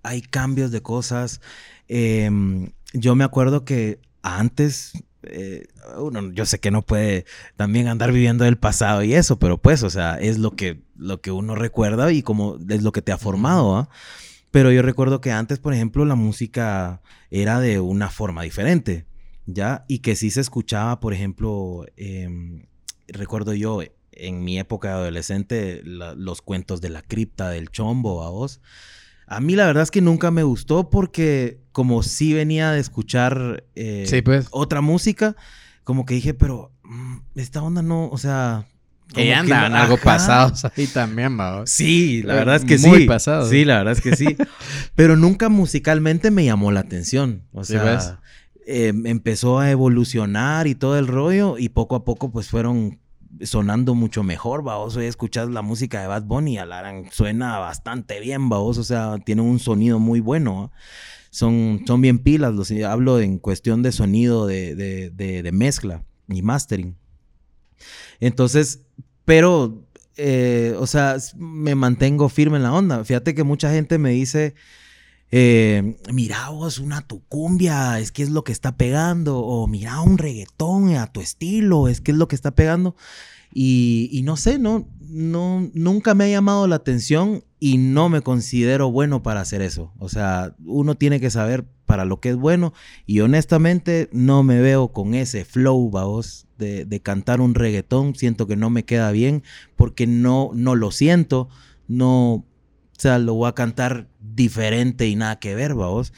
Hay 0.03 0.21
cambios 0.21 0.71
de 0.71 0.81
cosas. 0.81 1.41
Em, 1.87 2.71
yo 2.93 3.15
me 3.15 3.23
acuerdo 3.23 3.65
que 3.65 3.99
antes. 4.21 4.93
Eh, 5.23 5.67
uno, 5.97 6.31
yo 6.31 6.45
sé 6.45 6.59
que 6.61 6.71
no 6.71 6.81
puede 6.81 7.25
también 7.57 7.89
andar 7.89 8.13
viviendo 8.13 8.45
el 8.45 8.57
pasado 8.57 9.03
y 9.03 9.15
eso, 9.15 9.37
pero 9.37 9.57
pues, 9.57 9.83
o 9.83 9.89
sea, 9.89 10.17
es 10.17 10.37
lo 10.37 10.55
que, 10.55 10.81
lo 10.95 11.19
que 11.19 11.31
uno 11.31 11.55
recuerda 11.55 12.13
y 12.13 12.23
como 12.23 12.57
es 12.69 12.83
lo 12.83 12.93
que 12.93 13.01
te 13.01 13.11
ha 13.11 13.17
formado, 13.17 13.75
¿ah? 13.75 13.89
Pero 14.51 14.71
yo 14.71 14.81
recuerdo 14.81 15.21
que 15.21 15.31
antes, 15.31 15.59
por 15.59 15.73
ejemplo, 15.73 16.05
la 16.05 16.15
música 16.15 17.01
era 17.29 17.59
de 17.59 17.79
una 17.79 18.09
forma 18.09 18.43
diferente, 18.43 19.05
¿ya? 19.45 19.85
Y 19.87 19.99
que 19.99 20.15
sí 20.15 20.31
se 20.31 20.41
escuchaba, 20.41 20.99
por 20.99 21.13
ejemplo, 21.13 21.85
eh, 21.97 22.65
recuerdo 23.07 23.53
yo 23.53 23.81
en 24.11 24.43
mi 24.43 24.59
época 24.59 24.89
de 24.89 24.93
adolescente 24.95 25.81
los 25.83 26.41
cuentos 26.41 26.81
de 26.81 26.89
la 26.89 27.01
cripta 27.01 27.49
del 27.49 27.69
chombo 27.69 28.23
a 28.23 28.29
vos. 28.29 28.61
A 29.27 29.39
mí 29.39 29.55
la 29.55 29.67
verdad 29.67 29.83
es 29.83 29.91
que 29.91 30.01
nunca 30.01 30.31
me 30.31 30.43
gustó 30.43 30.89
porque 30.89 31.61
como 31.71 32.01
sí 32.01 32.33
venía 32.33 32.71
de 32.71 32.79
escuchar 32.79 33.65
eh, 33.75 34.21
pues. 34.25 34.47
otra 34.51 34.81
música, 34.81 35.35
como 35.83 36.05
que 36.05 36.15
dije, 36.15 36.33
pero 36.33 36.71
mm, 36.83 37.17
esta 37.35 37.61
onda 37.61 37.81
no, 37.81 38.09
o 38.09 38.17
sea... 38.17 38.67
Que 39.13 39.33
andan 39.33 39.73
algo 39.73 39.97
pasados 39.97 40.65
ahí 40.65 40.85
también, 40.87 41.35
vamos. 41.35 41.69
Sí, 41.69 42.21
la 42.23 42.35
verdad 42.35 42.57
es 42.57 42.65
que 42.65 42.77
sí. 42.77 42.87
Muy 42.87 43.07
pasado. 43.07 43.49
Sí, 43.49 43.65
la 43.65 43.77
verdad 43.77 43.93
es 43.93 44.01
que 44.01 44.15
sí. 44.15 44.37
pero 44.95 45.15
nunca 45.15 45.49
musicalmente 45.49 46.29
me 46.29 46.45
llamó 46.45 46.71
la 46.71 46.81
atención. 46.81 47.43
O 47.51 47.63
sea, 47.63 48.19
Em, 48.71 49.07
empezó 49.07 49.57
a 49.57 49.71
evolucionar 49.71 50.67
y 50.67 50.75
todo 50.75 50.99
el 50.99 51.07
rollo 51.07 51.57
y 51.57 51.69
poco 51.69 51.95
a 51.95 52.05
poco 52.05 52.29
pues 52.31 52.49
fueron 52.49 52.99
sonando 53.41 53.95
mucho 53.95 54.21
mejor, 54.21 54.61
vos 54.61 54.95
Hoy 54.95 55.07
escuchas 55.07 55.49
la 55.49 55.63
música 55.63 55.99
de 56.01 56.05
Bad 56.05 56.25
Bunny, 56.25 56.59
Alarán 56.59 57.05
suena 57.09 57.57
bastante 57.57 58.19
bien, 58.19 58.47
vos 58.47 58.77
O 58.77 58.83
sea, 58.83 59.17
tiene 59.25 59.41
un 59.41 59.57
sonido 59.57 59.97
muy 59.97 60.19
bueno. 60.19 60.71
Son, 61.31 61.81
son 61.87 61.99
bien 62.01 62.19
pilas, 62.19 62.53
los, 62.53 62.71
hablo 62.87 63.19
en 63.19 63.39
cuestión 63.39 63.81
de 63.81 63.91
sonido, 63.91 64.45
de, 64.45 64.75
de, 64.75 65.51
mezcla 65.51 66.03
y 66.27 66.43
mastering. 66.43 66.95
Entonces, 68.19 68.81
pero, 69.25 69.83
eh, 70.17 70.75
o 70.79 70.87
sea, 70.87 71.17
me 71.37 71.75
mantengo 71.75 72.29
firme 72.29 72.57
en 72.57 72.63
la 72.63 72.73
onda. 72.73 73.03
Fíjate 73.03 73.35
que 73.35 73.43
mucha 73.43 73.71
gente 73.71 73.97
me 73.97 74.11
dice, 74.11 74.55
eh, 75.31 75.97
mira 76.11 76.49
vos 76.49 76.79
una 76.79 77.01
tucumbia, 77.01 77.99
es 77.99 78.11
que 78.11 78.23
es 78.23 78.29
lo 78.29 78.43
que 78.43 78.51
está 78.51 78.75
pegando, 78.75 79.39
o 79.39 79.67
mira 79.67 80.01
un 80.01 80.17
reggaetón 80.17 80.95
a 80.95 81.11
tu 81.11 81.21
estilo, 81.21 81.87
es 81.87 82.01
que 82.01 82.11
es 82.11 82.17
lo 82.17 82.27
que 82.27 82.35
está 82.35 82.51
pegando. 82.51 82.95
Y, 83.53 84.21
no 84.25 84.37
sé, 84.37 84.59
no, 84.59 84.87
no, 84.99 85.69
nunca 85.73 86.13
me 86.13 86.25
ha 86.25 86.29
llamado 86.29 86.67
la 86.67 86.75
atención 86.75 87.43
y 87.59 87.77
no 87.77 88.07
me 88.09 88.21
considero 88.21 88.91
bueno 88.91 89.23
para 89.23 89.41
hacer 89.41 89.61
eso. 89.61 89.91
O 89.97 90.07
sea, 90.07 90.55
uno 90.65 90.95
tiene 90.95 91.19
que 91.19 91.31
saber 91.31 91.65
para 91.85 92.05
lo 92.05 92.19
que 92.19 92.29
es 92.29 92.35
bueno 92.35 92.73
y 93.07 93.21
honestamente 93.21 94.09
no 94.11 94.43
me 94.43 94.61
veo 94.61 94.89
con 94.89 95.15
ese 95.15 95.45
flow, 95.45 95.89
vos, 95.89 96.45
de, 96.59 96.85
de 96.85 96.99
cantar 96.99 97.41
un 97.41 97.55
reggaetón. 97.55 98.13
Siento 98.13 98.45
que 98.45 98.55
no 98.55 98.69
me 98.69 98.85
queda 98.85 99.11
bien 99.11 99.41
porque 99.75 100.05
no, 100.05 100.51
no 100.53 100.75
lo 100.75 100.91
siento, 100.91 101.49
no, 101.87 102.33
o 102.99 103.01
sea, 103.01 103.17
lo 103.17 103.33
voy 103.33 103.49
a 103.49 103.55
cantar 103.55 104.07
diferente 104.19 105.07
y 105.07 105.15
nada 105.15 105.39
que 105.39 105.55
ver, 105.55 105.73
vamos. 105.73 106.13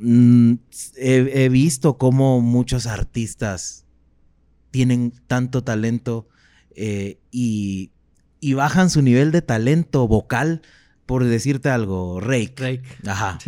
Mm, 0.00 0.54
he, 0.96 1.48
visto 1.50 1.98
cómo 1.98 2.40
muchos 2.40 2.86
artistas 2.86 3.84
tienen 4.70 5.12
tanto 5.26 5.62
talento 5.62 6.26
eh, 6.74 7.18
y, 7.30 7.92
bajan 8.54 8.90
su 8.90 9.02
nivel 9.02 9.30
de 9.30 9.42
talento 9.42 10.08
vocal, 10.08 10.62
por 11.06 11.24
decirte 11.24 11.68
algo, 11.68 12.18
Rake. 12.18 12.54
Rake. 12.56 12.82
Ajá. 13.06 13.38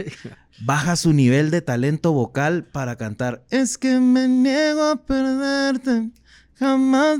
Baja 0.61 0.97
su 0.97 1.13
nivel 1.13 1.51
de 1.51 1.63
talento 1.63 2.13
vocal 2.13 2.65
para 2.65 2.97
cantar. 2.97 3.45
Es 3.51 3.79
que 3.79 3.99
me 3.99 4.29
niego 4.29 4.83
a 4.83 4.97
perderte. 5.05 6.11
Jamás. 6.55 7.19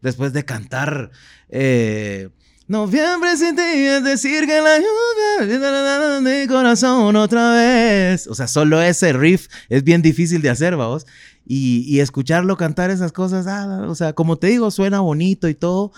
Después 0.00 0.32
de 0.32 0.44
cantar. 0.44 1.10
Eh, 1.48 2.28
Noviembre 2.70 3.36
sin 3.36 3.56
ti 3.56 3.62
es 3.62 4.04
decir 4.04 4.46
que 4.46 4.60
la 4.60 4.78
lluvia 4.78 6.20
mi 6.20 6.46
corazón 6.46 7.16
otra 7.16 7.52
vez. 7.54 8.28
O 8.28 8.34
sea, 8.36 8.46
solo 8.46 8.80
ese 8.80 9.12
riff 9.12 9.48
es 9.68 9.82
bien 9.82 10.02
difícil 10.02 10.40
de 10.40 10.50
hacer, 10.50 10.76
vamos. 10.76 11.04
Y, 11.44 11.98
escucharlo 11.98 12.56
cantar 12.56 12.92
esas 12.92 13.10
cosas, 13.10 13.48
ah, 13.48 13.86
o 13.88 13.96
sea, 13.96 14.12
como 14.12 14.36
te 14.36 14.46
digo, 14.46 14.70
suena 14.70 15.00
bonito 15.00 15.48
y 15.48 15.54
todo, 15.54 15.90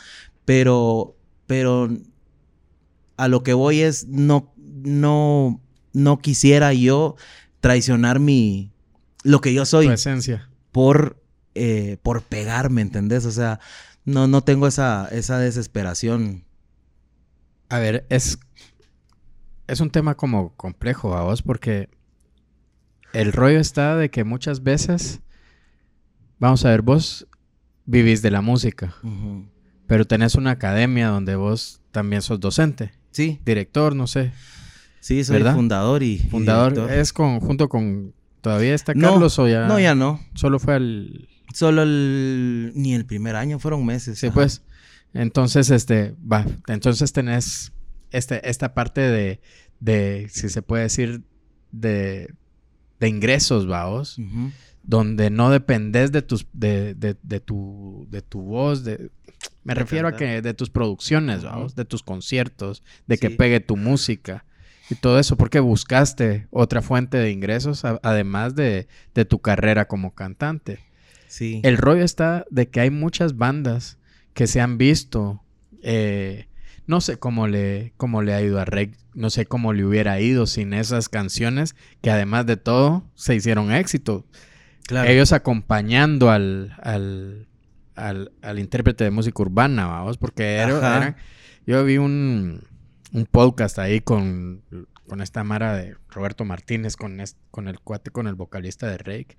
pero, 0.47 1.15
pero 1.47 1.91
a 3.19 3.29
lo 3.29 3.43
que 3.43 3.53
voy 3.53 3.83
es, 3.83 4.09
no, 4.09 4.55
no, 4.57 5.61
no 5.93 6.19
quisiera 6.19 6.73
yo 6.73 7.16
traicionar 7.60 8.19
mi, 8.19 8.70
lo 9.23 9.40
que 9.40 9.55
yo 9.55 9.64
soy. 9.64 9.86
Tu 9.86 9.93
esencia. 9.93 10.48
Por, 10.73 11.23
eh, 11.55 11.98
por 12.02 12.23
pegarme, 12.23 12.82
¿entendés? 12.82 13.27
O 13.27 13.32
sea, 13.32 13.60
no, 14.05 14.27
no 14.27 14.43
tengo 14.43 14.66
esa, 14.66 15.09
esa 15.10 15.39
desesperación 15.39 16.44
a 17.73 17.78
ver, 17.78 18.05
es, 18.10 18.39
es 19.66 19.81
un 19.81 19.89
tema 19.89 20.14
como 20.14 20.55
complejo 20.56 21.16
a 21.16 21.23
vos 21.23 21.40
porque 21.40 21.89
el 23.14 23.32
rollo 23.32 23.59
está 23.59 23.97
de 23.97 24.10
que 24.10 24.24
muchas 24.24 24.62
veces, 24.62 25.23
vamos 26.39 26.66
a 26.66 26.69
ver, 26.69 26.82
vos 26.82 27.27
vivís 27.86 28.20
de 28.20 28.31
la 28.31 28.43
música, 28.43 28.94
pero 29.86 30.06
tenés 30.06 30.35
una 30.35 30.51
academia 30.51 31.09
donde 31.09 31.35
vos 31.35 31.81
también 31.93 32.20
sos 32.20 32.40
docente. 32.40 32.93
Sí. 33.10 33.40
Director, 33.47 33.97
no 33.97 34.06
sé. 34.06 34.32
Sí, 35.03 35.24
soy 35.24 35.43
fundador 35.43 36.05
y. 36.05 36.19
Fundador. 36.19 36.89
¿Es 36.93 37.12
con, 37.12 37.41
junto 37.41 37.69
con. 37.69 38.15
¿Todavía 38.41 38.73
está 38.73 38.95
Carlos 38.95 39.37
o 39.41 39.49
ya? 39.49 39.66
No, 39.66 39.81
ya 39.81 39.97
no. 39.97 40.20
Solo 40.35 40.61
fue 40.61 40.77
el. 40.77 41.29
Solo 41.53 41.83
el. 41.83 42.70
Ni 42.77 42.95
el 42.95 43.05
primer 43.05 43.35
año, 43.35 43.59
fueron 43.59 43.85
meses. 43.85 44.20
Sí, 44.20 44.31
pues. 44.31 44.62
Entonces, 45.12 45.70
este, 45.70 46.15
va, 46.20 46.47
entonces 46.69 47.12
tenés 47.12 47.73
este, 48.12 48.49
esta 48.49 48.74
parte 48.74 49.01
de, 49.01 49.41
de, 49.81 50.29
si 50.31 50.49
se 50.49 50.62
puede 50.62 50.85
decir, 50.85 51.24
de, 51.73 52.33
de 53.01 53.09
ingresos, 53.09 53.66
vaos, 53.66 54.19
donde 54.85 55.31
no 55.31 55.51
dependes 55.51 56.12
de 56.12 56.23
tus, 56.23 56.47
de, 56.53 56.95
de, 56.95 57.16
de, 57.23 57.41
tu, 57.41 58.07
de 58.09 58.23
tu 58.23 58.41
voz, 58.41 58.85
de, 58.85 59.11
me 59.65 59.74
refiero 59.74 60.09
a 60.09 60.16
que 60.16 60.41
de 60.41 60.55
tus 60.55 60.70
producciones, 60.70 61.43
vaos, 61.43 61.74
de 61.74 61.85
tus 61.85 62.03
conciertos, 62.03 62.83
de 63.07 63.19
que 63.19 63.31
pegue 63.31 63.61
tu 63.61 63.77
música 63.77 64.47
y 64.91 64.95
todo 64.97 65.19
eso, 65.19 65.37
porque 65.37 65.61
buscaste 65.61 66.47
otra 66.51 66.83
fuente 66.83 67.17
de 67.17 67.31
ingresos 67.31 67.85
además 67.85 68.55
de, 68.55 68.89
de, 69.15 69.25
tu 69.25 69.41
carrera 69.41 69.87
como 69.87 70.15
cantante. 70.15 70.81
Sí. 71.29 71.61
El 71.65 71.79
rollo 71.79 72.05
está 72.05 72.45
de 72.51 72.69
que 72.69 72.81
hay 72.81 72.91
muchas 72.91 73.37
bandas 73.37 73.99
que 74.35 74.47
se 74.47 74.61
han 74.61 74.79
visto, 74.79 75.43
eh, 75.83 76.47
No 76.87 77.01
sé 77.01 77.17
cómo 77.17 77.47
le, 77.47 77.93
cómo 77.97 78.23
le 78.23 78.35
ha 78.35 78.43
ido 78.43 78.61
a 78.61 78.65
Rey, 78.65 78.93
no 79.15 79.31
sé 79.31 79.47
cómo 79.47 79.73
le 79.73 79.85
hubiera 79.85 80.21
ido 80.21 80.47
sin 80.47 80.75
esas 80.75 81.09
canciones 81.09 81.77
que 82.01 82.11
además 82.11 82.47
de 82.47 82.57
todo 82.57 83.05
se 83.15 83.35
hicieron 83.35 83.73
éxito. 83.73 84.27
Ellos 84.91 85.33
acompañando 85.33 86.31
al, 86.31 86.77
al, 86.83 87.47
al, 88.43 88.59
intérprete 88.59 89.05
de 89.05 89.11
música 89.11 89.41
urbana, 89.43 89.87
vamos, 89.87 90.19
porque 90.19 90.57
era, 90.57 91.17
yo 91.67 91.85
vi 91.85 91.99
un, 91.99 92.63
un 93.12 93.26
podcast 93.26 93.78
ahí 93.78 94.01
con, 94.01 94.62
con 95.09 95.20
esta 95.20 95.44
mara 95.44 95.76
de 95.76 95.97
Roberto 96.09 96.44
Martínez, 96.44 96.97
con, 96.97 97.18
con 97.51 97.68
el 97.68 97.80
cuate, 97.80 98.10
con 98.10 98.26
el 98.26 98.34
vocalista 98.34 98.89
de 98.89 98.98
Rake, 98.98 99.36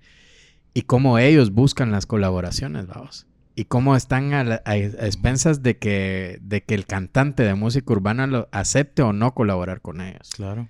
y 0.72 0.82
cómo 0.82 1.18
ellos 1.18 1.52
buscan 1.52 1.90
las 1.90 2.06
colaboraciones, 2.06 2.86
vamos. 2.86 3.26
Y 3.56 3.66
cómo 3.66 3.94
están 3.94 4.34
a, 4.34 4.60
expensas 4.76 5.62
de 5.62 5.78
que, 5.78 6.38
de 6.42 6.64
que 6.64 6.74
el 6.74 6.86
cantante 6.86 7.44
de 7.44 7.54
música 7.54 7.92
urbana 7.92 8.26
lo 8.26 8.48
acepte 8.50 9.02
o 9.02 9.12
no 9.12 9.32
colaborar 9.34 9.80
con 9.80 10.00
ellos. 10.00 10.30
Claro. 10.34 10.68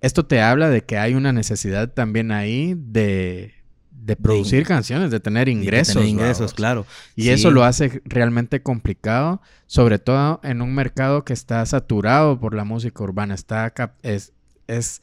Esto 0.00 0.26
te 0.26 0.40
habla 0.40 0.70
de 0.70 0.84
que 0.84 0.98
hay 0.98 1.14
una 1.14 1.32
necesidad 1.32 1.92
también 1.92 2.30
ahí 2.30 2.74
de, 2.76 3.55
de 4.04 4.16
producir 4.16 4.64
canciones, 4.66 5.10
de 5.10 5.20
tener 5.20 5.48
ingresos. 5.48 5.94
De 5.94 6.00
tener 6.00 6.10
ingresos, 6.10 6.54
claro. 6.54 6.86
Y 7.14 7.30
eso 7.30 7.50
lo 7.50 7.64
hace 7.64 8.02
realmente 8.04 8.62
complicado, 8.62 9.40
sobre 9.66 9.98
todo 9.98 10.40
en 10.44 10.62
un 10.62 10.74
mercado 10.74 11.24
que 11.24 11.32
está 11.32 11.64
saturado 11.66 12.38
por 12.38 12.54
la 12.54 12.64
música 12.64 13.02
urbana. 13.02 13.34
Está 13.34 13.72
es, 14.02 14.32
es 14.68 15.02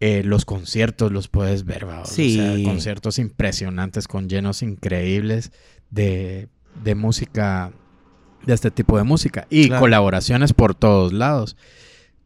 eh, 0.00 0.22
los 0.24 0.44
conciertos 0.44 1.10
los 1.10 1.28
puedes 1.28 1.64
ver, 1.64 1.88
¿va? 1.88 2.04
Sí. 2.04 2.38
O 2.38 2.54
sea, 2.56 2.64
conciertos 2.64 3.18
impresionantes 3.18 4.06
con 4.06 4.28
llenos 4.28 4.62
increíbles 4.62 5.52
de, 5.90 6.48
de 6.84 6.94
música, 6.94 7.72
de 8.44 8.52
este 8.52 8.70
tipo 8.70 8.98
de 8.98 9.04
música. 9.04 9.46
Y 9.48 9.70
colaboraciones 9.70 10.52
por 10.52 10.74
todos 10.74 11.14
lados. 11.14 11.56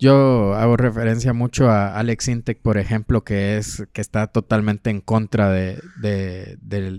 Yo 0.01 0.55
hago 0.55 0.79
referencia 0.79 1.35
mucho 1.35 1.69
a 1.69 1.99
Alex 1.99 2.29
Intec, 2.29 2.63
por 2.63 2.79
ejemplo, 2.79 3.23
que 3.23 3.59
es 3.59 3.85
que 3.93 4.01
está 4.01 4.29
totalmente 4.29 4.89
en 4.89 5.03
contra 5.03 5.51
de, 5.51 5.79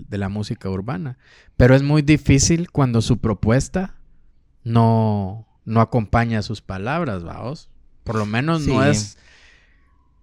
la 0.08 0.28
música 0.28 0.70
urbana. 0.70 1.18
Pero 1.56 1.74
es 1.74 1.82
muy 1.82 2.02
difícil 2.02 2.70
cuando 2.70 3.02
su 3.02 3.18
propuesta 3.18 3.96
no, 4.62 5.48
no 5.64 5.80
acompaña 5.80 6.42
sus 6.42 6.62
palabras, 6.62 7.24
vamos. 7.24 7.70
Por 8.04 8.14
lo 8.14 8.24
menos 8.24 8.68
no 8.68 8.84
es. 8.84 9.18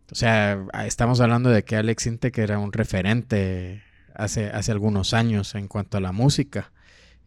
O 0.10 0.16
sea, 0.16 0.66
estamos 0.86 1.20
hablando 1.20 1.50
de 1.50 1.66
que 1.66 1.76
Alex 1.76 2.08
Intec 2.08 2.38
era 2.38 2.60
un 2.60 2.72
referente 2.72 3.84
hace, 4.16 4.46
hace 4.52 4.72
algunos 4.72 5.14
años 5.14 5.54
en 5.54 5.68
cuanto 5.68 5.98
a 5.98 6.02
la 6.02 6.14
música. 6.14 6.72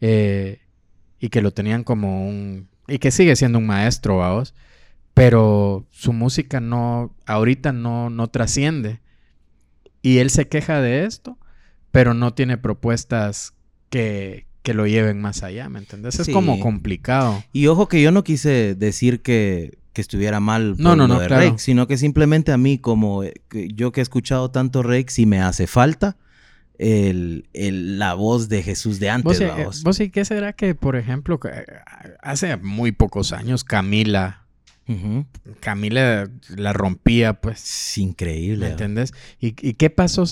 Eh, 0.01 0.63
y 1.21 1.29
que 1.29 1.43
lo 1.43 1.51
tenían 1.51 1.85
como 1.85 2.27
un. 2.27 2.71
Y 2.89 2.99
que 2.99 3.11
sigue 3.11 3.37
siendo 3.37 3.59
un 3.59 3.67
maestro, 3.67 4.17
vamos 4.17 4.55
pero 5.15 5.87
su 5.91 6.13
música 6.13 6.61
no, 6.61 7.15
ahorita 7.27 7.73
no, 7.73 8.11
no 8.11 8.29
trasciende. 8.29 9.01
Y 10.01 10.19
él 10.19 10.31
se 10.31 10.49
queja 10.49 10.81
de 10.81 11.05
esto, 11.05 11.39
pero 11.91 12.15
no 12.15 12.35
tiene 12.35 12.57
propuestas 12.57 13.55
que, 13.91 14.47
que 14.63 14.75
lo 14.75 14.87
lleven 14.87 15.21
más 15.21 15.43
allá, 15.43 15.69
¿me 15.69 15.79
entiendes? 15.79 16.19
Es 16.19 16.29
como 16.29 16.59
complicado. 16.61 17.45
Y 17.53 17.67
ojo 17.67 17.89
que 17.89 18.03
yo 18.03 18.11
no 18.11 18.25
quise 18.25 18.75
decir 18.75 19.23
que, 19.23 19.79
que 19.93 20.01
estuviera 20.01 20.41
mal 20.41 20.77
no, 20.79 20.97
no, 20.97 21.07
no, 21.07 21.21
de 21.21 21.55
sino 21.59 21.87
que 21.87 21.99
simplemente 21.99 22.51
a 22.51 22.57
mí, 22.57 22.79
como 22.79 23.23
eh, 23.23 23.35
yo 23.75 23.93
que 23.93 24.01
he 24.01 24.03
escuchado 24.03 24.51
tanto 24.51 24.83
Rake, 24.83 25.11
si 25.11 25.27
me 25.27 25.41
hace 25.41 25.67
falta 25.67 26.17
el, 26.79 27.49
el, 27.53 27.99
la 27.99 28.15
voz 28.15 28.49
de 28.49 28.63
Jesús 28.63 28.99
de 28.99 29.11
antes. 29.11 29.41
¿Vos, 29.65 29.83
¿Vos, 29.85 29.99
qué 30.13 30.25
será 30.25 30.53
que, 30.55 30.75
por 30.75 30.97
ejemplo, 30.97 31.39
hace 32.23 32.57
muy 32.57 32.93
pocos 32.93 33.33
años 33.33 33.63
Camila 33.63 34.42
Camila 35.61 36.29
la 36.57 36.73
rompía, 36.73 37.35
pues. 37.35 37.99
increíble. 37.99 38.67
¿Me 38.67 38.71
entiendes? 38.73 39.15
¿Y, 39.41 39.53
qué 39.53 39.91
pasó? 39.91 40.25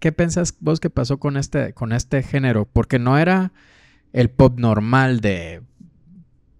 ¿Qué 0.00 0.12
pensás 0.12 0.54
vos 0.60 0.80
que 0.80 0.90
pasó 0.90 1.18
con 1.18 1.36
este, 1.36 1.72
con 1.74 1.92
este 1.92 2.22
género? 2.22 2.68
Porque 2.70 2.98
no 2.98 3.18
era 3.18 3.52
el 4.12 4.30
pop 4.30 4.58
normal 4.58 5.20
de 5.20 5.62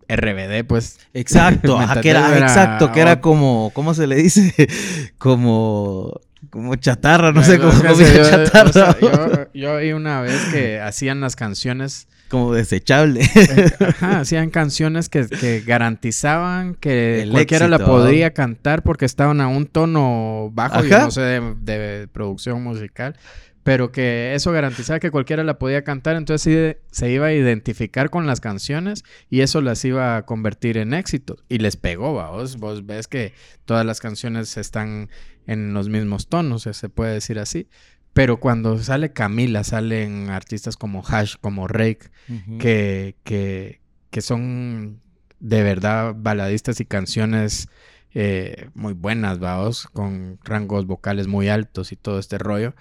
RBD, 0.09 0.65
pues. 0.67 1.01
Exacto, 1.15 1.79
que 2.03 2.11
era, 2.11 2.39
exacto, 2.39 2.93
que 2.93 3.01
era 3.01 3.21
como, 3.21 3.71
¿cómo 3.75 3.95
se 3.95 4.07
le 4.07 4.17
dice? 4.17 4.55
como, 5.19 6.21
como 6.51 6.75
chatarra, 6.77 7.33
no 7.33 7.43
sé 7.43 7.59
cómo, 7.59 7.73
se 7.95 8.23
chatarra. 8.23 8.97
yo, 9.01 9.53
yo 9.55 9.73
oí 9.75 9.93
una 9.93 10.21
vez 10.21 10.41
que 10.53 10.81
hacían 10.81 11.21
las 11.21 11.37
canciones 11.37 12.09
como 12.33 12.55
desechable. 12.55 13.21
Eh, 13.35 13.71
ajá, 13.79 14.21
hacían 14.21 14.49
canciones 14.49 15.11
que, 15.11 15.63
garantizaban 15.67 16.75
que 16.75 17.29
cualquiera 17.31 17.69
la 17.69 17.79
podría 17.79 18.33
cantar 18.33 18.83
porque 18.83 19.05
estaban 19.05 19.43
a 19.43 19.49
un 19.49 19.67
tono 19.67 20.51
bajo, 20.55 20.83
yo 20.83 20.99
no 20.99 21.11
sé 21.11 21.21
de, 21.21 22.09
producción 22.11 22.63
musical, 22.63 23.17
pero 23.65 23.93
que 23.93 24.35
eso 24.35 24.51
garantizaba 24.51 24.99
que 24.99 25.11
cualquiera 25.11 25.45
la 25.45 25.59
podía 25.59 25.85
cantar, 25.85 26.17
entonces 26.17 26.79
se 26.91 27.11
iba 27.11 27.27
a 27.27 27.35
identificar 27.35 28.09
con 28.09 28.27
las 28.27 28.41
canciones 28.41 29.05
y 29.29 29.43
eso 29.43 29.61
las 29.61 29.85
iba 29.85 30.17
a 30.17 30.25
convertir 30.25 30.79
en 30.79 30.95
éxito. 30.95 31.37
Y 31.51 31.59
les 31.59 31.77
pegó, 31.77 32.15
vos, 32.15 32.57
vos 32.57 32.87
ves 32.87 33.09
que 33.09 33.35
todas 33.67 33.85
las 33.85 34.01
canciones 34.01 34.57
están 34.57 35.11
en 35.47 35.75
los 35.75 35.91
mismos 35.91 36.29
tonos, 36.29 36.63
se 36.63 36.89
puede 36.89 37.13
decir 37.13 37.39
así. 37.39 37.69
Pero 38.13 38.39
cuando 38.41 38.79
sale 38.79 39.13
Camila, 39.13 39.65
salen 39.65 40.29
artistas 40.31 40.77
como 40.77 41.03
Hash, 41.07 41.37
como 41.41 41.67
Rake, 41.67 42.11
que, 42.59 43.17
que, 43.25 43.81
que, 44.11 44.21
son 44.21 45.01
de 45.41 45.63
verdad 45.63 46.15
baladistas 46.17 46.81
y 46.81 46.85
canciones 46.85 47.69
eh, 48.15 48.69
muy 48.75 48.93
buenas, 48.93 49.39
vaos, 49.39 49.87
con 49.93 50.39
rangos 50.45 50.87
vocales 50.87 51.27
muy 51.27 51.49
altos 51.49 51.93
y 51.93 51.97
todo 51.97 52.19
este 52.19 52.37
rollo. 52.37 52.75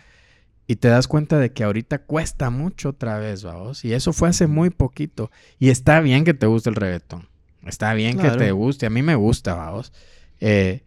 Y 0.67 0.77
te 0.77 0.89
das 0.89 1.07
cuenta 1.07 1.37
de 1.39 1.51
que 1.51 1.63
ahorita 1.63 1.99
cuesta 1.99 2.49
mucho 2.49 2.89
otra 2.89 3.17
vez, 3.17 3.43
vaos. 3.43 3.83
Y 3.85 3.93
eso 3.93 4.13
fue 4.13 4.29
hace 4.29 4.47
muy 4.47 4.69
poquito. 4.69 5.31
Y 5.59 5.69
está 5.69 6.01
bien 6.01 6.23
que 6.23 6.33
te 6.33 6.45
guste 6.45 6.69
el 6.69 6.75
reggaetón. 6.75 7.29
Está 7.65 7.93
bien 7.93 8.17
que 8.17 8.29
te 8.31 8.51
guste. 8.51 8.85
A 8.85 8.89
mí 8.89 9.01
me 9.01 9.15
gusta, 9.15 9.53
vaos. 9.53 9.93
Eh, 10.39 10.83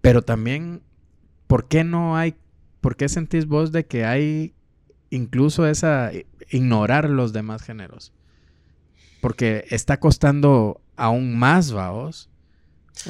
pero 0.00 0.22
también, 0.22 0.82
¿por 1.46 1.68
qué 1.68 1.84
no 1.84 2.16
hay 2.16 2.36
¿por 2.80 2.96
qué 2.96 3.08
sentís 3.08 3.46
vos 3.46 3.72
de 3.72 3.86
que 3.86 4.04
hay 4.04 4.54
incluso 5.10 5.66
esa 5.66 6.10
ignorar 6.50 7.08
los 7.08 7.32
demás 7.32 7.62
géneros? 7.62 8.12
Porque 9.20 9.64
está 9.70 9.98
costando 9.98 10.80
aún 10.96 11.38
más, 11.38 11.72
vaos. 11.72 12.28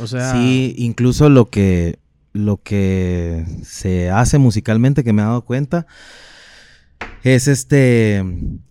O 0.01 0.07
sea, 0.07 0.33
sí, 0.33 0.75
incluso 0.79 1.29
lo 1.29 1.51
que 1.51 1.99
lo 2.33 2.59
que 2.63 3.45
se 3.63 4.11
hace 4.11 4.39
musicalmente 4.39 5.03
que 5.03 5.13
me 5.13 5.23
he 5.23 5.25
dado 5.25 5.45
cuenta 5.45 5.87
es 7.23 7.49
este 7.49 8.23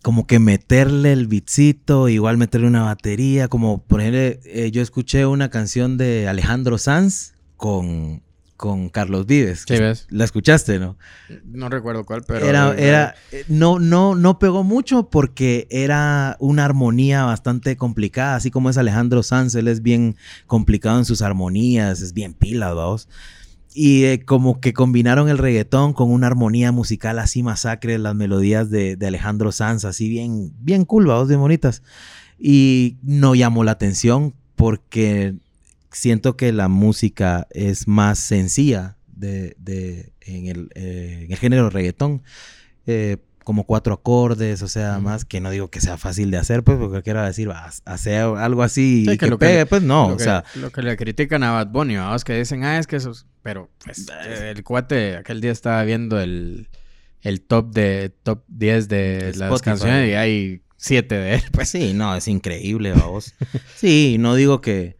como 0.03 0.25
que 0.25 0.39
meterle 0.39 1.11
el 1.11 1.27
beatcito, 1.27 2.07
igual 2.07 2.37
meterle 2.37 2.67
una 2.67 2.83
batería, 2.83 3.47
como 3.47 3.83
por 3.83 4.01
ejemplo, 4.01 4.41
eh, 4.45 4.71
yo 4.71 4.81
escuché 4.81 5.25
una 5.25 5.49
canción 5.49 5.97
de 5.97 6.27
Alejandro 6.27 6.77
Sanz 6.77 7.33
con 7.57 8.21
con 8.57 8.89
Carlos 8.89 9.27
Vives. 9.27 9.63
Sí, 9.67 9.77
ves. 9.77 10.07
La 10.09 10.25
escuchaste, 10.25 10.79
¿no? 10.79 10.97
No 11.45 11.69
recuerdo 11.69 12.03
cuál, 12.03 12.23
pero. 12.27 12.45
Era, 12.45 12.75
era, 12.75 13.15
no, 13.47 13.79
no, 13.79 14.15
no 14.15 14.39
pegó 14.39 14.63
mucho 14.63 15.09
porque 15.09 15.67
era 15.69 16.35
una 16.39 16.65
armonía 16.65 17.23
bastante 17.23 17.77
complicada, 17.77 18.35
así 18.35 18.51
como 18.51 18.69
es 18.69 18.77
Alejandro 18.77 19.23
Sanz, 19.23 19.55
él 19.55 19.67
es 19.67 19.81
bien 19.81 20.17
complicado 20.47 20.97
en 20.97 21.05
sus 21.05 21.21
armonías, 21.21 22.01
es 22.01 22.13
bien 22.13 22.33
pila, 22.33 22.73
vamos. 22.73 23.07
Y 23.73 24.05
eh, 24.05 24.25
como 24.25 24.59
que 24.59 24.73
combinaron 24.73 25.29
el 25.29 25.37
reggaetón 25.37 25.93
con 25.93 26.11
una 26.11 26.25
armonía 26.25 26.71
musical 26.71 27.19
así 27.19 27.43
masacre, 27.43 27.99
las 27.99 28.15
melodías 28.15 28.71
de, 28.71 28.97
Alejandro 29.05 29.51
Sanz, 29.51 29.85
así 29.85 30.09
bien, 30.09 30.51
bien 30.59 30.83
cool, 30.83 31.05
vamos, 31.05 31.27
bien 31.27 31.39
bonitas. 31.39 31.83
Y 32.39 32.97
no 33.03 33.35
llamó 33.35 33.63
la 33.63 33.71
atención 33.71 34.33
porque 34.55 35.35
siento 35.91 36.37
que 36.37 36.51
la 36.51 36.67
música 36.67 37.47
es 37.51 37.87
más 37.87 38.19
sencilla 38.19 38.97
de, 39.07 39.55
de 39.57 40.13
en, 40.21 40.47
el, 40.47 40.69
eh, 40.75 41.21
en, 41.25 41.31
el, 41.31 41.37
género 41.37 41.69
reggaetón. 41.69 42.23
Eh, 42.85 43.17
como 43.47 43.63
cuatro 43.63 43.93
acordes, 43.93 44.61
o 44.61 44.67
sea, 44.67 44.99
más 44.99 45.23
que 45.23 45.39
no 45.39 45.49
digo 45.49 45.69
que 45.69 45.79
sea 45.79 45.97
fácil 45.97 46.31
de 46.31 46.37
hacer, 46.37 46.65
pues, 46.65 46.77
porque 46.77 47.01
quiero 47.01 47.23
decir, 47.23 47.49
hacer 47.85 48.21
algo 48.21 48.61
así 48.61 49.05
y 49.09 49.17
que, 49.17 49.27
lo 49.27 49.39
pegue, 49.39 49.65
pues 49.65 49.83
no, 49.83 50.07
o 50.07 50.19
sea. 50.19 50.43
Lo 50.55 50.69
que 50.69 50.81
le 50.81 50.97
critican 50.97 51.43
a 51.43 51.51
Bad 51.51 51.67
Bunny, 51.67 51.95
vamos, 51.95 52.25
que 52.25 52.37
dicen, 52.37 52.65
ah, 52.65 52.77
es 52.77 52.87
que 52.87 52.97
eso, 52.97 53.13
pero, 53.43 53.69
pues, 53.85 54.05
el 54.41 54.65
cuate, 54.65 55.15
aquel 55.15 55.39
día 55.39 55.53
estaba 55.53 55.81
viendo 55.85 56.19
el, 56.19 56.67
el 57.21 57.39
top 57.39 57.71
de, 57.71 58.13
top 58.23 58.43
10 58.49 58.89
de 58.89 59.33
las 59.37 59.61
canciones 59.61 60.09
y 60.09 60.15
hay 60.15 60.61
siete 60.75 61.15
de 61.15 61.35
él, 61.35 61.43
pues. 61.53 61.69
Sí, 61.69 61.93
no, 61.93 62.17
es 62.17 62.27
increíble, 62.27 62.91
vamos. 62.91 63.33
sí, 63.77 64.17
no 64.19 64.35
digo 64.35 64.59
que, 64.59 64.96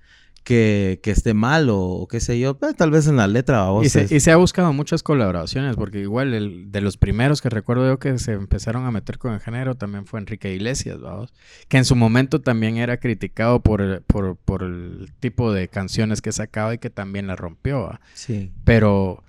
que, 0.47 1.01
que 1.03 1.11
esté 1.11 1.33
mal 1.33 1.67
o, 1.69 2.07
qué 2.09 2.21
sé 2.21 2.39
yo, 2.39 2.57
pues, 2.57 2.73
tal 2.73 2.89
vez 2.89 3.05
en 3.07 3.17
la 3.17 3.27
letra. 3.27 3.69
¿va? 3.69 3.83
Y, 3.83 3.89
se, 3.89 4.07
y, 4.09 4.21
se, 4.21 4.31
ha 4.31 4.37
buscado 4.37 4.71
muchas 4.71 5.03
colaboraciones, 5.03 5.75
porque 5.75 5.99
igual 5.99 6.33
el, 6.33 6.71
de 6.71 6.79
los 6.79 6.95
primeros 6.95 7.41
que 7.41 7.49
recuerdo 7.49 7.85
yo 7.85 7.99
que 7.99 8.17
se 8.17 8.31
empezaron 8.31 8.85
a 8.85 8.91
meter 8.91 9.17
con 9.17 9.33
el 9.33 9.41
género 9.41 9.75
también 9.75 10.05
fue 10.05 10.21
Enrique 10.21 10.53
Iglesias, 10.53 11.03
¿va? 11.03 11.27
que 11.67 11.75
en 11.75 11.83
su 11.83 11.97
momento 11.97 12.39
también 12.39 12.77
era 12.77 12.95
criticado 12.95 13.61
por, 13.61 14.03
por, 14.03 14.37
por, 14.37 14.63
el 14.63 15.11
tipo 15.19 15.51
de 15.51 15.67
canciones 15.67 16.21
que 16.21 16.31
sacaba 16.31 16.73
y 16.75 16.77
que 16.77 16.89
también 16.89 17.27
la 17.27 17.35
rompió. 17.35 17.81
¿va? 17.81 17.99
Sí. 18.13 18.53
Pero 18.63 19.25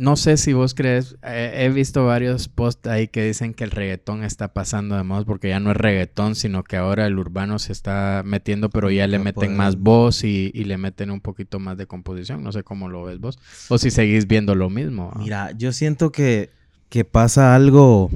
no 0.00 0.16
sé 0.16 0.38
si 0.38 0.54
vos 0.54 0.72
crees, 0.72 1.18
he 1.22 1.68
visto 1.68 2.06
varios 2.06 2.48
posts 2.48 2.88
ahí 2.88 3.08
que 3.08 3.22
dicen 3.22 3.52
que 3.52 3.64
el 3.64 3.70
reggaetón 3.70 4.24
está 4.24 4.54
pasando 4.54 4.96
de 4.96 5.02
moda 5.02 5.26
porque 5.26 5.50
ya 5.50 5.60
no 5.60 5.72
es 5.72 5.76
reggaetón, 5.76 6.36
sino 6.36 6.64
que 6.64 6.78
ahora 6.78 7.06
el 7.06 7.18
urbano 7.18 7.58
se 7.58 7.72
está 7.72 8.22
metiendo, 8.24 8.70
pero 8.70 8.90
ya 8.90 9.06
le 9.06 9.18
meten 9.18 9.54
más 9.58 9.76
voz 9.76 10.24
y, 10.24 10.52
le 10.52 10.78
meten 10.78 11.10
un 11.10 11.20
poquito 11.20 11.58
más 11.58 11.76
de 11.76 11.86
composición. 11.86 12.42
No 12.42 12.50
sé 12.50 12.62
cómo 12.62 12.88
lo 12.88 13.04
ves 13.04 13.20
vos. 13.20 13.38
O 13.68 13.76
si 13.76 13.90
seguís 13.90 14.26
viendo 14.26 14.54
lo 14.54 14.70
mismo. 14.70 15.12
Mira, 15.18 15.52
yo 15.52 15.70
siento 15.70 16.10
que, 16.10 16.48
que 16.88 17.04
pasa 17.04 17.54
algo 17.54 18.10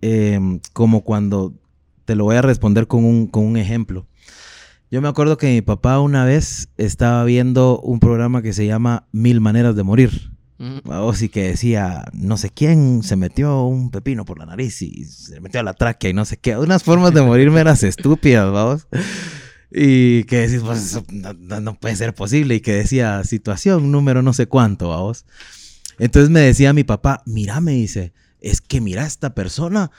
em, 0.00 0.60
como 0.72 1.04
cuando 1.04 1.52
te 2.06 2.14
lo 2.14 2.24
voy 2.24 2.36
a 2.36 2.42
responder 2.42 2.86
con 2.86 3.04
un, 3.04 3.26
con 3.26 3.44
un 3.44 3.58
ejemplo. 3.58 4.06
Yo 4.90 5.02
me 5.02 5.08
acuerdo 5.08 5.36
que 5.36 5.48
mi 5.48 5.60
papá 5.60 6.00
una 6.00 6.24
vez 6.24 6.70
estaba 6.78 7.22
viendo 7.24 7.80
un 7.80 8.00
programa 8.00 8.40
que 8.40 8.54
se 8.54 8.64
llama 8.64 9.06
Mil 9.12 9.42
Maneras 9.42 9.76
de 9.76 9.82
Morir. 9.82 10.33
Vamos, 10.58 11.20
y 11.22 11.28
que 11.28 11.48
decía, 11.48 12.04
no 12.12 12.36
sé 12.36 12.50
quién 12.50 13.02
se 13.02 13.16
metió 13.16 13.64
un 13.64 13.90
pepino 13.90 14.24
por 14.24 14.38
la 14.38 14.46
nariz 14.46 14.82
y 14.82 15.04
se 15.04 15.40
metió 15.40 15.60
a 15.60 15.64
la 15.64 15.74
tráquea 15.74 16.10
y 16.10 16.14
no 16.14 16.24
sé 16.24 16.36
qué. 16.36 16.56
Unas 16.56 16.84
formas 16.84 17.12
de 17.12 17.22
morirme 17.22 17.60
eran 17.60 17.76
estúpidas, 17.80 18.52
vamos. 18.52 18.86
Y 19.70 20.22
que 20.24 20.46
decís, 20.46 20.62
pues 20.64 21.00
no, 21.10 21.74
puede 21.74 21.96
ser 21.96 22.14
posible. 22.14 22.54
Y 22.54 22.60
que 22.60 22.74
decía, 22.74 23.24
situación 23.24 23.90
número 23.90 24.22
no 24.22 24.32
sé 24.32 24.46
cuánto, 24.46 24.90
vamos. 24.90 25.26
Entonces 25.98 26.30
me 26.30 26.40
decía 26.40 26.72
mi 26.72 26.84
papá, 26.84 27.22
mira, 27.26 27.60
me 27.60 27.72
dice, 27.72 28.12
es 28.40 28.60
que 28.60 28.80
mira, 28.80 29.04
esta 29.04 29.34
persona 29.34 29.90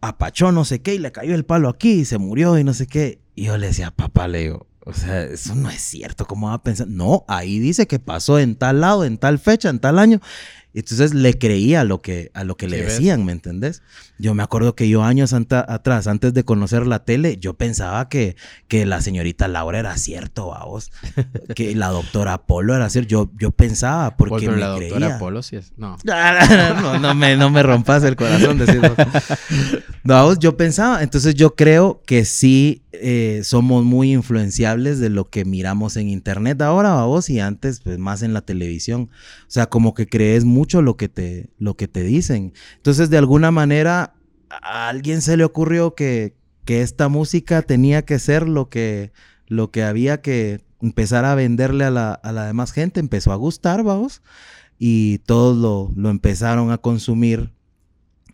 apachó 0.00 0.50
no 0.50 0.64
sé 0.64 0.80
qué 0.80 0.94
y 0.94 0.98
le 0.98 1.12
cayó 1.12 1.34
el 1.34 1.44
palo 1.44 1.68
aquí 1.68 1.92
y 1.92 2.04
se 2.04 2.18
murió 2.18 2.58
y 2.58 2.64
no 2.64 2.74
sé 2.74 2.86
qué. 2.86 3.20
Y 3.36 3.44
yo 3.44 3.58
le 3.58 3.68
decía, 3.68 3.90
papá, 3.92 4.26
le 4.26 4.40
digo, 4.40 4.66
o 4.84 4.94
sea, 4.94 5.24
eso 5.24 5.54
no 5.54 5.70
es 5.70 5.80
cierto. 5.80 6.26
¿Cómo 6.26 6.48
va 6.48 6.54
a 6.54 6.62
pensar? 6.62 6.88
No, 6.88 7.24
ahí 7.28 7.58
dice 7.58 7.86
que 7.86 7.98
pasó 7.98 8.38
en 8.38 8.56
tal 8.56 8.80
lado, 8.80 9.04
en 9.04 9.18
tal 9.18 9.38
fecha, 9.38 9.68
en 9.68 9.78
tal 9.78 9.98
año. 9.98 10.20
Entonces 10.72 11.14
le 11.14 11.38
creía 11.38 11.82
a 11.82 11.84
lo 11.84 12.00
que, 12.00 12.30
a 12.32 12.44
lo 12.44 12.56
que 12.56 12.68
le 12.68 12.82
decían, 12.82 13.24
¿me 13.24 13.32
entendés? 13.32 13.82
Yo 14.20 14.34
me 14.34 14.42
acuerdo 14.42 14.74
que 14.74 14.88
yo 14.88 15.02
años 15.02 15.32
atrás, 15.32 16.06
antes 16.06 16.34
de 16.34 16.44
conocer 16.44 16.86
la 16.86 17.04
tele, 17.04 17.38
yo 17.38 17.54
pensaba 17.54 18.08
que, 18.08 18.36
que 18.68 18.86
la 18.86 19.00
señorita 19.00 19.48
Laura 19.48 19.78
era 19.78 19.96
cierto, 19.96 20.54
vos. 20.66 20.90
que 21.54 21.74
la 21.74 21.88
doctora 21.88 22.46
Polo 22.46 22.74
era 22.74 22.90
cierto. 22.90 23.08
Yo, 23.08 23.30
yo 23.38 23.50
pensaba 23.50 24.16
porque 24.16 24.48
me 24.48 24.58
la 24.58 24.68
doctora 24.68 25.18
Polo 25.18 25.42
sí 25.42 25.56
es... 25.56 25.72
No. 25.80 25.96
no, 26.04 26.98
no, 26.98 27.14
me, 27.14 27.36
no 27.36 27.48
me 27.50 27.62
rompas 27.62 28.04
el 28.04 28.14
corazón 28.16 28.58
decir 28.58 28.80
No, 30.04 30.38
yo 30.38 30.56
pensaba. 30.56 31.02
Entonces 31.02 31.34
yo 31.34 31.54
creo 31.54 32.02
que 32.04 32.24
sí 32.24 32.82
eh, 32.92 33.42
somos 33.44 33.84
muy 33.84 34.12
influenciables 34.12 34.98
de 34.98 35.10
lo 35.10 35.30
que 35.30 35.44
miramos 35.44 35.96
en 35.96 36.08
internet 36.08 36.60
ahora, 36.60 37.04
vos, 37.04 37.30
y 37.30 37.38
antes, 37.38 37.80
pues 37.80 37.98
más 37.98 38.22
en 38.22 38.34
la 38.34 38.40
televisión. 38.40 39.10
O 39.42 39.50
sea, 39.50 39.66
como 39.66 39.94
que 39.94 40.06
crees 40.06 40.44
mucho 40.44 40.82
lo 40.82 40.96
que 40.96 41.08
te, 41.08 41.50
lo 41.58 41.76
que 41.76 41.88
te 41.88 42.02
dicen. 42.02 42.52
Entonces, 42.76 43.08
de 43.10 43.18
alguna 43.18 43.50
manera, 43.50 44.09
a 44.50 44.88
alguien 44.88 45.22
se 45.22 45.36
le 45.36 45.44
ocurrió 45.44 45.94
que, 45.94 46.34
que 46.64 46.82
esta 46.82 47.08
música 47.08 47.62
tenía 47.62 48.04
que 48.04 48.18
ser 48.18 48.48
lo 48.48 48.68
que, 48.68 49.12
lo 49.46 49.70
que 49.70 49.82
había 49.82 50.20
que 50.20 50.60
empezar 50.82 51.24
a 51.24 51.34
venderle 51.34 51.84
a 51.84 51.90
la, 51.90 52.12
a 52.12 52.32
la 52.32 52.46
demás 52.46 52.72
gente. 52.72 53.00
Empezó 53.00 53.32
a 53.32 53.36
gustar, 53.36 53.82
vamos, 53.82 54.22
y 54.78 55.18
todos 55.18 55.56
lo, 55.56 55.92
lo 55.94 56.10
empezaron 56.10 56.70
a 56.70 56.78
consumir 56.78 57.52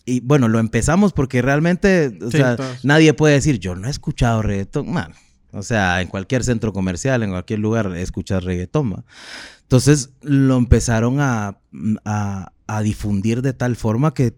y 0.09 0.21
bueno, 0.21 0.47
lo 0.47 0.61
empezamos 0.61 1.13
porque 1.13 1.43
realmente, 1.43 2.17
o 2.23 2.31
sea, 2.31 2.57
nadie 2.85 3.13
puede 3.13 3.35
decir, 3.35 3.59
yo 3.59 3.75
no 3.75 3.89
he 3.89 3.91
escuchado 3.91 4.41
reggaetón, 4.41 4.91
man. 4.93 5.13
O 5.51 5.63
sea, 5.63 6.01
en 6.01 6.07
cualquier 6.09 6.45
centro 6.45 6.73
comercial, 6.73 7.25
en 7.25 7.31
cualquier 7.31 7.59
lugar, 7.59 7.93
escuchas 7.97 8.45
reggaetón. 8.45 9.05
Entonces 9.63 10.11
lo 10.23 10.57
empezaron 10.59 11.21
a, 11.21 11.59
a, 12.05 12.83
difundir 12.83 13.43
de 13.43 13.53
tal 13.53 13.75
forma 13.75 14.15
que, 14.15 14.37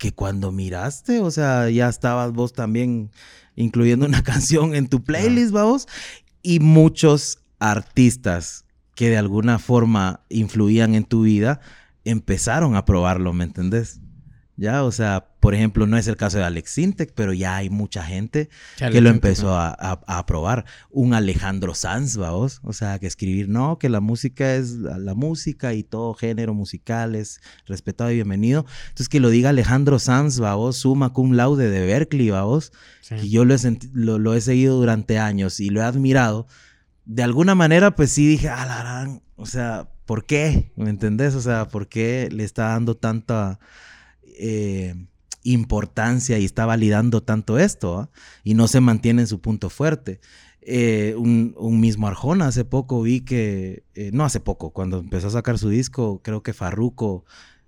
que 0.00 0.12
cuando 0.12 0.50
miraste, 0.50 1.20
o 1.20 1.30
sea, 1.30 1.68
ya 1.68 1.86
estabas 1.86 2.32
vos 2.32 2.54
también 2.54 3.10
incluyendo 3.54 4.06
una 4.06 4.22
canción 4.24 4.74
en 4.74 4.88
tu 4.88 5.04
playlist, 5.04 5.52
vamos. 5.52 5.86
Y 6.42 6.58
muchos 6.58 7.40
artistas 7.58 8.64
que 8.94 9.10
de 9.10 9.18
alguna 9.18 9.58
forma 9.58 10.24
influían 10.30 10.94
en 10.94 11.04
tu 11.04 11.22
vida 11.22 11.60
empezaron 12.06 12.76
a 12.76 12.86
probarlo, 12.86 13.34
¿me 13.34 13.44
entendés? 13.44 14.00
Ya, 14.60 14.84
o 14.84 14.92
sea, 14.92 15.24
por 15.40 15.54
ejemplo, 15.54 15.86
no 15.86 15.96
es 15.96 16.06
el 16.06 16.18
caso 16.18 16.36
de 16.36 16.44
Alex 16.44 16.72
Sintek, 16.72 17.14
pero 17.14 17.32
ya 17.32 17.56
hay 17.56 17.70
mucha 17.70 18.04
gente 18.04 18.50
que 18.76 19.00
lo 19.00 19.08
empezó 19.08 19.54
a, 19.56 19.70
aprobar. 20.06 20.66
Un 20.90 21.14
Alejandro 21.14 21.74
Sanz, 21.74 22.18
vos, 22.18 22.60
o 22.62 22.74
sea, 22.74 22.98
que 22.98 23.06
escribir, 23.06 23.48
no, 23.48 23.78
que 23.78 23.88
la 23.88 24.00
música 24.00 24.56
es 24.56 24.72
la, 24.72 25.14
música 25.14 25.72
y 25.72 25.82
todo 25.82 26.12
género 26.12 26.52
musical 26.52 27.14
es 27.14 27.40
respetado 27.64 28.10
y 28.10 28.16
bienvenido. 28.16 28.66
Entonces, 28.88 29.08
que 29.08 29.18
lo 29.18 29.30
diga 29.30 29.48
Alejandro 29.48 29.98
Sanz, 29.98 30.38
vos, 30.38 30.76
suma 30.76 31.14
cum 31.14 31.32
laude 31.32 31.70
de 31.70 31.86
Berkeley, 31.86 32.28
vos, 32.28 32.70
y 33.22 33.30
yo 33.30 33.46
lo 33.46 33.54
he, 33.54 33.78
lo, 33.94 34.34
he 34.34 34.42
seguido 34.42 34.76
durante 34.76 35.18
años 35.18 35.58
y 35.60 35.70
lo 35.70 35.80
he 35.80 35.84
admirado. 35.84 36.46
De 37.06 37.22
alguna 37.22 37.54
manera, 37.54 37.96
pues 37.96 38.10
sí 38.10 38.26
dije, 38.26 38.50
ah, 38.50 38.66
la 38.66 39.20
o 39.36 39.46
sea, 39.46 39.88
¿por 40.04 40.26
qué? 40.26 40.70
¿Me 40.76 40.90
entendés? 40.90 41.34
O 41.34 41.40
sea, 41.40 41.66
¿por 41.66 41.88
qué 41.88 42.28
le 42.30 42.44
está 42.44 42.64
dando 42.64 42.94
tanta 42.94 43.58
eh, 44.40 44.94
importancia 45.42 46.38
y 46.38 46.44
está 46.44 46.66
validando 46.66 47.22
tanto 47.22 47.58
esto 47.58 47.98
¿ah? 47.98 48.10
y 48.44 48.54
no 48.54 48.68
se 48.68 48.80
mantiene 48.80 49.22
en 49.22 49.28
su 49.28 49.40
punto 49.40 49.70
fuerte. 49.70 50.20
Eh, 50.62 51.14
un, 51.16 51.80
mismo 51.80 52.06
Arjona 52.06 52.46
hace 52.46 52.64
poco 52.64 53.02
vi 53.02 53.20
que, 53.20 53.84
eh, 53.94 54.10
no 54.12 54.24
hace 54.24 54.40
poco, 54.40 54.70
cuando 54.70 54.98
empezó 54.98 55.28
a 55.28 55.30
sacar 55.30 55.58
su 55.58 55.68
disco, 55.68 56.20
creo 56.22 56.42
que 56.42 56.52
Farruko 56.52 57.24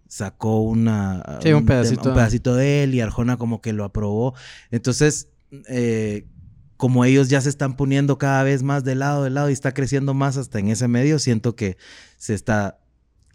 sacó 0.08 0.60
una, 0.60 1.22
un, 1.54 1.64
pedacito. 1.64 2.14
pedacito. 2.14 2.54
de 2.54 2.84
él 2.84 2.94
y 2.94 3.00
Arjona 3.00 3.36
como 3.36 3.62
que 3.62 3.72
lo 3.72 3.84
aprobó. 3.84 4.34
Entonces, 4.70 5.28
como 6.76 7.04
ellos 7.04 7.28
ya 7.28 7.40
se 7.40 7.48
están 7.48 7.76
poniendo 7.76 8.18
cada 8.18 8.42
vez 8.42 8.62
más 8.62 8.84
de 8.84 8.94
lado, 8.94 9.24
de 9.24 9.30
lado 9.30 9.48
y 9.50 9.52
está 9.52 9.72
creciendo 9.72 10.14
más 10.14 10.36
hasta 10.36 10.58
en 10.58 10.68
ese 10.68 10.88
medio, 10.88 11.18
siento 11.18 11.54
que 11.54 11.76
se 12.18 12.34
está 12.34 12.81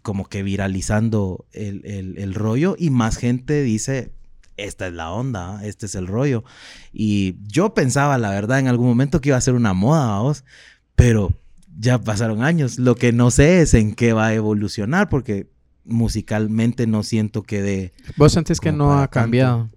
como 0.08 0.26
que 0.26 0.42
viralizando 0.42 1.44
el, 1.52 2.32
rollo 2.32 2.76
y 2.78 2.88
más 2.88 3.18
gente 3.18 3.62
dice, 3.62 4.10
esta 4.56 4.86
es 4.86 4.94
la 4.94 5.10
onda, 5.10 5.60
este 5.66 5.84
es 5.84 5.94
el 5.94 6.06
rollo. 6.06 6.44
Y 6.94 7.36
yo 7.46 7.74
pensaba, 7.74 8.16
la 8.16 8.30
verdad, 8.30 8.58
en 8.58 8.68
algún 8.68 8.86
momento 8.86 9.20
que 9.20 9.28
iba 9.28 9.36
a 9.36 9.42
ser 9.42 9.52
una 9.52 9.74
moda, 9.74 10.06
vamos, 10.06 10.46
pero 10.96 11.34
ya 11.78 11.98
pasaron 11.98 12.42
años. 12.42 12.78
Lo 12.78 12.94
que 12.94 13.12
no 13.12 13.30
sé 13.30 13.60
es 13.60 13.74
en 13.74 13.94
qué 13.94 14.14
va 14.14 14.28
a 14.28 14.34
evolucionar, 14.34 15.10
porque 15.10 15.50
musicalmente 15.84 16.86
no 16.86 17.02
siento 17.02 17.42
que 17.42 17.60
de... 17.60 17.92
¿Vos 18.16 18.32
sentís 18.32 18.60
que 18.60 18.72
no 18.72 18.98
ha 18.98 19.08
cambiado? 19.08 19.68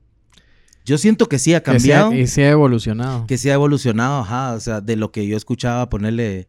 Yo 0.86 0.98
siento 0.98 1.28
que 1.28 1.40
sí 1.40 1.54
ha 1.56 1.62
cambiado. 1.62 2.14
y 2.14 2.26
sí 2.28 2.42
ha 2.42 2.52
evolucionado. 2.52 3.28
Que 3.28 3.38
sí 3.38 3.50
ha 3.50 3.56
evolucionado, 3.56 4.22
ajá. 4.22 4.54
O 4.54 4.62
sea, 4.62 4.80
de 4.80 4.96
lo 4.96 5.12
que 5.12 5.28
yo 5.28 5.36
escuchaba 5.36 5.90
ponerle 5.90 6.48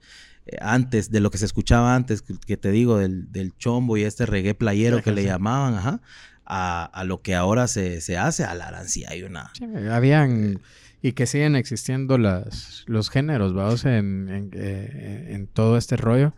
antes, 0.60 1.10
de 1.10 1.20
lo 1.20 1.30
que 1.30 1.38
se 1.38 1.44
escuchaba 1.44 1.94
antes, 1.94 2.22
que 2.22 2.56
te 2.56 2.70
digo, 2.70 2.98
del, 2.98 3.30
del 3.32 3.56
chombo 3.56 3.96
y 3.96 4.02
este 4.02 4.26
reggae 4.26 4.54
playero 4.54 5.02
que 5.02 5.12
le 5.12 5.24
llamaban, 5.24 5.74
ajá, 5.74 6.00
a, 6.44 7.04
lo 7.06 7.22
que 7.22 7.34
ahora 7.34 7.68
se, 7.68 7.98
hace, 8.18 8.44
a 8.44 8.54
la 8.54 8.68
arancia 8.68 9.08
hay 9.10 9.22
una... 9.22 9.52
habían... 9.90 10.60
Y 11.04 11.12
que 11.12 11.26
siguen 11.26 11.56
existiendo 11.56 12.16
las, 12.16 12.84
los 12.86 13.10
géneros, 13.10 13.54
vamos, 13.54 13.84
en, 13.86 14.50
eh, 14.52 15.30
en, 15.30 15.48
todo 15.48 15.76
este 15.76 15.96
rollo. 15.96 16.32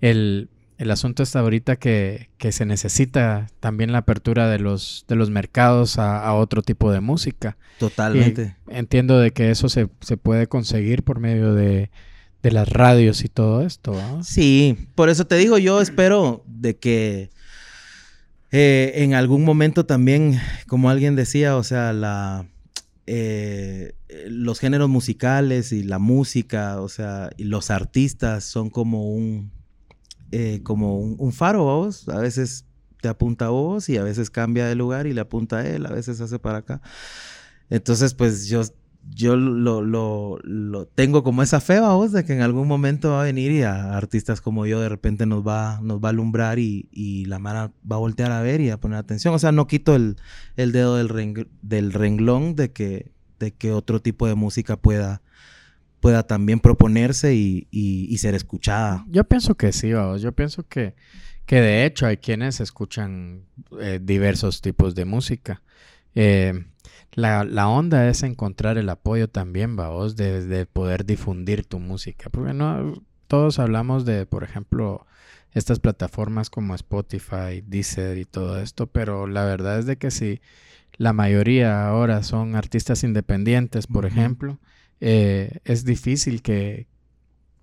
El, 0.00 0.50
el 0.78 0.92
asunto 0.92 1.24
está 1.24 1.40
ahorita 1.40 1.74
que, 1.74 2.30
que, 2.38 2.52
se 2.52 2.64
necesita 2.64 3.48
también 3.58 3.90
la 3.90 3.98
apertura 3.98 4.48
de 4.48 4.60
los, 4.60 5.04
de 5.08 5.16
los 5.16 5.30
mercados 5.30 5.98
a, 5.98 6.32
otro 6.34 6.62
tipo 6.62 6.92
de 6.92 7.00
música. 7.00 7.56
Totalmente. 7.80 8.54
entiendo 8.68 9.18
de 9.18 9.32
que 9.32 9.50
eso 9.50 9.68
se, 9.68 9.88
se 10.00 10.16
puede 10.16 10.46
conseguir 10.46 11.02
por 11.02 11.18
medio 11.18 11.52
de, 11.52 11.90
de 12.44 12.52
las 12.52 12.68
radios 12.68 13.24
y 13.24 13.28
todo 13.28 13.62
esto. 13.62 13.94
Sí, 14.22 14.76
por 14.94 15.08
eso 15.08 15.26
te 15.26 15.36
digo, 15.36 15.56
yo 15.56 15.80
espero 15.80 16.44
de 16.46 16.76
que 16.76 17.30
eh, 18.52 18.92
en 18.96 19.14
algún 19.14 19.44
momento 19.44 19.86
también, 19.86 20.38
como 20.68 20.90
alguien 20.90 21.16
decía, 21.16 21.56
o 21.56 21.64
sea, 21.64 21.94
la, 21.94 22.46
eh, 23.06 23.94
los 24.28 24.60
géneros 24.60 24.90
musicales 24.90 25.72
y 25.72 25.84
la 25.84 25.98
música, 25.98 26.82
o 26.82 26.90
sea, 26.90 27.30
y 27.38 27.44
los 27.44 27.70
artistas 27.70 28.44
son 28.44 28.68
como 28.68 29.10
un, 29.10 29.50
eh, 30.30 30.60
como 30.62 30.98
un, 30.98 31.32
faro, 31.32 31.64
vos. 31.64 32.10
A 32.10 32.18
veces 32.18 32.66
te 33.00 33.08
apunta 33.08 33.46
a 33.46 33.50
vos 33.50 33.88
y 33.88 33.96
a 33.96 34.02
veces 34.02 34.28
cambia 34.28 34.66
de 34.66 34.74
lugar 34.74 35.06
y 35.06 35.14
le 35.14 35.22
apunta 35.22 35.60
a 35.60 35.66
él, 35.66 35.86
a 35.86 35.90
veces 35.90 36.20
hace 36.20 36.38
para 36.38 36.58
acá. 36.58 36.82
Entonces, 37.70 38.12
pues 38.12 38.48
yo 38.48 38.62
yo 39.10 39.36
lo, 39.36 39.82
lo, 39.82 40.38
lo, 40.42 40.86
tengo 40.86 41.22
como 41.22 41.42
esa 41.42 41.60
fe, 41.60 41.80
vos, 41.80 42.12
de 42.12 42.24
que 42.24 42.32
en 42.32 42.40
algún 42.40 42.66
momento 42.66 43.10
va 43.10 43.22
a 43.22 43.24
venir 43.24 43.52
y 43.52 43.62
a 43.62 43.96
artistas 43.96 44.40
como 44.40 44.66
yo 44.66 44.80
de 44.80 44.88
repente 44.88 45.26
nos 45.26 45.46
va, 45.46 45.80
nos 45.82 46.02
va 46.02 46.08
a 46.08 46.10
alumbrar 46.10 46.58
y, 46.58 46.88
y 46.90 47.24
la 47.26 47.38
mara 47.38 47.72
va 47.90 47.96
a 47.96 48.00
voltear 48.00 48.32
a 48.32 48.40
ver 48.40 48.60
y 48.60 48.70
a 48.70 48.78
poner 48.78 48.98
atención. 48.98 49.34
O 49.34 49.38
sea, 49.38 49.52
no 49.52 49.66
quito 49.66 49.94
el, 49.94 50.16
el 50.56 50.72
dedo 50.72 50.96
del, 50.96 51.48
del 51.62 51.92
renglón 51.92 52.56
de 52.56 52.72
que, 52.72 53.12
de 53.38 53.52
que 53.52 53.72
otro 53.72 54.00
tipo 54.00 54.26
de 54.26 54.34
música 54.34 54.76
pueda, 54.76 55.22
pueda 56.00 56.24
también 56.24 56.60
proponerse 56.60 57.34
y, 57.34 57.68
y, 57.70 58.18
ser 58.18 58.34
escuchada. 58.34 59.04
Yo 59.08 59.24
pienso 59.24 59.54
que 59.54 59.72
sí, 59.72 59.92
vamos. 59.92 60.22
Yo 60.22 60.32
pienso 60.32 60.66
que, 60.66 60.94
que 61.46 61.60
de 61.60 61.84
hecho 61.84 62.06
hay 62.06 62.16
quienes 62.16 62.60
escuchan 62.60 63.44
eh, 63.80 64.00
diversos 64.02 64.60
tipos 64.60 64.94
de 64.94 65.04
música. 65.04 65.62
Eh, 66.14 66.64
la, 67.14 67.44
la, 67.44 67.68
onda 67.68 68.08
es 68.08 68.22
encontrar 68.22 68.78
el 68.78 68.88
apoyo 68.88 69.28
también, 69.28 69.76
vos, 69.76 70.16
de, 70.16 70.44
de, 70.46 70.66
poder 70.66 71.04
difundir 71.04 71.64
tu 71.64 71.78
música. 71.78 72.30
Porque 72.30 72.52
no, 72.52 72.94
todos 73.26 73.58
hablamos 73.58 74.04
de, 74.04 74.26
por 74.26 74.44
ejemplo, 74.44 75.06
estas 75.52 75.80
plataformas 75.80 76.50
como 76.50 76.74
Spotify, 76.74 77.62
Deezer 77.66 78.18
y 78.18 78.24
todo 78.24 78.60
esto, 78.60 78.86
pero 78.86 79.26
la 79.26 79.44
verdad 79.44 79.78
es 79.78 79.86
de 79.86 79.96
que 79.96 80.10
si 80.10 80.40
la 80.96 81.12
mayoría 81.12 81.86
ahora 81.86 82.22
son 82.22 82.56
artistas 82.56 83.04
independientes, 83.04 83.86
por 83.86 84.06
ejemplo, 84.06 84.58
eh, 85.00 85.58
es 85.64 85.84
difícil 85.84 86.42
que, 86.42 86.86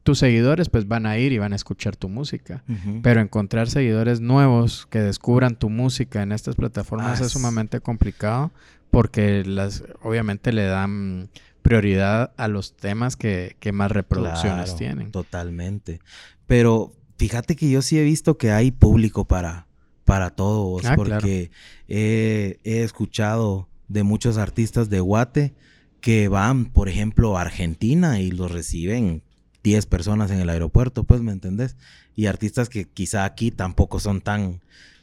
tus 0.04 0.20
seguidores 0.20 0.70
pues 0.70 0.88
van 0.88 1.06
a 1.06 1.18
ir 1.18 1.32
y 1.32 1.38
van 1.38 1.54
a 1.54 1.56
escuchar 1.56 1.96
tu 1.96 2.10
música. 2.10 2.64
Pero 3.04 3.22
encontrar 3.22 3.70
seguidores 3.70 4.20
nuevos 4.20 4.88
que 4.90 5.00
descubran 5.00 5.56
tu 5.56 5.70
música 5.70 6.24
en 6.24 6.32
estas 6.32 6.56
plataformas 6.56 7.22
ah, 7.22 7.26
es 7.26 7.32
sumamente 7.32 7.80
complicado 7.82 8.52
porque 8.92 9.44
las 9.46 9.84
obviamente 10.04 10.52
le 10.52 10.66
dan 10.66 11.30
prioridad 11.62 12.34
a 12.38 12.48
los 12.48 12.76
temas 12.76 13.16
que, 13.16 13.56
más 13.74 13.92
reproducciones 13.92 14.76
tienen. 14.76 15.12
Totalmente. 15.12 16.00
Pero 16.46 16.94
fíjate 17.18 17.56
que 17.56 17.70
yo 17.70 17.82
sí 17.82 17.98
he 17.98 18.04
visto 18.04 18.38
que 18.38 18.52
hay 18.52 18.72
público 18.72 19.26
para, 19.26 19.68
para 20.06 20.32
todos, 20.32 20.86
ah, 20.86 20.96
porque 20.96 21.52
he, 21.88 22.60
he 22.64 22.84
escuchado 22.84 23.70
de 23.88 24.04
muchos 24.04 24.38
artistas 24.38 24.90
de 24.90 25.00
Guate 25.00 25.56
que 26.02 26.28
van, 26.28 26.66
por 26.66 26.90
ejemplo, 26.90 27.38
a 27.38 27.42
Argentina 27.42 28.20
y 28.20 28.32
los 28.32 28.52
reciben 28.52 29.24
10 29.64 29.86
personas 29.86 30.32
en 30.32 30.40
el 30.40 30.50
aeropuerto, 30.50 31.04
pues, 31.04 31.22
¿me 31.22 31.32
entendés? 31.32 31.78
Y 32.16 32.26
artistas 32.26 32.70
que 32.70 32.86
quizá 32.86 33.26
aquí 33.26 33.52
tampoco 33.52 34.00
son 34.00 34.22
tan 34.22 34.62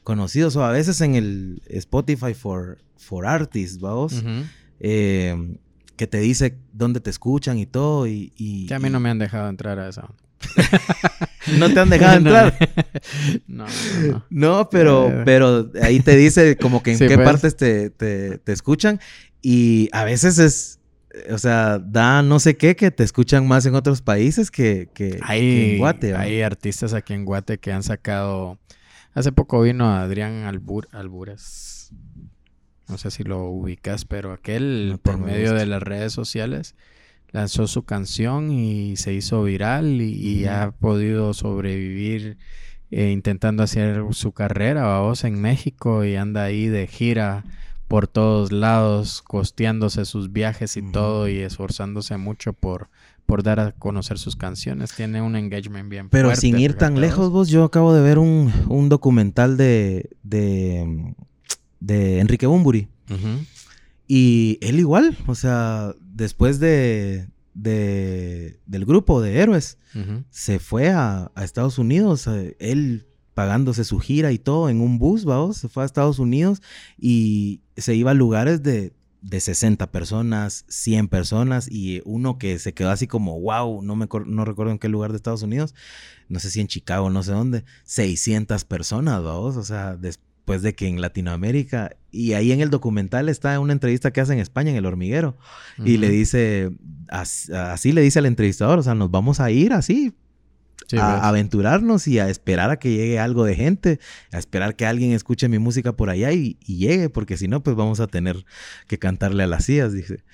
conocidos, 0.09 0.57
o 0.57 0.65
a 0.65 0.73
veces 0.73 1.03
en 1.03 1.17
el 1.17 1.61
Spotify 1.67 2.33
for, 2.33 2.79
for 2.97 3.27
Artists, 3.27 3.79
vamos, 3.79 4.25
eh, 4.81 5.59
que 5.97 6.07
te 6.07 6.19
dice 6.19 6.57
dónde 6.73 7.01
te 7.01 7.11
escuchan 7.11 7.59
y 7.59 7.67
todo, 7.67 8.07
y... 8.07 8.33
y 8.35 8.73
a 8.73 8.79
mí 8.79 8.89
no 8.89 9.01
me 9.01 9.11
han 9.11 9.19
dejado 9.19 9.51
entrar 9.51 9.79
a 9.79 9.91
eso. 9.91 10.09
¿No 11.59 11.71
te 11.71 11.79
han 11.79 11.91
dejado 11.91 12.17
entrar? 12.17 12.57
no, 13.47 13.67
no, 14.01 14.25
no. 14.31 14.71
pero, 14.71 15.11
eh. 15.11 15.23
pero 15.27 15.71
ahí 15.83 16.01
te 16.01 16.17
dice 16.17 16.57
como 16.57 16.83
que 16.83 16.93
en 16.93 16.99
qué 17.01 17.17
pues. 17.17 17.29
partes 17.29 17.57
te, 17.59 17.91
te, 17.91 18.39
te 18.39 18.53
escuchan, 18.53 19.01
y 19.43 19.91
a 19.93 20.05
veces 20.05 20.39
es 20.39 20.81
o 21.31 21.37
sea, 21.37 21.79
da 21.79 22.23
no 22.23 22.41
sé 22.41 22.57
qué 22.57 22.77
que 22.77 22.91
te 22.91 23.05
escuchan 23.05 23.47
más 23.47 23.67
en 23.67 23.75
otros 23.75 24.01
países 24.01 24.51
que, 24.51 24.89
que, 24.95 25.21
en 25.29 25.79
Guate. 25.79 26.15
Hay 26.15 26.41
artistas 26.41 26.95
aquí 26.95 27.13
en 27.13 27.27
Guate 27.27 27.59
que 27.59 27.73
han 27.73 27.83
sacado. 27.83 28.59
Hace 29.15 29.33
poco 29.33 29.63
vino 29.63 29.93
Adrián 29.95 30.45
Albur, 30.45 30.89
Alburas. 30.93 31.93
No 32.89 32.99
sé 32.99 33.11
si 33.11 33.25
lo 33.25 33.45
ubicas, 33.45 34.05
pero 34.05 34.33
aquel 34.33 34.99
por 35.03 35.19
medio 35.19 35.55
de 35.55 35.67
las 35.67 35.83
redes 35.83 36.13
sociales 36.13 36.75
lanzó 37.31 37.67
su 37.67 37.85
canción 37.85 38.51
y 38.51 38.97
se 38.97 39.13
hizo 39.13 39.43
viral 39.43 40.01
y, 40.01 40.47
ha 40.47 40.71
podido 40.71 41.35
sobrevivir 41.35 42.39
eh, 42.91 43.11
intentando 43.11 43.63
hacer 43.63 44.03
su 44.13 44.33
carrera, 44.33 44.85
vamos, 44.85 45.25
en 45.25 45.41
México 45.41 46.05
y 46.05 46.17
anda 46.17 46.45
ahí 46.45 46.67
de 46.69 46.87
gira 46.87 47.45
por 47.87 48.07
todos 48.07 48.53
lados, 48.53 49.23
costeándose 49.23 50.05
sus 50.05 50.33
viajes 50.33 50.77
y 50.77 50.83
todo 50.93 51.29
y 51.29 51.39
esforzándose 51.39 52.17
mucho 52.17 52.53
por, 52.53 52.89
por 53.29 53.43
dar 53.43 53.61
a 53.61 53.73
conocer 53.73 54.19
sus 54.19 54.37
canciones. 54.37 54.95
Tiene 54.97 55.21
un 55.21 55.37
engagement 55.37 55.91
bien 55.91 56.09
Pero 56.09 56.35
sin 56.35 56.59
ir 56.59 56.73
tan 56.73 56.99
lejos, 56.99 57.29
vos, 57.29 57.51
yo 57.51 57.63
acabo 57.63 57.93
de 57.93 58.01
ver 58.01 58.19
un, 58.19 58.51
un 58.69 58.89
documental 58.89 59.59
de, 59.59 60.09
de, 60.23 61.15
de 61.79 62.21
Enrique 62.21 62.47
Bumburi. 62.47 62.89
Y 64.07 64.59
él 64.63 64.79
igual, 64.79 65.15
o 65.27 65.35
sea, 65.35 65.95
después 66.01 66.59
de, 66.59 67.29
de 67.53 68.61
del 68.65 68.87
grupo 68.87 69.21
de 69.21 69.41
héroes, 69.41 69.77
se 70.31 70.59
fue 70.59 70.89
a, 70.89 71.31
a 71.35 71.45
Estados 71.45 71.79
Unidos. 71.79 72.27
Eh, 72.29 72.57
él 72.59 73.09
pagándose 73.35 73.85
su 73.85 73.99
gira 73.99 74.33
y 74.33 74.39
todo 74.39 74.71
en 74.71 74.81
un 74.81 74.99
bus, 74.99 75.27
vamos, 75.27 75.59
se 75.59 75.69
fue 75.69 75.83
a 75.83 75.87
Estados 75.87 76.19
Unidos 76.19 76.63
y 76.99 77.61
se 77.77 77.95
iba 77.95 78.13
a 78.13 78.15
lugares 78.15 78.63
de, 78.63 78.95
de 79.29 79.41
60 79.41 79.91
personas, 79.91 80.65
100 80.69 81.09
personas 81.09 81.69
y 81.71 82.01
uno 82.05 82.39
que 82.39 82.59
se 82.59 82.73
quedó 82.73 82.91
así 82.91 83.07
como, 83.07 83.39
wow, 83.41 83.83
no, 83.83 83.95
me, 83.95 84.09
no 84.27 84.45
recuerdo 84.45 84.73
en 84.73 84.79
qué 84.79 84.89
lugar 84.89 85.11
de 85.11 85.17
Estados 85.17 85.43
Unidos, 85.43 85.75
no 86.29 86.39
sé 86.39 86.51
si 86.51 86.61
en 86.61 86.67
Chicago, 86.67 87.11
no 87.11 87.23
sé 87.23 87.33
dónde, 87.33 87.65
600 87.85 88.65
personas, 88.65 89.23
vamos, 89.23 89.57
o 89.57 89.65
sea, 89.65 89.97
después 89.97 90.63
de 90.63 90.75
que 90.75 90.89
en 90.89 91.01
Latinoamérica, 91.01 91.97
y 92.11 92.33
ahí 92.33 92.53
en 92.53 92.61
el 92.61 92.71
documental 92.71 93.29
está 93.29 93.61
una 93.61 93.75
entrevista 93.75 94.13
que 94.13 94.23
hace 94.23 94.33
en 94.33 94.39
España, 94.39 94.71
en 94.71 94.77
El 94.77 94.87
Hormiguero, 94.87 95.37
y 95.85 95.99
le 95.99 96.09
dice, 96.09 96.71
así 97.09 97.93
le 97.93 98.01
dice 98.01 98.21
al 98.21 98.27
entrevistador, 98.27 98.79
o 98.79 98.83
sea, 98.83 98.95
nos 98.95 99.11
vamos 99.11 99.41
a 99.41 99.51
ir 99.51 99.75
así, 99.75 100.15
a 100.97 101.29
aventurarnos 101.29 102.09
y 102.09 102.19
a 102.19 102.29
esperar 102.29 102.71
a 102.71 102.79
que 102.79 102.91
llegue 102.91 103.19
algo 103.19 103.45
de 103.45 103.55
gente, 103.55 104.01
a 104.33 104.39
esperar 104.39 104.77
que 104.77 104.87
alguien 104.87 105.13
escuche 105.13 105.49
mi 105.49 105.59
música 105.59 105.93
por 105.93 106.09
allá 106.11 106.33
y, 106.33 106.55
llegue, 106.67 107.11
porque 107.11 107.37
si 107.37 107.49
no, 107.49 107.63
pues 107.63 107.77
vamos 107.77 108.01
a 108.01 108.07
tener 108.07 108.45
que 108.87 108.99
cantarle 108.99 109.43
a 109.43 109.47
las 109.47 109.65
sillas, 109.65 109.93
dice. 109.93 110.25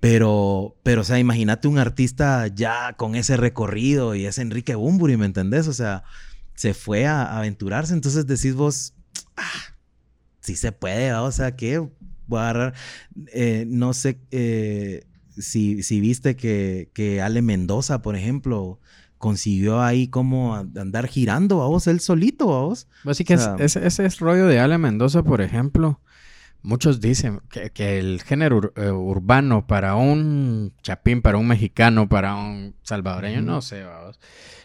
Pero, 0.00 0.76
pero, 0.84 1.00
o 1.00 1.04
sea, 1.04 1.18
imagínate 1.18 1.68
un 1.68 1.78
artista 1.78 2.46
ya 2.46 2.94
con 2.94 3.16
ese 3.16 3.36
recorrido 3.36 4.14
y 4.14 4.26
es 4.26 4.38
Enrique 4.38 4.76
Bumburi, 4.76 5.16
¿me 5.16 5.26
entendés? 5.26 5.66
O 5.66 5.72
sea, 5.72 6.04
se 6.54 6.72
fue 6.72 7.06
a, 7.06 7.36
aventurarse, 7.36 7.92
entonces 7.92 8.26
decís 8.26 8.54
vos, 8.54 8.94
ah, 9.36 9.74
sí 10.40 10.56
se 10.56 10.72
puede, 10.72 11.12
o 11.12 11.32
sea, 11.32 11.56
¿qué? 11.56 11.78
Voy 12.26 12.38
a 12.38 12.42
agarrar, 12.42 12.74
eh, 13.32 13.64
no 13.66 13.92
sé 13.92 14.20
eh, 14.30 15.04
si, 15.36 15.82
si, 15.82 16.00
viste 16.00 16.36
que, 16.36 16.90
que 16.94 17.20
Ale 17.20 17.42
Mendoza, 17.42 18.02
por 18.02 18.14
ejemplo, 18.14 18.80
consiguió 19.18 19.80
ahí 19.82 20.08
como 20.08 20.54
andar 20.54 21.08
girando, 21.08 21.62
a 21.62 21.66
vos, 21.66 21.86
él 21.86 22.00
solito, 22.00 22.54
a 22.56 22.62
vos. 22.62 22.88
Así 23.04 23.24
que 23.24 23.36
ese, 23.58 23.86
es 23.86 24.18
rollo 24.20 24.46
de 24.46 24.60
Ale 24.60 24.78
Mendoza, 24.78 25.22
por 25.22 25.40
ejemplo. 25.40 26.00
Muchos 26.62 27.00
dicen 27.00 27.40
que, 27.50 27.98
el 27.98 28.20
género 28.22 28.72
eh, 28.76 28.90
urbano 28.90 29.66
para 29.66 29.94
un 29.94 30.72
chapín, 30.82 31.22
para 31.22 31.38
un 31.38 31.46
mexicano, 31.46 32.08
para 32.08 32.34
un 32.34 32.74
salvadoreño, 32.82 33.42
no 33.42 33.62
sé, 33.62 33.84
vamos, 33.84 34.18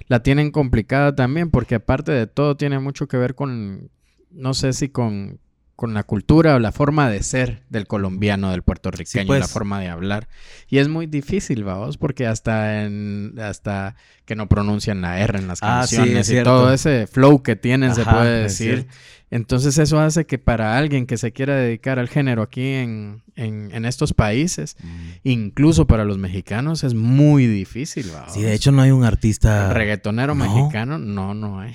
la 0.07 0.23
tienen 0.23 0.51
complicada 0.51 1.15
también 1.15 1.51
porque 1.51 1.75
aparte 1.75 2.11
de 2.11 2.27
todo 2.27 2.57
tiene 2.57 2.79
mucho 2.79 3.07
que 3.07 3.17
ver 3.17 3.35
con, 3.35 3.91
no 4.31 4.53
sé 4.53 4.73
si 4.73 4.89
con 4.89 5.39
con 5.83 5.93
la 5.93 6.03
cultura 6.03 6.55
o 6.55 6.59
la 6.59 6.71
forma 6.71 7.09
de 7.09 7.21
ser 7.23 7.63
del 7.67 7.87
colombiano, 7.87 8.51
del 8.51 8.61
puertorriqueño, 8.63 9.33
la 9.33 9.39
pues. 9.41 9.51
forma 9.51 9.81
de 9.81 9.89
hablar. 9.89 10.29
Y 10.69 10.77
es 10.77 10.87
muy 10.87 11.07
difícil, 11.07 11.65
vamos, 11.65 11.97
porque 11.97 12.25
hasta 12.25 12.85
en, 12.85 13.37
hasta 13.37 13.97
que 14.23 14.37
no 14.37 14.47
pronuncian 14.47 15.01
la 15.01 15.19
R 15.19 15.37
en 15.37 15.49
las 15.49 15.59
ah, 15.61 15.79
canciones 15.81 16.29
y 16.29 16.41
todo 16.41 16.71
ese 16.71 17.05
flow 17.05 17.43
que 17.43 17.57
tienen, 17.57 17.93
se 17.93 18.05
puede 18.05 18.43
decir. 18.43 18.87
Entonces 19.33 19.79
eso 19.79 19.99
hace 19.99 20.27
que 20.27 20.37
para 20.37 20.77
alguien 20.77 21.07
que 21.07 21.17
se 21.17 21.31
quiera 21.31 21.55
dedicar 21.55 21.97
al 21.97 22.07
género 22.07 22.43
aquí 22.43 22.67
en, 22.67 23.23
en, 23.35 23.83
estos 23.83 24.13
países, 24.13 24.77
mm. 24.79 25.09
incluso 25.23 25.87
para 25.87 26.05
los 26.05 26.19
mexicanos, 26.19 26.83
es 26.83 26.93
muy 26.93 27.47
difícil. 27.47 28.11
Sí, 28.27 28.43
de 28.43 28.53
hecho 28.53 28.71
no 28.71 28.83
hay 28.83 28.91
un 28.91 29.03
artista... 29.03 29.73
Reggaetonero 29.73 30.35
mexicano, 30.35 30.99
no, 30.99 31.33
no 31.33 31.59
hay. 31.59 31.73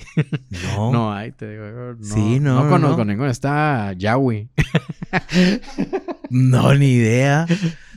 No. 0.77 0.91
no 0.93 1.13
hay, 1.13 1.33
te 1.33 1.51
digo. 1.51 1.65
No, 1.99 2.15
sí, 2.15 2.39
no. 2.39 2.63
No 2.63 2.69
conozco 2.69 3.03
ninguno. 3.03 3.29
Está 3.29 3.91
Yawi. 3.91 4.47
no, 6.29 6.73
ni 6.75 6.93
idea. 6.93 7.45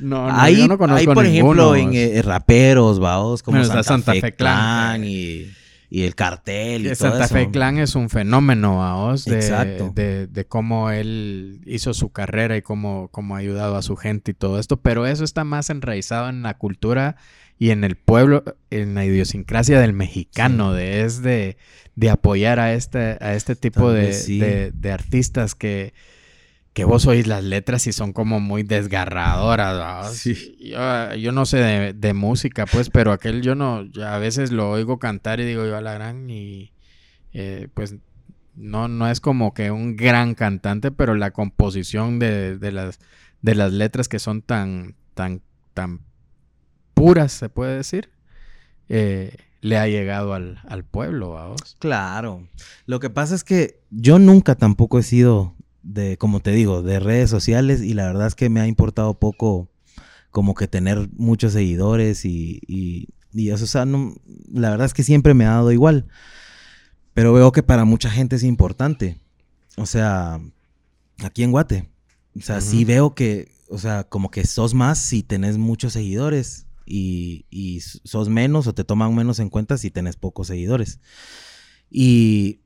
No, 0.01 0.27
no, 0.27 0.41
hay, 0.41 0.57
yo 0.57 0.67
no 0.67 0.77
conozco 0.77 0.99
Hay, 0.99 1.15
por 1.15 1.25
ejemplo, 1.25 1.77
en 1.77 1.95
eh, 1.95 2.21
raperos, 2.21 2.99
vaos, 2.99 3.45
como 3.45 3.63
Santa, 3.63 4.13
Fe, 4.13 4.35
Clan 4.35 5.05
y 5.05 5.47
y 5.95 6.05
el 6.05 6.15
cartel 6.15 6.87
y 6.87 6.89
todo 6.95 7.11
Santa 7.11 7.29
Fe 7.29 7.51
Clan 7.51 7.77
es 7.77 7.95
un 7.95 8.09
fenómeno, 8.09 8.83
a 8.83 9.15
de, 9.15 9.91
de, 9.95 10.27
de, 10.27 10.45
cómo 10.47 10.91
él 10.91 11.61
hizo 11.67 11.93
su 11.93 12.09
carrera 12.09 12.57
y 12.57 12.63
cómo, 12.63 13.09
cómo 13.13 13.37
ha 13.37 13.41
ayudado 13.41 13.77
a 13.77 13.83
su 13.83 13.95
gente 13.97 14.31
y 14.31 14.35
todo 14.35 14.59
esto, 14.59 14.79
pero 14.79 15.07
eso 15.07 15.23
está 15.23 15.45
más 15.45 15.69
enraizado 15.69 16.31
en 16.31 16.43
la 16.43 16.57
cultura 16.57 17.17
y 17.59 17.73
en 17.73 17.85
el 17.85 17.97
pueblo, 17.97 18.43
en 18.71 18.95
la 18.95 19.05
idiosincrasia 19.05 19.79
del 19.81 19.93
mexicano, 19.93 20.73
de 20.73 21.03
es 21.03 21.21
de, 21.21 21.59
de, 21.95 22.09
apoyar 22.09 22.59
a 22.59 22.73
este, 22.73 23.19
a 23.21 23.35
este 23.35 23.55
tipo 23.55 23.93
de, 23.93 24.73
de, 24.75 24.93
artistas 24.93 25.55
que, 25.55 25.93
que 26.73 26.85
vos 26.85 27.07
oís 27.07 27.27
las 27.27 27.45
letras 27.45 27.87
y 27.87 27.93
son 27.93 28.13
como 28.13 28.41
muy 28.41 28.63
desgarradoras. 28.63 30.15
Sí. 30.15 30.57
Yo, 30.59 31.15
yo 31.17 31.33
no 31.33 31.45
sé 31.45 31.59
de, 31.59 31.93
de 31.93 32.15
música, 32.15 32.65
pues, 32.67 32.89
pero 32.89 33.13
aquel 33.13 33.43
yo 33.43 33.55
no, 33.55 33.85
ya 33.85 34.15
a 34.15 34.19
veces 34.19 34.53
lo 34.53 34.71
oigo 34.71 34.99
cantar 34.99 35.41
y 35.41 35.45
digo 35.45 35.67
yo 35.67 35.77
a 35.77 35.83
la 35.83 35.93
gran 35.93 36.31
y 36.31 36.73
eh, 37.35 37.69
pues 37.75 37.97
no, 38.55 38.89
no 38.89 39.09
es 39.09 39.21
como 39.21 39.55
que 39.55 39.71
un 39.71 39.97
gran 39.97 40.35
cantante, 40.35 40.91
pero 40.91 41.15
la 41.15 41.31
composición 41.31 42.19
de, 42.19 42.59
de 42.59 42.73
las, 42.73 43.01
de 43.43 43.55
las 43.55 43.73
letras 43.73 44.09
que 44.09 44.19
son 44.19 44.43
tan, 44.43 44.95
tan, 45.15 45.43
tan 45.75 46.01
puras, 46.95 47.33
se 47.33 47.49
puede 47.49 47.77
decir, 47.77 48.11
eh, 48.89 49.37
le 49.61 49.79
ha 49.79 49.87
llegado 49.89 50.35
al, 50.35 50.61
al 50.67 50.85
pueblo, 50.85 51.39
a 51.39 51.49
vos. 51.49 51.77
Claro. 51.79 52.49
Lo 52.87 52.99
que 53.01 53.11
pasa 53.11 53.35
es 53.35 53.45
que 53.45 53.81
yo 53.91 54.19
nunca 54.19 54.55
tampoco 54.55 54.99
he 54.99 55.03
sido 55.03 55.55
de, 55.83 56.17
como 56.17 56.41
te 56.41 56.53
digo, 56.53 56.83
de 56.83 57.01
redes 57.01 57.31
sociales 57.31 57.83
y 57.83 57.95
la 57.95 58.07
verdad 58.07 58.27
es 58.27 58.35
que 58.35 58.49
me 58.49 58.61
ha 58.61 58.67
importado 58.67 59.19
poco 59.19 59.69
como 60.31 60.55
que 60.55 60.69
tener 60.69 61.09
muchos 61.15 61.53
seguidores 61.53 62.25
y, 62.25 62.61
y, 62.67 63.09
y 63.33 63.51
eso, 63.51 63.65
o 63.65 63.69
sea, 63.69 63.85
no, 63.85 64.15
la 64.51 64.71
verdad 64.71 64.87
es 64.87 64.95
que 64.95 65.03
siempre 65.03 65.35
me 65.35 65.45
ha 65.45 65.51
dado 65.51 65.73
igual. 65.73 66.07
Pero 67.15 67.33
veo 67.33 67.53
que 67.53 67.63
para 67.63 67.85
mucha 67.85 68.11
gente 68.11 68.37
es 68.37 68.43
importante. 68.43 69.21
O 69.77 69.87
sea, 69.87 70.41
aquí 71.23 71.43
en 71.43 71.51
Guate. 71.51 71.91
O 72.37 72.41
sea, 72.41 72.63
sí 72.63 72.87
veo 72.87 73.15
que, 73.15 73.53
o 73.69 73.79
sea, 73.79 74.05
como 74.05 74.31
que 74.31 74.47
sos 74.47 74.73
más 74.73 74.99
si 74.99 75.23
tenés 75.23 75.59
muchos 75.59 75.93
seguidores 75.93 76.67
y, 76.87 77.45
y 77.51 77.81
sos 77.81 78.31
menos 78.31 78.67
o 78.67 78.75
te 78.75 78.85
toman 78.85 79.15
menos 79.15 79.39
en 79.39 79.51
cuenta 79.51 79.77
si 79.77 79.91
tenés 79.91 80.17
pocos 80.17 80.47
seguidores. 80.47 80.99
Y, 81.91 82.61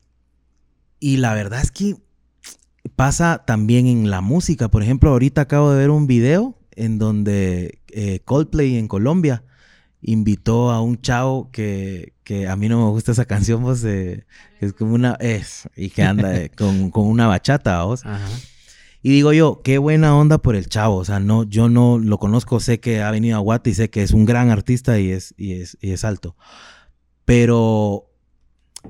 y 1.01 1.17
la 1.17 1.35
verdad 1.35 1.61
es 1.61 1.73
que 1.73 1.97
pasa 2.89 3.45
también 3.47 3.87
en 3.87 4.11
la 4.11 4.21
música. 4.21 4.69
Por 4.69 4.83
ejemplo, 4.83 5.11
ahorita 5.11 5.43
acabo 5.43 5.73
de 5.73 5.79
ver 5.79 5.91
un 5.91 6.07
video 6.07 6.59
en 6.73 6.99
donde 6.99 7.81
eh, 7.89 8.21
Coldplay 8.25 8.77
en 8.77 8.89
Colombia 8.89 9.45
invitó 10.03 10.71
a 10.71 10.81
un 10.81 11.01
chavo 11.01 11.51
que, 11.51 12.15
que 12.23 12.47
a 12.49 12.57
mí 12.57 12.69
no 12.69 12.85
me 12.85 12.91
gusta 12.91 13.13
esa 13.13 13.25
canción, 13.27 13.63
pues, 13.63 13.83
eh, 13.85 14.27
es 14.61 14.73
como 14.73 14.95
una... 14.95 15.17
Es, 15.21 15.69
y 15.77 15.91
que 15.91 16.03
anda 16.03 16.37
eh, 16.37 16.51
con, 16.51 16.91
con 16.91 17.07
una 17.07 17.27
bachata, 17.27 17.83
vos. 17.85 18.05
Ajá. 18.05 18.27
Y 19.07 19.11
digo 19.11 19.33
yo, 19.33 19.61
qué 19.63 19.79
buena 19.79 20.17
onda 20.17 20.39
por 20.39 20.57
el 20.57 20.69
chavo. 20.69 20.97
O 20.97 21.05
sea, 21.05 21.21
no, 21.21 21.45
yo 21.45 21.69
no 21.69 21.97
lo 21.99 22.19
conozco, 22.19 22.59
sé 22.59 22.81
que 22.81 23.03
ha 23.03 23.11
venido 23.13 23.37
a 23.37 23.41
Guate 23.41 23.71
y 23.71 23.75
sé 23.75 23.89
que 23.89 24.03
es 24.03 24.11
un 24.11 24.25
gran 24.25 24.51
artista 24.51 24.99
y 24.99 25.13
es, 25.13 25.33
y 25.37 25.53
es, 25.53 25.79
y 25.81 25.93
es 25.93 26.05
alto. 26.05 26.35
Pero 27.25 28.11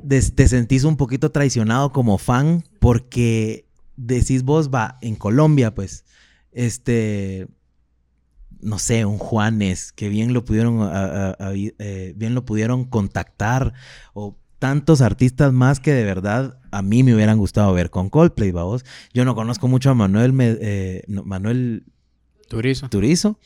te 0.09 0.48
sentís 0.48 0.85
un 0.85 0.97
poquito 0.97 1.32
traicionado 1.32 1.93
como 1.93 2.16
fan 2.16 2.64
porque 2.81 3.65
decís 3.97 4.43
vos, 4.43 4.70
va, 4.70 4.98
en 5.01 5.14
Colombia, 5.16 5.74
pues, 5.74 6.05
este, 6.52 7.48
no 8.60 8.78
sé, 8.78 9.05
un 9.05 9.18
Juanes, 9.18 9.93
que 9.93 10.09
bien 10.09 10.32
lo 10.32 10.44
pudieron, 10.44 10.81
a- 10.82 10.89
a- 11.31 11.31
a- 11.39 11.52
eh, 11.55 12.14
bien 12.16 12.35
lo 12.35 12.44
pudieron 12.44 12.85
contactar, 12.85 13.73
o 14.14 14.39
tantos 14.59 15.02
artistas 15.02 15.52
más 15.52 15.81
que 15.81 15.93
de 15.93 16.05
verdad 16.05 16.59
a 16.70 16.81
mí 16.81 17.02
me 17.02 17.14
hubieran 17.14 17.36
gustado 17.39 17.73
ver 17.74 17.90
con 17.90 18.09
Coldplay, 18.09 18.51
vamos. 18.52 18.85
Yo 19.12 19.24
no 19.27 19.35
conozco 19.35 19.68
mucho 19.68 19.90
a 19.90 19.94
Manuel, 19.94 20.32
Me- 20.32 20.56
eh, 20.60 21.02
no, 21.09 21.24
Manuel 21.24 21.85
Turizo. 22.48 22.89
Turizo. 22.89 23.39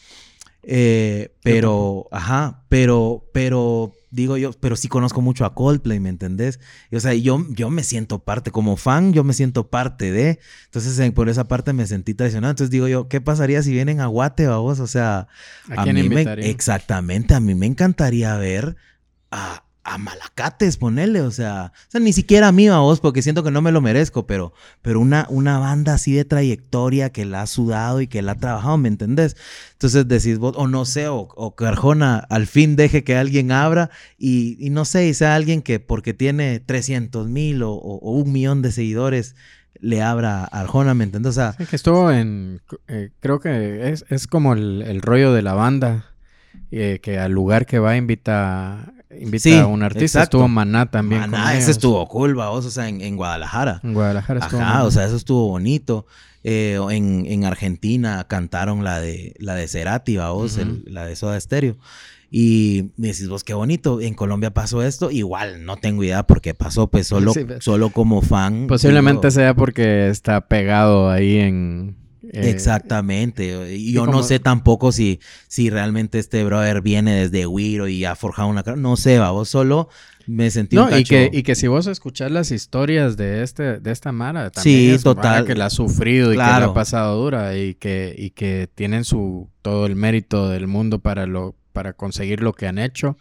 eh, 0.62 1.34
pero, 1.42 2.06
ajá, 2.12 2.64
pero, 2.68 3.24
pero, 3.32 3.92
digo 4.10 4.36
yo, 4.36 4.52
pero 4.52 4.76
sí 4.76 4.88
conozco 4.88 5.20
mucho 5.20 5.44
a 5.44 5.54
Coldplay, 5.54 6.00
¿me 6.00 6.08
entendés? 6.08 6.60
Y, 6.90 6.96
o 6.96 7.00
sea, 7.00 7.14
yo, 7.14 7.44
yo 7.50 7.70
me 7.70 7.82
siento 7.82 8.18
parte, 8.20 8.50
como 8.50 8.76
fan, 8.76 9.12
yo 9.12 9.24
me 9.24 9.32
siento 9.32 9.68
parte 9.70 10.12
de, 10.12 10.38
entonces 10.66 11.10
por 11.12 11.28
esa 11.28 11.48
parte 11.48 11.72
me 11.72 11.86
sentí 11.86 12.14
traicionado. 12.14 12.50
Entonces 12.50 12.70
digo 12.70 12.88
yo, 12.88 13.08
¿qué 13.08 13.20
pasaría 13.20 13.62
si 13.62 13.72
vienen 13.72 14.00
a 14.00 14.06
Guate, 14.06 14.48
vos? 14.48 14.80
O 14.80 14.86
sea, 14.86 15.28
¿A 15.76 15.84
quién 15.84 15.96
mí 15.96 16.08
me, 16.08 16.22
exactamente, 16.22 17.34
a 17.34 17.40
mí 17.40 17.54
me 17.54 17.66
encantaría 17.66 18.36
ver 18.36 18.76
a, 19.30 19.64
a 19.90 19.98
Malacates, 19.98 20.76
ponerle, 20.76 21.20
o 21.20 21.32
sea, 21.32 21.72
o 21.74 21.90
sea, 21.90 22.00
ni 22.00 22.12
siquiera 22.12 22.48
a 22.48 22.52
mí, 22.52 22.68
a 22.68 22.78
vos, 22.78 23.00
porque 23.00 23.22
siento 23.22 23.42
que 23.42 23.50
no 23.50 23.60
me 23.60 23.72
lo 23.72 23.80
merezco, 23.80 24.24
pero, 24.26 24.52
pero 24.82 25.00
una, 25.00 25.26
una 25.30 25.58
banda 25.58 25.94
así 25.94 26.12
de 26.12 26.24
trayectoria 26.24 27.10
que 27.10 27.24
la 27.24 27.42
ha 27.42 27.46
sudado 27.46 28.00
y 28.00 28.06
que 28.06 28.22
la 28.22 28.32
ha 28.32 28.34
trabajado, 28.36 28.78
¿me 28.78 28.88
entendés? 28.88 29.36
Entonces 29.72 30.06
decís 30.06 30.38
vos, 30.38 30.54
o 30.56 30.68
no 30.68 30.84
sé, 30.84 31.08
o, 31.08 31.28
o 31.34 31.56
que 31.56 31.66
Arjona 31.66 32.18
al 32.18 32.46
fin 32.46 32.76
deje 32.76 33.02
que 33.02 33.16
alguien 33.16 33.50
abra 33.50 33.90
y, 34.16 34.56
no 34.70 34.84
sé, 34.84 35.08
y 35.08 35.14
sea 35.14 35.34
alguien 35.34 35.60
que 35.60 35.80
porque 35.80 36.14
tiene 36.14 36.60
300 36.60 37.28
mil 37.28 37.62
o, 37.64 37.72
un 37.74 38.30
millón 38.32 38.62
de 38.62 38.70
seguidores 38.70 39.34
le 39.80 40.02
abra 40.02 40.44
a 40.44 40.60
Arjona, 40.60 40.94
¿me 40.94 41.04
entendés? 41.04 41.30
O 41.30 41.32
sea, 41.32 41.56
que 41.68 41.74
estuvo 41.76 42.12
en. 42.12 42.60
eh, 42.86 43.10
creo 43.20 43.40
que 43.40 43.90
es, 43.90 44.04
es 44.08 44.26
como 44.26 44.52
el, 44.52 44.82
el 44.82 45.00
rollo 45.02 45.32
de 45.32 45.42
la 45.42 45.54
banda. 45.54 46.06
eh, 46.70 47.00
que 47.02 47.18
al 47.18 47.32
lugar 47.32 47.66
que 47.66 47.78
va 47.78 47.96
invita, 47.96 48.92
invita 49.18 49.42
Sí, 49.42 49.54
a 49.54 49.66
un 49.66 49.82
artista. 49.82 50.04
exacto. 50.20 50.38
Estuvo 50.38 50.48
Maná 50.48 50.90
también. 50.90 51.22
Maná, 51.22 51.56
ese 51.56 51.70
estuvo 51.70 52.06
cool, 52.08 52.34
vos, 52.34 52.64
o 52.66 52.70
sea, 52.70 52.88
en, 52.88 53.00
en 53.00 53.16
Guadalajara. 53.16 53.80
En 53.82 53.94
Guadalajara 53.94 54.40
estuvo. 54.40 54.60
Ajá, 54.60 54.84
o 54.84 54.90
sea, 54.90 55.04
eso 55.06 55.16
estuvo 55.16 55.48
bonito. 55.48 56.06
Eh, 56.42 56.78
en, 56.90 57.26
en 57.26 57.44
Argentina 57.44 58.24
cantaron 58.28 58.82
la 58.84 59.00
de 59.00 59.34
la 59.38 59.54
de 59.54 59.68
Cerati, 59.68 60.16
el- 60.16 60.84
la 60.86 61.04
de 61.04 61.16
Soda 61.16 61.38
Stereo. 61.40 61.76
Y 62.32 62.90
me 62.96 63.08
decís 63.08 63.28
vos, 63.28 63.42
qué 63.42 63.54
bonito, 63.54 64.00
en 64.00 64.14
Colombia 64.14 64.52
pasó 64.54 64.82
esto, 64.84 65.10
igual 65.10 65.64
no 65.64 65.76
tengo 65.76 66.04
idea 66.04 66.22
por 66.22 66.40
qué 66.40 66.54
pasó, 66.54 66.86
pues 66.86 67.08
solo, 67.08 67.32
Sí, 67.34 67.40
pero- 67.44 67.60
solo 67.60 67.90
como 67.90 68.22
fan. 68.22 68.68
Posiblemente 68.68 69.26
digo, 69.26 69.30
sea 69.32 69.54
porque 69.54 70.08
está 70.08 70.40
pegado 70.46 71.10
ahí 71.10 71.38
en. 71.38 71.96
Eh, 72.32 72.50
Exactamente. 72.50 73.76
Y 73.76 73.92
yo 73.92 74.02
como- 74.06 74.18
no 74.18 74.22
sé 74.22 74.38
tampoco 74.38 74.92
si, 74.92 75.20
si 75.48 75.70
realmente 75.70 76.18
este 76.18 76.44
brother 76.44 76.80
viene 76.82 77.12
desde 77.20 77.46
Wiro 77.46 77.88
y 77.88 78.04
ha 78.04 78.14
forjado 78.16 78.48
una 78.48 78.62
cara. 78.62 78.76
No 78.76 78.96
sé, 78.96 79.18
vos 79.18 79.48
solo 79.48 79.88
me 80.26 80.50
sentí 80.50 80.76
un 80.76 80.88
No, 80.90 80.96
y 80.98 81.02
que, 81.04 81.28
y 81.32 81.42
que 81.42 81.54
si 81.56 81.66
vos 81.66 81.86
escuchás 81.88 82.30
las 82.30 82.52
historias 82.52 83.16
de 83.16 83.42
este, 83.42 83.80
de 83.80 83.90
esta 83.90 84.12
Mara, 84.12 84.50
también 84.50 84.78
Sí, 84.78 84.90
es 84.90 85.04
Mara 85.04 85.14
total. 85.16 85.44
que 85.46 85.54
la 85.56 85.66
ha 85.66 85.70
sufrido 85.70 86.28
y 86.28 86.36
que 86.36 86.42
Claro. 86.42 86.66
la 86.66 86.70
ha 86.70 86.74
pasado 86.74 87.20
dura 87.20 87.56
y 87.56 87.74
que, 87.74 88.14
y 88.16 88.30
que 88.30 88.68
tienen 88.74 89.04
su 89.04 89.48
todo 89.62 89.86
el 89.86 89.96
mérito 89.96 90.48
del 90.48 90.66
mundo 90.68 91.00
para 91.00 91.26
lo, 91.26 91.56
para 91.72 91.94
conseguir 91.94 92.42
lo 92.42 92.52
que 92.52 92.66
han 92.68 92.78
hecho 92.78 93.16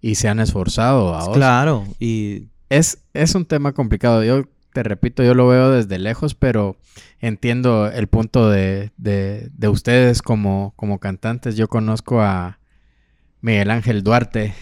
y 0.00 0.14
se 0.14 0.28
han 0.28 0.38
esforzado. 0.38 1.10
¿vaos? 1.10 1.34
Claro, 1.36 1.84
y 1.98 2.44
Es, 2.70 2.98
es 3.14 3.34
un 3.34 3.44
tema 3.46 3.72
complicado. 3.72 4.22
Yo 4.22 4.44
te 4.74 4.82
repito, 4.82 5.22
yo 5.22 5.34
lo 5.34 5.46
veo 5.46 5.70
desde 5.70 5.98
lejos, 5.98 6.34
pero 6.34 6.76
entiendo 7.20 7.86
el 7.86 8.08
punto 8.08 8.50
de, 8.50 8.90
de, 8.96 9.48
de 9.52 9.68
ustedes 9.68 10.20
como, 10.20 10.74
como 10.74 10.98
cantantes. 10.98 11.56
Yo 11.56 11.68
conozco 11.68 12.20
a 12.20 12.58
Miguel 13.40 13.70
Ángel 13.70 14.02
Duarte 14.02 14.52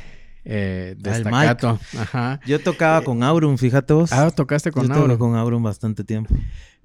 eh, 0.45 0.95
de 0.99 1.11
el 1.11 1.23
Staccato. 1.23 1.81
Ajá. 1.99 2.41
yo 2.47 2.61
tocaba 2.61 3.03
con 3.03 3.23
Aurum, 3.23 3.57
fíjate 3.57 3.95
vos. 3.95 4.13
Ah, 4.13 4.31
tocaste 4.31 4.71
con 4.71 4.83
yo 4.83 4.91
Nauro. 4.91 5.19
con 5.19 5.35
Aurum 5.35 5.63
bastante 5.63 6.05
tiempo. 6.05 6.35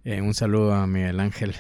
Eh, 0.05 0.21
un 0.21 0.33
saludo 0.33 0.73
a 0.73 0.87
Miguel 0.87 1.19
Ángel, 1.19 1.53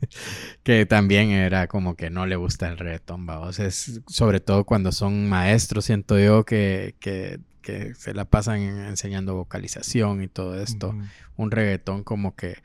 que 0.62 0.86
también 0.86 1.30
era 1.30 1.66
como 1.66 1.94
que 1.94 2.08
no 2.08 2.24
le 2.24 2.36
gusta 2.36 2.68
el 2.68 2.78
reggaetón, 2.78 3.26
vamos. 3.26 3.58
Es 3.58 4.00
sobre 4.06 4.40
todo 4.40 4.64
cuando 4.64 4.92
son 4.92 5.28
maestros, 5.28 5.84
siento 5.84 6.18
yo 6.18 6.46
que, 6.46 6.94
que, 7.00 7.38
que 7.62 7.94
se 7.94 8.12
la 8.12 8.26
pasan 8.26 8.60
enseñando 8.60 9.34
vocalización 9.34 10.22
y 10.22 10.28
todo 10.28 10.60
esto. 10.60 10.94
Un 11.36 11.50
reggaetón 11.50 12.04
como 12.04 12.36
que 12.36 12.58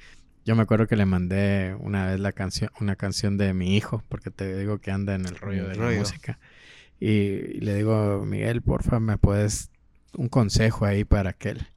yo 0.43 0.55
me 0.55 0.63
acuerdo 0.63 0.87
que 0.87 0.95
le 0.95 1.05
mandé 1.05 1.75
una 1.79 2.07
vez 2.07 2.19
la 2.19 2.31
canción, 2.31 2.71
una 2.79 2.95
canción 2.95 3.37
de 3.37 3.53
mi 3.53 3.75
hijo, 3.75 4.03
porque 4.09 4.31
te 4.31 4.57
digo 4.57 4.79
que 4.79 4.91
anda 4.91 5.13
en 5.13 5.25
el 5.25 5.35
rollo 5.35 5.63
el 5.63 5.69
de 5.69 5.73
rollo. 5.75 5.91
la 5.91 5.99
música. 5.99 6.39
Y, 6.99 7.07
y 7.09 7.59
le 7.59 7.75
digo, 7.75 8.25
Miguel, 8.25 8.61
porfa, 8.61 8.99
me 8.99 9.17
puedes 9.17 9.71
un 10.15 10.29
consejo 10.29 10.85
ahí 10.85 11.03
para 11.03 11.31
aquel. 11.31 11.67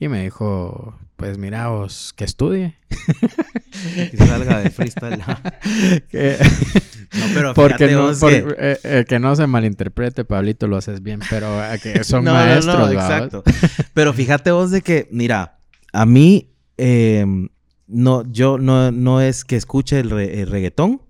Y 0.00 0.08
me 0.08 0.22
dijo, 0.22 0.94
pues 1.16 1.38
mira, 1.38 1.68
vos, 1.68 2.12
que 2.16 2.24
estudie. 2.24 2.76
Que 4.10 4.16
salga 4.16 4.60
de 4.60 4.70
freestyle. 4.70 5.22
Que- 6.10 6.36
No, 7.18 7.24
pero 7.34 7.54
Porque 7.54 7.86
no, 7.92 8.02
vos 8.02 8.18
por- 8.18 8.30
que- 8.30 8.54
eh, 8.58 8.78
eh, 8.84 9.04
que 9.08 9.18
no 9.18 9.34
se 9.34 9.46
malinterprete, 9.46 10.24
Pablito, 10.24 10.66
lo 10.66 10.76
haces 10.76 11.02
bien, 11.02 11.20
pero 11.30 11.62
eh, 11.64 11.78
que 11.82 12.04
son 12.04 12.24
No, 12.24 12.32
no, 12.32 12.38
no, 12.38 12.44
maestros, 12.46 12.88
¿va? 12.88 12.92
exacto. 12.92 13.42
Pero 13.94 14.12
fíjate 14.12 14.50
vos 14.50 14.70
de 14.70 14.82
que, 14.82 15.08
mira, 15.10 15.58
a 15.92 16.04
mí, 16.06 16.50
eh, 16.76 17.24
no, 17.86 18.30
yo 18.30 18.58
no, 18.58 18.90
no 18.92 19.20
es 19.22 19.44
que 19.44 19.56
escuche 19.56 19.98
el, 20.00 20.10
re- 20.10 20.42
el 20.42 20.48
reggaetón, 20.50 21.00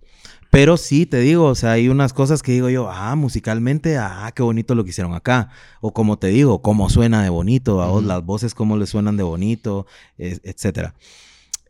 pero 0.50 0.76
sí 0.76 1.04
te 1.06 1.20
digo, 1.20 1.44
o 1.44 1.54
sea, 1.54 1.72
hay 1.72 1.88
unas 1.88 2.12
cosas 2.12 2.42
que 2.42 2.52
digo 2.52 2.70
yo, 2.70 2.90
ah, 2.90 3.14
musicalmente, 3.16 3.98
ah, 3.98 4.32
qué 4.34 4.42
bonito 4.42 4.74
lo 4.74 4.84
que 4.84 4.90
hicieron 4.90 5.14
acá. 5.14 5.50
O 5.80 5.92
como 5.92 6.18
te 6.18 6.28
digo, 6.28 6.62
cómo 6.62 6.88
suena 6.88 7.22
de 7.22 7.28
bonito, 7.28 7.82
a 7.82 7.86
vos 7.88 7.98
Ujú. 8.00 8.08
las 8.08 8.24
voces, 8.24 8.54
cómo 8.54 8.76
le 8.76 8.86
suenan 8.86 9.16
de 9.16 9.22
bonito, 9.22 9.86
etcétera. 10.16 10.94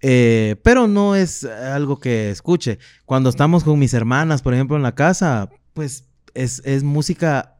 Eh, 0.00 0.56
pero 0.62 0.86
no 0.86 1.16
es 1.16 1.44
algo 1.44 1.98
que 1.98 2.30
escuche. 2.30 2.78
Cuando 3.04 3.30
estamos 3.30 3.64
con 3.64 3.78
mis 3.78 3.94
hermanas, 3.94 4.42
por 4.42 4.54
ejemplo, 4.54 4.76
en 4.76 4.84
la 4.84 4.94
casa, 4.94 5.50
pues 5.74 6.04
es, 6.34 6.62
es 6.64 6.84
música 6.84 7.56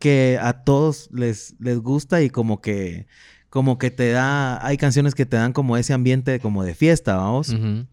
que 0.00 0.38
a 0.42 0.64
todos 0.64 1.08
les, 1.12 1.54
les 1.60 1.78
gusta 1.78 2.22
y 2.22 2.30
como 2.30 2.60
que, 2.60 3.06
como 3.50 3.78
que 3.78 3.90
te 3.90 4.10
da, 4.10 4.64
hay 4.66 4.76
canciones 4.76 5.14
que 5.14 5.26
te 5.26 5.36
dan 5.36 5.52
como 5.52 5.76
ese 5.76 5.92
ambiente 5.92 6.40
como 6.40 6.64
de 6.64 6.74
fiesta, 6.74 7.16
vamos. 7.16 7.50
Ujú. 7.50 7.86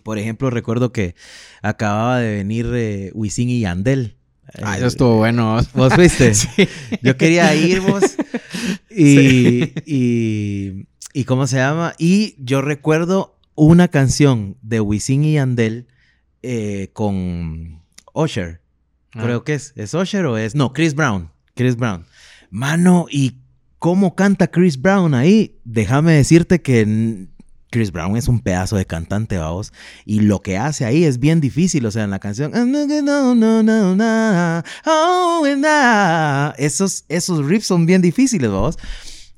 Por 0.00 0.18
ejemplo, 0.18 0.50
recuerdo 0.50 0.92
que 0.92 1.14
acababa 1.62 2.18
de 2.18 2.36
venir 2.36 2.66
eh, 2.74 3.10
Wisin 3.14 3.48
y 3.50 3.60
Yandel. 3.60 4.16
Ah, 4.62 4.74
Eh, 4.74 4.78
eso 4.78 4.86
estuvo 4.86 5.16
bueno. 5.18 5.58
¿Vos 5.74 5.94
fuiste? 5.94 6.34
Sí. 6.34 6.48
Yo 7.02 7.16
quería 7.16 7.54
ir, 7.54 7.80
vos. 7.80 8.02
Y, 8.90 9.72
y, 9.86 10.86
y 11.12 11.24
¿cómo 11.24 11.46
se 11.46 11.56
llama? 11.58 11.94
Y 11.98 12.34
yo 12.38 12.60
recuerdo 12.62 13.38
una 13.54 13.88
canción 13.88 14.56
de 14.62 14.80
Wisin 14.80 15.24
y 15.24 15.34
Yandel 15.34 15.86
eh, 16.42 16.90
con 16.92 17.82
Usher. 18.14 18.60
Ah. 19.14 19.22
Creo 19.22 19.44
que 19.44 19.54
es. 19.54 19.72
¿Es 19.76 19.94
Usher 19.94 20.26
o 20.26 20.36
es? 20.36 20.54
No, 20.54 20.72
Chris 20.72 20.94
Brown. 20.94 21.30
Chris 21.54 21.76
Brown. 21.76 22.04
Mano, 22.50 23.06
¿y 23.10 23.36
cómo 23.78 24.14
canta 24.16 24.48
Chris 24.48 24.80
Brown 24.80 25.14
ahí? 25.14 25.58
Déjame 25.64 26.12
decirte 26.14 26.60
que 26.60 27.26
Chris 27.70 27.92
Brown 27.92 28.16
es 28.16 28.28
un 28.28 28.40
pedazo 28.40 28.76
de 28.76 28.86
cantante, 28.86 29.38
vamos. 29.38 29.72
Y 30.06 30.20
lo 30.20 30.40
que 30.40 30.56
hace 30.56 30.84
ahí 30.84 31.04
es 31.04 31.18
bien 31.18 31.40
difícil. 31.40 31.84
O 31.86 31.90
sea, 31.90 32.04
en 32.04 32.10
la 32.10 32.18
canción. 32.18 32.52
"Ah, 32.54 32.64
oh, 34.86 35.46
nah". 35.56 36.52
Esos, 36.56 37.04
esos 37.08 37.44
riffs 37.46 37.66
son 37.66 37.86
bien 37.86 38.02
difíciles, 38.02 38.50
vamos. 38.50 38.78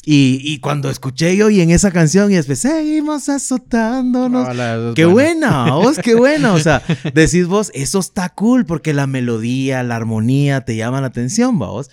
Y, 0.05 0.40
y 0.43 0.61
cuando 0.61 0.89
escuché 0.89 1.36
yo 1.36 1.51
y 1.51 1.61
en 1.61 1.70
esa 1.70 1.90
canción 1.90 2.32
y 2.32 2.36
después 2.36 2.61
seguimos 2.61 3.28
azotándonos. 3.28 4.48
Hola, 4.48 4.93
Qué 4.94 5.05
bueno. 5.05 5.48
buena, 5.51 5.73
vos, 5.74 5.98
qué 5.98 6.15
buena. 6.15 6.55
O 6.55 6.59
sea, 6.59 6.82
decís 7.15 7.47
vos, 7.47 7.70
eso 7.74 7.98
está 7.98 8.31
cool 8.31 8.65
porque 8.65 8.94
la 8.94 9.07
melodía, 9.07 9.82
la 9.82 9.97
armonía 9.97 10.62
te 10.62 10.77
llaman 10.77 11.02
la 11.02 11.09
atención, 11.09 11.59
vos. 11.59 11.90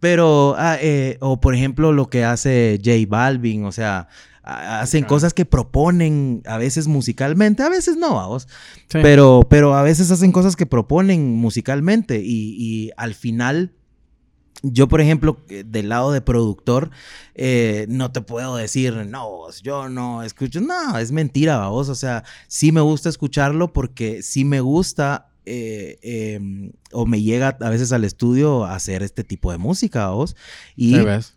Pero, 0.00 0.56
ah, 0.58 0.76
eh, 0.80 1.18
o 1.20 1.40
por 1.40 1.54
ejemplo, 1.54 1.92
lo 1.92 2.10
que 2.10 2.24
hace 2.24 2.80
J 2.84 2.96
Balvin, 3.08 3.64
o 3.64 3.72
sea, 3.72 4.08
hacen 4.46 5.04
cosas 5.08 5.34
que 5.34 5.44
proponen 5.44 6.42
a 6.46 6.56
veces 6.56 6.86
musicalmente, 6.86 7.62
a 7.62 7.68
veces 7.68 7.96
no, 7.96 8.14
vamos. 8.14 8.46
Sí. 8.88 8.98
Pero, 9.02 9.40
pero 9.50 9.74
a 9.74 9.82
veces 9.82 10.10
hacen 10.10 10.32
cosas 10.32 10.54
que 10.56 10.66
proponen 10.66 11.34
musicalmente 11.34 12.20
y, 12.24 12.54
y 12.58 12.90
al 12.96 13.14
final, 13.14 13.72
yo 14.62 14.88
por 14.88 15.00
ejemplo, 15.00 15.38
eh, 15.48 15.64
del 15.66 15.88
lado 15.88 16.12
de 16.12 16.20
productor, 16.20 16.90
eh, 17.34 17.86
no 17.88 18.12
te 18.12 18.20
puedo 18.20 18.56
decir, 18.56 18.94
no, 19.08 19.50
yo 19.62 19.88
no 19.88 20.22
escucho, 20.22 20.60
no, 20.60 20.96
es 20.98 21.12
mentira, 21.12 21.66
vos, 21.68 21.88
o 21.88 21.94
sea, 21.94 22.22
sí 22.48 22.72
me 22.72 22.80
gusta 22.80 23.08
escucharlo 23.08 23.72
porque 23.72 24.22
sí 24.22 24.44
me 24.44 24.60
gusta 24.60 25.28
eh, 25.44 25.98
eh, 26.02 26.70
o 26.92 27.06
me 27.06 27.22
llega 27.22 27.56
a 27.60 27.70
veces 27.70 27.92
al 27.92 28.04
estudio 28.04 28.64
a 28.64 28.74
hacer 28.74 29.02
este 29.02 29.22
tipo 29.24 29.52
de 29.52 29.58
música, 29.58 30.10
vos, 30.10 30.34
y, 30.74 30.94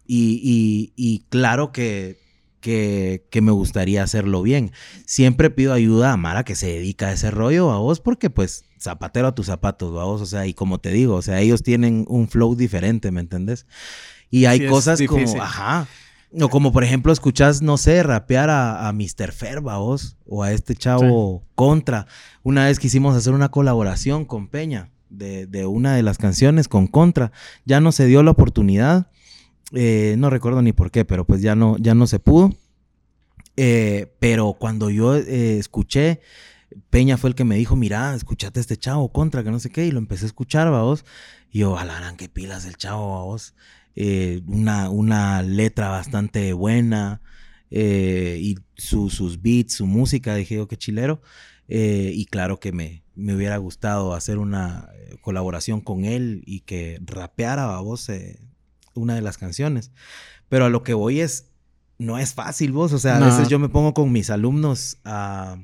y, 0.07 0.39
y- 0.43 0.93
y 0.95 1.19
claro 1.29 1.71
que, 1.71 2.17
que, 2.59 3.25
que 3.31 3.41
me 3.41 3.51
gustaría 3.51 4.03
hacerlo 4.03 4.41
bien. 4.41 4.71
Siempre 5.05 5.49
pido 5.49 5.73
ayuda 5.73 6.11
a 6.13 6.17
Mara 6.17 6.43
que 6.43 6.55
se 6.55 6.67
dedica 6.67 7.07
a 7.07 7.13
ese 7.13 7.31
rollo, 7.31 7.71
a 7.71 7.79
vos, 7.79 7.99
porque 7.99 8.29
pues 8.29 8.65
zapatero 8.79 9.27
a 9.27 9.35
tus 9.35 9.47
zapatos, 9.47 9.89
a 9.99 10.03
vos, 10.03 10.21
o 10.21 10.25
sea, 10.25 10.45
y 10.47 10.53
como 10.53 10.79
te 10.79 10.91
digo, 10.91 11.15
o 11.15 11.21
sea, 11.21 11.39
ellos 11.41 11.63
tienen 11.63 12.05
un 12.07 12.27
flow 12.29 12.55
diferente, 12.55 13.11
¿me 13.11 13.21
entendés? 13.21 13.65
Y 14.29 14.45
hay 14.45 14.59
Sí, 14.59 14.67
cosas 14.67 15.01
como, 15.07 15.41
ajá, 15.41 15.87
o 16.39 16.49
como 16.49 16.71
por 16.71 16.83
ejemplo 16.83 17.11
escuchás, 17.11 17.61
no 17.61 17.77
sé, 17.77 18.03
rapear 18.03 18.49
a, 18.49 18.87
a 18.87 18.93
Mr. 18.93 19.31
Fer, 19.31 19.61
vos, 19.61 20.17
o 20.27 20.43
a 20.43 20.51
este 20.51 20.75
chavo 20.75 21.43
Contra. 21.55 22.05
Una 22.43 22.65
vez 22.65 22.79
quisimos 22.79 23.15
hacer 23.15 23.33
una 23.33 23.49
colaboración 23.49 24.25
con 24.25 24.47
Peña 24.47 24.91
de, 25.09 25.47
de 25.47 25.65
una 25.65 25.95
de 25.95 26.03
las 26.03 26.17
canciones 26.19 26.67
con 26.67 26.87
Contra. 26.87 27.31
Ya 27.65 27.81
no 27.81 27.91
se 27.91 28.05
dio 28.05 28.21
la 28.21 28.31
oportunidad. 28.31 29.07
Eh, 29.73 30.15
no 30.17 30.29
recuerdo 30.29 30.61
ni 30.61 30.73
por 30.73 30.91
qué, 30.91 31.05
pero 31.05 31.25
pues 31.25 31.41
ya 31.41 31.55
no, 31.55 31.77
ya 31.77 31.93
no 31.95 32.07
se 32.07 32.19
pudo. 32.19 32.55
Eh, 33.57 34.13
pero 34.19 34.53
cuando 34.53 34.89
yo 34.89 35.15
eh, 35.15 35.57
escuché, 35.57 36.21
Peña 36.89 37.17
fue 37.17 37.29
el 37.31 37.35
que 37.35 37.43
me 37.43 37.55
dijo, 37.55 37.75
mira, 37.75 38.15
escuchate 38.15 38.59
este 38.59 38.77
chavo 38.77 39.11
contra, 39.11 39.43
que 39.43 39.51
no 39.51 39.59
sé 39.59 39.69
qué, 39.69 39.85
y 39.85 39.91
lo 39.91 39.99
empecé 39.99 40.25
a 40.25 40.27
escuchar, 40.27 40.69
vos. 40.69 41.05
Y 41.51 41.59
yo, 41.59 41.77
alarán, 41.77 42.15
qué 42.17 42.29
pilas 42.29 42.65
el 42.65 42.77
chavo, 42.77 43.25
vos. 43.25 43.53
Eh, 43.95 44.41
una, 44.47 44.89
una 44.89 45.41
letra 45.41 45.89
bastante 45.89 46.53
buena, 46.53 47.21
y 47.71 48.55
su- 48.77 49.09
sus 49.11 49.41
beats, 49.41 49.73
su 49.75 49.85
música, 49.85 50.35
dije 50.35 50.55
yo, 50.55 50.67
qué 50.67 50.77
chilero. 50.77 51.21
Y 51.67 52.25
claro 52.25 52.59
que 52.59 52.71
me, 52.71 53.03
me 53.15 53.35
hubiera 53.35 53.57
gustado 53.57 54.13
hacer 54.13 54.37
una 54.39 54.89
colaboración 55.21 55.81
con 55.81 56.05
él 56.05 56.41
y 56.45 56.61
que 56.61 56.99
rapeara 57.05 57.75
a 57.75 57.81
vos 57.81 58.09
una 58.99 59.15
de 59.15 59.21
las 59.21 59.37
canciones. 59.37 59.91
Pero 60.49 60.65
a 60.65 60.69
lo 60.69 60.83
que 60.83 60.93
voy 60.93 61.21
es, 61.21 61.45
no 61.97 62.17
es 62.17 62.33
fácil 62.33 62.71
vos, 62.71 62.93
o 62.93 62.99
sea, 62.99 63.17
a 63.17 63.19
No. 63.19 63.25
veces 63.27 63.47
yo 63.49 63.59
me 63.59 63.69
pongo 63.69 63.93
con 63.93 64.11
mis 64.11 64.29
alumnos 64.29 64.97
a, 65.05 65.57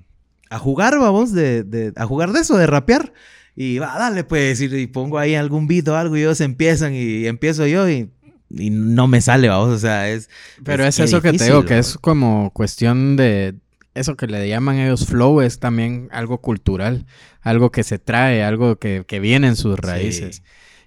a 0.49 0.59
jugar, 0.59 0.97
vamos, 0.99 1.31
de, 1.31 1.63
de- 1.63 1.93
a 1.95 2.05
jugar 2.05 2.31
de 2.31 2.39
eso, 2.41 2.57
de 2.57 2.67
rapear. 2.67 3.13
Y 3.55 3.77
va, 3.79 3.97
dale, 3.97 4.23
pues, 4.25 4.59
y, 4.61 4.65
y 4.65 4.87
pongo 4.87 5.17
ahí 5.17 5.33
algún 5.35 5.65
beat 5.67 5.87
o 5.87 5.95
algo 5.95 6.17
y 6.17 6.21
ellos 6.21 6.41
empiezan 6.41 6.93
y 6.93 7.25
empiezo 7.25 7.65
yo 7.65 7.89
y, 7.89 8.11
y 8.49 8.69
no 8.69 9.07
me 9.07 9.21
sale, 9.21 9.47
vamos, 9.47 9.69
o 9.69 9.79
sea, 9.79 10.09
es... 10.09 10.29
Pero 10.63 10.83
es, 10.85 10.97
qué 10.97 11.03
eso 11.03 11.21
que 11.21 11.29
te 11.29 11.31
difícil, 11.33 11.53
digo, 11.53 11.65
que 11.65 11.77
es 11.79 11.97
como 11.99 12.51
cuestión 12.51 13.15
de 13.15 13.55
eso 13.93 14.17
que 14.17 14.27
le 14.27 14.47
llaman 14.49 14.77
ellos 14.77 15.05
flow, 15.05 15.39
es 15.39 15.59
también 15.59 16.09
algo 16.11 16.41
cultural, 16.41 17.05
algo 17.41 17.71
que 17.71 17.83
se 17.83 17.97
trae, 17.97 18.43
algo 18.43 18.75
que, 18.77 19.05
que 19.07 19.21
viene 19.21 19.47
en 19.47 19.55
sus 19.55 19.79
raíces. 19.79 20.35
Sí. 20.37 20.41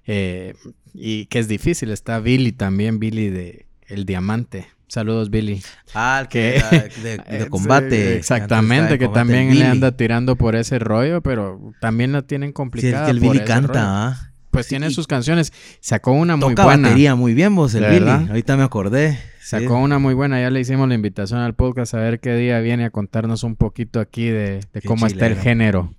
Eh, 0.06 0.54
y 0.94 1.26
que 1.26 1.38
es 1.38 1.48
difícil. 1.48 1.90
Está 1.90 2.20
Billy 2.20 2.52
también, 2.52 2.98
Billy 2.98 3.28
de 3.30 3.66
El 3.86 4.04
Diamante. 4.04 4.66
Saludos, 4.88 5.28
Billy. 5.28 5.62
Ah, 5.94 6.20
el 6.22 6.28
que 6.28 6.62
de, 7.02 7.18
de 7.38 7.48
combate. 7.50 8.16
Exactamente, 8.16 8.92
de 8.92 8.98
que 8.98 9.04
combate, 9.04 9.20
también 9.20 9.58
le 9.58 9.66
anda 9.66 9.92
tirando 9.92 10.36
por 10.36 10.56
ese 10.56 10.78
rollo, 10.78 11.20
pero 11.20 11.72
también 11.80 12.12
la 12.12 12.22
tienen 12.22 12.50
Sí, 12.50 12.54
complicada. 12.54 13.04
que 13.04 13.10
el 13.10 13.20
Billy 13.20 13.40
canta. 13.44 14.08
¿ah? 14.08 14.32
Pues 14.50 14.64
Sí, 14.64 14.70
tiene 14.70 14.90
sus 14.90 15.06
canciones. 15.06 15.52
Sacó 15.80 16.12
una 16.12 16.36
muy 16.36 16.48
Toca 16.54 16.64
buena. 16.64 16.88
batería 16.88 17.14
muy 17.14 17.34
bien 17.34 17.54
vos, 17.54 17.74
el 17.74 17.82
¿De 17.82 17.88
Billy. 17.90 18.00
verdad? 18.00 18.28
Ahorita 18.28 18.56
me 18.56 18.62
acordé. 18.62 19.18
Sí. 19.40 19.56
Sacó 19.56 19.76
una 19.78 19.98
muy 19.98 20.14
buena, 20.14 20.40
ya 20.40 20.50
le 20.50 20.60
hicimos 20.60 20.88
la 20.88 20.94
invitación 20.94 21.40
al 21.40 21.54
podcast 21.54 21.92
a 21.94 21.98
ver 21.98 22.18
qué 22.20 22.34
día 22.34 22.58
viene 22.60 22.84
a 22.86 22.90
contarnos 22.90 23.44
un 23.44 23.56
poquito 23.56 24.00
aquí 24.00 24.26
de, 24.28 24.60
cómo 24.86 25.06
está 25.06 25.26
el 25.26 25.36
género 25.36 25.94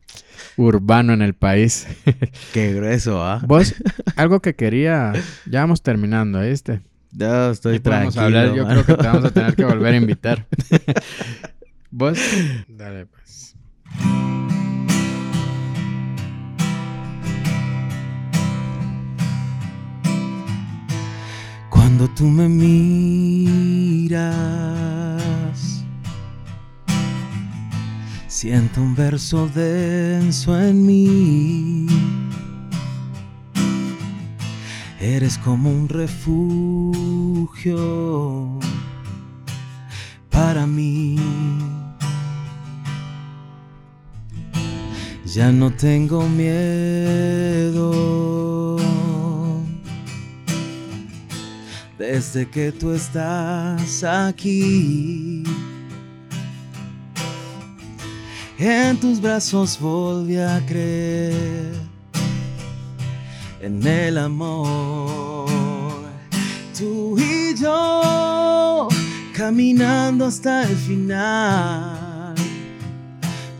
urbano 0.59 1.13
en 1.13 1.21
el 1.21 1.33
país. 1.33 1.87
Qué 2.53 2.73
grueso, 2.73 3.23
¿ah? 3.23 3.41
Vos, 3.47 3.73
algo 4.15 4.41
que 4.41 4.55
quería, 4.55 5.13
ya 5.45 5.61
vamos 5.61 5.81
terminando, 5.81 6.41
¿viste? 6.41 6.81
No, 7.11 7.49
estoy 7.51 7.77
Y 7.77 7.79
podemos 7.79 8.13
tranquilo. 8.13 8.39
hablar, 8.39 8.55
yo 8.55 8.63
mano. 8.65 8.83
creo 8.83 8.97
que 8.97 9.01
te 9.01 9.07
vamos 9.07 9.25
a 9.25 9.31
tener 9.31 9.55
que 9.55 9.65
volver 9.65 9.93
a 9.93 9.97
invitar. 10.03 10.45
Vos, 11.91 12.19
dale 12.67 13.05
pues. 13.07 13.55
Cuando 21.69 22.07
tú 22.09 22.25
me 22.25 22.47
miras, 22.49 24.35
siento 28.41 28.79
un 28.81 28.95
verso 28.95 29.49
denso 29.53 30.57
en 30.57 30.85
mí. 30.85 31.87
Eres 35.01 35.37
como 35.37 35.69
un 35.69 35.89
refugio 35.89 37.67
para 40.29 40.65
mí. 40.65 41.17
Ya 45.25 45.51
no 45.51 45.69
tengo 45.71 46.25
miedo. 46.29 47.67
Desde 51.97 52.49
que 52.49 52.71
tú 52.71 52.93
estás 52.93 54.05
aquí, 54.05 55.43
en 58.59 58.97
tus 58.99 59.21
brazos 59.21 59.79
volví 59.79 60.37
a 60.37 60.61
creer 60.65 61.73
en 63.61 63.85
el 63.87 64.17
amor. 64.17 65.47
Tú 66.77 67.17
y 67.17 67.55
yo 67.55 68.89
caminando 69.33 70.25
hasta 70.25 70.63
el 70.63 70.75
final. 70.75 72.35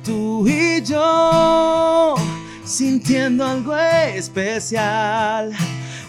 Tú 0.04 0.46
y 0.48 0.82
yo 0.84 2.16
sintiendo 2.66 3.46
algo 3.46 3.78
especial. 3.78 5.54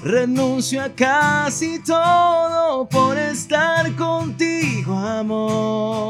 Renuncio 0.02 0.82
a 0.82 0.88
casi 0.88 1.78
todo 1.82 2.88
por 2.88 3.18
estar 3.18 3.94
contigo, 3.96 4.94
amor 4.94 6.00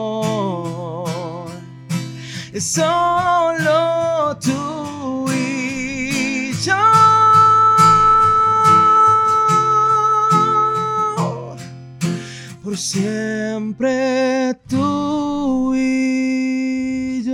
solo 2.59 4.37
tú 4.43 5.31
y 5.33 6.53
yo. 6.63 6.75
Por 12.63 12.77
siempre 12.77 14.59
tú 14.69 15.75
y 15.77 17.23
yo. 17.25 17.31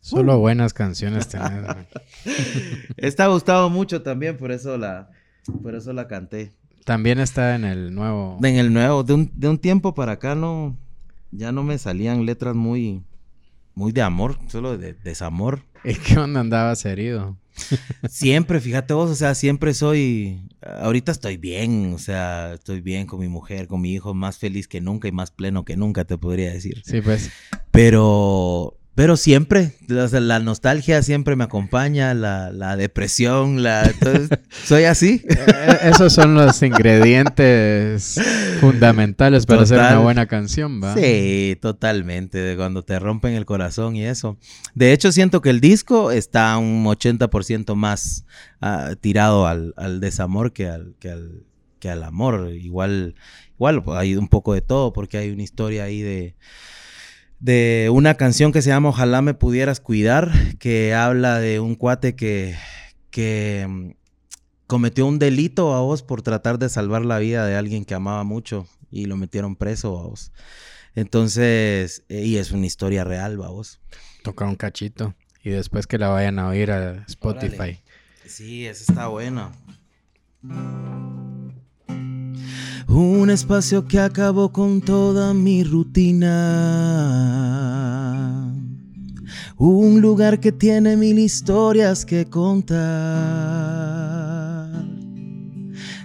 Solo 0.00 0.36
uh. 0.36 0.40
buenas 0.40 0.74
canciones 0.74 1.28
tenés. 1.28 1.52
Esta 2.96 3.26
gustado 3.28 3.70
mucho 3.70 4.02
también, 4.02 4.36
por 4.36 4.52
eso 4.52 4.76
la, 4.76 5.10
por 5.62 5.74
eso 5.74 5.92
la 5.92 6.08
canté. 6.08 6.52
También 6.84 7.18
está 7.18 7.54
en 7.54 7.64
el 7.64 7.94
nuevo. 7.94 8.38
En 8.42 8.56
el 8.56 8.72
nuevo, 8.72 9.02
de 9.02 9.14
un, 9.14 9.32
de 9.34 9.48
un 9.48 9.58
tiempo 9.58 9.94
para 9.94 10.12
acá 10.12 10.34
no, 10.34 10.76
ya 11.30 11.50
no 11.50 11.62
me 11.62 11.78
salían 11.78 12.26
letras 12.26 12.54
muy, 12.54 13.02
muy 13.74 13.92
de 13.92 14.02
amor, 14.02 14.38
solo 14.48 14.76
de 14.76 14.92
desamor. 14.92 15.62
¿Y 15.84 15.94
qué 15.94 16.18
onda 16.18 16.40
andabas 16.40 16.84
herido? 16.84 17.38
siempre, 18.08 18.60
fíjate 18.60 18.94
vos, 18.94 19.10
o 19.10 19.14
sea, 19.14 19.34
siempre 19.34 19.74
soy, 19.74 20.48
ahorita 20.80 21.12
estoy 21.12 21.36
bien, 21.36 21.92
o 21.94 21.98
sea, 21.98 22.54
estoy 22.54 22.80
bien 22.80 23.06
con 23.06 23.20
mi 23.20 23.28
mujer, 23.28 23.66
con 23.66 23.80
mi 23.80 23.92
hijo, 23.92 24.12
más 24.12 24.38
feliz 24.38 24.68
que 24.68 24.80
nunca 24.80 25.08
y 25.08 25.12
más 25.12 25.30
pleno 25.30 25.64
que 25.64 25.76
nunca, 25.76 26.04
te 26.04 26.18
podría 26.18 26.52
decir. 26.52 26.82
Sí, 26.84 27.00
pues. 27.00 27.30
Pero 27.70 28.76
pero 28.94 29.16
siempre, 29.16 29.72
la 29.88 30.38
nostalgia 30.38 31.02
siempre 31.02 31.34
me 31.34 31.44
acompaña, 31.44 32.14
la, 32.14 32.76
depresión, 32.76 33.62
la... 33.62 33.92
soy 34.64 34.84
así. 34.84 35.22
Eh, 35.56 35.78
esos 35.90 36.12
son 36.12 36.34
los 36.34 36.62
ingredientes 36.62 38.20
fundamentales 38.60 39.46
para 39.46 39.62
hacer 39.62 39.78
una 39.78 39.98
buena 39.98 40.26
canción, 40.26 40.80
¿va? 40.82 40.94
Sí, 40.94 41.56
totalmente, 41.60 42.38
de 42.38 42.56
cuando 42.56 42.82
te 42.82 42.98
rompen 42.98 43.34
el 43.34 43.44
corazón 43.44 43.94
y 43.96 44.04
eso. 44.04 44.38
De 44.74 44.92
hecho, 44.92 45.12
siento 45.12 45.40
que 45.40 45.50
el 45.50 45.60
disco 45.60 46.10
está 46.10 46.56
un 46.58 46.84
80% 46.84 47.74
más 47.74 48.24
ah, 48.60 48.94
tirado 49.00 49.46
al, 49.46 50.00
desamor 50.00 50.52
que 50.52 50.68
al, 50.68 50.94
que 50.98 51.10
al, 51.10 51.44
que 51.78 51.90
al 51.90 52.02
amor. 52.02 52.50
Igual, 52.52 53.14
igual 53.54 53.82
hay 53.88 54.16
un 54.16 54.28
poco 54.28 54.54
de 54.54 54.62
todo, 54.62 54.92
porque 54.92 55.18
hay 55.18 55.30
una 55.30 55.42
historia 55.42 55.84
ahí 55.84 56.00
de 56.00 56.36
de 57.44 57.90
una 57.92 58.14
canción 58.14 58.52
que 58.52 58.62
se 58.62 58.70
llama 58.70 58.88
Ojalá 58.88 59.20
me 59.20 59.34
pudieras 59.34 59.78
cuidar, 59.78 60.32
que 60.58 60.94
habla 60.94 61.40
de 61.40 61.60
un 61.60 61.74
cuate 61.74 62.16
que, 62.16 62.56
que 63.10 63.66
mm, 63.68 63.90
cometió 64.66 65.06
un 65.06 65.18
delito 65.18 65.74
a 65.74 65.80
vos 65.82 66.02
por 66.02 66.22
tratar 66.22 66.58
de 66.58 66.70
salvar 66.70 67.04
la 67.04 67.18
vida 67.18 67.44
de 67.44 67.54
alguien 67.54 67.84
que 67.84 67.92
amaba 67.92 68.24
mucho 68.24 68.66
y 68.90 69.04
lo 69.04 69.18
metieron 69.18 69.56
preso 69.56 69.98
a 69.98 70.04
vos. 70.04 70.32
Entonces, 70.94 72.04
eh, 72.08 72.24
y 72.24 72.38
es 72.38 72.50
una 72.50 72.64
historia 72.64 73.04
real, 73.04 73.36
vos. 73.36 73.78
Toca 74.22 74.46
un 74.46 74.56
cachito 74.56 75.14
y 75.42 75.50
después 75.50 75.86
que 75.86 75.98
la 75.98 76.08
vayan 76.08 76.38
a 76.38 76.48
oír 76.48 76.70
a 76.70 77.04
Spotify. 77.08 77.78
Sí, 78.26 78.64
esa 78.66 78.90
está 78.90 79.08
buena. 79.08 79.52
Un 82.88 83.30
espacio 83.30 83.86
que 83.86 83.98
acabó 83.98 84.52
con 84.52 84.80
toda 84.80 85.32
mi 85.34 85.64
rutina. 85.64 86.30
Un 89.56 90.00
lugar 90.00 90.40
que 90.40 90.52
tiene 90.52 90.96
mil 90.96 91.18
historias 91.18 92.04
que 92.04 92.26
contar. 92.26 92.74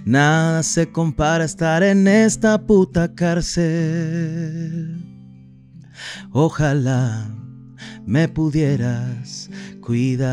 Nada 0.05 0.63
se 0.63 0.91
compara 0.91 1.43
a 1.43 1.45
estar 1.45 1.83
en 1.83 2.07
esta 2.07 2.65
puta 2.65 3.13
cárcel. 3.13 5.05
Ojalá 6.31 7.29
me 8.05 8.29
pudieras 8.29 9.49
cuidar. 9.81 10.29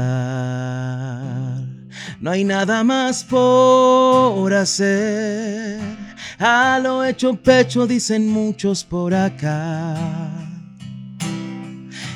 No 2.21 2.31
hay 2.31 2.45
nada 2.45 2.85
más 2.85 3.25
por 3.25 4.55
hacer 4.55 6.06
a 6.39 6.79
lo 6.83 7.05
hecho 7.05 7.35
pecho 7.37 7.87
dicen 7.87 8.29
muchos 8.31 8.85
por 8.85 9.15
acá. 9.15 9.95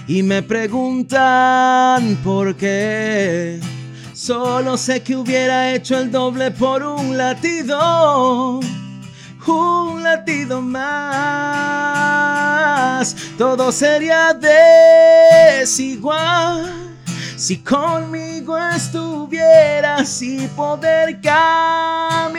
Y 0.06 0.22
me 0.22 0.42
preguntan 0.42 2.16
por 2.24 2.56
qué. 2.56 3.60
Solo 4.12 4.76
sé 4.76 5.02
que 5.02 5.16
hubiera 5.16 5.72
hecho 5.72 5.96
el 5.96 6.10
doble 6.10 6.50
por 6.50 6.82
un 6.82 7.16
latido. 7.16 8.60
Un 9.46 10.02
latido 10.02 10.60
más. 10.60 10.90
Todo 13.38 13.72
sería 13.72 14.34
desigual. 15.58 16.90
Si 17.36 17.58
conmigo 17.58 18.58
estuvieras 18.58 20.20
y 20.22 20.46
poder 20.48 21.20
caminar 21.20 22.30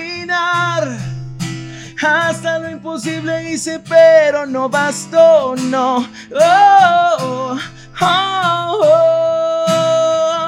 hasta 2.01 2.59
lo 2.59 2.69
imposible 2.69 3.51
hice, 3.51 3.79
pero 3.79 4.45
no 4.45 4.69
bastó, 4.69 5.55
no. 5.55 5.97
Oh, 6.31 7.57
oh, 8.01 8.79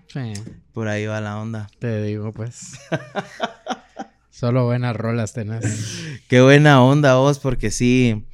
Sí. 0.09 0.33
Por 0.79 0.87
ahí 0.87 1.07
va 1.07 1.21
la 1.21 1.39
onda. 1.41 1.67
Te 1.81 2.03
digo, 2.03 2.33
pues. 2.33 2.79
Solo 4.31 4.65
buenas 4.67 4.95
rolas 4.95 5.33
tenés. 5.33 6.21
Qué 6.29 6.41
buena 6.41 6.85
onda 6.85 7.17
vos, 7.17 7.41
porque 7.41 7.73
sí. 7.73 8.25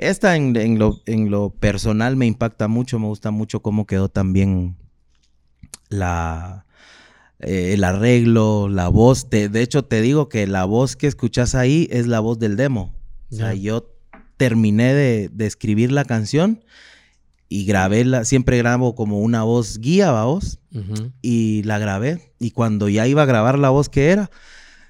Esta 0.00 0.34
en, 0.34 0.78
lo, 0.78 1.50
personal 1.50 2.16
me 2.16 2.24
impacta 2.24 2.68
mucho, 2.68 2.98
me 2.98 3.04
gusta 3.04 3.30
mucho 3.30 3.60
cómo 3.60 3.86
quedó 3.86 4.08
también 4.08 4.78
la, 5.90 6.64
eh, 7.38 7.74
el 7.74 7.84
arreglo, 7.84 8.70
la 8.70 8.88
voz. 8.88 9.28
de 9.28 9.60
hecho, 9.60 9.84
te 9.84 10.00
digo 10.00 10.30
que 10.30 10.46
la 10.46 10.64
voz 10.64 10.96
que 10.96 11.06
escuchas 11.06 11.54
ahí 11.54 11.86
es 11.90 12.06
la 12.06 12.20
voz 12.20 12.38
del 12.38 12.56
demo. 12.56 12.94
O 13.30 13.36
sea, 13.36 13.52
yo 13.52 13.94
terminé 14.38 14.94
de, 14.94 15.46
escribir 15.46 15.92
la 15.92 16.06
canción 16.06 16.64
y 17.50 17.66
grabé 17.66 18.06
la, 18.06 18.24
siempre 18.24 18.56
grabo 18.56 18.94
como 18.94 19.20
una 19.20 19.42
voz 19.42 19.80
guía, 19.80 20.12
vos, 20.12 20.60
y 21.20 21.62
la 21.64 21.78
grabé. 21.78 22.32
Y 22.38 22.52
cuando 22.52 22.88
ya 22.88 23.06
iba 23.06 23.24
a 23.24 23.26
grabar 23.26 23.58
la 23.58 23.68
voz 23.68 23.90
que 23.90 24.08
era, 24.08 24.30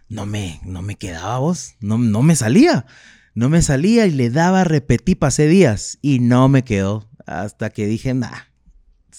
no 0.09 0.25
me, 0.25 0.61
no 0.65 0.83
me 0.83 0.95
quedaba 0.95 1.39
voz, 1.39 1.75
no, 1.81 1.99
no 1.99 2.23
me 2.23 2.37
salía. 2.37 2.87
No 3.35 3.49
me 3.49 3.63
salía 3.63 4.07
y 4.07 4.11
le 4.11 4.31
daba, 4.31 4.65
repetí, 4.65 5.15
pasé 5.15 5.47
días 5.47 5.99
y 6.03 6.19
no 6.19 6.49
me 6.49 6.65
quedó. 6.65 7.09
Hasta 7.27 7.71
que 7.71 7.87
dije, 7.87 8.13
nah, 8.13 8.31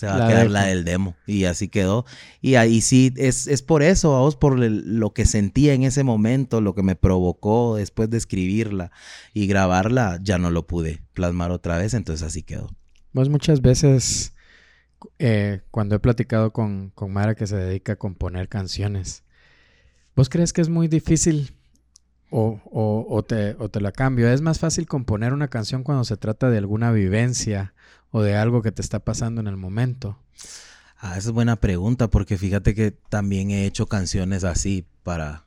se 0.02 0.08
va 0.08 0.26
a 0.26 0.28
quedar 0.28 0.50
la 0.50 0.66
del 0.66 0.84
demo. 0.84 1.16
Y 1.28 1.46
así 1.46 1.68
quedó. 1.70 2.06
Y 2.42 2.56
ahí 2.56 2.82
sí, 2.82 3.14
es, 3.18 3.48
es 3.48 3.62
por 3.62 3.84
eso, 3.84 4.12
vamos, 4.12 4.36
por 4.36 4.58
lo 4.60 5.14
que 5.14 5.26
sentía 5.26 5.74
en 5.74 5.84
ese 5.84 6.04
momento, 6.04 6.60
lo 6.60 6.76
que 6.76 6.84
me 6.84 6.96
provocó 6.96 7.76
después 7.76 8.10
de 8.10 8.18
escribirla 8.18 8.92
y 9.34 9.48
grabarla, 9.48 10.20
ya 10.22 10.38
no 10.38 10.50
lo 10.52 10.68
pude 10.68 11.04
plasmar 11.14 11.52
otra 11.52 11.78
vez, 11.78 11.94
entonces 11.94 12.26
así 12.26 12.44
quedó. 12.44 12.70
Pues 13.14 13.30
muchas 13.30 13.62
veces, 13.62 14.34
eh, 15.20 15.62
cuando 15.70 15.96
he 15.96 16.00
platicado 16.00 16.52
con, 16.52 16.90
con 16.92 17.14
Mara 17.14 17.36
que 17.36 17.48
se 17.48 17.56
dedica 17.56 17.94
a 17.94 17.98
componer 17.98 18.50
canciones, 18.50 19.24
¿vos 20.16 20.30
crees 20.30 20.52
que 20.52 20.62
es 20.62 20.70
muy 20.70 20.88
difícil 20.88 21.54
o, 22.32 22.62
o, 23.10 23.24
te, 23.24 23.56
o, 23.60 23.70
te, 23.70 23.82
la 23.82 23.92
cambio. 23.92 24.30
Es 24.30 24.42
más 24.42 24.58
fácil 24.58 24.88
componer 24.88 25.34
una 25.34 25.50
canción 25.50 25.84
cuando 25.84 26.06
se 26.06 26.18
trata 26.18 26.50
de 26.50 26.58
alguna 26.58 26.92
vivencia 26.92 27.74
o 28.10 28.22
de 28.22 28.36
algo 28.36 28.62
que 28.62 28.72
te 28.72 28.82
está 28.82 29.00
pasando 29.00 29.42
en 29.42 29.48
el 29.48 29.58
momento. 29.58 30.18
Ah, 30.98 31.18
esa 31.18 31.30
es 31.30 31.32
buena 31.32 31.58
pregunta 31.58 32.10
porque 32.10 32.38
fíjate 32.38 32.74
que 32.74 32.92
también 32.92 33.52
he 33.52 33.66
hecho 33.66 33.86
canciones 33.88 34.44
así 34.46 34.86
para, 35.04 35.46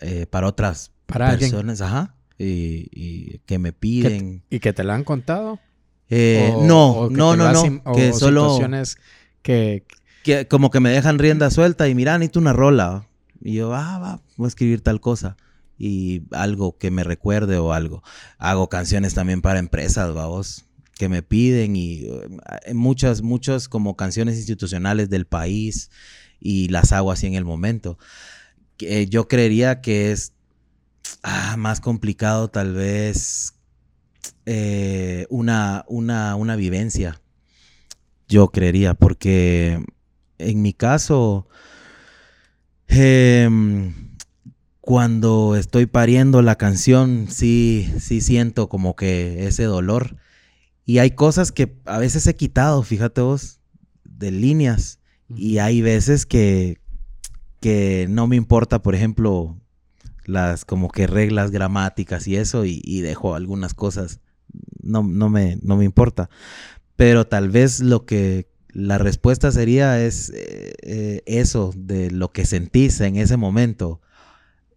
eh, 0.00 0.26
para 0.26 0.48
otras 0.48 0.90
personas, 1.06 1.80
ajá, 1.80 2.16
y, 2.36 3.38
que 3.46 3.58
me 3.58 3.72
piden. 3.72 4.42
¿Y 4.50 4.58
que 4.58 4.72
te 4.72 4.82
la 4.82 4.94
han 4.94 5.04
contado? 5.04 5.60
Eh, 6.10 6.52
no, 6.62 7.10
no, 7.10 7.36
no, 7.36 7.52
no, 7.52 7.92
que 7.94 8.12
solo... 8.12 8.44
Situaciones 8.44 8.96
que... 9.42 9.84
que... 10.24 10.48
Como 10.48 10.70
que 10.70 10.80
me 10.80 10.90
dejan 10.90 11.18
rienda 11.18 11.50
suelta 11.50 11.88
y 11.88 11.94
mira, 11.94 12.18
necesito 12.18 12.40
una 12.40 12.52
rola. 12.52 13.06
Y 13.40 13.54
yo, 13.54 13.72
ah, 13.74 13.98
va, 13.98 14.20
voy 14.36 14.46
a 14.46 14.48
escribir 14.48 14.80
tal 14.80 15.00
cosa 15.00 15.36
y 15.82 16.22
algo 16.30 16.78
que 16.78 16.92
me 16.92 17.02
recuerde 17.02 17.58
o 17.58 17.72
algo. 17.72 18.04
Hago 18.38 18.68
canciones 18.68 19.14
también 19.14 19.42
para 19.42 19.58
empresas, 19.58 20.14
vamos, 20.14 20.64
que 20.94 21.08
me 21.08 21.24
piden 21.24 21.74
y 21.74 22.04
eh, 22.04 22.72
muchas, 22.72 23.22
muchas 23.22 23.68
como 23.68 23.96
canciones 23.96 24.36
institucionales 24.36 25.10
del 25.10 25.26
país 25.26 25.90
y 26.38 26.68
las 26.68 26.92
hago 26.92 27.10
así 27.10 27.26
en 27.26 27.34
el 27.34 27.44
momento. 27.44 27.98
Eh, 28.78 29.08
yo 29.08 29.26
creería 29.26 29.80
que 29.80 30.12
es 30.12 30.34
ah, 31.24 31.56
más 31.58 31.80
complicado 31.80 32.48
tal 32.48 32.74
vez 32.74 33.54
eh, 34.46 35.26
una, 35.30 35.84
una, 35.88 36.36
una 36.36 36.54
vivencia. 36.54 37.20
Yo 38.28 38.52
creería, 38.52 38.94
porque 38.94 39.84
en 40.38 40.62
mi 40.62 40.74
caso, 40.74 41.48
eh, 42.86 43.48
cuando 44.82 45.54
estoy 45.54 45.86
pariendo 45.86 46.42
la 46.42 46.56
canción, 46.56 47.28
sí, 47.30 47.88
sí 48.00 48.20
siento 48.20 48.68
como 48.68 48.96
que 48.96 49.46
ese 49.46 49.62
dolor. 49.62 50.16
Y 50.84 50.98
hay 50.98 51.12
cosas 51.12 51.52
que 51.52 51.78
a 51.84 51.98
veces 51.98 52.26
he 52.26 52.34
quitado, 52.34 52.82
fíjate 52.82 53.20
vos, 53.20 53.60
de 54.02 54.32
líneas. 54.32 54.98
Y 55.28 55.58
hay 55.58 55.82
veces 55.82 56.26
que, 56.26 56.80
que 57.60 58.08
no 58.10 58.26
me 58.26 58.34
importa, 58.34 58.82
por 58.82 58.96
ejemplo, 58.96 59.56
las 60.24 60.64
como 60.64 60.90
que 60.90 61.06
reglas 61.06 61.52
gramáticas 61.52 62.26
y 62.26 62.34
eso 62.34 62.64
y, 62.64 63.00
dejo 63.02 63.36
algunas 63.36 63.74
cosas. 63.74 64.18
No, 64.82 65.04
no, 65.04 65.30
me, 65.30 65.60
no 65.62 65.76
me 65.76 65.84
importa. 65.84 66.28
Pero 66.96 67.24
tal 67.28 67.50
vez 67.50 67.78
lo 67.78 68.04
que 68.04 68.50
la 68.72 68.98
respuesta 68.98 69.52
sería 69.52 70.04
es 70.04 70.30
eh, 70.30 70.72
eh, 70.82 71.22
eso 71.26 71.72
de 71.76 72.10
lo 72.10 72.32
que 72.32 72.46
sentís 72.46 73.00
en 73.00 73.14
ese 73.14 73.36
momento 73.36 74.00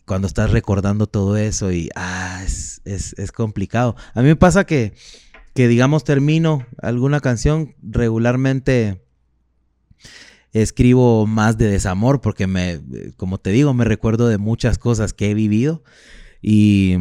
cuando 0.05 0.27
estás 0.27 0.51
recordando 0.51 1.07
todo 1.07 1.37
eso 1.37 1.71
y 1.71 1.89
ah, 1.95 2.41
es, 2.45 2.81
es, 2.85 3.31
complicado. 3.31 3.95
A 4.13 4.21
mí 4.21 4.27
me 4.27 4.35
pasa 4.35 4.65
que, 4.65 4.93
que, 5.53 5.67
digamos, 5.67 6.03
termino 6.03 6.65
alguna 6.81 7.19
canción 7.19 7.75
regularmente 7.81 9.03
escribo 10.53 11.27
más 11.27 11.57
de 11.57 11.69
desamor 11.69 12.21
porque 12.21 12.47
me, 12.47 12.81
como 13.17 13.39
te 13.39 13.49
digo, 13.49 13.73
me 13.73 13.83
recuerdo 13.83 14.27
de 14.27 14.37
muchas 14.37 14.77
cosas 14.77 15.11
que 15.11 15.31
he 15.31 15.33
vivido 15.33 15.83
y 16.41 16.95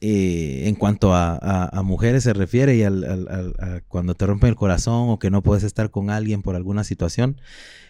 eh, 0.00 0.68
en 0.68 0.74
cuanto 0.76 1.14
a, 1.14 1.70
mujeres 1.84 2.24
se 2.24 2.32
refiere 2.32 2.76
y 2.76 2.82
al, 2.82 3.54
cuando 3.88 4.14
te 4.14 4.26
rompen 4.26 4.50
el 4.50 4.56
corazón 4.56 5.10
o 5.10 5.18
que 5.18 5.30
no 5.30 5.42
puedes 5.42 5.64
estar 5.64 5.90
con 5.90 6.10
alguien 6.10 6.42
por 6.42 6.54
alguna 6.54 6.84
situación, 6.84 7.40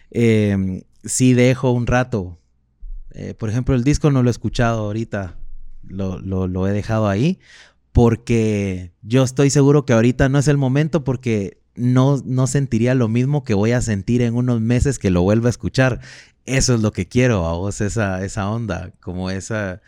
eh, 0.09 0.83
sí 1.03 1.33
dejo 1.33 1.71
un 1.71 1.85
rato. 1.85 2.39
Eh, 3.13 3.33
por 3.33 3.49
ejemplo, 3.49 3.75
el 3.75 3.83
disco 3.83 4.11
no 4.11 4.23
lo 4.23 4.29
he 4.29 4.31
escuchado 4.31 4.81
ahorita, 4.81 5.37
lo, 5.87 6.19
lo 6.19 6.67
he 6.67 6.71
dejado 6.71 7.07
ahí 7.07 7.39
porque 7.93 8.91
yo 9.03 9.23
estoy 9.23 9.51
seguro 9.51 9.85
que 9.85 9.93
ahorita 9.93 10.27
no 10.27 10.39
es 10.39 10.47
el 10.49 10.57
momento 10.57 11.03
porque 11.03 11.61
no, 11.75 12.21
no 12.25 12.47
sentiría 12.47 12.95
lo 12.95 13.07
mismo 13.07 13.43
que 13.43 13.53
voy 13.53 13.71
a 13.71 13.81
sentir 13.81 14.21
en 14.21 14.35
unos 14.35 14.59
meses 14.61 14.99
que 14.99 15.11
lo 15.11 15.21
vuelva 15.21 15.47
a 15.47 15.51
escuchar. 15.51 16.01
Eso 16.45 16.73
es 16.73 16.81
lo 16.81 16.91
que 16.91 17.07
quiero, 17.07 17.45
a 17.45 17.53
vos, 17.53 17.79
esa, 17.79 18.25
esa 18.25 18.49
onda, 18.49 18.91
como 18.99 19.29
esa... 19.29 19.81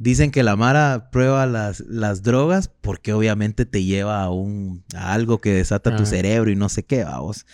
Dicen 0.00 0.30
que 0.30 0.44
la 0.44 0.54
Mara 0.54 1.10
prueba 1.10 1.44
las, 1.46 1.80
las 1.80 2.22
drogas 2.22 2.68
porque 2.68 3.12
obviamente 3.12 3.66
te 3.66 3.82
lleva 3.82 4.22
a, 4.22 4.30
un, 4.30 4.84
a 4.94 5.12
algo 5.12 5.40
que 5.40 5.52
desata 5.52 5.96
tu 5.96 6.06
cerebro 6.06 6.52
y 6.52 6.56
no 6.56 6.68
sé 6.68 6.84
qué, 6.84 7.04
vos. 7.04 7.46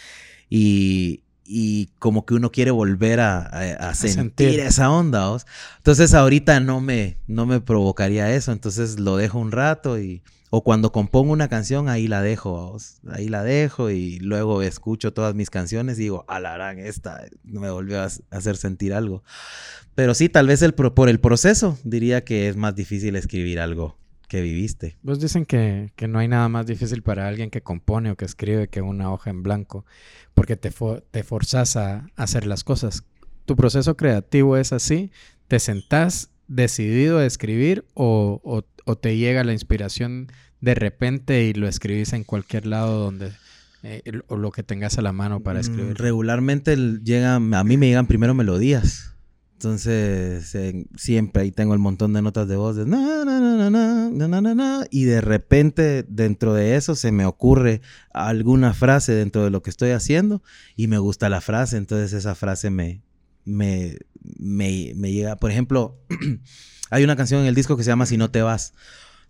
Y, 0.50 1.23
y 1.46 1.90
como 1.98 2.24
que 2.24 2.34
uno 2.34 2.50
quiere 2.50 2.70
volver 2.70 3.20
a, 3.20 3.94
sentir, 3.94 4.60
esa 4.60 4.90
onda. 4.90 5.28
¿vos? 5.28 5.46
Entonces 5.78 6.14
ahorita 6.14 6.60
no 6.60 6.80
me, 6.80 7.18
no 7.26 7.46
me 7.46 7.60
provocaría 7.60 8.34
eso, 8.34 8.52
entonces 8.52 8.98
lo 8.98 9.16
dejo 9.16 9.38
un 9.38 9.52
rato 9.52 9.98
y 9.98 10.22
o 10.56 10.62
cuando 10.62 10.92
compongo 10.92 11.32
una 11.32 11.48
canción, 11.48 11.88
ahí 11.88 12.06
la 12.06 12.22
dejo, 12.22 12.76
ahí 13.10 13.28
la 13.28 13.42
dejo 13.42 13.90
y 13.90 14.20
luego 14.20 14.62
escucho 14.62 15.12
todas 15.12 15.34
mis 15.34 15.50
canciones 15.50 15.98
y 15.98 16.02
digo, 16.02 16.24
alarán, 16.28 16.78
esta 16.78 17.24
me 17.42 17.70
volvió 17.70 18.00
a 18.00 18.08
hacer 18.30 18.56
sentir 18.56 18.94
algo. 18.94 19.24
Pero 19.96 20.14
sí, 20.14 20.28
tal 20.28 20.46
vez 20.46 20.62
el, 20.62 20.72
por 20.74 21.08
el 21.08 21.18
proceso 21.18 21.76
diría 21.82 22.22
que 22.22 22.48
es 22.48 22.56
más 22.56 22.76
difícil 22.76 23.16
escribir 23.16 23.58
algo 23.58 23.96
que 24.34 24.42
viviste. 24.42 24.96
Vos 25.02 25.20
dicen 25.20 25.46
que, 25.46 25.92
no 26.08 26.18
hay 26.18 26.26
nada 26.26 26.48
más 26.48 26.66
difícil 26.66 27.04
para 27.04 27.28
alguien 27.28 27.50
que 27.50 27.62
compone 27.62 28.10
o 28.10 28.16
que 28.16 28.24
escribe 28.24 28.66
que 28.66 28.82
una 28.82 29.12
hoja 29.12 29.30
en 29.30 29.44
blanco, 29.44 29.86
porque 30.34 30.56
te, 30.56 30.72
te 31.12 31.22
forzas 31.22 31.76
a, 31.76 32.08
hacer 32.16 32.44
las 32.44 32.64
cosas. 32.64 33.04
¿Tu 33.44 33.54
proceso 33.54 33.96
creativo 33.96 34.56
es 34.56 34.72
así? 34.72 35.12
¿Te 35.46 35.60
sentás 35.60 36.30
decidido 36.48 37.18
a 37.18 37.26
escribir 37.26 37.84
o, 37.94 38.40
o 38.84 38.96
te 38.96 39.16
llega 39.16 39.44
la 39.44 39.52
inspiración 39.52 40.32
de 40.60 40.74
repente 40.74 41.44
y 41.44 41.52
lo 41.52 41.68
escribís 41.68 42.12
en 42.12 42.24
cualquier 42.24 42.66
lado 42.66 42.98
donde 42.98 43.30
eh, 43.84 44.02
o 44.26 44.36
lo 44.36 44.50
que 44.50 44.64
tengas 44.64 44.98
a 44.98 45.02
la 45.02 45.12
mano 45.12 45.44
para 45.44 45.58
mm, 45.58 45.60
escribir. 45.60 45.94
Regularmente 45.94 46.76
llega, 47.04 47.36
a 47.36 47.38
mí 47.38 47.76
me 47.76 47.86
llegan 47.86 48.08
primero 48.08 48.34
melodías. 48.34 49.13
Entonces, 49.54 50.54
siempre 50.96 51.42
ahí 51.42 51.50
tengo 51.50 51.72
el 51.72 51.78
montón 51.78 52.12
de 52.12 52.20
notas 52.20 52.48
de 52.48 52.56
voz 52.56 52.76
de 52.76 52.84
na, 52.84 53.24
na, 53.24 54.54
na, 54.54 54.86
y 54.90 55.04
de 55.04 55.20
repente 55.20 56.04
dentro 56.06 56.52
de 56.52 56.76
eso 56.76 56.94
se 56.94 57.12
me 57.12 57.24
ocurre 57.24 57.80
alguna 58.12 58.74
frase 58.74 59.12
dentro 59.12 59.42
de 59.42 59.50
lo 59.50 59.62
que 59.62 59.70
estoy 59.70 59.92
haciendo 59.92 60.42
y 60.76 60.88
me 60.88 60.98
gusta 60.98 61.28
la 61.28 61.40
frase, 61.40 61.78
entonces 61.78 62.12
esa 62.12 62.34
frase 62.34 62.68
me, 62.68 63.02
me, 63.44 63.96
me, 64.20 64.92
me 64.96 65.12
llega. 65.12 65.36
Por 65.36 65.50
ejemplo, 65.50 65.98
hay 66.90 67.04
una 67.04 67.16
canción 67.16 67.40
en 67.40 67.46
el 67.46 67.54
disco 67.54 67.76
que 67.76 67.84
se 67.84 67.90
llama 67.90 68.06
Si 68.06 68.16
no 68.16 68.30
te 68.30 68.42
vas. 68.42 68.74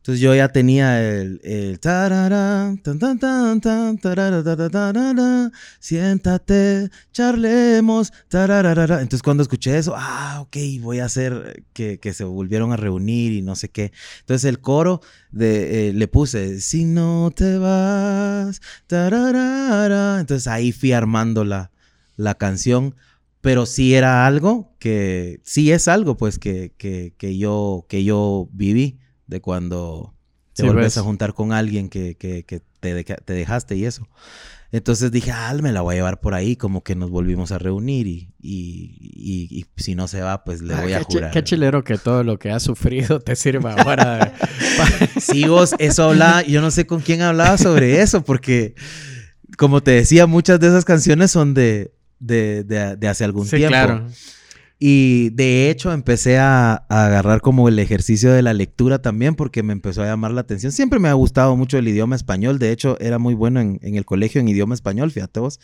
Entonces 0.04 0.20
yo 0.20 0.34
ya 0.34 0.50
tenía 0.50 1.02
el, 1.02 1.40
el 1.44 1.80
tan, 1.80 2.76
tan, 2.82 3.58
tan, 3.58 5.52
siéntate, 5.80 6.90
charlemos, 7.10 8.12
Entonces 8.30 9.22
cuando 9.22 9.42
escuché 9.42 9.78
eso, 9.78 9.94
ah, 9.96 10.42
ok, 10.42 10.58
voy 10.82 10.98
a 10.98 11.06
hacer 11.06 11.64
que, 11.72 11.98
se 12.12 12.24
volvieron 12.24 12.70
a 12.72 12.76
reunir 12.76 13.32
y 13.32 13.40
no 13.40 13.56
sé 13.56 13.70
qué. 13.70 13.92
Entonces 14.20 14.46
el 14.46 14.60
coro 14.60 15.00
de, 15.30 15.88
eh, 15.88 15.92
le 15.94 16.06
puse, 16.06 16.60
si 16.60 16.84
no 16.84 17.32
te 17.34 17.56
vas, 17.56 18.60
Entonces 18.90 20.46
ahí 20.48 20.72
fui 20.72 20.92
armando 20.92 21.46
la, 21.46 21.70
la 22.16 22.34
canción. 22.34 22.94
Pero 23.40 23.64
sí 23.64 23.94
era 23.94 24.26
algo 24.26 24.74
que, 24.78 25.40
sí 25.44 25.72
es 25.72 25.88
algo 25.88 26.18
pues 26.18 26.38
que, 26.38 26.74
que, 26.76 27.14
que, 27.16 27.38
yo, 27.38 27.86
que 27.88 28.04
yo 28.04 28.50
viví 28.52 28.98
de 29.26 29.40
cuando 29.40 30.14
te 30.54 30.62
vuelves 30.62 30.98
a 30.98 31.02
juntar 31.02 31.34
con 31.34 31.52
alguien 31.52 31.88
que, 31.88 32.16
que, 32.16 32.44
que 32.44 32.60
te, 32.80 33.04
te, 33.04 33.32
dejaste 33.32 33.76
y 33.76 33.84
eso. 33.84 34.06
Entonces 34.70 35.12
dije, 35.12 35.30
ah, 35.30 35.54
me 35.60 35.72
la 35.72 35.82
voy 35.82 35.94
a 35.94 35.98
llevar 35.98 36.20
por 36.20 36.34
ahí, 36.34 36.56
como 36.56 36.82
que 36.82 36.96
nos 36.96 37.10
volvimos 37.10 37.52
a 37.52 37.58
reunir 37.58 38.06
y, 38.06 38.34
y, 38.40 39.48
y, 39.50 39.66
si 39.76 39.94
no 39.94 40.08
se 40.08 40.20
va, 40.20 40.42
pues 40.42 40.62
le 40.62 40.74
ah, 40.74 40.80
voy 40.80 40.92
a 40.92 41.02
jurar. 41.02 41.30
Qué 41.30 41.44
chilero 41.44 41.84
que 41.84 41.96
todo 41.96 42.24
lo 42.24 42.38
que 42.38 42.50
has 42.50 42.62
sufrido 42.62 43.20
te 43.20 43.36
sirva 43.36 43.76
para... 43.76 44.34
sí, 45.20 45.46
vos, 45.46 45.74
eso 45.78 46.10
habla, 46.10 46.42
yo 46.42 46.60
no 46.60 46.70
sé 46.70 46.86
con 46.86 47.00
quién 47.00 47.22
hablaba 47.22 47.56
sobre 47.56 48.00
eso, 48.00 48.24
porque 48.24 48.74
como 49.56 49.80
te 49.82 49.92
decía, 49.92 50.26
muchas 50.26 50.58
de 50.58 50.68
esas 50.68 50.84
canciones 50.84 51.30
son 51.30 51.54
de, 51.54 51.94
de, 52.18 52.64
de, 52.64 52.96
de 52.96 53.08
hace 53.08 53.24
algún 53.24 53.46
sí, 53.46 53.56
tiempo. 53.56 53.70
Claro. 53.70 54.06
Y 54.78 55.30
de 55.30 55.70
hecho 55.70 55.92
empecé 55.92 56.38
a, 56.38 56.74
agarrar 56.88 57.40
como 57.40 57.68
el 57.68 57.78
ejercicio 57.78 58.32
de 58.32 58.42
la 58.42 58.52
lectura 58.52 59.00
también 59.00 59.34
porque 59.34 59.62
me 59.62 59.72
empezó 59.72 60.02
a 60.02 60.06
llamar 60.06 60.32
la 60.32 60.40
atención. 60.40 60.72
Siempre 60.72 60.98
me 60.98 61.08
ha 61.08 61.14
gustado 61.14 61.56
mucho 61.56 61.78
el 61.78 61.88
idioma 61.88 62.16
español. 62.16 62.58
De 62.58 62.72
hecho, 62.72 62.98
era 63.00 63.18
muy 63.18 63.34
bueno 63.34 63.60
en, 63.60 63.78
el 63.82 64.04
colegio 64.04 64.40
en 64.40 64.48
idioma 64.48 64.74
español, 64.74 65.10
fíjate 65.10 65.40
vos. 65.40 65.60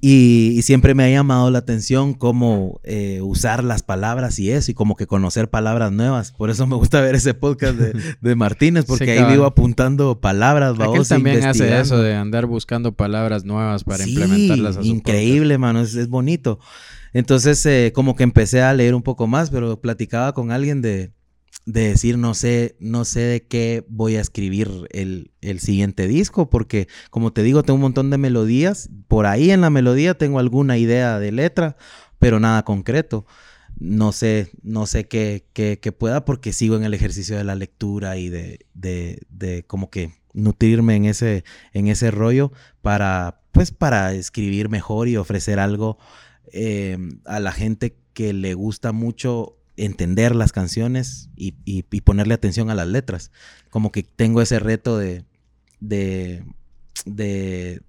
Y, 0.00 0.60
siempre 0.62 0.94
me 0.94 1.04
ha 1.04 1.10
llamado 1.10 1.50
la 1.50 1.58
atención 1.58 2.12
cómo 2.12 2.80
eh, 2.82 3.20
usar 3.22 3.62
las 3.62 3.84
palabras 3.84 4.38
y 4.40 4.50
eso, 4.50 4.72
y 4.72 4.74
como 4.74 4.96
que 4.96 5.06
conocer 5.06 5.48
palabras 5.48 5.92
nuevas. 5.92 6.32
Por 6.32 6.50
eso 6.50 6.66
me 6.66 6.74
gusta 6.74 7.00
ver 7.00 7.14
ese 7.14 7.34
podcast 7.34 7.76
de, 7.76 8.34
Martínez, 8.36 8.84
porque 8.84 9.12
ahí 9.12 9.32
vivo 9.32 9.44
apuntando 9.44 10.20
palabras. 10.20 10.76
Él 10.94 11.06
también 11.06 11.44
hace 11.44 11.78
eso 11.80 12.00
de 12.00 12.14
andar 12.14 12.46
buscando 12.46 12.92
palabras 12.92 13.44
nuevas 13.44 13.84
para 13.84 14.06
implementarlas 14.06 14.76
a 14.76 14.82
su 14.82 14.86
Increíble, 14.86 15.56
mano, 15.58 15.80
es, 15.80 15.94
es 15.94 16.08
bonito. 16.08 16.58
Entonces, 17.12 17.64
eh, 17.66 17.92
como 17.94 18.16
que 18.16 18.24
empecé 18.24 18.62
a 18.62 18.74
leer 18.74 18.94
un 18.94 19.02
poco 19.02 19.26
más, 19.26 19.50
pero 19.50 19.80
platicaba 19.80 20.32
con 20.32 20.50
alguien 20.50 20.82
de, 20.82 21.12
decir, 21.64 22.18
no 22.18 22.34
sé, 22.34 22.76
no 22.78 23.04
sé 23.04 23.20
de 23.20 23.46
qué 23.46 23.84
voy 23.88 24.16
a 24.16 24.20
escribir 24.20 24.70
el, 24.90 25.30
siguiente 25.60 26.06
disco, 26.06 26.48
porque 26.50 26.88
como 27.10 27.32
te 27.32 27.42
digo, 27.42 27.62
tengo 27.62 27.76
un 27.76 27.82
montón 27.82 28.10
de 28.10 28.18
melodías. 28.18 28.90
Por 29.08 29.26
ahí 29.26 29.50
en 29.50 29.60
la 29.60 29.70
melodía 29.70 30.14
tengo 30.14 30.38
alguna 30.38 30.78
idea 30.78 31.18
de 31.18 31.32
letra, 31.32 31.76
pero 32.18 32.40
nada 32.40 32.64
concreto. 32.64 33.26
No 33.78 34.12
sé, 34.12 34.50
no 34.62 34.86
sé 34.86 35.06
qué, 35.06 35.44
qué, 35.52 35.92
pueda, 35.92 36.24
porque 36.24 36.52
sigo 36.52 36.76
en 36.76 36.84
el 36.84 36.94
ejercicio 36.94 37.36
de 37.36 37.44
la 37.44 37.54
lectura 37.54 38.16
y 38.16 38.28
de, 38.30 38.66
de, 38.74 39.20
de 39.28 39.64
como 39.64 39.90
que 39.90 40.12
nutrirme 40.36 40.94
en 40.94 41.06
ese, 41.06 41.44
en 41.72 41.88
ese 41.88 42.10
rollo 42.10 42.52
para, 42.82 43.40
pues, 43.52 43.72
para 43.72 44.12
escribir 44.14 44.68
mejor 44.68 45.08
y 45.08 45.16
ofrecer 45.16 45.58
algo 45.58 45.98
Em, 46.52 47.20
a 47.24 47.40
la 47.40 47.52
gente 47.52 47.96
que 48.12 48.32
le 48.32 48.54
gusta 48.54 48.92
mucho 48.92 49.56
entender 49.76 50.34
las 50.34 50.52
canciones 50.52 51.28
y, 51.36 51.52
ponerle 52.00 52.34
atención 52.34 52.70
a 52.70 52.74
las 52.74 52.88
letras. 52.88 53.30
Como 53.70 53.92
que 53.92 54.02
tengo 54.02 54.40
ese 54.40 54.58
reto 54.58 54.96
de, 54.96 55.24
de, 55.80 56.42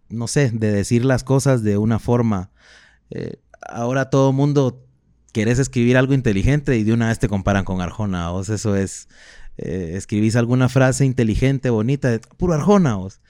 no 0.10 0.28
sé, 0.28 0.52
de 0.52 0.72
decir 0.72 1.06
las 1.06 1.24
cosas 1.24 1.64
de 1.64 1.78
una 1.78 2.00
forma. 2.00 2.52
Eh, 3.10 3.40
ahora 3.68 4.10
todo 4.10 4.34
mundo 4.34 4.86
querés 5.32 5.60
escribir 5.60 5.98
algo 5.98 6.14
inteligente 6.14 6.78
y 6.78 6.84
de 6.84 6.94
una 6.94 7.10
vez 7.10 7.20
te 7.20 7.30
comparan 7.30 7.64
con 7.64 7.80
Arjona. 7.80 8.32
O 8.32 8.42
eso 8.42 8.76
es, 8.76 9.08
eh, 9.58 9.94
escribís 9.96 10.36
alguna 10.36 10.68
frase 10.68 11.06
inteligente, 11.06 11.70
bonita, 11.70 12.20
puro 12.38 12.54
Arjona. 12.54 12.96
Vos. 12.96 13.22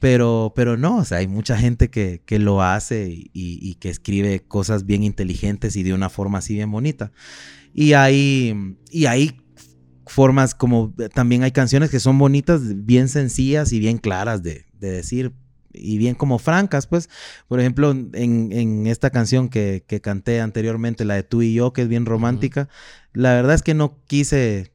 Pero, 0.00 0.54
pero 0.56 0.78
no, 0.78 0.96
o 0.96 1.04
sea, 1.04 1.18
hay 1.18 1.28
mucha 1.28 1.58
gente 1.58 1.90
que, 1.90 2.22
que 2.24 2.38
lo 2.38 2.62
hace 2.62 3.28
y, 3.32 3.74
que 3.74 3.90
escribe 3.90 4.40
cosas 4.40 4.86
bien 4.86 5.04
inteligentes 5.04 5.76
y 5.76 5.82
de 5.82 5.92
una 5.92 6.08
forma 6.08 6.38
así 6.38 6.54
bien 6.54 6.70
bonita. 6.70 7.12
Y 7.74 7.92
hay, 7.92 8.76
y 8.90 9.06
hay 9.06 9.38
formas 10.06 10.54
como 10.54 10.92
también 11.14 11.42
hay 11.42 11.52
canciones 11.52 11.90
que 11.90 12.00
son 12.00 12.18
bonitas, 12.18 12.62
bien 12.84 13.08
sencillas 13.08 13.72
y 13.72 13.78
bien 13.78 13.98
claras 13.98 14.42
de, 14.42 14.64
de 14.78 14.90
decir. 14.90 15.32
y 15.72 15.98
bien 15.98 16.14
como 16.14 16.38
francas, 16.38 16.86
pues. 16.86 17.10
Por 17.46 17.60
ejemplo, 17.60 17.90
en, 17.90 18.10
en 18.14 18.86
esta 18.86 19.10
canción 19.10 19.50
que, 19.50 19.84
que, 19.86 20.00
canté 20.00 20.40
anteriormente, 20.40 21.04
la 21.04 21.14
de 21.14 21.24
Tú 21.24 21.42
y 21.42 21.52
yo, 21.52 21.74
que 21.74 21.82
es 21.82 21.88
bien 21.88 22.06
romántica, 22.06 22.70
la 23.12 23.34
verdad 23.34 23.54
es 23.54 23.62
que 23.62 23.74
no 23.74 23.98
quise 24.06 24.72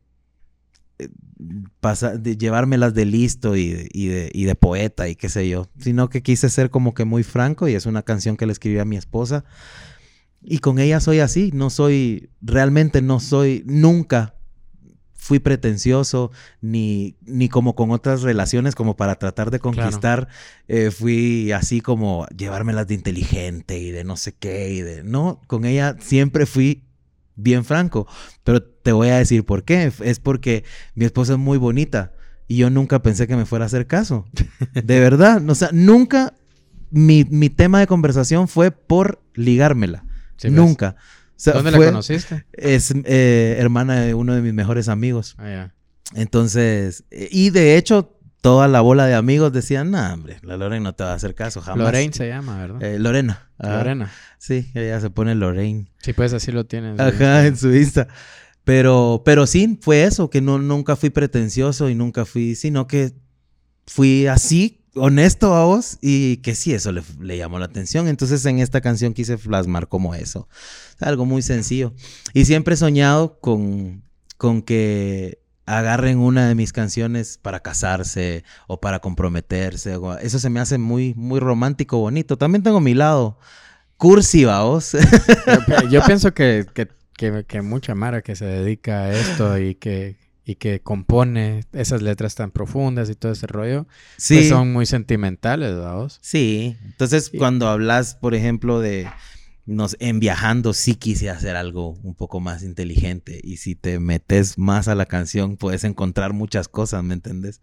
pasar, 1.80 2.20
de 2.20 2.38
llevármelas 2.38 2.94
de 2.94 3.06
listo 3.06 3.56
y 3.56 3.70
de, 3.70 3.90
y, 3.92 4.08
de, 4.08 4.32
y 4.34 4.46
de 4.46 4.56
poeta 4.56 5.10
y 5.10 5.16
qué 5.16 5.30
sé 5.30 5.48
yo, 5.50 5.68
sino 5.80 6.10
que 6.10 6.22
quise 6.24 6.50
ser 6.50 6.70
como 6.70 6.94
que 6.94 7.06
muy 7.06 7.24
franco 7.24 7.68
y 7.68 7.76
es 7.76 7.86
una 7.86 8.04
canción 8.04 8.38
que 8.38 8.46
le 8.46 8.54
escribí 8.54 8.80
a 8.80 8.86
mi 8.86 8.98
esposa. 8.98 9.44
Y 10.42 10.60
con 10.60 10.80
ella 10.80 11.00
soy 11.00 11.20
así, 11.20 11.52
no 11.54 11.70
soy, 11.70 12.30
realmente 12.42 13.02
no 13.02 13.20
soy, 13.20 13.64
nunca 13.66 14.36
fui 15.26 15.40
pretencioso, 15.40 16.32
ni, 16.62 17.16
ni 17.22 17.50
como 17.50 17.76
con 17.76 17.90
otras 17.90 18.22
relaciones, 18.22 18.76
como 18.76 18.96
para 18.96 19.16
tratar 19.16 19.50
de 19.50 19.58
conquistar, 19.58 20.28
eh, 20.68 20.92
fui 20.92 21.52
así 21.52 21.82
como 21.82 22.28
llevármelas 22.28 22.86
de 22.86 22.94
inteligente 22.94 23.80
y 23.80 23.90
de 23.90 24.04
no 24.04 24.18
sé 24.18 24.36
qué, 24.36 24.72
y 24.72 24.82
de, 24.82 25.04
no, 25.04 25.42
con 25.48 25.66
ella 25.66 25.98
siempre 26.00 26.46
fui 26.46 26.84
bien 27.36 27.66
franco, 27.66 28.08
pero 28.44 28.75
te 28.86 28.92
voy 28.92 29.10
a 29.10 29.18
decir 29.18 29.44
por 29.44 29.64
qué, 29.64 29.92
es 30.04 30.20
porque 30.20 30.64
mi 30.94 31.06
esposa 31.06 31.34
es 31.34 31.40
muy 31.40 31.58
bonita 31.58 32.14
y 32.48 32.58
yo 32.58 32.70
nunca 32.70 33.02
pensé 33.02 33.26
que 33.26 33.36
me 33.36 33.48
fuera 33.48 33.66
a 33.66 33.66
hacer 33.66 33.88
caso, 33.88 34.28
de 34.76 35.00
verdad, 35.00 35.42
o 35.50 35.56
sea, 35.56 35.70
nunca 35.74 36.36
mi, 36.92 37.24
mi 37.24 37.50
tema 37.50 37.80
de 37.80 37.88
conversación 37.88 38.48
fue 38.48 38.70
por 38.70 39.24
ligármela, 39.34 40.06
nunca. 40.44 40.98
¿Dónde 41.44 41.72
la 41.72 41.78
conociste? 41.80 42.46
Es 42.54 42.94
eh, 43.06 43.56
hermana 43.58 44.02
de 44.02 44.14
uno 44.14 44.36
de 44.36 44.42
mis 44.44 44.54
mejores 44.54 44.88
amigos. 44.88 45.36
Ah, 45.40 45.72
Entonces, 46.14 47.06
eh, 47.10 47.28
y 47.32 47.50
de 47.50 47.78
hecho, 47.78 48.16
toda 48.42 48.68
la 48.68 48.82
bola 48.82 49.08
de 49.08 49.16
amigos 49.16 49.52
decían, 49.52 49.90
no, 49.90 50.14
hombre, 50.14 50.38
la 50.44 50.58
Lorena 50.58 50.84
no 50.84 50.94
te 50.94 51.04
va 51.04 51.14
a 51.14 51.16
hacer 51.16 51.34
caso 51.34 51.60
jamás. 51.60 51.86
Lorraine 51.86 52.14
se 52.14 52.28
llama, 52.28 52.60
¿verdad? 52.60 52.84
Eh, 52.84 53.00
Lorena. 53.00 53.50
Lorena. 53.58 54.12
Sí, 54.38 54.70
ella 54.76 55.02
se 55.02 55.10
pone 55.10 55.34
Lorraine. 55.34 55.88
Sí, 56.04 56.14
pues 56.14 56.32
así 56.34 56.52
lo 56.52 56.68
tienes. 56.68 57.00
Ajá, 57.00 57.48
en 57.48 57.58
su 57.58 57.74
Insta. 57.76 58.08
Pero, 58.66 59.22
pero 59.24 59.48
sí, 59.48 59.80
fue 59.80 60.04
eso, 60.04 60.30
que 60.30 60.42
no, 60.42 60.58
nunca 60.58 60.96
fui 60.96 61.12
pretencioso 61.12 61.90
y 61.90 61.96
nunca 61.96 62.26
fui, 62.26 62.56
sino 62.56 62.88
que 62.88 63.14
fui 63.86 64.26
así 64.28 64.82
honesto 64.96 65.54
a 65.54 65.66
vos 65.66 65.98
y 66.02 66.38
que 66.38 66.56
sí, 66.56 66.74
eso 66.74 66.92
le, 66.92 67.38
llamó 67.38 67.60
la 67.60 67.66
atención. 67.66 68.08
Entonces 68.08 68.44
en 68.46 68.60
esta 68.60 68.82
canción 68.82 69.14
quise 69.14 69.38
plasmar 69.38 69.88
como 69.88 70.16
eso. 70.16 70.48
Algo 71.00 71.26
muy 71.26 71.44
sencillo. 71.44 71.94
Y 72.34 72.46
siempre 72.46 72.74
he 72.74 72.78
soñado 72.78 73.40
con, 73.40 74.04
con 74.38 74.64
que 74.64 75.40
agarren 75.68 76.18
una 76.18 76.48
de 76.48 76.56
mis 76.56 76.74
canciones 76.74 77.38
para 77.38 77.60
casarse 77.60 78.44
o 78.68 78.80
para 78.80 79.00
comprometerse. 79.00 79.98
Eso 80.22 80.40
se 80.40 80.50
me 80.50 80.60
hace 80.60 80.80
muy, 80.80 81.14
muy 81.16 81.40
romántico, 81.40 82.00
bonito. 82.00 82.38
También 82.38 82.64
tengo 82.64 82.80
mi 82.80 82.96
lado 82.96 83.38
cursi, 83.98 84.46
vos. 84.46 84.94
Yo, 85.68 85.90
yo 85.90 86.04
pienso 86.04 86.34
que, 86.34 86.66
que, 86.74 86.88
que, 87.18 87.46
que 87.48 87.62
mucha 87.62 87.96
Mara 87.96 88.22
que 88.22 88.36
se 88.36 88.46
dedica 88.46 89.04
a 89.04 89.12
esto 89.14 89.58
y 89.58 89.76
que 89.76 90.18
y 90.46 90.56
que 90.56 90.80
compone 90.80 91.64
esas 91.74 92.04
letras 92.04 92.36
tan 92.36 92.52
profundas 92.52 93.10
y 93.10 93.16
todo 93.16 93.32
ese 93.32 93.48
rollo, 93.48 93.86
pues 93.86 94.24
sí. 94.24 94.48
son 94.48 94.72
muy 94.72 94.86
sentimentales, 94.86 95.76
¿vamos? 95.76 96.20
Sí, 96.22 96.78
entonces 96.86 97.32
cuando 97.36 97.68
hablas, 97.68 98.14
por 98.14 98.36
ejemplo, 98.36 98.80
de 98.80 99.08
nos 99.66 99.98
en 100.00 100.20
viajando, 100.20 100.74
sí 100.74 100.94
quise 100.94 101.32
hacer 101.32 101.56
algo 101.56 101.98
un 102.04 102.14
poco 102.14 102.40
más 102.40 102.62
inteligente 102.62 103.42
y 103.44 103.58
si 103.58 103.74
te 103.74 104.00
metes 104.00 104.60
más 104.60 104.88
a 104.88 104.94
la 104.94 105.08
canción 105.08 105.58
puedes 105.58 105.84
encontrar 105.84 106.34
muchas 106.34 106.68
cosas, 106.68 107.04
¿me 107.04 107.16
entiendes? 107.16 107.62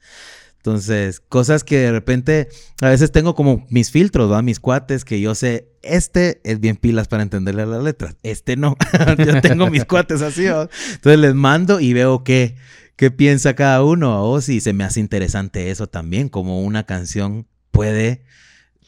Entonces, 0.65 1.19
cosas 1.19 1.65
que 1.65 1.79
de 1.79 1.91
repente 1.91 2.49
a 2.81 2.89
veces 2.89 3.11
tengo 3.11 3.35
como 3.35 3.67
mis 3.69 3.91
filtros, 3.91 4.31
¿va? 4.31 4.43
Mis 4.43 4.61
cuates 4.61 5.05
que 5.05 5.21
yo 5.21 5.35
sé, 5.35 5.67
este 5.83 6.41
es 6.45 6.61
bien 6.61 6.77
pilas 6.77 7.09
para 7.09 7.25
entenderle 7.25 7.67
las 7.67 7.83
letras, 7.83 8.15
este 8.23 8.55
no. 8.57 8.77
yo 9.19 9.41
tengo 9.41 9.69
mis 9.71 9.85
cuates 9.85 10.23
así, 10.23 10.45
¿va? 10.45 10.69
Entonces 10.93 11.19
les 11.19 11.35
mando 11.35 11.81
y 11.81 11.95
veo 11.95 12.23
qué, 12.23 12.55
qué 12.95 13.11
piensa 13.11 13.57
cada 13.57 13.83
uno, 13.83 14.23
o 14.23 14.41
si 14.41 14.61
se 14.61 14.73
me 14.73 14.85
hace 14.85 15.01
interesante 15.01 15.73
eso 15.73 15.89
también, 15.89 16.29
como 16.29 16.63
una 16.63 16.87
canción 16.87 17.49
puede, 17.73 18.23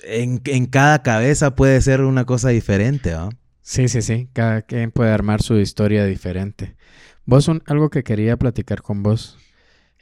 en, 0.05 0.43
en 0.45 0.67
cada 0.67 1.03
cabeza 1.03 1.57
puede 1.57 1.81
ser 1.81 2.03
una 2.03 2.25
cosa 2.25 2.51
diferente, 2.51 3.15
¿va? 3.15 3.31
Sí, 3.63 3.89
sí, 3.89 4.01
sí, 4.01 4.29
cada 4.33 4.63
quien 4.63 4.93
puede 4.93 5.11
armar 5.11 5.43
su 5.43 5.59
historia 5.59 6.05
diferente. 6.05 6.77
Vos, 7.25 7.49
un, 7.49 7.65
algo 7.67 7.91
que 7.91 8.05
quería 8.05 8.37
platicar 8.37 8.81
con 8.81 9.03
vos 9.03 9.39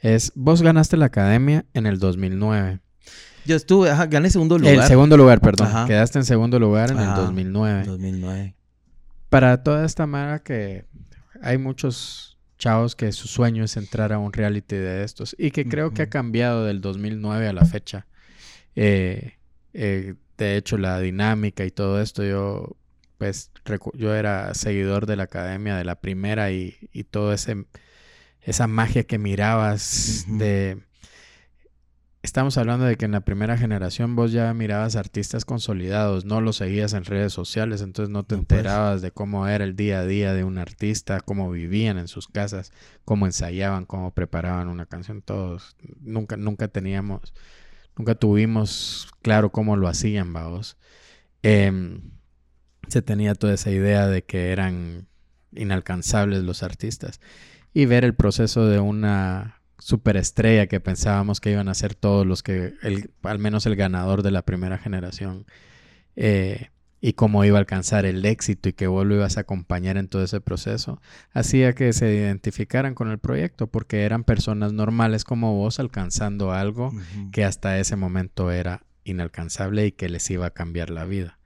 es, 0.03 0.33
vos 0.35 0.61
ganaste 0.61 0.97
la 0.97 1.05
academia 1.05 1.65
en 1.73 1.85
el 1.85 1.97
2009. 1.97 2.81
Yo 3.45 3.55
estuve, 3.55 3.89
ajá, 3.89 4.05
gané 4.05 4.29
segundo 4.29 4.57
lugar. 4.57 4.75
El 4.75 4.83
segundo 4.83 5.15
lugar, 5.15 5.39
perdón. 5.39 5.87
Quedaste 5.87 6.19
en 6.19 6.25
segundo 6.25 6.59
lugar 6.59 6.91
en 6.91 6.99
el 6.99 7.15
2009. 7.15 7.85
2009. 7.85 8.55
Para 9.29 9.63
toda 9.63 9.85
esta 9.85 10.05
manera 10.05 10.39
que 10.39 10.85
hay 11.41 11.57
muchos 11.57 12.37
chavos 12.59 12.95
que 12.97 13.13
su 13.13 13.29
sueño 13.29 13.63
es 13.63 13.77
entrar 13.77 14.11
a 14.11 14.19
un 14.19 14.33
reality 14.33 14.75
de 14.75 15.03
estos 15.03 15.35
y 15.39 15.51
que 15.51 15.67
creo 15.67 15.91
que 15.91 16.03
ha 16.03 16.09
cambiado 16.09 16.65
del 16.65 16.81
2009 16.81 17.47
a 17.47 17.53
la 17.53 17.65
fecha. 17.65 18.05
Eh, 18.75 19.37
eh, 19.73 20.15
de 20.37 20.57
hecho, 20.57 20.77
la 20.77 20.99
dinámica 20.99 21.63
y 21.63 21.71
todo 21.71 22.01
esto, 22.01 22.23
yo 22.25 22.75
pues 23.17 23.51
yo 23.93 24.13
era 24.13 24.53
seguidor 24.53 25.05
de 25.05 25.15
la 25.15 25.23
academia 25.23 25.77
de 25.77 25.85
la 25.85 25.95
primera 25.95 26.51
y, 26.51 26.75
y 26.91 27.05
todo 27.05 27.31
ese 27.31 27.65
esa 28.45 28.67
magia 28.67 29.03
que 29.03 29.17
mirabas 29.17 30.25
de... 30.27 30.83
Estamos 32.21 32.57
hablando 32.57 32.85
de 32.85 32.95
que 32.95 33.03
en 33.03 33.11
la 33.11 33.19
primera 33.19 33.57
generación 33.57 34.15
vos 34.15 34.31
ya 34.31 34.53
mirabas 34.53 34.95
artistas 34.95 35.43
consolidados, 35.43 36.23
no 36.23 36.39
los 36.39 36.55
seguías 36.55 36.93
en 36.93 37.03
redes 37.03 37.33
sociales, 37.33 37.81
entonces 37.81 38.09
no 38.09 38.23
te 38.23 38.35
pues. 38.35 38.39
enterabas 38.39 39.01
de 39.01 39.11
cómo 39.11 39.45
era 39.45 39.65
el 39.65 39.75
día 39.75 39.99
a 39.99 40.05
día 40.05 40.33
de 40.33 40.45
un 40.45 40.57
artista, 40.57 41.19
cómo 41.19 41.51
vivían 41.51 41.97
en 41.97 42.07
sus 42.07 42.29
casas, 42.29 42.71
cómo 43.03 43.25
ensayaban, 43.25 43.85
cómo 43.85 44.13
preparaban 44.13 44.69
una 44.69 44.85
canción, 44.85 45.21
todos. 45.21 45.75
Nunca, 45.99 46.37
nunca 46.37 46.69
teníamos, 46.69 47.33
nunca 47.97 48.15
tuvimos 48.15 49.09
claro 49.21 49.51
cómo 49.51 49.75
lo 49.75 49.89
hacían, 49.89 50.31
vamos. 50.31 50.77
Em, 51.41 52.11
se 52.87 53.01
tenía 53.01 53.35
toda 53.35 53.53
esa 53.55 53.69
idea 53.69 54.07
de 54.07 54.23
que 54.23 54.51
eran 54.53 55.07
inalcanzables 55.51 56.41
los 56.43 56.63
artistas 56.63 57.19
y 57.73 57.85
ver 57.85 58.05
el 58.05 58.15
proceso 58.15 58.67
de 58.67 58.79
una 58.79 59.61
superestrella 59.79 60.67
que 60.67 60.79
pensábamos 60.79 61.41
que 61.41 61.51
iban 61.51 61.67
a 61.67 61.73
ser 61.73 61.95
todos 61.95 62.25
los 62.25 62.43
que, 62.43 62.73
el, 62.83 63.11
al 63.23 63.39
menos 63.39 63.65
el 63.65 63.75
ganador 63.75 64.23
de 64.23 64.31
la 64.31 64.43
primera 64.43 64.77
generación, 64.77 65.45
eh, 66.15 66.69
y 67.05 67.13
cómo 67.13 67.43
iba 67.43 67.57
a 67.57 67.59
alcanzar 67.59 68.05
el 68.05 68.23
éxito 68.25 68.69
y 68.69 68.73
que 68.73 68.87
vos 68.87 69.05
lo 69.05 69.15
ibas 69.15 69.35
a 69.35 69.41
acompañar 69.41 69.97
en 69.97 70.07
todo 70.07 70.23
ese 70.23 70.39
proceso, 70.39 71.01
hacía 71.33 71.73
que 71.73 71.91
se 71.91 72.15
identificaran 72.15 72.95
con 72.95 73.11
el 73.11 73.19
proyecto, 73.19 73.67
porque 73.67 74.03
eran 74.03 74.23
personas 74.23 74.71
normales 74.71 75.25
como 75.25 75.53
vos 75.57 75.81
alcanzando 75.81 76.53
algo 76.53 76.93
que 77.33 77.43
hasta 77.43 77.77
ese 77.77 77.97
momento 77.97 78.51
era 78.51 78.85
inalcanzable 79.03 79.85
y 79.85 79.91
que 79.91 80.07
les 80.07 80.29
iba 80.29 80.45
a 80.45 80.51
cambiar 80.51 80.91
la 80.91 81.03
vida. 81.03 81.39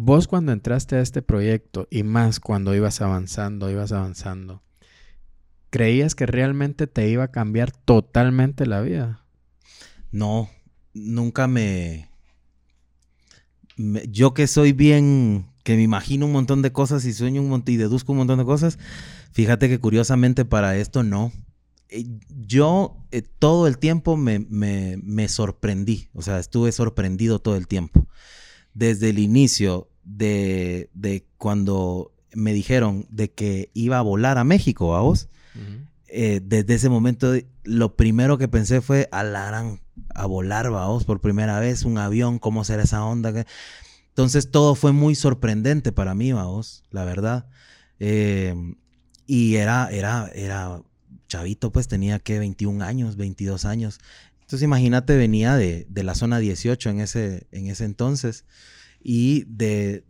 Vos 0.00 0.28
cuando 0.28 0.52
entraste 0.52 0.94
a 0.94 1.00
este 1.00 1.22
proyecto 1.22 1.88
y 1.90 2.04
más 2.04 2.38
cuando 2.38 2.72
ibas 2.72 3.00
avanzando, 3.00 3.68
ibas 3.68 3.90
avanzando, 3.90 4.62
¿creías 5.70 6.14
que 6.14 6.24
realmente 6.24 6.86
te 6.86 7.08
iba 7.08 7.24
a 7.24 7.32
cambiar 7.32 7.72
totalmente 7.72 8.64
la 8.64 8.80
vida? 8.80 9.24
No, 10.12 10.50
nunca 10.94 11.48
me... 11.48 12.10
yo 13.76 14.34
que 14.34 14.46
soy 14.46 14.70
bien, 14.70 15.48
que 15.64 15.74
me 15.74 15.82
imagino 15.82 16.26
un 16.26 16.32
montón 16.32 16.62
de 16.62 16.70
cosas 16.70 17.04
y 17.04 17.12
sueño 17.12 17.42
un 17.42 17.48
montón 17.48 17.74
y 17.74 17.78
deduzco 17.78 18.12
un 18.12 18.18
montón 18.18 18.38
de 18.38 18.44
cosas, 18.44 18.78
fíjate 19.32 19.68
que 19.68 19.80
curiosamente 19.80 20.44
para 20.44 20.76
esto 20.76 21.02
no. 21.02 21.32
Eh, 21.88 22.04
yo 22.46 23.04
eh, 23.10 23.22
todo 23.22 23.66
el 23.66 23.78
tiempo 23.78 24.16
me, 24.16 24.38
me 24.48 25.26
sorprendí, 25.26 26.08
o 26.14 26.22
sea, 26.22 26.38
estuve 26.38 26.70
sorprendido 26.70 27.40
todo 27.40 27.56
el 27.56 27.66
tiempo 27.66 28.07
desde 28.78 29.10
el 29.10 29.18
inicio 29.18 29.88
de, 30.04 30.88
cuando 31.36 32.12
me 32.32 32.52
dijeron 32.52 33.06
de 33.10 33.30
que 33.32 33.70
iba 33.74 33.98
a 33.98 34.02
volar 34.02 34.38
a 34.38 34.44
México, 34.44 34.94
a 34.94 35.00
vos, 35.00 35.28
eh, 36.06 36.40
desde 36.42 36.74
ese 36.74 36.88
momento 36.88 37.34
lo 37.64 37.96
primero 37.96 38.38
que 38.38 38.46
pensé 38.46 38.80
fue, 38.80 39.08
alarán 39.10 39.80
a 40.14 40.26
volar, 40.26 40.70
vos, 40.70 41.04
por 41.04 41.20
primera 41.20 41.58
vez, 41.58 41.84
un 41.84 41.98
avión, 41.98 42.38
cómo 42.38 42.62
será 42.62 42.84
esa 42.84 43.04
onda. 43.04 43.44
Entonces 44.10 44.52
todo 44.52 44.76
fue 44.76 44.92
muy 44.92 45.16
sorprendente 45.16 45.90
para 45.90 46.14
mí, 46.14 46.32
vos, 46.32 46.84
la 46.90 47.04
verdad. 47.04 47.46
Eh, 47.98 48.54
y 49.26 49.56
era, 49.56 49.90
era, 49.90 50.30
era 50.34 50.82
chavito, 51.26 51.72
pues 51.72 51.88
tenía 51.88 52.20
que 52.20 52.38
21 52.38 52.84
años, 52.84 53.16
22 53.16 53.64
años. 53.64 53.98
Entonces 54.48 54.64
imagínate, 54.64 55.14
venía 55.18 55.56
de, 55.56 55.86
la 55.92 56.14
zona 56.14 56.38
18 56.38 56.88
en 56.88 57.00
ese, 57.00 57.46
en 57.52 57.66
ese 57.66 57.84
entonces 57.84 58.46
y 58.98 59.44
de, 59.44 60.06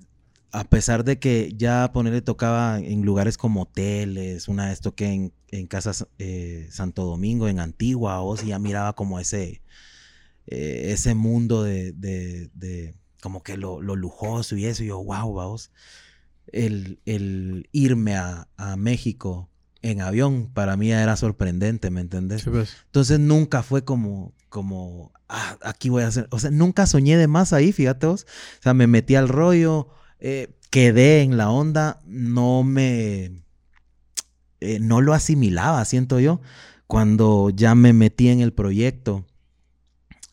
a 0.53 0.63
pesar 0.63 1.03
de 1.03 1.19
que 1.19 1.53
ya 1.57 1.91
ponerle 1.93 2.23
tocaba 2.23 2.79
en 2.79 3.03
lugares 3.03 3.37
como 3.37 3.63
hoteles, 3.63 4.47
una 4.47 4.69
vez 4.69 4.81
toqué 4.81 5.07
en, 5.07 5.33
en 5.49 5.67
Casa 5.67 5.91
eh, 6.21 6.69
Santo 6.71 7.05
Domingo, 7.05 7.49
en 7.49 7.59
Antigua, 7.59 8.21
o 8.23 8.37
ya 8.37 8.61
miraba 8.61 8.93
como 8.93 9.19
ese, 9.19 9.61
eh, 10.47 10.93
ese 10.93 11.17
mundo 11.17 11.65
de, 11.65 11.91
de, 11.91 12.49
de 12.55 12.95
como 13.21 13.43
que 13.43 13.57
lo, 13.57 13.83
lo, 13.83 13.97
lujoso 13.97 14.57
y 14.57 14.67
eso. 14.67 14.85
Y 14.85 14.87
yo, 14.87 15.03
wow, 15.03 15.35
vamos. 15.35 15.73
El, 16.47 17.01
el 17.07 17.69
irme 17.73 18.15
a, 18.15 18.47
a, 18.57 18.77
México 18.77 19.48
en 19.83 20.01
avión 20.01 20.51
para 20.53 20.77
mí 20.77 20.91
era 20.91 21.17
sorprendente, 21.17 21.91
¿me 21.91 22.01
entendés? 22.01 22.43
Sí, 22.43 22.51
pues. 22.51 22.77
Entonces 22.87 23.21
nunca 23.21 23.63
fue 23.63 23.85
como, 23.85 24.33
como, 24.49 25.13
ah, 25.29 25.57
aquí 25.63 25.89
voy 25.89 26.03
a 26.03 26.09
hacer. 26.09 26.27
O 26.31 26.39
sea, 26.39 26.51
nunca 26.51 26.87
soñé 26.87 27.17
de 27.17 27.29
más 27.29 27.53
ahí, 27.53 27.73
fíjate 27.73 28.07
vos. 28.07 28.27
O 28.59 28.63
sea, 28.63 28.75
me 28.75 28.87
metí 28.87 29.15
al 29.15 29.29
rollo, 29.29 29.89
eh, 30.21 30.55
quedé 30.71 31.23
en 31.23 31.37
la 31.37 31.51
onda, 31.51 32.01
no 32.07 32.63
me. 32.63 33.43
Eh, 34.61 34.81
no 34.81 35.01
lo 35.01 35.15
asimilaba, 35.15 35.85
siento 35.85 36.19
yo. 36.19 36.41
Cuando 36.87 37.51
ya 37.51 37.75
me 37.75 37.93
metí 37.93 38.29
en 38.29 38.41
el 38.41 38.53
proyecto, 38.53 39.27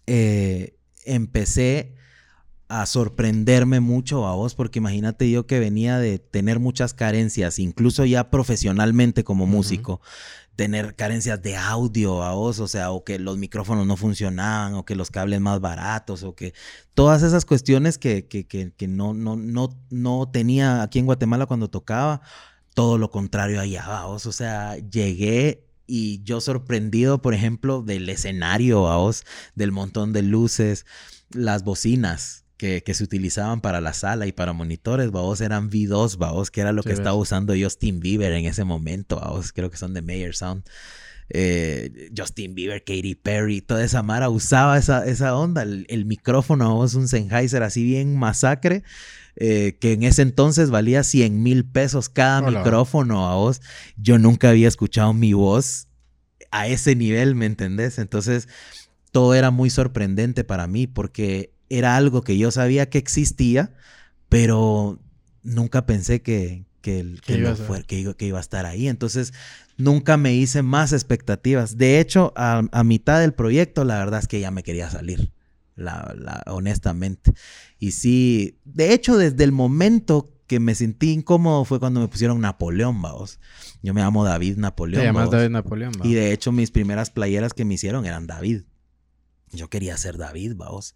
eh, 0.07 0.77
empecé 1.05 1.94
a 2.67 2.85
sorprenderme 2.85 3.79
mucho 3.79 4.25
a 4.27 4.33
vos, 4.33 4.55
porque 4.55 4.79
imagínate 4.79 5.29
yo 5.29 5.45
que 5.45 5.59
venía 5.59 5.99
de 5.99 6.19
tener 6.19 6.59
muchas 6.59 6.93
carencias, 6.93 7.59
incluso 7.59 8.05
ya 8.05 8.31
profesionalmente 8.31 9.23
como 9.23 9.45
músico, 9.45 10.01
tener 10.55 10.95
carencias 10.95 11.41
de 11.41 11.57
audio 11.57 12.23
a 12.23 12.33
vos, 12.33 12.59
o 12.59 12.67
sea, 12.67 12.91
o 12.91 13.03
que 13.03 13.19
los 13.19 13.37
micrófonos 13.37 13.85
no 13.85 13.97
funcionaban, 13.97 14.73
o 14.73 14.85
que 14.85 14.95
los 14.95 15.11
cables 15.11 15.41
más 15.41 15.59
baratos, 15.59 16.23
o 16.23 16.33
que 16.33 16.53
todas 16.93 17.23
esas 17.23 17.45
cuestiones 17.45 17.97
que, 17.97 18.27
que, 18.27 18.47
que, 18.47 18.71
que 18.71 18.87
no, 18.87 19.13
no, 19.13 19.35
no, 19.35 19.69
no 19.89 20.29
tenía 20.31 20.81
aquí 20.81 20.99
en 20.99 21.05
Guatemala 21.05 21.45
cuando 21.45 21.69
tocaba, 21.69 22.21
todo 22.73 22.97
lo 22.97 23.11
contrario 23.11 23.59
allá, 23.61 24.05
vos, 24.05 24.25
o 24.25 24.31
sea, 24.31 24.77
llegué 24.77 25.67
y 25.87 26.23
yo 26.23 26.41
sorprendido, 26.41 27.21
por 27.21 27.33
ejemplo, 27.33 27.83
del 27.83 28.09
escenario, 28.09 28.87
a 28.87 28.97
vos, 28.97 29.23
del 29.53 29.71
montón 29.71 30.13
de 30.13 30.23
luces, 30.23 30.85
las 31.29 31.63
bocinas, 31.63 32.44
que, 32.57 32.83
que, 32.83 32.93
se 32.93 33.03
utilizaban 33.03 33.61
para 33.61 33.81
la 33.81 33.93
sala 33.93 34.27
y 34.27 34.31
para 34.31 34.53
monitores, 34.53 35.11
vos 35.11 35.41
eran 35.41 35.69
V2, 35.69 36.17
vos 36.17 36.51
que 36.51 36.61
era 36.61 36.71
lo 36.71 36.81
sí, 36.81 36.87
que 36.87 36.93
ves. 36.93 36.99
estaba 36.99 37.15
usando 37.15 37.53
Justin 37.57 37.99
Bieber 37.99 38.31
en 38.33 38.45
ese 38.45 38.63
momento, 38.63 39.19
vos 39.19 39.51
creo 39.51 39.69
que 39.69 39.77
son 39.77 39.93
de 39.93 40.01
Mayer 40.01 40.35
Sound. 40.35 40.63
Eh, 41.29 42.11
Justin 42.15 42.53
Bieber, 42.53 42.83
Katy 42.83 43.15
Perry, 43.15 43.61
toda 43.61 43.83
esa 43.83 44.03
mara 44.03 44.29
usaba 44.29 44.77
esa, 44.77 45.05
esa 45.05 45.35
onda, 45.35 45.63
el, 45.63 45.85
el 45.89 46.05
micrófono, 46.05 46.75
vos 46.75 46.93
un 46.93 47.07
Sennheiser 47.07 47.63
así 47.63 47.83
bien 47.83 48.15
masacre, 48.15 48.83
eh, 49.37 49.77
que 49.81 49.93
en 49.93 50.03
ese 50.03 50.21
entonces 50.21 50.69
valía 50.69 51.03
100 51.03 51.43
mil 51.43 51.65
pesos 51.65 52.09
cada 52.09 52.39
Hola. 52.45 52.59
micrófono 52.59 53.27
a 53.27 53.35
vos. 53.35 53.61
Yo 53.97 54.17
nunca 54.17 54.49
había 54.49 54.67
escuchado 54.67 55.13
mi 55.13 55.33
voz 55.33 55.87
a 56.51 56.67
ese 56.67 56.95
nivel, 56.95 57.35
¿me 57.35 57.45
entendés? 57.45 57.99
Entonces, 57.99 58.47
todo 59.11 59.33
era 59.33 59.51
muy 59.51 59.69
sorprendente 59.69 60.43
para 60.43 60.67
mí 60.67 60.87
porque 60.87 61.54
era 61.69 61.95
algo 61.95 62.21
que 62.21 62.37
yo 62.37 62.51
sabía 62.51 62.89
que 62.89 62.97
existía, 62.97 63.73
pero 64.29 64.99
nunca 65.43 65.85
pensé 65.85 66.21
que, 66.21 66.65
que, 66.81 67.15
que, 67.25 67.37
iba, 67.37 67.55
fue, 67.55 67.83
que, 67.83 68.13
que 68.15 68.27
iba 68.27 68.37
a 68.37 68.41
estar 68.41 68.65
ahí. 68.65 68.87
Entonces, 68.87 69.33
nunca 69.77 70.17
me 70.17 70.33
hice 70.33 70.61
más 70.61 70.93
expectativas. 70.93 71.77
De 71.77 71.99
hecho, 71.99 72.33
a, 72.35 72.63
a, 72.71 72.83
mitad 72.83 73.19
del 73.19 73.33
proyecto, 73.33 73.83
la 73.83 73.97
verdad 73.99 74.19
es 74.19 74.27
que 74.27 74.39
ya 74.39 74.51
me 74.51 74.63
quería 74.63 74.89
salir, 74.89 75.31
la, 75.75 76.13
la, 76.17 76.43
honestamente. 76.47 77.33
Y 77.79 77.91
sí, 77.91 78.59
de 78.65 78.93
hecho, 78.93 79.17
desde 79.17 79.43
el 79.43 79.51
momento 79.51 80.31
que 80.47 80.59
me 80.59 80.75
sentí 80.75 81.11
incómodo 81.11 81.65
fue 81.65 81.79
cuando 81.79 81.99
me 81.99 82.07
pusieron 82.07 82.39
Napoleón, 82.39 83.01
vamos. 83.01 83.39
Yo 83.81 83.93
me 83.93 84.01
llamo 84.01 84.23
David 84.23 84.57
Napoleón. 84.57 85.01
Te 85.01 85.07
llamas 85.07 85.31
David 85.31 85.49
Napoleón. 85.49 85.93
Y 86.03 86.13
de 86.13 86.31
hecho, 86.31 86.51
mis 86.51 86.71
primeras 86.71 87.09
playeras 87.09 87.53
que 87.53 87.65
me 87.65 87.73
hicieron 87.73 88.05
eran 88.05 88.27
David. 88.27 88.63
Yo 89.51 89.69
quería 89.69 89.97
ser 89.97 90.17
David, 90.17 90.53
vamos. 90.55 90.95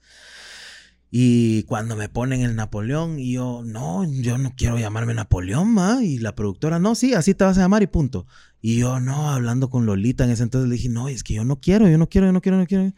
Y 1.11 1.63
cuando 1.63 1.95
me 1.95 2.07
ponen 2.07 2.41
el 2.41 2.55
Napoleón, 2.55 3.19
y 3.19 3.33
yo, 3.33 3.63
no, 3.65 4.03
yo 4.05 4.37
no 4.37 4.53
quiero 4.55 4.77
llamarme 4.77 5.13
Napoleón, 5.15 5.73
ma. 5.73 6.03
Y 6.03 6.19
la 6.19 6.35
productora, 6.35 6.77
no, 6.79 6.93
sí, 6.93 7.13
así 7.13 7.33
te 7.33 7.43
vas 7.43 7.57
a 7.57 7.61
llamar 7.61 7.81
y 7.81 7.87
punto. 7.87 8.27
Y 8.61 8.79
yo, 8.79 8.99
no, 8.99 9.31
hablando 9.31 9.69
con 9.69 9.85
Lolita 9.85 10.23
en 10.23 10.31
ese 10.31 10.43
entonces, 10.43 10.69
le 10.69 10.75
dije, 10.75 10.89
no, 10.89 11.07
es 11.07 11.23
que 11.23 11.33
yo 11.33 11.43
no 11.43 11.59
quiero, 11.59 11.87
yo 11.87 11.97
no 11.97 12.07
quiero, 12.07 12.27
yo 12.27 12.33
no 12.33 12.41
quiero, 12.41 12.57
no 12.57 12.67
quiero. 12.67 12.93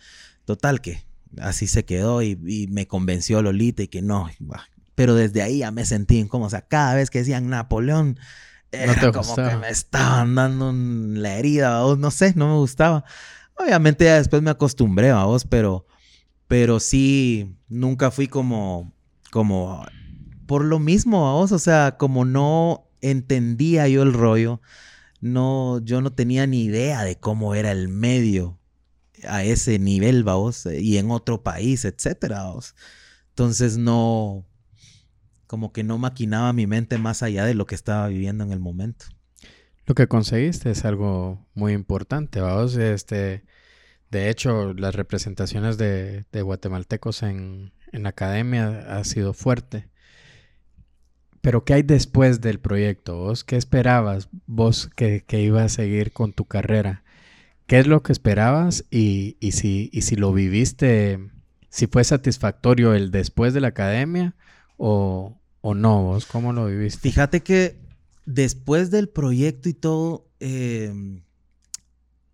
Total 0.45 0.81
que 0.81 1.05
así 1.39 1.67
se 1.67 1.85
quedó 1.85 2.21
y, 2.21 2.37
y 2.45 2.67
me 2.67 2.87
convenció 2.87 3.41
Lolita 3.41 3.83
y 3.83 3.87
que 3.87 4.01
no. 4.01 4.29
Pero 4.95 5.15
desde 5.15 5.41
ahí 5.41 5.59
ya 5.59 5.71
me 5.71 5.85
sentí 5.85 6.17
incómodo. 6.17 6.47
O 6.47 6.49
sea, 6.49 6.61
cada 6.61 6.95
vez 6.95 7.09
que 7.09 7.19
decían 7.19 7.49
Napoleón, 7.49 8.19
era 8.71 8.95
no 8.95 9.11
como 9.11 9.27
gustaba. 9.27 9.49
que 9.49 9.57
me 9.57 9.69
estaban 9.69 10.35
dando 10.35 10.71
la 10.73 11.37
herida, 11.37 11.81
vos, 11.81 11.97
no 11.97 12.11
sé, 12.11 12.33
no 12.35 12.47
me 12.47 12.55
gustaba. 12.55 13.03
Obviamente 13.55 14.05
ya 14.05 14.15
después 14.15 14.41
me 14.41 14.49
acostumbré 14.49 15.11
a 15.11 15.23
vos, 15.23 15.45
pero 15.45 15.85
pero 16.51 16.81
sí, 16.81 17.55
nunca 17.69 18.11
fui 18.11 18.27
como, 18.27 18.91
como, 19.31 19.85
por 20.47 20.65
lo 20.65 20.79
mismo, 20.79 21.31
vos, 21.31 21.53
o 21.53 21.59
sea, 21.59 21.95
como 21.97 22.25
no 22.25 22.89
entendía 22.99 23.87
yo 23.87 24.03
el 24.03 24.11
rollo, 24.11 24.59
no, 25.21 25.79
yo 25.85 26.01
no 26.01 26.11
tenía 26.11 26.45
ni 26.47 26.65
idea 26.65 27.05
de 27.05 27.15
cómo 27.17 27.55
era 27.55 27.71
el 27.71 27.87
medio 27.87 28.59
a 29.25 29.45
ese 29.45 29.79
nivel, 29.79 30.25
vamos, 30.25 30.65
y 30.65 30.97
en 30.97 31.09
otro 31.09 31.41
país, 31.41 31.85
etcétera, 31.85 32.43
vamos. 32.43 32.75
Entonces 33.29 33.77
no, 33.77 34.45
como 35.47 35.71
que 35.71 35.85
no 35.85 35.97
maquinaba 35.99 36.51
mi 36.51 36.67
mente 36.67 36.97
más 36.97 37.23
allá 37.23 37.45
de 37.45 37.53
lo 37.53 37.65
que 37.65 37.75
estaba 37.75 38.09
viviendo 38.09 38.43
en 38.43 38.51
el 38.51 38.59
momento. 38.59 39.05
Lo 39.85 39.95
que 39.95 40.09
conseguiste 40.09 40.69
es 40.69 40.83
algo 40.83 41.47
muy 41.53 41.71
importante, 41.71 42.41
vamos, 42.41 42.75
este 42.75 43.45
de 44.11 44.29
hecho, 44.29 44.73
las 44.73 44.93
representaciones 44.93 45.77
de, 45.77 46.25
guatemaltecos 46.33 47.23
en, 47.23 47.71
en, 47.93 48.05
academia 48.05 48.97
ha 48.97 49.03
sido 49.05 49.33
fuerte. 49.33 49.87
Pero 51.39 51.63
¿qué 51.63 51.75
hay 51.75 51.83
después 51.83 52.41
del 52.41 52.59
proyecto? 52.59 53.17
¿Vos 53.17 53.43
qué 53.43 53.55
esperabas? 53.55 54.29
¿Vos 54.45 54.89
que, 54.95 55.23
que 55.25 55.41
ibas 55.41 55.63
a 55.63 55.69
seguir 55.69 56.11
con 56.11 56.33
tu 56.33 56.45
carrera? 56.45 57.03
¿Qué 57.67 57.79
es 57.79 57.87
lo 57.87 58.03
que 58.03 58.11
esperabas? 58.11 58.83
Y, 58.91 59.37
y, 59.39 59.53
si, 59.53 59.89
y 59.93 60.01
si 60.01 60.17
lo 60.17 60.33
viviste, 60.33 61.31
si 61.69 61.87
fue 61.87 62.03
satisfactorio 62.03 62.93
el 62.93 63.11
después 63.11 63.53
de 63.53 63.61
la 63.61 63.69
academia 63.69 64.35
o, 64.75 65.39
o 65.61 65.73
no, 65.73 66.03
vos 66.03 66.25
cómo 66.25 66.51
lo 66.51 66.65
viviste? 66.65 66.99
Fíjate 66.99 67.41
que 67.41 67.79
después 68.25 68.91
del 68.91 69.07
proyecto 69.07 69.69
y 69.69 69.73
todo, 69.73 70.27
eh, 70.41 70.93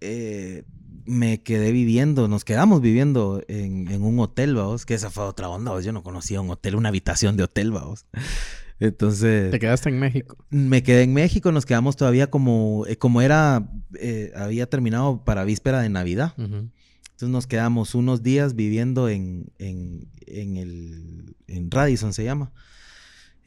eh, 0.01 0.63
me 1.07 1.41
quedé 1.41 1.71
viviendo, 1.71 2.27
nos 2.27 2.43
quedamos 2.45 2.81
viviendo 2.81 3.41
en, 3.47 3.89
en 3.89 4.03
un 4.03 4.19
hotel, 4.19 4.55
vamos, 4.55 4.85
que 4.85 4.93
esa 4.93 5.09
fue 5.09 5.23
otra 5.23 5.49
onda, 5.49 5.71
¿vos? 5.71 5.83
yo 5.83 5.93
no 5.93 6.03
conocía 6.03 6.41
un 6.41 6.49
hotel, 6.49 6.75
una 6.75 6.89
habitación 6.89 7.37
de 7.37 7.43
hotel, 7.43 7.71
vamos. 7.71 8.05
Entonces... 8.79 9.49
¿Te 9.49 9.59
quedaste 9.59 9.89
en 9.89 9.99
México? 9.99 10.37
Me 10.49 10.83
quedé 10.83 11.03
en 11.03 11.13
México, 11.13 11.51
nos 11.51 11.65
quedamos 11.65 11.95
todavía 11.95 12.29
como, 12.29 12.85
eh, 12.87 12.97
como 12.97 13.21
era, 13.21 13.67
eh, 13.99 14.31
había 14.35 14.69
terminado 14.69 15.23
para 15.23 15.45
víspera 15.45 15.81
de 15.81 15.89
Navidad. 15.89 16.33
Uh 16.37 16.43
-huh. 16.43 16.69
Entonces 17.17 17.29
nos 17.29 17.47
quedamos 17.47 17.95
unos 17.95 18.21
días 18.21 18.53
viviendo 18.53 19.09
en, 19.09 19.47
en, 19.57 20.07
en, 20.27 20.57
el, 20.57 21.35
en 21.47 21.71
Radisson, 21.71 22.13
se 22.13 22.23
llama. 22.23 22.51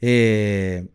Eh, 0.01 0.87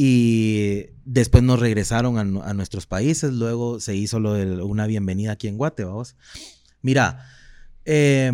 y 0.00 0.90
después 1.04 1.42
nos 1.42 1.58
regresaron 1.58 2.18
a, 2.18 2.54
nuestros 2.54 2.86
países, 2.86 3.32
luego 3.32 3.80
se 3.80 3.96
hizo 3.96 4.20
lo 4.20 4.34
de 4.34 4.62
una 4.62 4.86
bienvenida 4.86 5.32
aquí 5.32 5.48
en 5.48 5.56
Guate, 5.56 5.82
vamos. 5.82 6.14
Mira, 6.82 7.26
eh, 7.84 8.30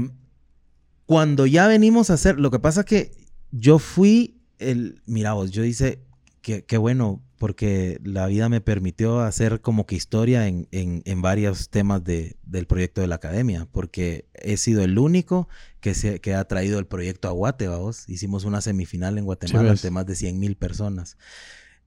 cuando 1.07 1.47
ya 1.47 1.67
venimos 1.67 2.11
a 2.11 2.15
hacer, 2.15 2.39
lo 2.39 2.51
que 2.51 2.59
pasa 2.59 2.85
que 2.85 3.17
yo 3.51 3.79
fui 3.79 4.43
el, 4.59 5.01
mira 5.07 5.33
vos, 5.33 5.53
yo 5.53 5.65
hice, 5.65 6.05
qué 6.43 6.77
bueno, 6.77 7.23
porque 7.39 8.01
la 8.05 8.27
vida 8.27 8.49
me 8.49 8.61
permitió 8.61 9.21
hacer 9.21 9.61
como 9.61 9.87
que 9.87 9.97
historia 9.97 10.47
en, 10.47 10.69
en, 10.71 11.03
en 11.05 11.23
varios 11.23 11.69
temas 11.69 12.05
de, 12.05 12.37
del 12.45 12.67
proyecto 12.67 13.01
de 13.01 13.07
la 13.07 13.17
academia, 13.17 13.67
porque 13.71 14.27
he 14.35 14.57
sido 14.57 14.83
el 14.83 14.99
único 14.99 15.49
que, 15.81 15.95
se, 15.95 16.21
que 16.21 16.35
ha 16.35 16.45
traído 16.45 16.79
el 16.79 16.87
proyecto 16.87 17.29
a 17.29 17.33
Guate, 17.33 17.69
vamos. 17.69 18.09
Hicimos 18.09 18.45
una 18.45 18.61
semifinal 18.61 19.19
en 19.19 19.25
Guatemala 19.25 19.73
ante 19.73 19.91
más 19.91 20.07
de 20.07 20.15
100 20.15 20.39
mil 20.39 20.57
personas. 20.57 21.17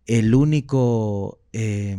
El 0.05 0.35
único 0.35 1.39
eh, 1.53 1.97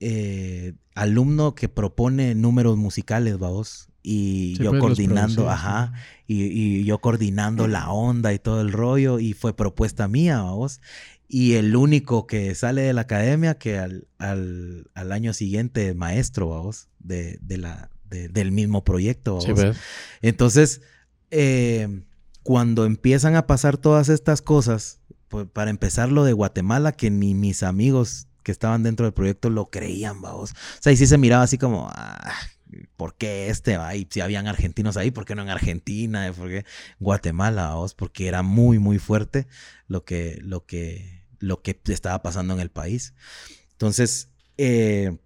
eh, 0.00 0.74
alumno 0.94 1.54
que 1.54 1.68
propone 1.68 2.34
números 2.34 2.76
musicales, 2.76 3.38
vamos. 3.38 3.88
Y 4.02 4.54
sí, 4.56 4.62
yo 4.62 4.70
pues 4.70 4.80
coordinando, 4.80 5.50
ajá, 5.50 5.92
y, 6.26 6.44
y, 6.44 6.84
yo 6.84 6.98
coordinando 6.98 7.66
la 7.66 7.90
onda 7.90 8.32
y 8.32 8.38
todo 8.38 8.62
el 8.62 8.72
rollo, 8.72 9.18
y 9.18 9.34
fue 9.34 9.54
propuesta 9.54 10.08
mía, 10.08 10.40
vamos 10.40 10.80
y 11.28 11.54
el 11.54 11.76
único 11.76 12.26
que 12.26 12.54
sale 12.54 12.82
de 12.82 12.94
la 12.94 13.02
academia 13.02 13.58
que 13.58 13.78
al, 13.78 14.08
al, 14.16 14.90
al 14.94 15.12
año 15.12 15.34
siguiente 15.34 15.94
maestro, 15.94 16.48
vamos, 16.48 16.88
de, 16.98 17.38
de 17.42 17.58
la, 17.58 17.90
de, 18.08 18.28
del 18.28 18.50
mismo 18.50 18.82
proyecto. 18.82 19.40
Sí, 19.42 19.52
pues. 19.52 19.76
Entonces, 20.22 20.80
eh, 21.30 22.02
cuando 22.42 22.86
empiezan 22.86 23.36
a 23.36 23.46
pasar 23.46 23.76
todas 23.76 24.08
estas 24.08 24.40
cosas, 24.40 25.00
pues, 25.28 25.46
para 25.52 25.70
empezar 25.70 26.10
lo 26.10 26.24
de 26.24 26.32
Guatemala, 26.32 26.92
que 26.92 27.10
ni 27.10 27.34
mis 27.34 27.62
amigos 27.62 28.26
que 28.42 28.50
estaban 28.52 28.82
dentro 28.82 29.04
del 29.04 29.12
proyecto 29.12 29.50
lo 29.50 29.68
creían, 29.68 30.22
vamos. 30.22 30.52
O 30.52 30.80
sea, 30.80 30.92
y 30.92 30.96
sí 30.96 31.06
se 31.06 31.18
miraba 31.18 31.42
así 31.42 31.58
como, 31.58 31.90
ah, 31.92 32.32
¿por 32.96 33.14
qué 33.16 33.50
este 33.50 33.76
va? 33.76 33.94
Y 33.94 34.08
si 34.08 34.22
habían 34.22 34.46
argentinos 34.46 34.96
ahí, 34.96 35.10
¿por 35.10 35.26
qué 35.26 35.34
no 35.34 35.42
en 35.42 35.50
Argentina? 35.50 36.32
¿Por 36.34 36.48
qué 36.48 36.64
Guatemala? 36.98 37.74
¿vos? 37.74 37.92
Porque 37.92 38.26
era 38.26 38.42
muy, 38.42 38.78
muy 38.78 38.98
fuerte 38.98 39.46
lo 39.86 40.06
que, 40.06 40.38
lo 40.42 40.64
que, 40.64 41.17
lo 41.38 41.62
que 41.62 41.80
estaba 41.86 42.22
pasando 42.22 42.54
en 42.54 42.60
el 42.60 42.70
país. 42.70 43.14
Entonces, 43.72 44.28
eh, 44.56 45.16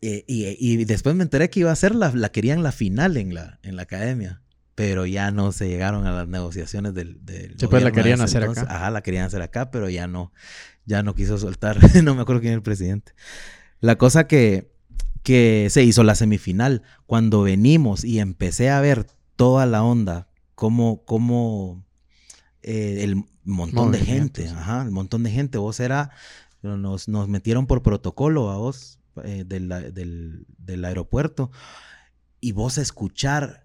eh, 0.00 0.24
y, 0.26 0.84
después 0.84 1.14
me 1.16 1.22
enteré 1.22 1.50
que 1.50 1.60
iba 1.60 1.72
a 1.72 1.76
ser 1.76 1.94
la, 1.94 2.12
la 2.12 2.30
querían 2.30 2.62
la 2.62 2.72
final 2.72 3.16
en 3.16 3.34
la, 3.34 3.58
en 3.62 3.76
la 3.76 3.82
academia 3.82 4.42
pero 4.74 5.06
ya 5.06 5.30
no 5.30 5.52
se 5.52 5.68
llegaron 5.68 6.06
a 6.06 6.12
las 6.12 6.28
negociaciones 6.28 6.94
del, 6.94 7.24
del 7.24 7.54
sí, 7.58 7.66
pues 7.66 7.82
la 7.82 7.92
querían 7.92 8.20
hacer 8.20 8.42
acá. 8.42 8.66
Ajá, 8.68 8.90
la 8.90 9.02
querían 9.02 9.24
hacer 9.24 9.40
acá, 9.42 9.70
pero 9.70 9.88
ya 9.88 10.06
no, 10.06 10.32
ya 10.84 11.02
no 11.02 11.14
quiso 11.14 11.38
soltar, 11.38 11.78
no 12.02 12.14
me 12.14 12.22
acuerdo 12.22 12.40
quién 12.40 12.52
era 12.52 12.58
el 12.58 12.62
presidente. 12.62 13.12
La 13.80 13.96
cosa 13.96 14.26
que, 14.26 14.72
que 15.22 15.68
se 15.70 15.84
hizo 15.84 16.02
la 16.02 16.14
semifinal, 16.14 16.82
cuando 17.06 17.42
venimos 17.42 18.04
y 18.04 18.18
empecé 18.18 18.70
a 18.70 18.80
ver 18.80 19.06
toda 19.36 19.66
la 19.66 19.82
onda, 19.82 20.28
como, 20.54 21.04
como 21.04 21.84
eh, 22.62 22.98
el 23.02 23.24
montón 23.52 23.92
de 23.92 23.98
gente, 23.98 24.48
ajá, 24.48 24.82
el 24.82 24.90
montón 24.90 25.22
de 25.22 25.30
gente, 25.30 25.58
vos 25.58 25.80
era, 25.80 26.10
nos, 26.62 27.08
nos 27.08 27.28
metieron 27.28 27.66
por 27.66 27.82
protocolo 27.82 28.50
a 28.50 28.56
vos 28.56 28.98
eh, 29.22 29.44
del, 29.46 29.68
del, 29.68 30.46
del, 30.58 30.84
aeropuerto 30.84 31.50
y 32.40 32.52
vos 32.52 32.78
escuchar, 32.78 33.64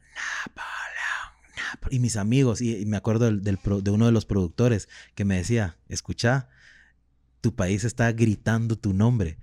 y 1.90 2.00
mis 2.00 2.18
amigos, 2.18 2.62
y, 2.62 2.86
me 2.86 2.98
acuerdo 2.98 3.26
del, 3.26 3.42
de 3.44 3.92
uno 3.92 4.06
de 4.06 4.12
los 4.12 4.26
productores 4.26 4.90
que 5.16 5.26
me 5.26 5.38
decía, 5.38 5.78
escucha, 5.88 6.50
tu 7.42 7.56
país 7.56 7.84
está 7.84 8.12
gritando 8.12 8.76
tu 8.78 8.94
nombre. 8.94 9.40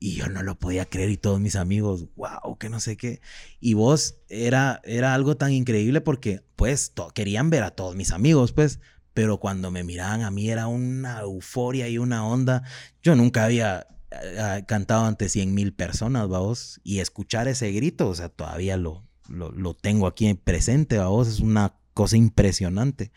Y 0.00 0.14
yo 0.14 0.28
no 0.28 0.42
lo 0.44 0.56
podía 0.56 0.84
creer 0.86 1.10
y 1.10 1.16
todos 1.16 1.40
mis 1.40 1.56
amigos, 1.56 2.06
wow, 2.14 2.56
que 2.58 2.68
no 2.68 2.78
sé 2.78 2.96
qué. 2.96 3.20
Y 3.58 3.74
vos 3.74 4.16
era, 4.28 4.80
era 4.84 5.12
algo 5.12 5.36
tan 5.36 5.52
increíble 5.52 6.00
porque 6.00 6.44
pues 6.54 6.92
querían 7.14 7.50
ver 7.50 7.64
a 7.64 7.72
todos 7.72 7.96
mis 7.96 8.12
amigos, 8.12 8.52
pues, 8.52 8.80
pero 9.18 9.38
cuando 9.38 9.72
me 9.72 9.82
miraban 9.82 10.22
a 10.22 10.30
mí 10.30 10.48
era 10.48 10.68
una 10.68 11.22
euforia 11.22 11.88
y 11.88 11.98
una 11.98 12.24
onda. 12.24 12.62
Yo 13.02 13.16
nunca 13.16 13.46
había 13.46 13.88
eh, 14.12 14.62
cantado 14.68 15.06
ante 15.06 15.28
100 15.28 15.52
mil 15.52 15.74
personas, 15.74 16.28
vos, 16.28 16.80
y 16.84 17.00
escuchar 17.00 17.48
ese 17.48 17.72
grito, 17.72 18.08
o 18.08 18.14
sea, 18.14 18.28
todavía 18.28 18.76
lo, 18.76 19.08
lo, 19.28 19.74
tengo 19.74 20.06
aquí 20.06 20.32
presente, 20.34 21.00
vos, 21.00 21.26
es 21.26 21.40
una 21.40 21.74
cosa 21.94 22.16
impresionante. 22.16 23.10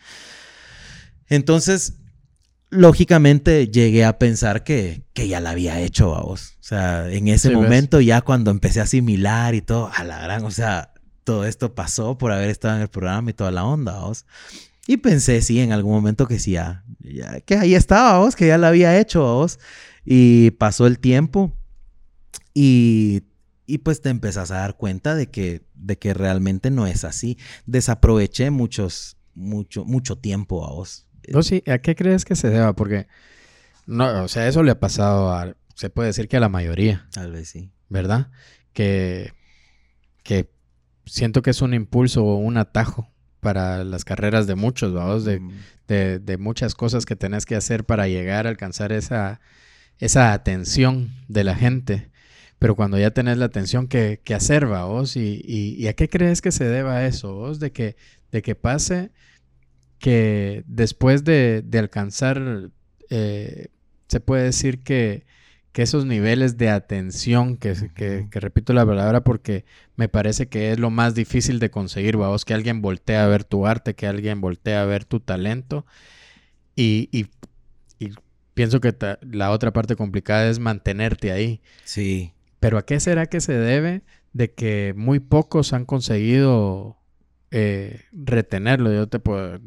Entonces, 1.27 1.99
lógicamente 2.71 3.67
llegué 3.67 4.03
a 4.03 4.17
pensar 4.17 4.63
que, 4.63 5.03
que 5.13 5.27
ya 5.27 5.39
la 5.39 5.51
había 5.51 5.81
hecho, 5.81 6.07
vos. 6.07 6.55
O 6.61 6.63
sea, 6.63 7.11
en 7.11 7.27
ese 7.27 7.51
momento 7.51 8.01
ya 8.01 8.21
cuando 8.21 8.49
empecé 8.49 8.79
a 8.79 8.85
asimilar 8.85 9.53
y 9.53 9.61
todo, 9.61 9.91
a 9.95 10.03
la 10.03 10.19
gran, 10.19 10.45
o 10.45 10.51
sea, 10.51 10.95
todo 11.23 11.45
esto 11.45 11.75
pasó 11.75 12.17
por 12.17 12.31
haber 12.31 12.49
estado 12.49 12.77
en 12.77 12.81
el 12.81 12.87
programa 12.87 13.29
y 13.29 13.33
toda 13.33 13.51
la 13.51 13.65
onda, 13.65 13.99
vos. 13.99 14.25
Y 14.87 14.97
pensé, 14.97 15.41
sí, 15.41 15.59
en 15.59 15.71
algún 15.71 15.93
momento 15.93 16.27
que 16.27 16.39
sí, 16.39 16.51
ya, 16.51 16.83
que 17.45 17.55
ahí 17.55 17.75
estaba, 17.75 18.19
vos, 18.19 18.35
que 18.35 18.47
ya 18.47 18.57
la 18.57 18.69
había 18.69 18.99
hecho, 18.99 19.21
vos. 19.21 19.59
Y 20.03 20.51
pasó 20.51 20.87
el 20.87 20.99
tiempo 20.99 21.55
y, 22.53 23.23
y 23.67 23.79
pues 23.79 24.01
te 24.01 24.09
empezás 24.09 24.49
a 24.51 24.55
dar 24.55 24.75
cuenta 24.77 25.13
de 25.15 25.27
que, 25.27 25.61
de 25.75 25.97
que 25.97 26.13
realmente 26.13 26.71
no 26.71 26.87
es 26.87 27.03
así. 27.03 27.37
Desaproveché 27.67 28.49
muchos, 28.49 29.17
mucho, 29.35 29.85
mucho 29.85 30.17
tiempo 30.17 30.65
a 30.65 30.71
vos. 30.71 31.07
No, 31.27 31.43
sí, 31.43 31.63
¿a 31.67 31.77
qué 31.77 31.95
crees 31.95 32.25
que 32.25 32.35
se 32.35 32.49
deba? 32.49 32.73
Porque, 32.73 33.07
no, 33.85 34.23
o 34.23 34.27
sea, 34.27 34.47
eso 34.47 34.63
le 34.63 34.71
ha 34.71 34.79
pasado 34.79 35.31
a, 35.31 35.55
se 35.75 35.91
puede 35.91 36.07
decir 36.07 36.27
que 36.27 36.37
a 36.37 36.41
la 36.41 36.49
mayoría. 36.49 37.07
Tal 37.11 37.31
vez 37.31 37.49
sí. 37.49 37.71
¿Verdad? 37.89 38.31
Que, 38.73 39.33
que 40.23 40.49
siento 41.05 41.43
que 41.43 41.51
es 41.51 41.61
un 41.61 41.75
impulso 41.75 42.23
o 42.23 42.37
un 42.37 42.57
atajo 42.57 43.10
para 43.41 43.83
las 43.83 44.05
carreras 44.05 44.47
de 44.47 44.55
muchos, 44.55 44.93
vamos, 44.93 45.25
de, 45.25 45.41
de, 45.87 46.19
de, 46.19 46.37
muchas 46.37 46.75
cosas 46.75 47.05
que 47.05 47.15
tenés 47.17 47.45
que 47.45 47.55
hacer 47.55 47.83
para 47.83 48.07
llegar 48.07 48.45
a 48.47 48.49
alcanzar 48.49 48.93
esa, 48.93 49.41
esa 49.99 50.31
atención 50.31 51.11
de 51.27 51.43
la 51.43 51.55
gente. 51.55 52.11
Pero 52.59 52.75
cuando 52.75 52.99
ya 52.99 53.11
tenés 53.11 53.37
la 53.37 53.45
atención 53.45 53.87
que, 53.87 54.21
que 54.23 54.35
hacer, 54.35 54.67
vos, 54.67 55.17
y, 55.17 55.41
y, 55.43 55.87
a 55.87 55.93
qué 55.93 56.07
crees 56.07 56.41
que 56.41 56.51
se 56.51 56.65
deba 56.65 57.05
eso, 57.05 57.33
vos, 57.33 57.59
de 57.59 57.71
que, 57.71 57.97
de 58.31 58.41
que 58.41 58.55
pase 58.55 59.11
que 59.97 60.63
después 60.67 61.23
de, 61.23 61.63
alcanzar, 61.73 62.69
eh, 63.09 63.67
se 64.07 64.19
puede 64.19 64.43
decir 64.43 64.83
que, 64.83 65.25
esos 65.75 66.05
niveles 66.05 66.57
de 66.57 66.69
atención, 66.69 67.57
que, 67.57 67.73
que, 67.95 68.39
repito 68.39 68.73
la 68.73 68.85
palabra 68.85 69.23
porque 69.23 69.65
me 69.95 70.09
parece 70.09 70.47
que 70.47 70.71
es 70.71 70.79
lo 70.79 70.89
más 70.89 71.15
difícil 71.15 71.59
de 71.59 71.71
conseguir, 71.71 72.17
vamos, 72.17 72.45
que 72.45 72.53
alguien 72.53 72.81
voltee 72.81 73.17
a 73.17 73.27
ver 73.27 73.43
tu 73.43 73.65
arte, 73.65 73.95
que 73.95 74.07
alguien 74.07 74.41
voltee 74.41 74.75
a 74.75 74.85
ver 74.85 75.05
tu 75.05 75.19
talento. 75.19 75.85
Y, 76.75 77.09
y, 77.11 77.27
pienso 78.53 78.81
que 78.81 78.93
la 79.21 79.51
otra 79.51 79.71
parte 79.71 79.95
complicada 79.95 80.49
es 80.49 80.59
mantenerte 80.59 81.31
ahí. 81.31 81.61
Sí. 81.85 82.33
Pero 82.59 82.77
¿a 82.77 82.85
qué 82.85 82.99
será 82.99 83.25
que 83.27 83.39
se 83.39 83.53
debe 83.53 84.03
de 84.33 84.53
que 84.53 84.93
muy 84.95 85.19
pocos 85.19 85.73
han 85.73 85.85
conseguido 85.85 86.97
eh, 87.53 88.03
retenerlo. 88.13 88.93
Yo 88.93 89.07
te 89.07 89.19
puedo, 89.19 89.59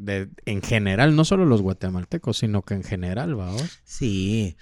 en 0.45 0.61
general, 0.63 1.15
no 1.15 1.23
solo 1.23 1.45
los 1.45 1.61
guatemaltecos, 1.61 2.37
sino 2.37 2.63
que 2.63 2.73
en 2.73 2.83
general, 2.83 3.35
vamos. 3.35 3.79
Sí, 3.83 4.57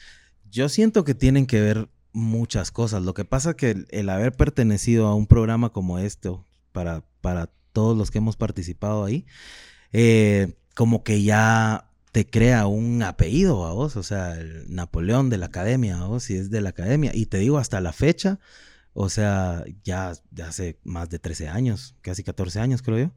yo 0.54 0.70
siento 0.70 1.04
que 1.04 1.16
tienen 1.16 1.48
que 1.48 1.60
ver 1.60 1.90
muchas 2.14 2.72
cosas. 2.72 3.02
Lo 3.02 3.14
que 3.14 3.26
pasa 3.26 3.52
es 3.52 3.56
que 3.56 3.86
el, 3.90 4.10
haber 4.10 4.34
pertenecido 4.34 5.08
a 5.08 5.16
un 5.16 5.26
programa 5.26 5.72
como 5.72 5.98
este, 5.98 6.30
para, 6.72 7.04
para 7.22 7.50
todos 7.74 7.98
los 7.98 8.12
que 8.12 8.20
hemos 8.20 8.38
participado 8.38 9.04
ahí, 9.04 9.26
eh, 9.92 10.54
como 10.76 11.04
que 11.04 11.24
ya 11.24 11.90
te 12.12 12.28
crea 12.28 12.68
un 12.68 13.02
apellido 13.02 13.66
a 13.66 13.74
vos, 13.74 13.96
o 13.96 14.04
sea, 14.04 14.40
el 14.40 14.74
Napoleón 14.74 15.32
de 15.32 15.38
la 15.38 15.48
academia, 15.48 16.00
a 16.00 16.06
vos, 16.06 16.24
si 16.24 16.36
es 16.36 16.52
de 16.52 16.62
la 16.62 16.70
academia. 16.70 17.12
Y 17.16 17.26
te 17.26 17.40
digo, 17.40 17.58
hasta 17.58 17.82
la 17.82 17.92
fecha, 17.92 18.40
o 18.94 19.10
sea, 19.10 19.64
ya, 19.84 20.14
hace 20.46 20.78
más 20.84 21.10
de 21.10 21.18
13 21.18 21.50
años, 21.50 21.96
casi 22.02 22.24
14 22.24 22.60
años 22.60 22.84
creo 22.84 23.00
yo. 23.00 23.12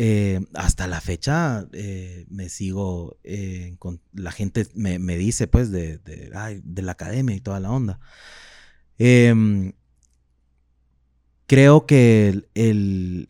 Eh, 0.00 0.40
hasta 0.54 0.86
la 0.86 1.00
fecha 1.00 1.66
eh, 1.72 2.24
me 2.30 2.48
sigo, 2.48 3.18
eh, 3.24 3.74
con, 3.80 4.00
la 4.12 4.30
gente 4.30 4.64
me, 4.74 4.98
dice 5.16 5.48
pues 5.48 5.72
de, 5.72 5.98
de, 5.98 6.82
la 6.82 6.92
academia 6.92 7.34
y 7.34 7.40
toda 7.40 7.58
la 7.58 7.72
onda. 7.72 7.98
Em, 8.98 9.72
creo 11.46 11.84
que 11.84 12.28
el, 12.28 12.48
el, 12.54 13.28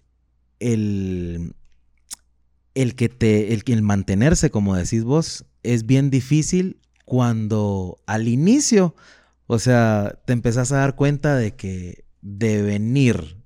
el, 2.75 2.95
que 2.97 3.09
te, 3.09 3.55
el, 3.55 3.63
el 3.67 3.83
mantenerse, 3.83 4.51
como 4.51 4.77
decís 4.77 5.05
vos, 5.05 5.47
es 5.63 5.87
bien 5.87 6.11
difícil 6.11 6.81
cuando 7.07 7.99
al 8.07 8.29
inicio 8.29 8.95
o 9.51 9.59
sea, 9.59 10.21
te 10.27 10.35
empezás 10.35 10.73
a 10.73 10.77
dar 10.77 10.95
cuenta 10.95 11.37
de 11.37 11.57
que 11.57 12.05
de 12.21 12.61
venir, 12.61 13.39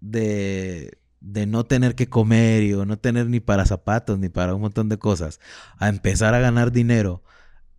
de, 0.00 0.96
de 1.24 1.46
no 1.46 1.64
tener 1.64 1.94
que 1.94 2.08
comer 2.08 2.62
y 2.62 2.74
o 2.74 2.84
no 2.84 2.98
tener 2.98 3.28
ni 3.28 3.40
para 3.40 3.64
zapatos 3.64 4.18
ni 4.18 4.28
para 4.28 4.54
un 4.54 4.60
montón 4.60 4.88
de 4.88 4.98
cosas, 4.98 5.40
a 5.78 5.88
empezar 5.88 6.34
a 6.34 6.38
ganar 6.38 6.70
dinero 6.70 7.22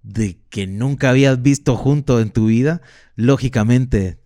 de 0.02 0.40
que 0.50 0.68
nunca 0.68 1.12
habías 1.12 1.42
visto 1.42 1.76
junto 1.76 2.20
en 2.20 2.32
tu 2.32 2.48
vida, 2.48 2.82
lógicamente 3.16 4.20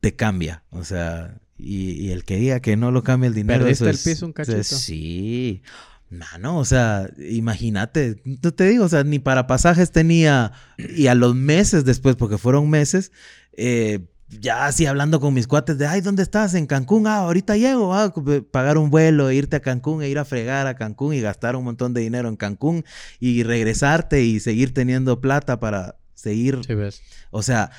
te 0.00 0.14
cambia. 0.14 0.62
O 0.70 0.84
sea, 0.84 1.38
y, 1.56 2.10
el 2.10 2.24
que 2.24 2.36
diga 2.36 2.60
que 2.60 2.76
no 2.76 2.90
lo 2.90 3.02
cambia 3.02 3.28
el 3.28 3.34
dinero. 3.34 3.60
¿Perdiste 3.60 3.88
el 3.88 3.98
piso 3.98 4.26
un 4.26 4.32
cachito? 4.32 4.62
Sí. 4.62 5.62
Mano, 6.08 6.58
o 6.58 6.64
sea, 6.64 7.10
imagínate, 7.18 8.22
no 8.24 8.52
te 8.52 8.68
digo, 8.68 8.84
o 8.84 8.88
sea, 8.88 9.02
ni 9.02 9.18
para 9.18 9.46
pasajes 9.46 9.90
tenía, 9.90 10.52
y 10.78 11.08
a 11.08 11.16
los 11.16 11.34
meses 11.34 11.84
después, 11.84 12.14
porque 12.14 12.38
fueron 12.38 12.70
meses, 12.70 13.10
eh, 13.56 14.06
ya 14.28 14.66
así 14.66 14.86
hablando 14.86 15.20
con 15.20 15.34
mis 15.34 15.46
cuates 15.46 15.78
de, 15.78 15.86
ay, 15.86 16.00
¿dónde 16.00 16.22
estás? 16.22 16.54
En 16.54 16.66
Cancún, 16.66 17.06
ah, 17.06 17.18
ahorita 17.18 17.56
llego, 17.56 17.94
ah, 17.94 18.12
pagar 18.50 18.78
un 18.78 18.90
vuelo, 18.90 19.30
irte 19.30 19.56
a 19.56 19.60
Cancún 19.60 20.02
e 20.02 20.08
ir 20.08 20.18
a 20.18 20.24
fregar 20.24 20.66
a 20.66 20.74
Cancún 20.74 21.14
y 21.14 21.20
gastar 21.20 21.56
un 21.56 21.64
montón 21.64 21.94
de 21.94 22.00
dinero 22.00 22.28
en 22.28 22.36
Cancún 22.36 22.84
y 23.20 23.42
regresarte 23.42 24.22
y 24.22 24.40
seguir 24.40 24.74
teniendo 24.74 25.20
plata 25.20 25.60
para 25.60 25.96
seguir. 26.14 26.60
Sí, 26.66 26.74
ves. 26.74 27.02
O 27.30 27.42
sea, 27.42 27.70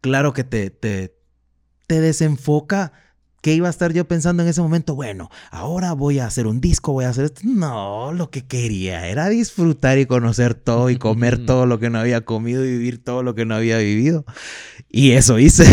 claro 0.00 0.32
que 0.32 0.44
te, 0.44 0.70
te, 0.70 1.16
te 1.86 2.00
desenfoca 2.00 2.92
¿Qué 3.42 3.54
iba 3.54 3.66
a 3.66 3.70
estar 3.70 3.92
yo 3.92 4.06
pensando 4.06 4.44
en 4.44 4.48
ese 4.48 4.60
momento? 4.60 4.94
Bueno, 4.94 5.28
ahora 5.50 5.94
voy 5.94 6.20
a 6.20 6.26
hacer 6.26 6.46
un 6.46 6.60
disco, 6.60 6.92
voy 6.92 7.06
a 7.06 7.08
hacer 7.08 7.24
esto. 7.24 7.40
No, 7.42 8.12
lo 8.12 8.30
que 8.30 8.46
quería 8.46 9.08
era 9.08 9.28
disfrutar 9.28 9.98
y 9.98 10.06
conocer 10.06 10.54
todo 10.54 10.90
y 10.90 10.96
comer 10.96 11.38
todo 11.44 11.66
lo 11.66 11.80
que 11.80 11.90
no 11.90 11.98
había 11.98 12.20
comido 12.24 12.64
y 12.64 12.70
vivir 12.70 13.02
todo 13.02 13.24
lo 13.24 13.34
que 13.34 13.44
no 13.44 13.56
había 13.56 13.78
vivido. 13.78 14.24
Y 14.88 15.12
eso 15.12 15.40
hice. 15.40 15.64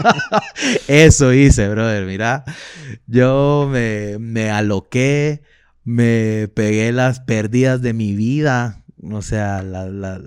eso 0.88 1.32
hice, 1.32 1.70
brother. 1.70 2.04
Mira, 2.04 2.44
yo 3.06 3.66
me, 3.72 4.18
me 4.18 4.50
aloqué, 4.50 5.40
me 5.84 6.50
pegué 6.54 6.92
las 6.92 7.20
pérdidas 7.20 7.80
de 7.80 7.94
mi 7.94 8.14
vida. 8.14 8.84
O 9.10 9.22
sea, 9.22 9.62
la, 9.62 10.20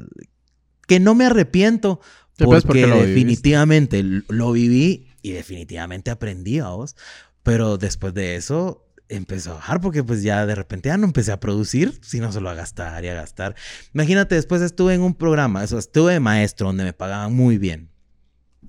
que 0.88 1.00
no 1.00 1.14
me 1.14 1.26
arrepiento 1.26 2.02
pues, 2.40 2.64
porque, 2.64 2.88
definitivamente 2.88 4.04
lo 4.28 4.54
viví 4.54 5.11
Y 5.22 5.32
definitivamente 5.32 6.12
aprendí, 6.12 6.60
vos. 6.62 6.96
Pero 7.44 7.78
después 7.78 8.14
de 8.14 8.36
eso 8.36 8.88
empezó 9.12 9.52
a 9.52 9.56
bajar 9.56 9.82
porque 9.82 10.04
pues 10.04 10.24
ya 10.24 10.46
de 10.46 10.56
repente 10.56 10.90
ya 10.90 10.98
no 10.98 11.06
empecé 11.06 11.32
a 11.32 11.40
producir, 11.40 12.00
sino 12.02 12.32
solo 12.32 12.50
a 12.50 12.54
gastar 12.54 13.04
y 13.04 13.10
a 13.10 13.14
gastar. 13.14 13.56
Imagínate, 13.94 14.36
después 14.36 14.62
estuve 14.62 14.94
en 14.94 15.02
un 15.02 15.14
programa, 15.14 15.64
eso, 15.64 15.78
estuve 15.78 16.14
de 16.14 16.20
maestro 16.20 16.68
donde 16.68 16.86
me 16.86 16.94
pagaban 16.94 17.34
muy 17.34 17.58
bien. 17.58 17.90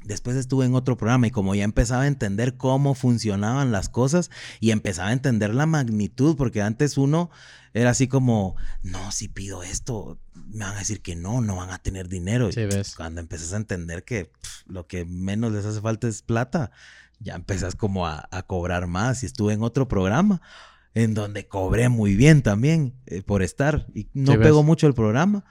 Después 0.04 0.36
estuve 0.36 0.66
en 0.66 0.74
otro 0.74 0.96
programa 0.96 1.28
y 1.28 1.30
como 1.30 1.54
ya 1.54 1.62
empezaba 1.62 2.02
a 2.02 2.06
entender 2.08 2.56
cómo 2.56 2.94
funcionaban 2.94 3.70
las 3.70 3.88
cosas 3.88 4.30
y 4.58 4.72
empezaba 4.72 5.10
a 5.10 5.12
entender 5.12 5.54
la 5.54 5.66
magnitud, 5.66 6.36
porque 6.36 6.60
antes 6.60 6.98
uno 6.98 7.30
era 7.72 7.90
así 7.90 8.08
como, 8.08 8.56
no, 8.82 9.12
si 9.12 9.28
pido 9.28 9.62
esto, 9.62 10.18
me 10.50 10.64
van 10.64 10.74
a 10.76 10.78
decir 10.80 11.02
que 11.02 11.16
no, 11.16 11.40
no 11.40 11.56
van 11.56 11.70
a 11.70 11.78
tener 11.78 12.08
dinero. 12.08 12.50
Sí, 12.52 12.64
ves. 12.66 12.94
Cuando 12.94 13.20
empezás 13.20 13.52
a 13.52 13.56
entender 13.56 14.04
que 14.04 14.26
pff, 14.26 14.62
lo 14.66 14.86
que 14.86 15.04
menos 15.04 15.52
les 15.52 15.64
hace 15.64 15.80
falta 15.80 16.08
es 16.08 16.22
plata, 16.22 16.70
ya 17.20 17.34
empezás 17.34 17.74
como 17.76 18.06
a, 18.06 18.28
a 18.30 18.42
cobrar 18.42 18.86
más. 18.86 19.22
Y 19.22 19.26
estuve 19.26 19.52
en 19.52 19.62
otro 19.62 19.88
programa 19.88 20.40
en 20.94 21.14
donde 21.14 21.46
cobré 21.48 21.88
muy 21.88 22.16
bien 22.16 22.42
también 22.42 22.94
eh, 23.06 23.22
por 23.22 23.42
estar. 23.42 23.86
Y 23.94 24.08
no 24.12 24.32
Sí, 24.32 24.38
pegó 24.38 24.62
mucho 24.62 24.86
el 24.86 24.94
programa. 24.94 25.44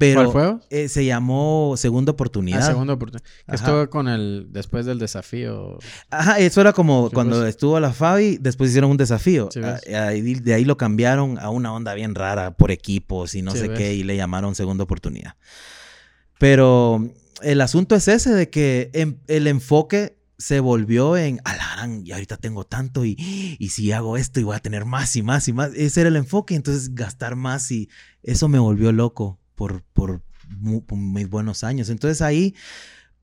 Pero 0.00 0.32
¿Cuál 0.32 0.58
fue? 0.58 0.66
eh, 0.84 0.88
se 0.88 1.04
llamó 1.04 1.74
Segunda 1.76 2.12
Oportunidad. 2.12 2.60
Ah, 2.62 2.66
segunda 2.68 2.94
oportunidad. 2.94 3.28
Estuvo 3.46 3.90
con 3.90 4.08
el, 4.08 4.46
después 4.50 4.86
del 4.86 4.98
desafío. 4.98 5.78
Ajá, 6.10 6.38
eso 6.38 6.62
era 6.62 6.72
como 6.72 7.08
Sí, 7.08 7.14
cuando 7.14 7.36
pues. 7.40 7.50
estuvo 7.50 7.78
la 7.78 7.92
Fabi, 7.92 8.38
después 8.40 8.70
hicieron 8.70 8.90
un 8.90 8.96
desafío. 8.96 9.50
Sí, 9.52 9.60
ves. 9.60 9.82
Ah, 9.94 10.06
ahí- 10.08 10.34
de 10.34 10.54
ahí 10.54 10.64
lo 10.64 10.78
cambiaron 10.78 11.38
a 11.38 11.50
una 11.50 11.74
onda 11.74 11.92
bien 11.94 12.14
rara 12.14 12.56
por 12.56 12.70
equipos 12.70 13.34
y 13.34 13.42
no 13.42 13.52
Sí, 13.52 13.58
sé 13.58 13.68
ves. 13.68 13.78
qué, 13.78 13.94
y 13.94 14.02
le 14.02 14.16
llamaron 14.16 14.54
segunda 14.54 14.84
oportunidad. 14.84 15.34
Pero 16.38 17.12
el 17.42 17.60
asunto 17.60 17.94
es 17.94 18.08
ese 18.08 18.30
de 18.32 18.48
que 18.50 18.90
em- 18.94 19.18
el 19.26 19.46
enfoque 19.46 20.18
se 20.38 20.60
volvió 20.60 21.18
en, 21.18 21.40
alarán, 21.44 22.06
y 22.06 22.12
ahorita 22.12 22.38
tengo 22.38 22.64
tanto 22.64 23.04
y, 23.04 23.16
y 23.58 23.68
si 23.68 23.92
hago 23.92 24.16
esto 24.16 24.40
y 24.40 24.44
voy 24.44 24.56
a 24.56 24.60
tener 24.60 24.86
más 24.86 25.14
y 25.16 25.22
más 25.22 25.46
y 25.48 25.52
más. 25.52 25.72
Ese 25.74 26.00
era 26.00 26.08
el 26.08 26.16
enfoque, 26.16 26.54
entonces 26.54 26.94
gastar 26.94 27.36
más 27.36 27.70
y 27.70 27.90
eso 28.22 28.48
me 28.48 28.58
volvió 28.58 28.92
loco 28.92 29.38
por, 29.60 29.82
por, 29.92 30.22
mu- 30.48 30.82
por 30.82 30.96
mis 30.96 31.28
buenos 31.28 31.64
años. 31.64 31.90
Entonces 31.90 32.22
ahí 32.22 32.54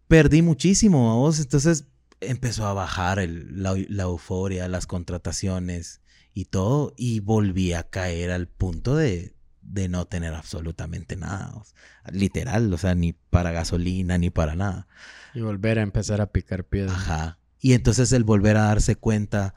perdí 0.07 0.43
muchísimo, 0.43 1.18
vos. 1.18 1.39
Entonces 1.39 1.85
empezó 2.22 2.68
a 2.68 2.73
bajar 2.73 3.18
el- 3.18 3.64
la, 3.64 3.73
la 3.89 4.03
euforia, 4.03 4.68
las 4.68 4.85
contrataciones 4.85 6.01
y 6.35 6.45
todo, 6.45 6.93
y 6.95 7.22
volví 7.22 7.73
a 7.73 7.89
caer 7.89 8.30
al 8.30 8.47
punto 8.47 8.95
de, 8.95 9.34
de 9.64 9.89
no 9.89 10.05
tener 10.05 10.35
absolutamente 10.35 11.15
nada. 11.15 11.53
vos. 11.55 11.73
Literal, 12.11 12.72
o 12.72 12.77
sea, 12.77 12.93
ni 12.93 13.14
para 13.14 13.51
gasolina, 13.51 14.19
ni 14.19 14.30
para 14.30 14.53
nada. 14.55 14.88
Y 15.34 15.41
volver 15.41 15.80
a 15.80 15.81
empezar 15.81 16.22
a 16.22 16.31
picar 16.31 16.65
piedra. 16.65 16.93
Ajá. 16.93 17.39
Y 17.59 17.73
entonces 17.73 18.11
el 18.11 18.23
volver 18.23 18.57
a 18.57 18.65
darse 18.65 18.95
cuenta 18.95 19.55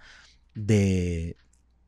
de, 0.55 1.37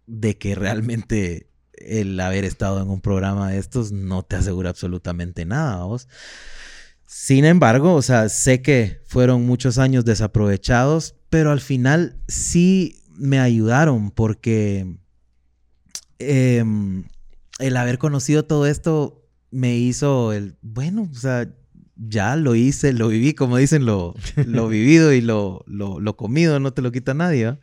de 0.06 0.36
que 0.36 0.54
realmente 0.54 1.48
el 1.86 2.18
haber 2.20 2.44
estado 2.44 2.82
en 2.82 2.88
un 2.88 3.00
programa 3.00 3.50
de 3.50 3.58
estos 3.58 3.92
no 3.92 4.22
te 4.22 4.36
asegura 4.36 4.70
absolutamente 4.70 5.44
nada, 5.44 5.84
vos. 5.84 6.08
Sin 7.06 7.44
embargo, 7.44 7.94
o 7.94 8.02
sea, 8.02 8.28
sé 8.28 8.62
que 8.62 9.00
fueron 9.04 9.44
muchos 9.44 9.78
años 9.78 10.04
desaprovechados, 10.04 11.14
pero 11.28 11.50
al 11.50 11.60
final 11.60 12.16
sí 12.26 13.02
me 13.10 13.38
ayudaron 13.38 14.10
porque 14.10 14.96
em, 16.18 17.04
el 17.58 17.76
haber 17.76 17.98
conocido 17.98 18.44
todo 18.44 18.66
esto 18.66 19.28
me 19.50 19.76
hizo 19.76 20.32
el, 20.32 20.56
bueno, 20.62 21.08
o 21.10 21.14
sea, 21.14 21.48
ya 21.96 22.36
lo 22.36 22.54
hice, 22.54 22.92
lo 22.92 23.08
viví, 23.08 23.34
como 23.34 23.58
dicen, 23.58 23.84
lo, 23.84 24.14
lo 24.46 24.68
vivido 24.68 25.12
y 25.12 25.20
lo, 25.20 25.64
lo, 25.66 26.00
lo 26.00 26.16
comido, 26.16 26.58
no 26.60 26.72
te 26.72 26.82
lo 26.82 26.92
quita 26.92 27.14
nadie. 27.14 27.58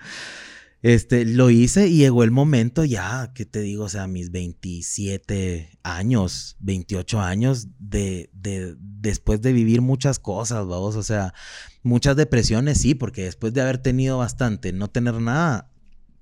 Este, 0.82 1.26
lo 1.26 1.50
hice 1.50 1.88
y 1.88 1.98
llegó 1.98 2.24
el 2.24 2.32
momento 2.32 2.86
ya, 2.86 3.32
que 3.34 3.46
te 3.46 3.60
digo, 3.60 3.84
o 3.86 3.90
sea, 3.90 4.08
mis 4.08 4.32
27 4.32 5.78
años, 5.84 6.56
28 6.60 7.20
años 7.20 7.68
de, 7.80 8.30
de 8.34 8.76
después 8.80 9.42
de 9.42 9.52
vivir 9.52 9.82
muchas 9.82 10.20
cosas, 10.20 10.66
vamos, 10.68 10.96
o 10.96 11.04
sea, 11.04 11.34
muchas 11.84 12.16
depresiones, 12.16 12.80
sí, 12.80 12.96
porque 12.96 13.24
después 13.26 13.54
de 13.54 13.62
haber 13.62 13.80
tenido 13.80 14.18
bastante, 14.20 14.72
no 14.72 14.88
tener 14.90 15.16
nada, 15.16 15.70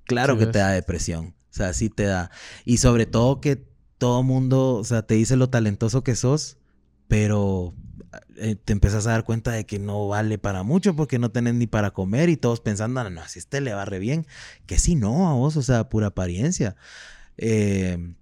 claro 0.04 0.34
Sí, 0.34 0.38
que 0.38 0.46
ves. 0.46 0.52
te 0.52 0.58
da 0.58 0.70
depresión, 0.70 1.36
o 1.50 1.54
sea, 1.54 1.72
sí 1.72 1.88
te 1.88 2.04
da. 2.04 2.30
Y 2.64 2.78
sobre 2.78 3.06
todo 3.06 3.40
que 3.40 3.64
todo 3.98 4.22
mundo, 4.24 4.74
o 4.74 4.84
sea, 4.84 5.02
te 5.02 5.14
dice 5.14 5.36
lo 5.36 5.50
talentoso 5.50 6.02
que 6.02 6.16
sos, 6.16 6.58
pero 7.06 7.74
eh, 8.36 8.56
te 8.56 8.72
empiezas 8.72 9.06
a 9.06 9.10
dar 9.12 9.24
cuenta 9.24 9.52
de 9.52 9.66
que 9.66 9.78
no 9.78 10.08
vale 10.08 10.38
para 10.38 10.62
mucho 10.62 10.94
porque 10.96 11.18
no 11.18 11.30
tenés 11.30 11.54
ni 11.54 11.66
para 11.66 11.90
comer 11.92 12.28
y 12.28 12.36
todos 12.36 12.60
pensando, 12.60 13.00
"Ah, 13.00 13.10
no, 13.10 13.26
si 13.28 13.38
este 13.38 13.60
le 13.60 13.74
va 13.74 13.84
re 13.84 13.98
bien, 13.98 14.26
que 14.66 14.78
si 14.78 14.94
no 14.94 15.28
a 15.28 15.34
vos, 15.34 15.56
o 15.56 15.62
sea, 15.62 15.88
pura 15.88 16.08
apariencia. 16.08 16.76
Eh, 17.38 18.14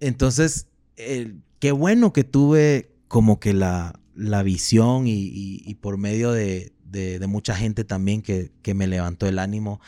entonces, 0.00 0.68
eh, 0.96 1.34
qué 1.60 1.72
bueno 1.72 2.12
que 2.12 2.24
tuve 2.24 2.92
como 3.08 3.40
que 3.40 3.52
la, 3.54 3.98
la 4.14 4.42
visión 4.42 5.06
y, 5.06 5.12
y- 5.14 5.62
y 5.64 5.74
por 5.76 5.98
medio 5.98 6.32
de, 6.32 6.72
de- 6.84 7.18
de 7.18 7.26
mucha 7.26 7.56
gente 7.56 7.84
también 7.84 8.22
que, 8.22 8.52
que 8.62 8.74
me 8.74 8.86
levantó 8.86 9.26
el 9.26 9.38
ánimo 9.38 9.80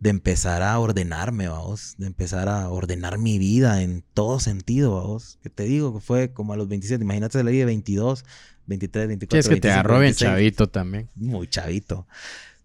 de 0.00 0.10
empezar 0.10 0.62
a 0.62 0.78
ordenarme, 0.78 1.48
vamos, 1.48 1.94
de 1.98 2.06
empezar 2.06 2.48
a 2.48 2.68
ordenar 2.70 3.18
mi 3.18 3.38
vida 3.38 3.82
en 3.82 4.04
todo 4.14 4.38
sentido, 4.40 4.96
vamos. 4.96 5.38
Que 5.42 5.50
te 5.50 5.64
digo 5.64 5.94
que 5.94 6.00
fue 6.00 6.32
como 6.32 6.52
a 6.52 6.56
los 6.56 6.68
27, 6.68 7.02
imagínate 7.04 7.42
la 7.42 7.50
de 7.50 7.64
22, 7.64 8.24
23, 8.66 9.08
24. 9.08 9.42
Sí, 9.42 9.46
es 9.48 9.48
que 9.54 9.60
te 9.60 9.68
25, 9.68 9.72
agarró 9.74 9.94
bien 10.00 10.02
26 10.12 10.30
chavito 10.30 10.66
también. 10.68 11.08
muy 11.14 11.46
chavito. 11.48 12.06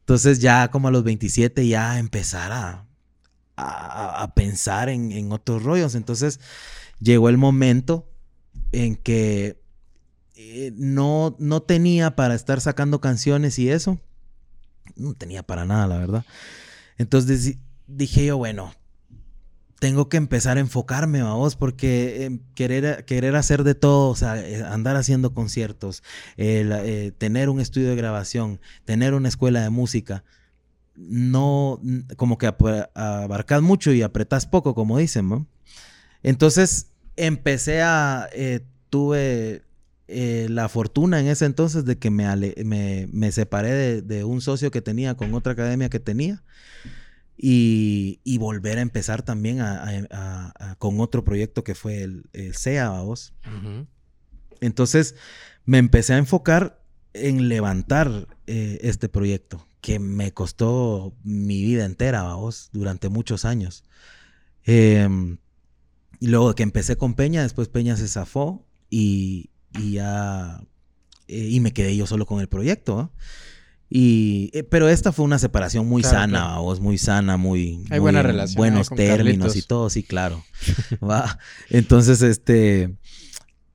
Entonces 0.02 0.40
ya 0.40 0.70
como 0.72 0.88
a 0.88 0.92
los 0.92 1.04
27 1.04 1.68
ya 1.68 2.00
empezar 2.00 2.52
a, 2.52 2.86
a, 3.56 4.24
a 4.24 4.34
pensar 4.34 4.90
en, 4.90 5.12
en 5.12 5.32
otros 5.32 5.64
rollos. 5.64 5.96
Entonces 5.96 6.40
llegó 7.00 7.30
el 7.30 7.38
momento 7.38 8.10
en 8.72 8.96
que 8.96 9.60
eh, 10.36 10.72
no, 10.76 11.36
no 11.40 11.62
tenía 11.62 12.16
para 12.16 12.34
estar 12.36 12.62
sacando 12.62 13.02
canciones 13.02 13.60
y 13.60 13.70
eso. 13.70 14.00
No 14.96 15.14
tenía 15.14 15.44
para 15.44 15.66
nada, 15.66 15.86
la 15.88 15.98
verdad. 16.00 16.26
Entonces 16.98 17.44
di- 17.46 17.60
dije 17.88 18.26
yo, 18.26 18.38
bueno, 18.38 18.74
tengo 19.80 20.10
que 20.10 20.18
empezar 20.18 20.58
a 20.58 20.60
enfocarme, 20.60 21.22
vamos, 21.22 21.56
porque 21.56 22.26
eh, 22.26 22.40
querer, 22.54 23.06
querer 23.06 23.36
hacer 23.36 23.64
de 23.64 23.76
todo, 23.76 24.10
o 24.10 24.16
sea, 24.16 24.38
eh, 24.40 24.64
andar 24.64 24.96
haciendo 24.98 25.34
conciertos, 25.34 26.04
eh, 26.38 26.68
eh, 26.86 27.12
tener 27.18 27.50
un 27.50 27.60
estudio 27.62 27.90
de 27.90 27.96
grabación, 27.96 28.60
tener 28.86 29.14
una 29.14 29.30
escuela 29.30 29.62
de 29.62 29.70
música, 29.70 30.24
no, 30.96 31.82
como 32.18 32.38
que 32.38 32.54
abarcas 32.94 33.62
mucho 33.62 33.94
y 33.94 34.02
apretas 34.02 34.46
poco, 34.46 34.76
como 34.76 34.98
dicen, 34.98 35.30
¿no? 35.30 35.48
Entonces 36.24 36.88
empecé 37.16 37.82
a, 37.82 38.28
tuve 38.90 39.64
la 40.08 40.68
fortuna 40.68 41.20
en 41.22 41.28
ese 41.28 41.46
entonces 41.46 41.86
de 41.86 41.98
que 41.98 42.10
me, 42.10 42.26
ale- 42.26 42.56
me, 42.66 43.08
me 43.14 43.32
separé 43.32 43.72
de, 43.72 44.02
de 44.02 44.24
un 44.26 44.42
socio 44.42 44.72
que 44.72 44.82
tenía 44.82 45.16
con 45.16 45.34
otra 45.34 45.54
academia 45.54 45.90
que 45.90 46.00
tenía 46.00 46.44
y, 47.42 48.20
y 48.26 48.38
volver 48.38 48.78
a 48.80 48.82
empezar 48.82 49.22
también 49.24 49.62
a- 49.62 49.82
a- 49.82 50.08
a- 50.12 50.72
a- 50.72 50.76
con 50.76 51.00
otro 51.00 51.24
proyecto 51.24 51.64
que 51.64 51.74
fue 51.74 52.02
el, 52.04 52.30
el 52.34 52.54
SEA, 52.54 52.90
vos. 53.02 53.34
Entonces 54.60 55.16
me 55.66 55.78
empecé 55.78 56.14
a 56.14 56.18
enfocar 56.18 56.84
en 57.14 57.48
levantar 57.48 58.28
eh, 58.46 58.80
este 58.82 59.08
proyecto 59.08 59.66
que 59.82 60.00
me 60.00 60.34
costó 60.34 61.16
mi 61.24 61.64
vida 61.64 61.86
entera, 61.86 62.34
vos, 62.34 62.70
durante 62.74 63.08
muchos 63.08 63.46
años. 63.46 63.86
Em, 64.66 65.38
y 66.20 66.28
luego 66.28 66.54
que 66.56 66.64
empecé 66.64 66.98
con 66.98 67.14
Peña, 67.14 67.44
después 67.44 67.70
Peña 67.70 67.96
se 67.96 68.10
zafó 68.10 68.68
y, 68.90 69.52
y 69.80 69.94
ya 69.94 70.62
eh, 71.30 71.48
y 71.50 71.60
me 71.62 71.72
quedé 71.72 71.96
yo 71.96 72.06
solo 72.06 72.26
con 72.26 72.42
el 72.42 72.50
proyecto. 72.50 72.96
¿va? 72.98 73.12
Y, 73.90 74.52
eh, 74.54 74.64
pero 74.64 74.88
esta 74.88 75.12
fue 75.12 75.26
una 75.26 75.40
separación 75.40 75.88
muy 75.88 76.04
Claro, 76.04 76.18
sana, 76.20 76.40
claro. 76.40 76.62
vos, 76.62 76.80
muy 76.80 76.98
sana, 77.00 77.38
muy, 77.38 77.84
Hay 77.90 78.00
muy 78.00 78.00
buena 78.00 78.20
en 78.20 78.26
relación 78.28 78.58
buenos 78.58 78.90
términos 78.90 79.56
y 79.56 79.64
todo, 79.64 79.90
sí, 79.90 80.04
claro. 80.04 80.44
Va. 81.04 81.40
Entonces, 81.70 82.22
este, 82.22 82.96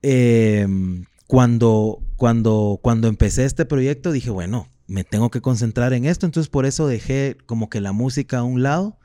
em, 0.01 1.03
cuando, 1.27 2.01
cuando, 2.15 2.79
cuando 2.81 3.07
empecé 3.09 3.43
este 3.45 3.65
proyecto, 3.65 4.11
dije, 4.13 4.29
bueno, 4.29 4.69
me 4.87 5.03
tengo 5.03 5.31
que 5.31 5.41
concentrar 5.41 5.93
en 5.93 6.05
esto. 6.05 6.25
Entonces, 6.25 6.49
por 6.49 6.65
eso 6.65 6.87
dejé 6.87 7.35
como 7.45 7.69
que 7.69 7.81
la 7.81 7.91
música 7.91 8.39
a 8.39 8.43
un 8.43 8.63
lado 8.63 8.97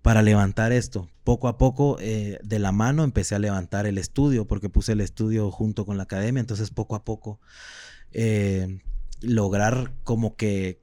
para 0.00 0.22
levantar 0.22 0.72
esto. 0.72 1.10
Poco 1.24 1.48
a 1.48 1.58
poco, 1.58 1.96
eh, 2.00 2.38
de 2.42 2.58
la 2.58 2.72
mano, 2.72 3.04
empecé 3.04 3.34
a 3.34 3.38
levantar 3.38 3.86
el 3.86 3.98
estudio, 3.98 4.46
porque 4.46 4.68
puse 4.68 4.92
el 4.92 5.00
estudio 5.00 5.50
junto 5.50 5.84
con 5.84 5.96
la 5.96 6.04
academia. 6.04 6.40
Entonces, 6.40 6.70
poco 6.70 6.94
a 6.94 7.04
poco, 7.04 7.40
eh, 8.12 8.80
lograr 9.24 9.92
como 10.04 10.36
que 10.36 10.80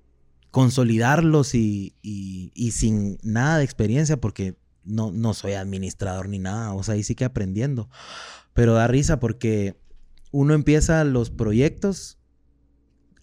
consolidarlos 0.52 1.56
y, 1.56 1.96
y- 2.02 2.72
sin 2.72 3.18
nada 3.24 3.58
de 3.60 3.64
experiencia, 3.64 4.18
porque 4.20 4.58
no, 4.84 5.12
no 5.12 5.34
soy 5.34 5.54
administrador 5.54 6.28
ni 6.30 6.40
nada, 6.40 6.74
o 6.74 6.84
sea, 6.84 6.96
ahí 6.96 7.04
sí 7.04 7.16
que 7.16 7.26
aprendiendo. 7.26 7.90
Pero 8.54 8.74
da 8.74 8.88
risa 8.88 9.20
porque 9.20 9.78
uno 10.32 10.54
empieza 10.54 11.04
los 11.04 11.30
proyectos 11.32 12.18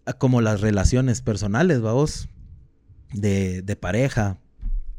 a- 0.07 0.15
como 0.15 0.41
las 0.41 0.61
relaciones 0.61 1.23
personales, 1.23 1.81
vamos. 1.81 2.29
de, 3.13 3.63
de 3.63 3.77
pareja, 3.77 4.39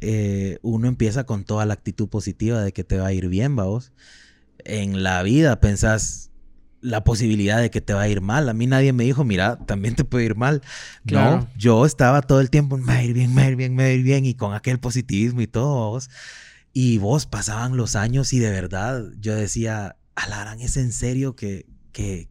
eh, 0.01 0.57
uno 0.63 0.87
empieza 0.87 1.25
con 1.25 1.43
toda 1.45 1.65
la 1.67 1.73
actitud 1.75 2.09
positiva 2.09 2.61
de 2.63 2.73
que 2.73 2.83
te 2.83 2.97
va 2.97 3.07
a 3.07 3.13
ir 3.13 3.27
bien, 3.29 3.55
vamos. 3.55 3.91
En 4.65 5.03
la 5.03 5.21
vida 5.23 5.59
pensás 5.59 6.28
la 6.81 7.03
posibilidad 7.03 7.61
de 7.61 7.69
que 7.69 7.81
te 7.81 7.93
va 7.93 8.01
a 8.01 8.07
ir 8.07 8.21
mal. 8.21 8.49
A 8.49 8.53
mí 8.53 8.67
nadie 8.67 8.93
me 8.93 9.03
dijo, 9.03 9.23
mira, 9.23 9.57
también 9.65 9.95
te 9.95 10.03
puede 10.03 10.25
ir 10.25 10.35
mal. 10.35 10.61
No, 11.03 11.47
yo 11.57 11.85
estaba 11.85 12.21
todo 12.21 12.39
el 12.41 12.49
tiempo, 12.49 12.77
me 12.77 12.85
va 12.85 12.93
a 12.95 13.03
ir 13.03 13.13
bien, 13.13 13.33
me 13.33 13.41
va 13.41 13.47
a 13.47 13.51
ir 13.51 13.55
bien, 13.55 13.75
me 13.75 13.83
va 13.83 13.89
a 13.89 13.93
ir 13.93 14.03
bien, 14.03 14.25
y 14.25 14.33
con 14.33 14.53
aquel 14.53 14.79
positivismo 14.79 15.41
y 15.41 15.47
todo, 15.47 15.89
vos. 15.89 16.09
Y 16.73 16.97
vos 16.99 17.25
pasaban 17.25 17.77
los 17.77 17.95
años 17.95 18.31
y 18.33 18.39
de 18.39 18.51
verdad 18.51 19.03
yo 19.19 19.35
decía, 19.35 19.97
Alarán, 20.15 20.61
¿es 20.61 20.77
en 20.77 20.91
serio 20.91 21.35
que, 21.35 21.65
que, 21.91 22.29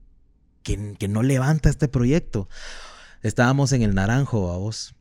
que, 0.62 1.08
no 1.08 1.22
levanta 1.22 1.68
este 1.70 1.88
proyecto? 1.88 2.48
Estábamos 3.22 3.72
en 3.72 3.82
el 3.82 3.94
Naranjo, 3.94 4.52
a 4.52 4.58
vos. 4.58 4.94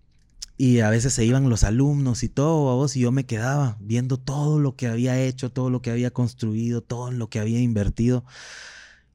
Y 0.59 0.79
a 0.79 0.89
veces 0.89 1.13
se 1.13 1.23
iban 1.23 1.49
los 1.49 1.63
alumnos 1.63 2.23
y 2.23 2.29
todo, 2.29 2.71
a 2.71 2.75
vos, 2.75 2.95
y 2.95 3.01
yo 3.01 3.11
me 3.11 3.27
quedaba 3.27 3.77
viendo 3.79 4.17
todo 4.17 4.59
lo 4.59 4.75
que 4.75 4.87
había 4.87 5.21
hecho, 5.21 5.51
todo 5.51 5.69
lo 5.69 5.83
que 5.83 5.91
había 5.91 6.09
construido, 6.09 6.81
todo 6.81 7.11
lo 7.11 7.29
que 7.29 7.39
había 7.39 7.59
invertido. 7.59 8.25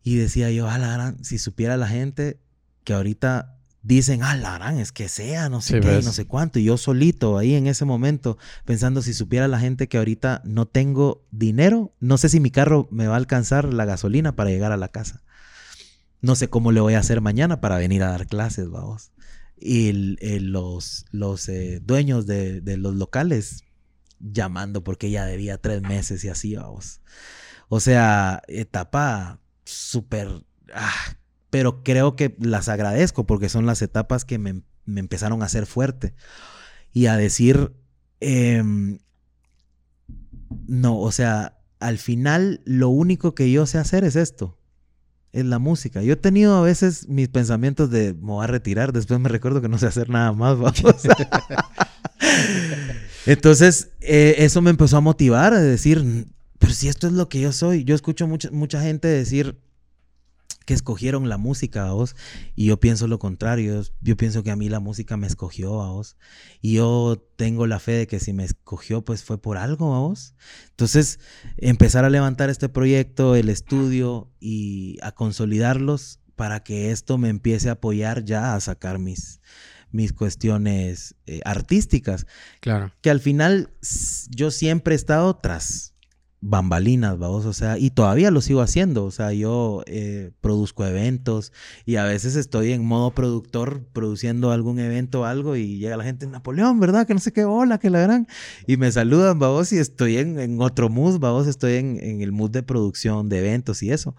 Y 0.03 0.17
decía 0.17 0.51
yo, 0.51 0.69
ah, 0.69 1.15
si 1.23 1.39
supiera 1.39 1.77
la 1.77 1.89
gente 1.89 2.41
que 2.85 2.95
ahorita 2.95 3.59
dicen, 3.83 4.23
ah, 4.23 4.37
la 4.37 4.81
es 4.81 4.93
que 4.93 5.09
sea, 5.09 5.49
no 5.49 5.61
sé 5.61 5.81
qué, 5.81 6.03
no 6.03 6.13
sé 6.13 6.27
cuánto. 6.27 6.59
Y 6.59 6.65
yo 6.65 6.77
solito 6.77 7.39
ahí 7.39 7.55
en 7.55 7.67
ese 7.67 7.85
momento, 7.85 8.39
pensando, 8.65 9.03
si 9.03 9.15
supiera 9.15 9.49
la 9.49 9.59
gente 9.59 9.89
que 9.89 9.99
ahorita 9.99 10.43
no 10.45 10.67
tengo 10.67 11.25
dinero, 11.31 11.93
no 12.01 12.19
sé 12.19 12.29
si 12.29 12.41
mi 12.41 12.51
carro 12.51 12.89
me 12.91 13.07
va 13.07 13.15
a 13.15 13.19
alcanzar 13.19 13.73
la 13.73 13.85
gasolina 13.85 14.35
para 14.35 14.51
llegar 14.51 14.73
a 14.73 14.77
la 14.77 14.89
casa. 14.89 15.23
No 16.21 16.37
sé 16.37 16.49
cómo 16.49 16.73
le 16.73 16.81
voy 16.81 16.95
a 16.95 17.01
hacer 17.01 17.21
mañana 17.21 17.61
para 17.61 17.79
venir 17.79 18.03
a 18.03 18.11
dar 18.11 18.27
clases, 18.27 18.69
vamos 18.71 19.13
y 19.63 19.93
los, 20.41 21.07
los 21.13 21.49
eh, 21.49 21.81
dueños 21.81 22.27
de, 22.27 22.63
los 22.77 22.97
locales 22.97 23.65
llamando 24.19 24.83
porque 24.83 25.07
ella 25.07 25.25
debía 25.25 25.59
tres 25.59 25.83
meses 25.83 26.25
y 26.25 26.29
así, 26.29 26.57
vamos. 26.57 27.01
O 27.69 27.81
sea, 27.81 28.43
etapa 28.49 29.41
súper... 29.65 30.29
Ah, 30.75 31.17
pero 31.51 31.83
creo 31.83 32.17
que 32.17 32.35
las 32.39 32.69
agradezco 32.69 33.27
porque 33.27 33.49
son 33.49 33.67
las 33.67 33.83
etapas 33.83 34.25
que 34.25 34.39
me, 34.39 34.63
empezaron 34.87 35.43
a 35.43 35.47
hacer 35.47 35.67
fuerte 35.67 36.15
y 36.93 37.07
a 37.07 37.17
decir, 37.17 37.73
em, 38.21 38.99
no, 40.67 40.99
o 40.99 41.13
sea, 41.13 41.59
al 41.79 41.99
final 41.99 42.63
lo 42.65 42.89
único 42.89 43.35
que 43.35 43.51
yo 43.51 43.67
sé 43.67 43.79
hacer 43.79 44.05
es 44.05 44.17
esto 44.17 44.59
es 45.33 45.45
la 45.47 45.59
música. 45.59 46.03
Yo 46.03 46.13
he 46.13 46.17
tenido 46.17 46.57
a 46.57 46.63
veces 46.63 47.09
mis 47.09 47.29
pensamientos 47.29 47.91
de 47.91 48.15
me 48.15 48.33
voy 48.33 48.45
a 48.45 48.47
retirar, 48.47 48.93
después 48.93 49.19
me 49.19 49.29
recuerdo 49.29 49.61
que 49.61 49.69
no 49.69 49.79
sé 49.79 49.87
hacer 49.87 50.11
nada 50.11 50.33
más, 50.33 50.59
Entonces, 53.27 53.91
eh, 54.01 54.37
eso 54.39 54.61
me 54.63 54.71
empezó 54.71 54.99
a 54.99 55.01
motivar 55.01 55.55
a 55.55 55.61
decir, 55.61 56.27
pero 56.63 56.75
si 56.75 56.87
esto 56.87 57.09
es 57.09 57.13
lo 57.13 57.29
que 57.29 57.41
yo 57.41 57.51
soy, 57.51 57.83
yo 57.83 57.97
escucho 57.97 58.29
mucha, 58.29 58.49
mucha 58.53 58.81
gente 58.81 59.09
decir, 59.09 59.59
que 60.65 60.75
escogieron 60.75 61.29
la 61.29 61.39
música 61.39 61.89
a 61.89 61.93
vos 61.93 62.15
y 62.55 62.67
yo 62.67 62.79
pienso 62.79 63.09
lo 63.09 63.19
contrario, 63.19 63.83
yo, 64.01 64.17
pienso 64.17 64.45
que 64.45 64.53
a 64.53 64.57
mí 64.57 64.69
la 64.69 64.79
música 64.79 65.17
me 65.17 65.27
escogió 65.27 65.83
a 65.83 65.91
vos 65.91 66.17
y 66.61 66.75
yo 66.75 67.21
tengo 67.35 67.67
la 67.67 67.81
fe 67.81 67.93
de 67.93 68.07
que 68.07 68.21
si 68.21 68.33
me 68.33 68.45
escogió 68.45 69.05
pues 69.05 69.25
fue 69.25 69.43
por 69.43 69.57
algo 69.57 69.93
a 69.93 69.99
vos. 69.99 70.37
Entonces 70.71 71.19
empezar 71.57 72.05
a 72.05 72.11
levantar 72.11 72.49
este 72.49 72.69
proyecto, 72.69 73.35
el 73.35 73.49
estudio 73.49 74.31
y 74.39 74.99
a 75.03 75.11
consolidarlos 75.11 76.21
para 76.37 76.63
que 76.63 76.93
esto 76.93 77.19
me 77.19 77.29
empiece 77.29 77.71
a 77.71 77.73
apoyar 77.73 78.25
ya 78.25 78.55
a 78.55 78.61
sacar 78.61 79.01
mis, 79.01 79.41
mis 79.91 80.13
cuestiones 80.13 81.17
eh, 81.27 81.41
artísticas. 81.45 82.25
Claro. 82.61 82.93
Que 83.01 83.11
al 83.11 83.19
final 83.19 83.71
yo 84.31 84.53
siempre 84.53 84.95
he 84.95 84.97
estado 84.97 85.35
tras 85.35 85.92
bambalinas, 86.45 87.17
vamos, 87.21 87.47
o 87.47 87.53
sea, 87.53 87.79
y 87.79 87.91
todavía 87.91 88.33
lo 88.33 88.41
sigo 88.41 88.63
haciendo, 88.63 89.05
o 89.05 89.13
sea, 89.13 89.33
yo 89.33 89.85
eh, 89.87 90.33
produzco 90.41 90.85
eventos 90.85 91.53
y 91.87 91.97
a 91.97 92.05
veces 92.05 92.35
estoy 92.35 92.73
en 92.73 92.85
modo 92.85 93.13
productor 93.13 93.85
produciendo 93.93 94.51
algún 94.51 94.81
evento 94.81 95.21
o 95.21 95.25
algo 95.25 95.55
y 95.55 95.79
llega 95.79 95.97
la 95.97 96.03
gente, 96.03 96.27
Napoleón, 96.27 96.81
¿verdad? 96.81 97.07
Que 97.07 97.15
no 97.15 97.21
sé 97.21 97.33
qué, 97.33 97.45
hola, 97.45 97.79
que 97.79 97.91
la 97.91 98.01
gran, 98.01 98.27
y 98.67 98.77
me 98.77 98.91
saludan, 98.91 99.39
vamos, 99.39 99.73
y 99.73 99.79
estoy 99.79 100.19
en, 100.19 100.61
otro 100.61 100.89
mood, 100.89 101.21
vamos, 101.21 101.47
estoy 101.47 101.75
en, 101.75 102.21
el 102.21 102.33
mood 102.33 102.51
de 102.51 102.65
producción 102.65 103.29
de 103.29 103.39
eventos 103.39 103.81
y 103.85 103.93
eso, 103.93 104.17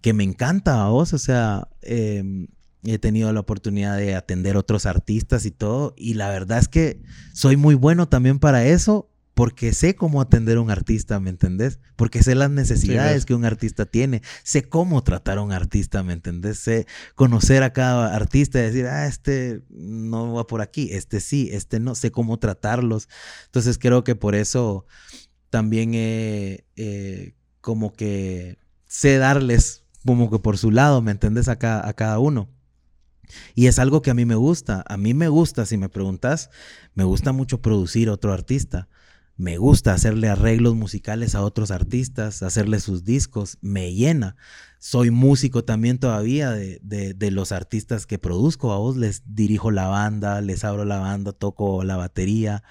que 0.00 0.12
me 0.12 0.24
encanta, 0.24 0.74
vamos, 0.74 1.12
o 1.12 1.18
sea, 1.18 1.68
em, 1.82 2.48
he 2.82 2.98
tenido 2.98 3.32
la 3.32 3.40
oportunidad 3.40 3.96
de 3.96 4.16
atender 4.16 4.56
otros 4.56 4.86
artistas 4.86 5.46
y 5.46 5.52
todo, 5.52 5.94
y 5.96 6.14
la 6.14 6.30
verdad 6.30 6.58
es 6.58 6.66
que 6.66 7.00
soy 7.32 7.56
muy 7.56 7.76
bueno 7.76 8.08
también 8.08 8.40
para 8.40 8.66
eso 8.66 9.09
porque 9.40 9.72
sé 9.72 9.94
cómo 9.94 10.20
atender 10.20 10.58
a 10.58 10.60
un 10.60 10.70
artista, 10.70 11.18
¿me 11.18 11.30
entendés? 11.30 11.80
Porque 11.96 12.22
sé 12.22 12.34
las 12.34 12.50
necesidades 12.50 13.24
que 13.24 13.32
un 13.32 13.46
artista 13.46 13.86
tiene, 13.86 14.20
sé 14.42 14.68
cómo 14.68 15.02
tratar 15.02 15.38
a 15.38 15.40
un 15.40 15.50
artista, 15.50 16.02
¿me 16.02 16.12
entendés? 16.12 16.58
Sé 16.58 16.86
conocer 17.14 17.62
a 17.62 17.72
cada 17.72 18.14
artista 18.14 18.58
y 18.58 18.64
decir, 18.64 18.86
ah, 18.86 19.06
este 19.06 19.62
no 19.70 20.34
va 20.34 20.46
por 20.46 20.60
aquí, 20.60 20.90
este 20.92 21.20
sí, 21.20 21.48
este 21.52 21.80
no, 21.80 21.94
sé 21.94 22.10
cómo 22.10 22.38
tratarlos. 22.38 23.08
Entonces 23.46 23.78
creo 23.78 24.04
que 24.04 24.14
por 24.14 24.34
eso 24.34 24.84
también 25.48 25.92
eh, 25.94 27.34
como 27.62 27.94
que 27.94 28.58
sé 28.84 29.16
darles 29.16 29.84
como 30.04 30.30
que 30.30 30.38
por 30.38 30.58
su 30.58 30.70
lado, 30.70 31.00
¿me 31.00 31.12
entendés? 31.12 31.48
A 31.48 31.58
cada, 31.58 31.88
a 31.88 31.94
cada 31.94 32.18
uno. 32.18 32.50
Y 33.54 33.68
es 33.68 33.78
algo 33.78 34.02
que 34.02 34.10
a 34.10 34.14
mí 34.14 34.26
me 34.26 34.34
gusta. 34.34 34.84
A 34.86 34.98
mí 34.98 35.14
me 35.14 35.28
gusta, 35.28 35.64
si 35.64 35.78
me 35.78 35.88
preguntas, 35.88 36.50
me 36.92 37.04
gusta 37.04 37.32
mucho 37.32 37.62
producir 37.62 38.10
otro 38.10 38.34
artista 38.34 38.90
me 39.40 39.56
gusta 39.56 39.94
hacerle 39.94 40.28
arreglos 40.28 40.74
musicales 40.74 41.34
a 41.34 41.40
otros 41.40 41.70
artistas, 41.70 42.42
hacerle 42.42 42.78
sus 42.78 43.04
discos, 43.06 43.56
me 43.62 43.94
llena. 43.94 44.36
Soy 44.78 45.10
músico 45.10 45.64
también 45.64 45.98
todavía 45.98 46.50
de, 46.50 47.30
los 47.30 47.50
artistas 47.50 48.04
que 48.04 48.18
produzco. 48.18 48.74
A 48.74 48.76
vos 48.76 48.98
les 48.98 49.22
dirijo 49.34 49.70
la 49.70 49.86
banda, 49.86 50.42
les 50.42 50.62
abro 50.62 50.84
la 50.84 50.98
banda, 50.98 51.32
toco 51.32 51.84
la 51.84 51.96
batería 51.96 52.62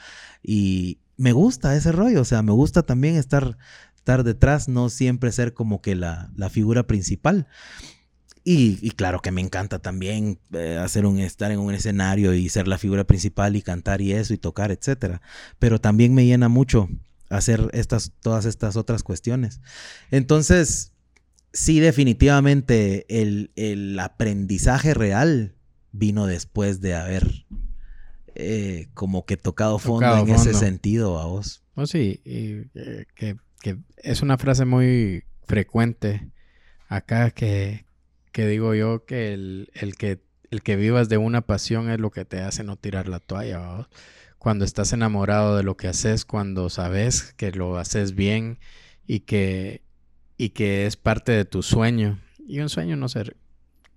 y 0.43 0.99
me 1.17 1.31
gusta 1.31 1.75
ese 1.75 1.91
rollo. 1.91 2.21
O 2.21 2.25
sea, 2.25 2.43
me 2.43 2.51
gusta 2.51 2.83
también 2.83 3.15
estar, 3.15 3.57
estar 3.95 4.23
detrás, 4.23 4.67
no 4.69 4.89
siempre 4.89 5.31
ser 5.31 5.55
como 5.55 5.81
que 5.81 5.95
la, 5.95 6.29
la 6.35 6.51
figura 6.51 6.85
principal. 6.85 7.47
Y, 8.43 8.91
claro 8.91 9.21
que 9.21 9.31
me 9.31 9.41
encanta 9.41 9.79
también 9.79 10.39
eh, 10.53 10.77
hacer 10.81 11.05
un, 11.05 11.19
estar 11.19 11.51
en 11.51 11.59
un 11.59 11.73
escenario 11.73 12.33
y 12.33 12.49
ser 12.49 12.67
la 12.67 12.77
figura 12.77 13.03
principal 13.03 13.55
y 13.55 13.61
cantar 13.61 14.01
y 14.01 14.13
eso 14.13 14.33
y 14.33 14.37
tocar, 14.37 14.71
etcétera. 14.71 15.21
Pero 15.59 15.79
también 15.79 16.13
me 16.13 16.25
llena 16.25 16.49
mucho 16.49 16.89
hacer 17.29 17.69
estas, 17.73 18.11
todas 18.21 18.45
estas 18.45 18.75
otras 18.75 19.03
cuestiones. 19.03 19.61
Entonces, 20.09 20.93
sí, 21.53 21.79
definitivamente 21.79 23.05
el, 23.09 23.97
aprendizaje 23.99 24.93
real 24.93 25.55
vino 25.91 26.25
después 26.25 26.81
de 26.81 26.95
haber 26.95 27.45
eh, 28.35 28.87
como 28.93 29.25
que 29.25 29.37
tocado 29.37 29.79
fondo 29.79 30.17
en 30.17 30.29
ese 30.29 30.53
sentido 30.53 31.19
a 31.19 31.25
vos. 31.25 31.63
Oh, 31.75 31.85
sí, 31.85 32.21
y, 32.25 32.67
eh, 32.73 33.05
que, 33.15 33.37
que 33.61 33.77
es 33.97 34.21
una 34.21 34.37
frase 34.37 34.65
muy 34.65 35.23
frecuente 35.45 36.31
acá 36.87 37.31
que, 37.31 37.85
que 38.31 38.47
digo 38.47 38.73
yo 38.75 39.05
que 39.05 39.33
el, 39.33 39.69
que 39.97 40.21
el 40.51 40.61
que 40.61 40.75
vivas 40.75 41.09
de 41.09 41.17
una 41.17 41.41
pasión 41.41 41.89
es 41.89 41.99
lo 41.99 42.11
que 42.11 42.25
te 42.25 42.41
hace 42.41 42.63
no 42.63 42.75
tirar 42.75 43.07
la 43.07 43.19
toalla. 43.19 43.87
Cuando 44.37 44.65
estás 44.65 44.93
enamorado 44.93 45.57
de 45.57 45.63
lo 45.63 45.75
que 45.75 45.87
haces, 45.87 46.25
cuando 46.25 46.69
sabes 46.69 47.33
que 47.33 47.51
lo 47.51 47.77
haces 47.77 48.15
bien 48.15 48.59
y 49.05 49.21
que, 49.21 49.83
y 50.37 50.49
que 50.49 50.85
es 50.85 50.95
parte 50.95 51.31
de 51.31 51.45
tu 51.45 51.61
sueño. 51.61 52.19
Y 52.47 52.59
un 52.59 52.69
sueño 52.69 52.95
no 52.95 53.09
se... 53.09 53.35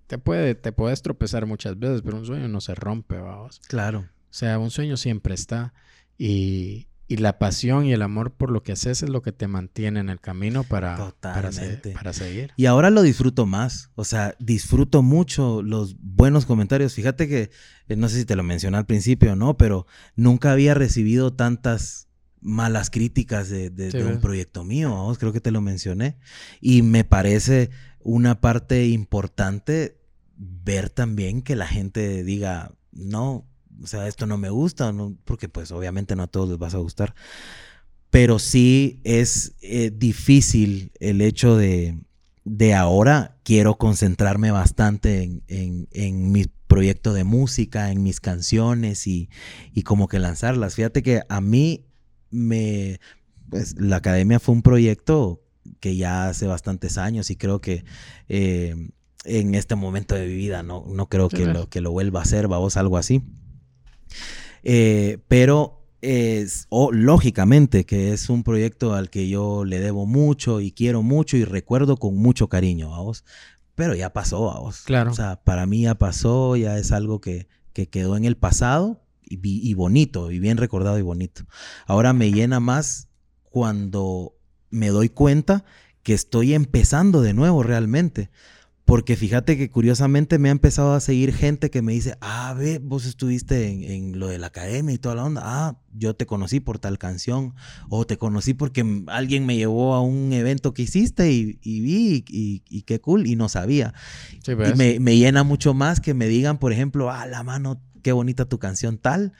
Te, 0.09 0.19
puede, 0.19 0.55
te 0.55 0.73
puedes 0.73 1.01
tropezar 1.01 1.47
muchas 1.47 1.79
veces, 1.79 2.03
pero 2.03 2.19
un 2.19 2.27
sueño 2.27 2.49
no 2.49 2.61
se 2.61 2.75
rompe, 2.75 3.19
vamos. 3.19 3.61
Claro. 3.69 4.01
O 4.01 4.35
sea, 4.35 4.59
un 4.59 4.71
sueño 4.71 4.97
siempre 4.97 5.35
está. 5.35 5.73
Y, 6.19 6.89
y 7.09 7.17
la 7.17 7.39
pasión 7.39 7.85
y 7.85 7.93
el 7.93 8.03
amor 8.03 8.33
por 8.33 8.51
lo 8.51 8.63
que 8.63 8.73
haces 8.73 9.03
es 9.03 9.09
lo 9.11 9.23
que 9.23 9.33
te 9.33 9.47
mantiene 9.47 10.01
en 10.01 10.09
el 10.09 10.21
camino 10.21 10.65
para, 10.65 11.15
para, 11.21 11.53
seguir. 11.53 12.53
Y 12.57 12.67
ahora 12.67 12.91
lo 12.91 13.03
disfruto 13.03 13.45
más. 13.45 13.91
O 13.97 14.05
sea, 14.05 14.35
disfruto 14.39 15.03
mucho 15.03 15.63
los 15.63 15.97
buenos 16.01 16.47
comentarios. 16.47 16.95
Fíjate 16.95 17.29
que, 17.29 17.51
eh, 17.89 17.97
no 17.97 18.09
sé 18.09 18.19
si 18.21 18.25
te 18.25 18.37
lo 18.37 18.43
mencioné 18.43 18.79
al 18.79 18.87
principio, 18.87 19.37
¿no? 19.37 19.57
Pero 19.57 19.87
nunca 20.17 20.53
había 20.53 20.75
recibido 20.75 21.35
tantas 21.35 22.09
malas 22.41 22.91
críticas 22.91 23.49
de, 23.49 23.71
un 24.11 24.21
proyecto 24.21 24.65
mío. 24.65 25.15
Creo 25.19 25.33
que 25.33 25.41
te 25.41 25.51
lo 25.51 25.61
mencioné. 25.61 26.17
Y 26.61 26.83
me 26.83 27.05
parece 27.05 27.71
una 28.01 28.41
parte 28.41 28.87
importante 28.87 29.99
ver 30.37 30.91
también 30.91 31.43
que 31.43 31.57
la 31.57 31.67
gente 31.67 32.25
diga, 32.25 32.73
no, 32.91 33.47
o 33.83 33.87
sea, 33.87 34.09
esto 34.09 34.27
no 34.27 34.39
me 34.39 34.51
gusta, 34.51 34.93
no, 34.93 35.17
porque 35.25 35.49
pues 35.49 35.71
obviamente 35.71 36.17
no 36.17 36.25
a 36.25 36.27
todos 36.27 36.49
les 36.49 36.59
vas 36.59 36.75
a 36.75 36.79
gustar, 36.79 37.15
pero 38.11 38.39
sí 38.39 39.01
es 39.05 39.55
eh, 39.63 39.91
difícil 39.95 40.93
el 41.01 41.21
hecho 41.21 41.57
de, 41.57 41.99
de 42.45 42.75
ahora 42.75 43.39
quiero 43.45 43.79
concentrarme 43.79 44.51
bastante 44.51 45.23
en, 45.23 45.89
en, 45.91 46.33
mis 46.33 46.49
proyecto 46.67 47.13
de 47.13 47.25
música, 47.25 47.91
en 47.91 48.03
mis 48.03 48.19
canciones 48.21 49.07
y, 49.07 49.29
y 49.75 49.83
como 49.83 50.09
que 50.09 50.19
lanzarlas. 50.19 50.75
Fíjate 50.75 51.03
que 51.03 51.21
a 51.29 51.43
mí 51.43 51.85
me, 52.31 52.99
pues 53.51 53.79
la 53.79 53.97
academia 53.97 54.41
fue 54.41 54.55
un 54.55 54.63
proyecto 54.63 55.43
que 55.81 55.97
ya 55.97 56.29
hace 56.29 56.47
bastantes 56.47 56.97
años 56.97 57.31
y 57.31 57.37
creo 57.37 57.61
que 57.61 57.85
eh, 58.29 58.75
en 59.25 59.55
este 59.55 59.75
momento 59.75 60.15
de 60.15 60.27
mi 60.27 60.35
vida 60.35 60.63
no, 60.63 60.85
no 60.89 61.11
creo 61.11 61.29
que, 61.29 61.45
lo, 61.45 61.69
que 61.69 61.83
lo 61.83 61.93
vuelva 61.93 62.21
a 62.21 62.23
hacer, 62.23 62.49
vamos, 62.49 62.79
algo 62.79 62.97
así. 62.97 63.23
Eh, 64.63 65.19
pero 65.29 65.83
es, 66.01 66.67
o 66.69 66.93
lógicamente 66.93 67.85
que 67.87 68.13
es 68.13 68.29
un 68.29 68.43
proyecto 68.43 68.95
al 68.95 69.09
que 69.09 69.29
yo 69.29 69.65
le 69.65 69.79
debo 69.79 70.07
mucho 70.07 70.61
y 70.61 70.73
quiero 70.73 71.03
mucho 71.03 71.37
y 71.37 71.45
recuerdo 71.45 71.97
con 71.97 72.17
mucho 72.17 72.49
cariño, 72.49 72.91
vamos. 72.91 73.25
Pero 73.75 73.95
ya 73.95 74.13
pasó, 74.13 74.45
vamos. 74.47 74.83
Claro. 74.83 75.13
O 75.13 75.15
sea, 75.15 75.43
para 75.43 75.67
mí 75.67 75.83
ya 75.83 75.95
pasó, 75.95 76.57
ya 76.57 76.77
es 76.79 76.93
algo 76.93 77.21
que, 77.21 77.49
que 77.73 77.89
quedó 77.89 78.17
en 78.17 78.25
el 78.25 78.37
pasado 78.37 79.03
y, 79.23 79.41
y 79.43 79.75
bonito, 79.75 80.31
y 80.31 80.39
bien 80.39 80.59
recordado 80.59 80.99
y 80.99 81.03
bonito. 81.03 81.45
Ahora 81.87 82.13
me 82.13 82.33
llena 82.33 82.61
más 82.61 83.09
cuando 83.45 84.37
me 84.71 84.89
doy 84.89 85.09
cuenta 85.09 85.65
que 86.03 86.15
estoy 86.15 86.55
empezando 86.55 87.23
de 87.23 87.33
nuevo 87.33 87.63
realmente. 87.63 88.31
Porque 88.85 89.15
fíjate 89.15 89.57
que 89.57 89.71
curiosamente 89.71 90.39
me 90.39 90.49
ha 90.49 90.53
empezado 90.53 90.95
a 90.95 91.01
seguir 91.01 91.33
gente 91.33 91.71
que 91.71 91.83
me 91.83 91.93
dice, 91.93 92.17
ah, 92.21 92.53
ve, 92.59 92.81
vos 92.83 93.07
estuviste 93.07 93.95
en, 93.95 94.19
lo 94.19 94.27
de 94.27 94.39
la 94.39 94.49
academia 94.49 94.93
y 94.93 94.99
toda 94.99 95.15
la 95.15 95.25
onda. 95.25 95.43
Ah, 95.45 95.77
yo 95.95 96.15
te 96.15 96.27
conocí 96.27 96.59
por 96.59 96.81
tal 96.81 96.99
canción. 96.99 97.55
O 97.89 98.05
te 98.07 98.19
conocí 98.19 98.55
porque 98.55 99.05
alguien 99.07 99.47
me 99.47 99.57
llevó 99.57 99.95
a 99.95 100.01
un 100.01 100.33
evento 100.33 100.75
que 100.75 100.83
hiciste 100.83 101.31
y, 101.31 101.59
vi 101.63 102.25
y, 102.29 102.83
qué 102.83 103.01
cool 103.01 103.27
y 103.27 103.37
no 103.37 103.49
sabía. 103.49 103.95
y 104.47 104.75
me, 104.77 104.99
me, 104.99 105.17
llena 105.17 105.45
mucho 105.45 105.75
más 105.75 106.01
que 106.01 106.13
me 106.13 106.27
digan, 106.27 106.59
por 106.59 106.73
ejemplo, 106.73 107.11
ah, 107.11 107.27
la 107.27 107.45
mano, 107.45 107.81
qué 108.03 108.11
bonita 108.11 108.47
tu 108.47 108.59
canción 108.59 108.99
tal. 108.99 109.33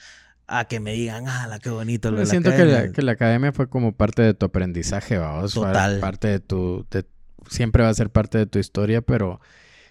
A 0.47 0.67
que 0.67 0.81
me 0.81 0.93
digan, 0.93 1.29
ah, 1.29 1.47
la 1.49 1.59
qué 1.59 1.71
bonito 1.71 2.11
lo 2.11 2.19
de 2.19 2.27
siento 2.27 2.51
la 2.51 2.55
academia. 2.57 2.81
Que, 2.81 2.87
la, 2.89 2.93
que 2.93 3.03
la 3.03 3.13
academia 3.13 3.53
fue 3.53 3.69
como 3.69 3.93
parte 3.93 4.23
de 4.23 4.35
tu 4.35 4.47
aprendizaje, 4.47 5.19
vamos. 5.19 5.55
Total. 5.55 5.99
parte 5.99 6.29
de 6.29 6.41
tu, 6.41 6.87
de 6.91 7.07
siempre 7.49 7.83
va 7.83 7.89
a 7.89 7.95
ser 7.95 8.11
parte 8.11 8.39
de 8.39 8.47
tu 8.47 8.59
historia, 8.59 9.03
pero 9.03 9.41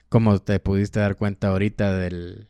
como 0.10 0.40
te 0.40 0.60
pudiste 0.60 1.00
dar 1.00 1.16
cuenta 1.16 1.50
ahorita 1.50 1.96
del 1.96 2.48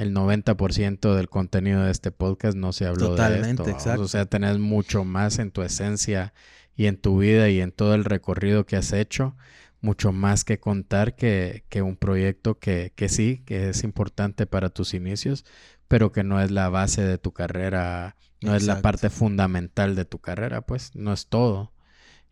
el 0.00 0.14
90% 0.14 1.14
del 1.14 1.28
contenido 1.28 1.82
de 1.82 1.90
este 1.90 2.10
podcast 2.10 2.56
no 2.56 2.72
se 2.72 2.86
habló 2.86 3.14
de 3.16 3.40
esto. 3.50 3.68
Exacto. 3.68 4.02
O 4.02 4.08
sea, 4.08 4.24
tenés 4.24 4.58
mucho 4.58 5.04
más 5.04 5.38
en 5.38 5.50
tu 5.50 5.60
esencia 5.60 6.32
y 6.74 6.86
en 6.86 6.96
tu 6.96 7.18
vida 7.18 7.50
y 7.50 7.60
en 7.60 7.70
todo 7.70 7.94
el 7.94 8.06
recorrido 8.06 8.64
que 8.64 8.76
has 8.76 8.94
hecho, 8.94 9.36
mucho 9.82 10.12
más 10.12 10.44
que 10.44 10.58
contar 10.58 11.16
que, 11.16 11.64
que 11.68 11.82
un 11.82 11.96
proyecto 11.96 12.58
que, 12.58 12.92
que 12.96 13.10
sí, 13.10 13.42
que 13.44 13.68
es 13.68 13.84
importante 13.84 14.46
para 14.46 14.70
tus 14.70 14.94
inicios, 14.94 15.44
pero 15.86 16.12
que 16.12 16.24
no 16.24 16.40
es 16.40 16.50
la 16.50 16.70
base 16.70 17.02
de 17.02 17.18
tu 17.18 17.32
carrera, 17.32 18.16
no 18.40 18.54
es 18.54 18.62
la 18.62 18.80
parte 18.80 19.10
fundamental 19.10 19.96
de 19.96 20.06
tu 20.06 20.18
carrera, 20.18 20.62
pues 20.62 20.94
no 20.94 21.12
es 21.12 21.26
todo. 21.26 21.72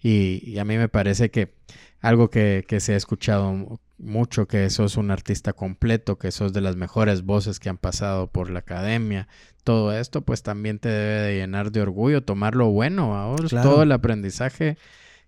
Y, 0.00 0.42
y 0.48 0.58
a 0.58 0.64
mí 0.64 0.78
me 0.78 0.88
parece 0.88 1.30
que 1.30 1.52
algo 2.00 2.30
que, 2.30 2.64
se 2.78 2.94
ha 2.94 2.96
escuchado 2.96 3.80
mucho, 3.98 4.46
que 4.46 4.68
sos 4.70 4.96
un 4.96 5.10
artista 5.10 5.52
completo, 5.52 6.18
que 6.18 6.30
sos 6.30 6.52
de 6.52 6.60
las 6.60 6.76
mejores 6.76 7.22
voces 7.22 7.58
que 7.58 7.68
han 7.68 7.78
pasado 7.78 8.28
por 8.28 8.50
la 8.50 8.60
academia. 8.60 9.28
Todo 9.64 9.92
esto 9.92 10.22
pues 10.22 10.42
también 10.42 10.78
te 10.78 10.88
debe 10.88 11.20
de 11.20 11.36
llenar 11.36 11.72
de 11.72 11.82
orgullo, 11.82 12.22
tomar 12.22 12.54
lo 12.54 12.70
bueno, 12.70 13.16
ahora 13.16 13.48
todo 13.62 13.82
el 13.82 13.92
aprendizaje 13.92 14.78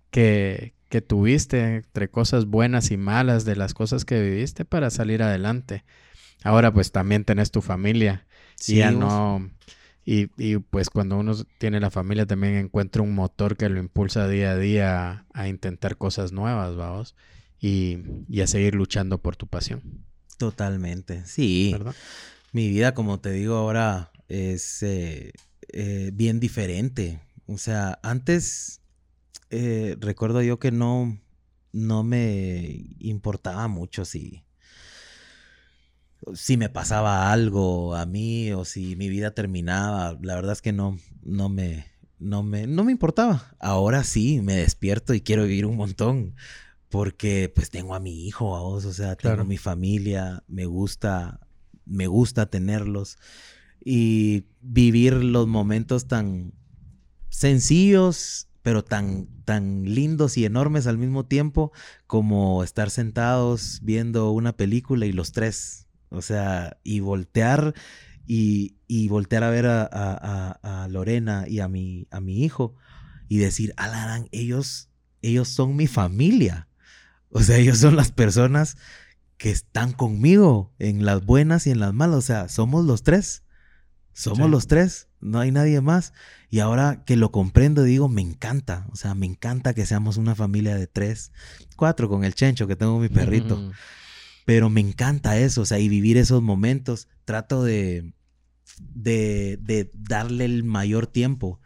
que, 0.09 0.73
que 0.89 1.01
tuviste 1.01 1.75
entre 1.75 2.09
cosas 2.09 2.45
buenas 2.45 2.91
y 2.91 2.97
malas, 2.97 3.45
de 3.45 3.55
las 3.55 3.73
cosas 3.73 4.05
que 4.05 4.21
viviste 4.21 4.65
para 4.65 4.89
salir 4.89 5.21
adelante. 5.21 5.83
Ahora 6.43 6.73
pues 6.73 6.91
también 6.91 7.25
tenés 7.25 7.51
tu 7.51 7.61
familia. 7.61 8.25
Sí, 8.55 8.75
ya 8.75 8.91
no 8.91 9.51
y, 10.05 10.29
y, 10.37 10.57
pues 10.57 10.89
cuando 10.89 11.17
uno 11.17 11.33
tiene 11.59 11.79
la 11.79 11.91
familia 11.91 12.25
también 12.25 12.55
encuentra 12.55 13.01
un 13.01 13.13
motor 13.13 13.55
que 13.55 13.69
lo 13.69 13.79
impulsa 13.79 14.27
día 14.27 14.51
a 14.51 14.57
día 14.57 15.25
a, 15.33 15.47
intentar 15.47 15.97
cosas 15.97 16.31
nuevas, 16.31 16.75
vamos, 16.75 17.15
y, 17.59 17.99
y, 18.27 18.41
a 18.41 18.47
seguir 18.47 18.75
luchando 18.75 19.19
por 19.19 19.35
tu 19.35 19.47
pasión. 19.47 19.81
Totalmente, 20.37 21.25
sí. 21.25 21.75
Mi 22.51 22.67
vida, 22.69 22.93
como 22.95 23.19
te 23.19 23.31
digo 23.31 23.55
ahora, 23.55 24.11
es 24.27 24.81
eh, 24.81 25.33
eh, 25.71 26.09
bien 26.13 26.39
diferente. 26.39 27.21
O 27.45 27.57
sea, 27.57 27.99
antes 28.01 28.81
eh, 29.51 29.97
recuerdo 29.99 30.41
yo 30.41 30.57
que 30.59 30.71
no, 30.71 31.19
no 31.71 32.03
me 32.03 32.95
importaba 32.99 33.67
mucho 33.67 34.05
si 34.05 34.43
si 36.33 36.57
me 36.57 36.69
pasaba 36.69 37.31
algo 37.31 37.95
a 37.95 38.05
mí 38.05 38.51
o 38.51 38.65
si 38.65 38.95
mi 38.95 39.09
vida 39.09 39.31
terminaba, 39.31 40.17
la 40.21 40.35
verdad 40.35 40.53
es 40.53 40.61
que 40.61 40.73
no, 40.73 40.97
no 41.23 41.49
me, 41.49 41.85
no 42.19 42.43
me, 42.43 42.67
no 42.67 42.83
me 42.83 42.91
importaba. 42.91 43.55
Ahora 43.59 44.03
sí, 44.03 44.41
me 44.41 44.55
despierto 44.55 45.13
y 45.13 45.21
quiero 45.21 45.43
vivir 45.43 45.65
un 45.65 45.77
montón 45.77 46.35
porque 46.89 47.51
pues 47.53 47.69
tengo 47.69 47.95
a 47.95 47.99
mi 47.99 48.27
hijo, 48.27 48.55
a 48.55 48.61
vos, 48.61 48.85
o 48.85 48.93
sea, 48.93 49.15
tengo 49.15 49.41
a 49.41 49.45
mi 49.45 49.57
familia, 49.57 50.43
me 50.47 50.65
gusta, 50.65 51.39
me 51.85 52.07
gusta 52.07 52.47
tenerlos 52.47 53.17
y 53.83 54.45
vivir 54.61 55.13
los 55.13 55.47
momentos 55.47 56.07
tan 56.07 56.53
sencillos 57.29 58.47
pero 58.61 58.83
tan, 58.83 59.27
tan 59.43 59.85
lindos 59.85 60.37
y 60.37 60.45
enormes 60.45 60.85
al 60.85 60.97
mismo 60.97 61.25
tiempo 61.25 61.71
como 62.05 62.63
estar 62.63 62.91
sentados 62.91 63.79
viendo 63.81 64.31
una 64.31 64.55
película 64.55 65.05
y 65.05 65.13
los 65.13 65.31
tres 65.31 65.80
o 66.11 66.21
sea, 66.21 66.77
y 66.83 66.99
voltear 66.99 67.73
y, 68.27 68.75
y 68.87 69.07
voltear 69.07 69.43
a 69.43 69.49
ver 69.49 69.65
a, 69.65 69.89
a, 69.91 70.83
a, 70.83 70.87
Lorena 70.89 71.45
y 71.47 71.59
a 71.59 71.67
mi, 71.67 72.07
a 72.11 72.19
mi 72.19 72.43
hijo 72.43 72.75
y 73.27 73.37
decir, 73.37 73.73
Alarán, 73.77 74.27
ellos, 74.31 74.89
ellos 75.21 75.47
son 75.47 75.75
mi 75.75 75.87
familia. 75.87 76.67
O 77.29 77.41
sea, 77.41 77.57
ellos 77.57 77.77
son 77.77 77.95
las 77.95 78.11
personas 78.11 78.77
que 79.37 79.51
están 79.51 79.93
conmigo 79.93 80.73
en 80.79 81.05
las 81.05 81.25
buenas 81.25 81.65
y 81.65 81.71
en 81.71 81.79
las 81.79 81.93
malas. 81.93 82.17
O 82.17 82.21
sea, 82.21 82.49
somos 82.49 82.85
los 82.85 83.03
tres. 83.03 83.43
Somos 84.11 84.49
los 84.49 84.67
tres. 84.67 85.07
No 85.21 85.39
hay 85.39 85.51
nadie 85.51 85.79
más. 85.79 86.11
Y 86.49 86.59
ahora 86.59 87.03
que 87.05 87.15
lo 87.15 87.31
comprendo, 87.31 87.83
digo, 87.83 88.09
me 88.09 88.21
encanta. 88.21 88.85
O 88.91 88.97
sea, 88.97 89.15
me 89.15 89.25
encanta 89.25 89.73
que 89.73 89.85
seamos 89.85 90.17
una 90.17 90.35
familia 90.35 90.75
de 90.75 90.87
tres, 90.87 91.31
cuatro 91.77 92.09
con 92.09 92.25
el 92.25 92.35
chencho 92.35 92.67
que 92.67 92.75
tengo 92.75 92.99
mi 92.99 93.07
perrito. 93.07 93.71
Pero 94.45 94.69
me 94.69 94.81
encanta 94.81 95.37
eso, 95.37 95.61
o 95.61 95.65
sea, 95.65 95.79
y 95.79 95.89
vivir 95.89 96.17
esos 96.17 96.41
momentos. 96.41 97.07
Trato 97.25 97.63
de, 97.63 98.13
de, 98.79 99.91
darle 99.93 100.45
el 100.45 100.63
mayor 100.63 101.07
tiempo. 101.07 101.59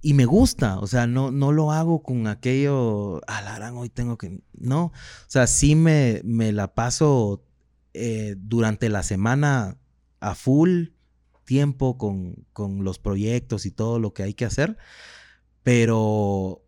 Y 0.00 0.14
me 0.14 0.26
gusta, 0.26 0.78
o 0.80 0.86
sea, 0.86 1.06
no, 1.06 1.30
no 1.30 1.50
lo 1.50 1.72
hago 1.72 2.02
con 2.02 2.26
aquello, 2.26 3.22
alarán, 3.26 3.76
hoy 3.76 3.88
tengo 3.88 4.18
que... 4.18 4.42
No, 4.52 4.86
o 4.86 4.92
sea, 5.28 5.46
sí 5.46 5.74
me, 5.76 6.20
me 6.24 6.52
la 6.52 6.74
paso 6.74 7.42
eh, 7.94 8.34
durante 8.36 8.90
la 8.90 9.02
semana 9.02 9.78
a 10.20 10.34
full 10.34 10.88
tiempo 11.44 11.96
con, 11.96 12.46
con 12.52 12.84
los 12.84 12.98
proyectos 12.98 13.64
y 13.66 13.70
todo 13.70 13.98
lo 13.98 14.12
que 14.12 14.24
hay 14.24 14.34
que 14.34 14.44
hacer, 14.44 14.76
pero 15.62 16.63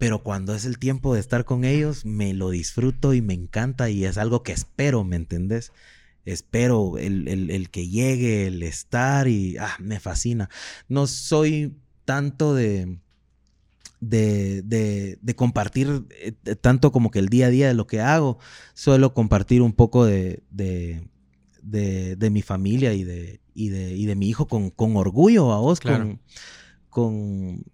pero 0.00 0.22
cuando 0.22 0.54
es 0.54 0.64
el 0.64 0.78
tiempo 0.78 1.12
de 1.12 1.20
estar 1.20 1.44
con 1.44 1.62
ellos, 1.62 2.06
me 2.06 2.32
lo 2.32 2.48
disfruto 2.48 3.12
y 3.12 3.20
me 3.20 3.34
encanta 3.34 3.90
y 3.90 4.06
es 4.06 4.16
algo 4.16 4.42
que 4.42 4.52
espero, 4.52 5.04
¿me 5.04 5.16
entendés? 5.16 5.72
Espero 6.24 6.96
el, 6.96 7.68
que 7.70 7.86
llegue, 7.86 8.46
el 8.46 8.62
estar 8.62 9.28
y 9.28 9.58
ah, 9.58 9.76
me 9.78 10.00
fascina. 10.00 10.48
No 10.88 11.06
soy 11.06 11.76
tanto 12.06 12.54
de, 12.54 12.96
de, 14.00 14.62
de, 15.20 15.34
compartir 15.36 16.06
eh, 16.18 16.32
tanto 16.56 16.92
como 16.92 17.10
que 17.10 17.18
el 17.18 17.28
día 17.28 17.48
a 17.48 17.50
día 17.50 17.68
de 17.68 17.74
lo 17.74 17.86
que 17.86 18.00
hago, 18.00 18.38
suelo 18.72 19.12
compartir 19.12 19.60
un 19.60 19.74
poco 19.74 20.06
de, 20.06 20.42
de, 20.50 21.02
de 21.60 22.30
mi 22.30 22.40
familia 22.40 22.94
y 22.94 23.04
de, 23.04 23.42
y 23.52 23.68
de, 23.68 23.94
y 23.94 24.06
de 24.06 24.16
mi 24.16 24.30
hijo 24.30 24.48
con, 24.48 24.70
con 24.70 24.96
orgullo 24.96 25.52
a 25.52 25.58
vos, 25.58 25.78
con, 25.78 26.22
con 26.88 27.66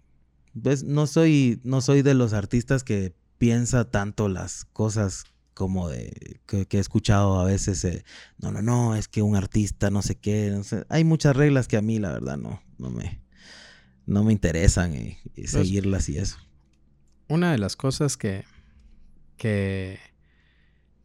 pues, 0.61 0.83
no 0.83 1.07
soy, 1.07 1.59
no 1.63 1.81
soy 1.81 2.01
de 2.01 2.13
los 2.13 2.33
artistas 2.33 2.83
que 2.83 3.13
piensa 3.37 3.89
tanto 3.89 4.29
las 4.29 4.65
cosas 4.65 5.25
como 5.53 5.89
de 5.89 6.39
que, 6.45 6.67
he 6.69 6.79
escuchado 6.79 7.39
a 7.39 7.45
veces, 7.45 7.83
eh, 7.83 8.03
no, 8.37 8.51
no, 8.51 8.61
no, 8.61 8.95
es 8.95 9.07
que 9.07 9.23
un 9.23 9.35
artista 9.35 9.89
no 9.89 10.03
sé 10.03 10.15
qué, 10.15 10.55
hay 10.89 11.03
muchas 11.03 11.35
reglas 11.35 11.67
que 11.67 11.77
a 11.77 11.81
mí 11.81 11.97
la 11.97 12.11
verdad 12.11 12.37
no, 12.37 12.61
no 12.77 12.91
me, 12.91 13.21
no 14.05 14.23
me 14.23 14.33
interesan 14.33 14.95
y, 14.95 15.17
pues 15.35 15.51
seguirlas 15.51 16.09
y 16.09 16.19
eso. 16.19 16.37
Una 17.27 17.51
de 17.51 17.57
las 17.57 17.75
cosas 17.75 18.17
que, 18.17 18.45
que, 19.35 19.99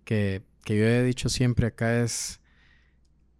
que, 0.04 0.42
que 0.64 0.78
yo 0.78 0.84
he 0.84 1.02
dicho 1.02 1.30
siempre 1.30 1.66
acá 1.66 2.02
es 2.02 2.40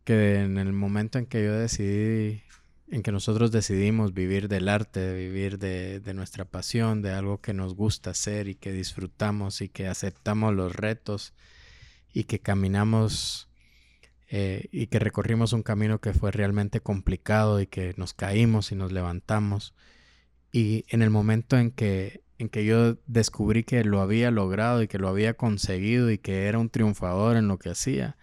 que 0.05 0.41
en 0.41 0.57
el 0.57 0.73
momento 0.73 1.19
en 1.19 1.27
que 1.27 1.45
yo 1.45 1.53
decidí 1.53 2.43
en 2.93 3.03
que 3.03 3.11
nosotros 3.11 3.51
decidimos 3.51 4.13
vivir 4.13 4.49
del 4.49 4.69
arte, 4.69 5.15
vivir 5.15 5.59
de, 5.59 6.13
nuestra 6.15 6.45
pasión, 6.45 7.01
de 7.01 7.11
algo 7.11 7.41
que 7.41 7.55
nos 7.55 7.75
gusta 7.75 8.11
hacer 8.11 8.49
y 8.49 8.55
que 8.55 8.71
disfrutamos 8.71 9.63
y 9.63 9.71
que 9.71 9.89
aceptamos 9.89 10.55
los 10.55 10.77
retos 10.77 11.33
y 12.13 12.25
que 12.25 12.39
caminamos 12.39 13.49
eh, 14.29 14.69
y 14.73 14.89
que 14.89 14.99
recorrimos 14.99 15.55
un 15.55 15.63
camino 15.63 16.01
que 16.01 16.13
fue 16.13 16.33
realmente 16.33 16.81
complicado 16.81 17.63
y 17.63 17.67
que 17.67 17.95
nos 17.97 18.13
caímos 18.13 18.73
y 18.73 18.75
nos 18.75 18.93
levantamos. 18.93 19.73
Y 20.53 20.85
en 20.91 21.01
el 21.01 21.09
momento 21.09 21.57
en 21.57 21.71
que, 21.71 22.23
en 22.37 22.51
que 22.51 22.67
yo 22.67 22.99
descubrí 23.07 23.65
que 23.65 23.85
lo 23.85 24.03
había 24.03 24.31
logrado 24.31 24.83
y 24.83 24.87
que 24.87 24.99
lo 24.99 25.09
había 25.09 25.33
conseguido 25.33 26.11
y 26.11 26.19
que 26.19 26.45
era 26.45 26.59
un 26.59 26.69
triunfador 26.69 27.39
en 27.39 27.49
lo 27.49 27.59
que 27.59 27.71
hacía, 27.71 28.19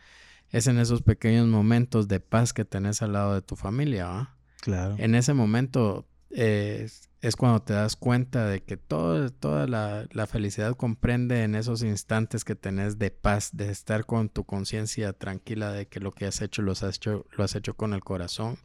es 0.52 0.68
en 0.68 0.78
esos 0.78 1.02
pequeños 1.02 1.48
momentos 1.48 2.08
de 2.08 2.20
paz 2.20 2.54
que 2.54 2.66
tenés 2.66 3.02
al 3.02 3.14
lado 3.14 3.34
de 3.34 3.42
tu 3.42 3.56
familia, 3.56 4.06
¿va? 4.06 4.39
Claro. 4.62 4.96
En 4.98 5.16
ese 5.16 5.34
momento 5.34 6.06
eh, 6.32 6.88
es 7.22 7.36
cuando 7.36 7.62
te 7.62 7.74
das 7.74 7.96
cuenta 7.96 8.46
de 8.46 8.62
que 8.62 8.78
todo, 8.78 9.30
toda 9.30 9.68
la, 9.68 10.06
la, 10.12 10.28
felicidad 10.28 10.76
comprende 10.76 11.44
en 11.44 11.56
esos 11.56 11.82
instantes 11.82 12.46
que 12.46 12.56
tenés 12.56 13.00
de 13.00 13.12
paz, 13.12 13.50
de 13.54 13.70
estar 13.72 14.06
con 14.06 14.30
tu 14.30 14.46
conciencia 14.46 15.14
tranquila 15.14 15.72
de 15.72 15.88
que 15.88 16.00
lo 16.00 16.12
que 16.12 16.26
has 16.26 16.42
hecho, 16.42 16.62
lo 16.62 16.74
has 16.74 16.84
hecho 16.84 17.26
lo 17.36 17.44
has 17.44 17.56
hecho 17.56 17.76
con 17.76 17.94
el 17.94 18.04
corazón 18.04 18.58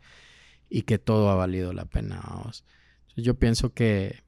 y 0.69 0.83
que 0.83 0.99
todo 0.99 1.31
ha 1.31 1.35
valido 1.35 1.73
la 1.73 1.85
pena. 1.85 2.21
Vamos. 2.29 2.65
Yo 3.16 3.39
pienso 3.39 3.73
que, 3.73 4.23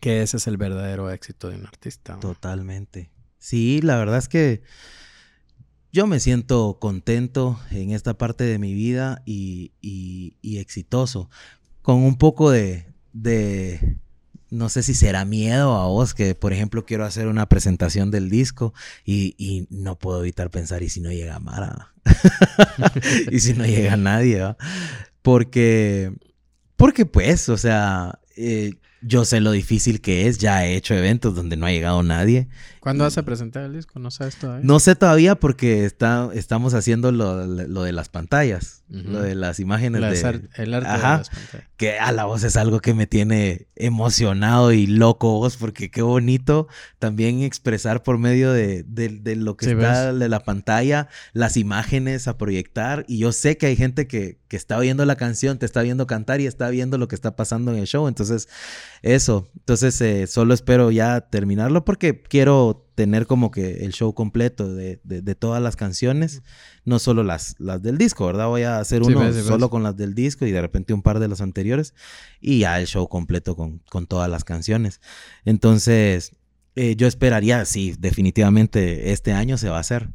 que 0.00 0.22
ese 0.22 0.38
es 0.38 0.46
el 0.46 0.56
verdadero 0.56 1.10
éxito 1.10 1.48
de 1.48 1.56
un 1.56 1.66
artista. 1.66 2.18
Totalmente. 2.20 3.10
Sí, 3.38 3.80
la 3.82 3.98
verdad 3.98 4.18
es 4.18 4.28
que 4.28 4.62
yo 5.94 6.08
me 6.08 6.18
siento 6.18 6.78
contento 6.80 7.60
en 7.70 7.92
esta 7.92 8.18
parte 8.18 8.42
de 8.42 8.58
mi 8.58 8.74
vida 8.74 9.22
y, 9.24 9.70
y, 9.80 10.58
exitoso 10.58 11.30
con 11.82 12.02
un 12.02 12.18
poco 12.18 12.50
de, 12.50 12.88
de, 13.12 13.96
no 14.50 14.68
sé 14.68 14.82
si 14.82 14.92
será 14.92 15.24
miedo 15.24 15.76
a 15.76 15.86
vos, 15.86 16.12
que 16.12 16.34
por 16.34 16.52
ejemplo 16.52 16.84
quiero 16.84 17.04
hacer 17.04 17.28
una 17.28 17.48
presentación 17.48 18.10
del 18.10 18.28
disco 18.28 18.74
y, 19.04 19.36
y 19.38 19.68
no 19.70 19.96
puedo 19.96 20.18
evitar 20.18 20.50
pensar, 20.50 20.82
¿y 20.82 20.88
si 20.88 21.00
no 21.00 21.12
llega 21.12 21.38
Mara? 21.38 21.94
¿Y 23.30 23.38
si 23.38 23.54
no 23.54 23.64
llega 23.64 23.96
nadie? 23.96 24.40
¿va? 24.40 24.56
Porque, 25.22 26.12
porque 26.74 27.06
pues, 27.06 27.48
o 27.48 27.56
sea, 27.56 28.18
eh, 28.36 28.72
yo 29.06 29.24
sé 29.24 29.40
lo 29.40 29.52
difícil 29.52 30.00
que 30.00 30.26
es, 30.26 30.38
ya 30.38 30.64
he 30.64 30.74
hecho 30.76 30.94
eventos 30.94 31.34
donde 31.34 31.56
no 31.56 31.66
ha 31.66 31.70
llegado 31.70 32.02
nadie. 32.02 32.48
¿Cuándo 32.80 33.04
vas 33.04 33.16
a 33.16 33.22
presentar 33.22 33.62
el 33.64 33.72
disco? 33.72 33.98
¿No 33.98 34.10
sabes 34.10 34.36
todavía? 34.36 34.64
No 34.66 34.78
sé 34.78 34.94
todavía 34.94 35.36
porque 35.36 35.84
está, 35.86 36.28
estamos 36.34 36.74
haciendo 36.74 37.12
lo, 37.12 37.46
lo 37.46 37.82
de 37.82 37.92
las 37.92 38.10
pantallas, 38.10 38.82
uh 38.90 38.94
-huh. 38.96 39.02
lo 39.04 39.22
de 39.22 39.34
las 39.34 39.58
imágenes 39.58 40.02
de... 40.02 40.40
el 40.56 40.74
arte 40.74 40.88
Ajá, 40.88 41.12
de 41.12 41.18
las 41.18 41.30
pantallas. 41.30 41.68
Que 41.78 41.98
a 41.98 42.12
la 42.12 42.26
voz 42.26 42.44
es 42.44 42.56
algo 42.56 42.80
que 42.80 42.92
me 42.92 43.06
tiene 43.06 43.68
emocionado 43.74 44.72
y 44.72 44.86
loco 44.86 45.32
vos, 45.38 45.56
porque 45.56 45.90
qué 45.90 46.02
bonito 46.02 46.68
también 46.98 47.42
expresar 47.42 48.02
por 48.02 48.18
medio 48.18 48.52
de, 48.52 48.82
de, 48.84 49.08
de 49.08 49.36
lo 49.36 49.56
que 49.56 49.64
Sí, 49.66 49.72
está 49.72 50.10
¿ves? 50.12 50.20
de 50.20 50.28
la 50.28 50.40
pantalla, 50.40 51.08
las 51.32 51.56
imágenes 51.56 52.28
a 52.28 52.36
proyectar. 52.36 53.04
Y 53.08 53.18
yo 53.18 53.32
sé 53.32 53.56
que 53.56 53.66
hay 53.66 53.76
gente 53.76 54.06
que, 54.06 54.38
que 54.54 54.58
está 54.58 54.78
oyendo 54.78 55.04
la 55.04 55.16
canción, 55.16 55.58
te 55.58 55.66
está 55.66 55.82
viendo 55.82 56.06
cantar 56.06 56.40
y 56.40 56.46
está 56.46 56.70
viendo 56.70 56.96
lo 56.96 57.08
que 57.08 57.16
está 57.16 57.34
pasando 57.34 57.72
en 57.72 57.78
el 57.78 57.88
show. 57.88 58.06
Entonces, 58.06 58.48
eso. 59.02 59.48
Entonces, 59.56 60.00
eh, 60.00 60.28
solo 60.28 60.54
espero 60.54 60.92
ya 60.92 61.22
terminarlo 61.22 61.84
porque 61.84 62.22
quiero 62.22 62.86
tener 62.94 63.26
como 63.26 63.50
que 63.50 63.84
el 63.84 63.92
show 63.92 64.14
completo 64.14 64.72
de, 64.72 65.00
de, 65.02 65.22
de 65.22 65.34
todas 65.34 65.60
las 65.60 65.74
canciones, 65.74 66.44
no 66.84 67.00
solo 67.00 67.24
las, 67.24 67.56
las 67.58 67.82
del 67.82 67.98
disco, 67.98 68.26
¿verdad? 68.26 68.46
Voy 68.46 68.62
a 68.62 68.78
hacer 68.78 69.04
Sí, 69.04 69.10
uno 69.10 69.22
ves, 69.22 69.44
solo 69.44 69.66
ves. 69.66 69.70
con 69.70 69.82
las 69.82 69.96
del 69.96 70.14
disco 70.14 70.46
y 70.46 70.52
de 70.52 70.60
repente 70.60 70.94
un 70.94 71.02
par 71.02 71.18
de 71.18 71.26
las 71.26 71.40
anteriores 71.40 71.92
y 72.40 72.60
ya 72.60 72.78
el 72.78 72.86
show 72.86 73.08
completo 73.08 73.56
con, 73.56 73.80
con 73.90 74.06
todas 74.06 74.30
las 74.30 74.44
canciones. 74.44 75.00
Entonces, 75.44 76.36
eh, 76.76 76.94
yo 76.94 77.08
esperaría, 77.08 77.64
sí, 77.64 77.96
definitivamente 77.98 79.10
este 79.10 79.32
año 79.32 79.58
se 79.58 79.68
va 79.68 79.78
a 79.78 79.80
hacer. 79.80 80.10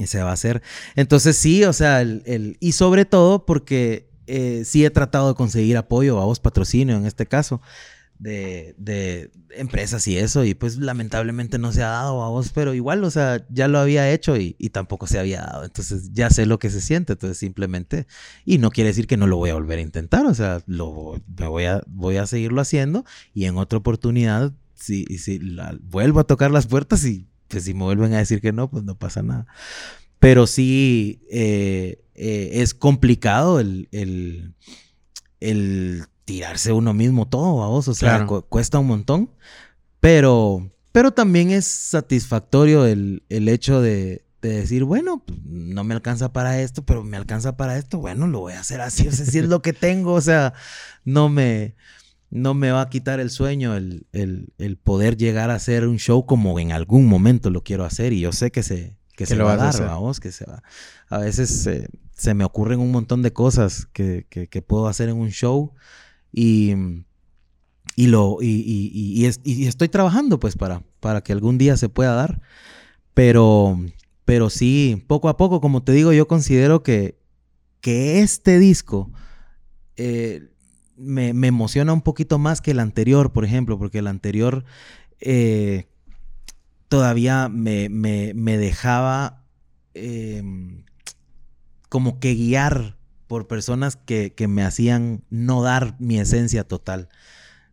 Y 0.00 0.06
se 0.06 0.22
va 0.22 0.30
a 0.30 0.32
hacer. 0.32 0.62
Entonces, 0.96 1.36
sí, 1.36 1.64
o 1.64 1.72
sea, 1.72 2.00
el, 2.00 2.22
el 2.24 2.56
y 2.58 2.72
sobre 2.72 3.04
todo 3.04 3.44
porque 3.44 4.08
eh, 4.26 4.62
sí 4.64 4.84
he 4.84 4.90
tratado 4.90 5.28
de 5.28 5.34
conseguir 5.34 5.76
apoyo, 5.76 6.20
a 6.20 6.24
vos 6.24 6.40
patrocinio 6.40 6.96
en 6.96 7.04
este 7.04 7.26
caso 7.26 7.60
de, 8.20 8.74
de, 8.76 9.30
empresas 9.50 10.06
y 10.06 10.18
eso, 10.18 10.44
y 10.44 10.54
pues 10.54 10.76
lamentablemente 10.76 11.58
no 11.58 11.72
se 11.72 11.82
ha 11.82 11.88
dado 11.88 12.22
a 12.22 12.28
vos, 12.28 12.52
pero 12.54 12.74
igual, 12.74 13.02
o 13.02 13.10
sea, 13.10 13.44
ya 13.48 13.66
lo 13.66 13.78
había 13.78 14.10
hecho 14.12 14.36
y, 14.36 14.54
y, 14.58 14.68
tampoco 14.68 15.06
se 15.06 15.18
había 15.18 15.40
dado, 15.40 15.64
entonces 15.64 16.12
ya 16.12 16.30
sé 16.30 16.46
lo 16.46 16.58
que 16.58 16.70
se 16.70 16.80
siente, 16.82 17.14
entonces 17.14 17.38
simplemente, 17.38 18.06
y 18.44 18.58
no 18.58 18.70
quiere 18.70 18.88
decir 18.88 19.06
que 19.06 19.16
no 19.16 19.26
lo 19.26 19.38
voy 19.38 19.50
a 19.50 19.54
volver 19.54 19.78
a 19.78 19.82
intentar, 19.82 20.26
o 20.26 20.34
sea, 20.34 20.62
lo, 20.66 21.20
me 21.36 21.48
voy, 21.48 21.64
a, 21.64 21.82
voy 21.86 22.18
a 22.18 22.26
seguirlo 22.26 22.60
haciendo 22.60 23.04
y 23.34 23.46
en 23.46 23.56
otra 23.56 23.78
oportunidad, 23.78 24.52
si, 24.74 25.04
si 25.18 25.38
la, 25.38 25.76
vuelvo 25.82 26.20
a 26.20 26.24
tocar 26.24 26.50
las 26.50 26.66
puertas 26.66 27.04
y 27.06 27.26
pues 27.50 27.64
si 27.64 27.74
me 27.74 27.82
vuelven 27.84 28.14
a 28.14 28.18
decir 28.18 28.40
que 28.40 28.52
no, 28.52 28.70
pues 28.70 28.84
no 28.84 28.96
pasa 28.96 29.22
nada. 29.22 29.46
Pero 30.18 30.46
sí 30.46 31.22
eh, 31.30 32.02
eh, 32.14 32.50
es 32.54 32.72
complicado 32.74 33.58
el, 33.60 33.88
el, 33.92 34.54
el 35.40 36.04
tirarse 36.24 36.72
uno 36.72 36.94
mismo 36.94 37.26
todo, 37.28 37.52
vos, 37.68 37.88
o 37.88 37.94
sea, 37.94 38.10
Claro. 38.10 38.26
cu 38.26 38.42
cuesta 38.48 38.78
un 38.78 38.86
montón, 38.86 39.30
pero, 39.98 40.70
pero 40.92 41.10
también 41.12 41.50
es 41.50 41.66
satisfactorio 41.66 42.86
el, 42.86 43.22
el 43.28 43.48
hecho 43.48 43.80
de, 43.80 44.24
de 44.42 44.48
decir, 44.60 44.84
bueno, 44.84 45.22
pues, 45.26 45.38
no 45.44 45.82
me 45.84 45.94
alcanza 45.94 46.32
para 46.32 46.60
esto, 46.60 46.84
pero 46.84 47.02
me 47.02 47.16
alcanza 47.16 47.56
para 47.56 47.76
esto, 47.78 47.98
bueno, 47.98 48.26
lo 48.26 48.40
voy 48.40 48.52
a 48.54 48.60
hacer 48.60 48.80
así, 48.80 49.08
o 49.08 49.12
sea, 49.12 49.26
si 49.26 49.38
es 49.38 49.46
lo 49.48 49.60
que 49.62 49.72
tengo, 49.72 50.12
o 50.12 50.20
sea, 50.20 50.52
no 51.04 51.28
me, 51.28 51.74
no 52.30 52.54
me 52.54 52.70
va 52.70 52.82
a 52.82 52.88
quitar 52.88 53.18
el 53.20 53.30
sueño 53.30 53.74
el, 53.76 54.06
el, 54.12 54.52
el 54.58 54.76
poder 54.76 55.16
llegar 55.16 55.50
a 55.50 55.54
hacer 55.56 55.86
un 55.86 55.98
show 55.98 56.26
como 56.26 56.58
en 56.60 56.72
algún 56.72 57.06
momento 57.06 57.50
lo 57.50 57.62
quiero 57.62 57.84
hacer 57.84 58.12
y 58.12 58.20
yo 58.20 58.32
sé 58.32 58.50
que 58.52 58.62
se, 58.62 58.96
que 59.12 59.24
Que 59.24 59.26
se 59.26 59.36
lo 59.36 59.44
va 59.46 59.54
a 59.54 59.56
dar, 59.56 59.72
vamos, 59.86 60.20
que 60.20 60.30
se 60.32 60.44
va. 60.46 60.62
A 61.08 61.18
veces 61.18 61.68
se 62.14 62.34
me 62.34 62.44
ocurren 62.44 62.78
un 62.80 62.92
montón 62.92 63.22
de 63.22 63.32
cosas 63.32 63.86
que, 63.92 64.26
que, 64.30 64.46
que 64.46 64.62
puedo 64.62 64.86
hacer 64.88 65.08
en 65.08 65.16
un 65.16 65.30
show 65.30 65.72
y, 66.32 66.74
y 67.96 68.06
lo 68.06 68.38
y, 68.40 68.46
y, 68.46 68.90
y, 69.22 69.26
es- 69.26 69.40
y 69.42 69.66
estoy 69.66 69.88
trabajando 69.88 70.38
pues 70.38 70.56
para, 70.56 70.82
para 71.00 71.22
que 71.22 71.32
algún 71.32 71.58
día 71.58 71.76
se 71.76 71.88
pueda 71.88 72.14
dar. 72.14 72.40
Pero, 73.14 73.78
pero 74.24 74.50
sí, 74.50 75.02
poco 75.08 75.28
a 75.28 75.36
poco, 75.36 75.60
como 75.60 75.82
te 75.82 75.92
digo, 75.92 76.12
yo 76.12 76.28
considero 76.28 76.82
que, 76.82 77.18
que 77.80 78.20
este 78.20 78.58
disco 78.58 79.10
eh, 79.96 80.49
me, 81.00 81.32
me 81.34 81.48
emociona 81.48 81.92
un 81.92 82.02
poquito 82.02 82.38
más 82.38 82.60
que 82.60 82.72
el 82.72 82.80
anterior, 82.80 83.32
por 83.32 83.44
ejemplo, 83.44 83.78
porque 83.78 83.98
el 83.98 84.06
anterior 84.06 84.64
eh, 85.20 85.88
todavía 86.88 87.48
me, 87.48 87.88
me- 87.88 88.32
me 88.34 88.58
dejaba 88.58 89.44
eh, 89.94 90.42
como 91.88 92.20
que 92.20 92.34
guiar 92.34 92.96
por 93.26 93.46
personas 93.46 93.96
que, 93.96 94.34
que 94.34 94.48
me 94.48 94.62
hacían 94.62 95.24
no 95.30 95.62
dar 95.62 95.96
mi 96.00 96.18
esencia 96.18 96.64
total. 96.64 97.08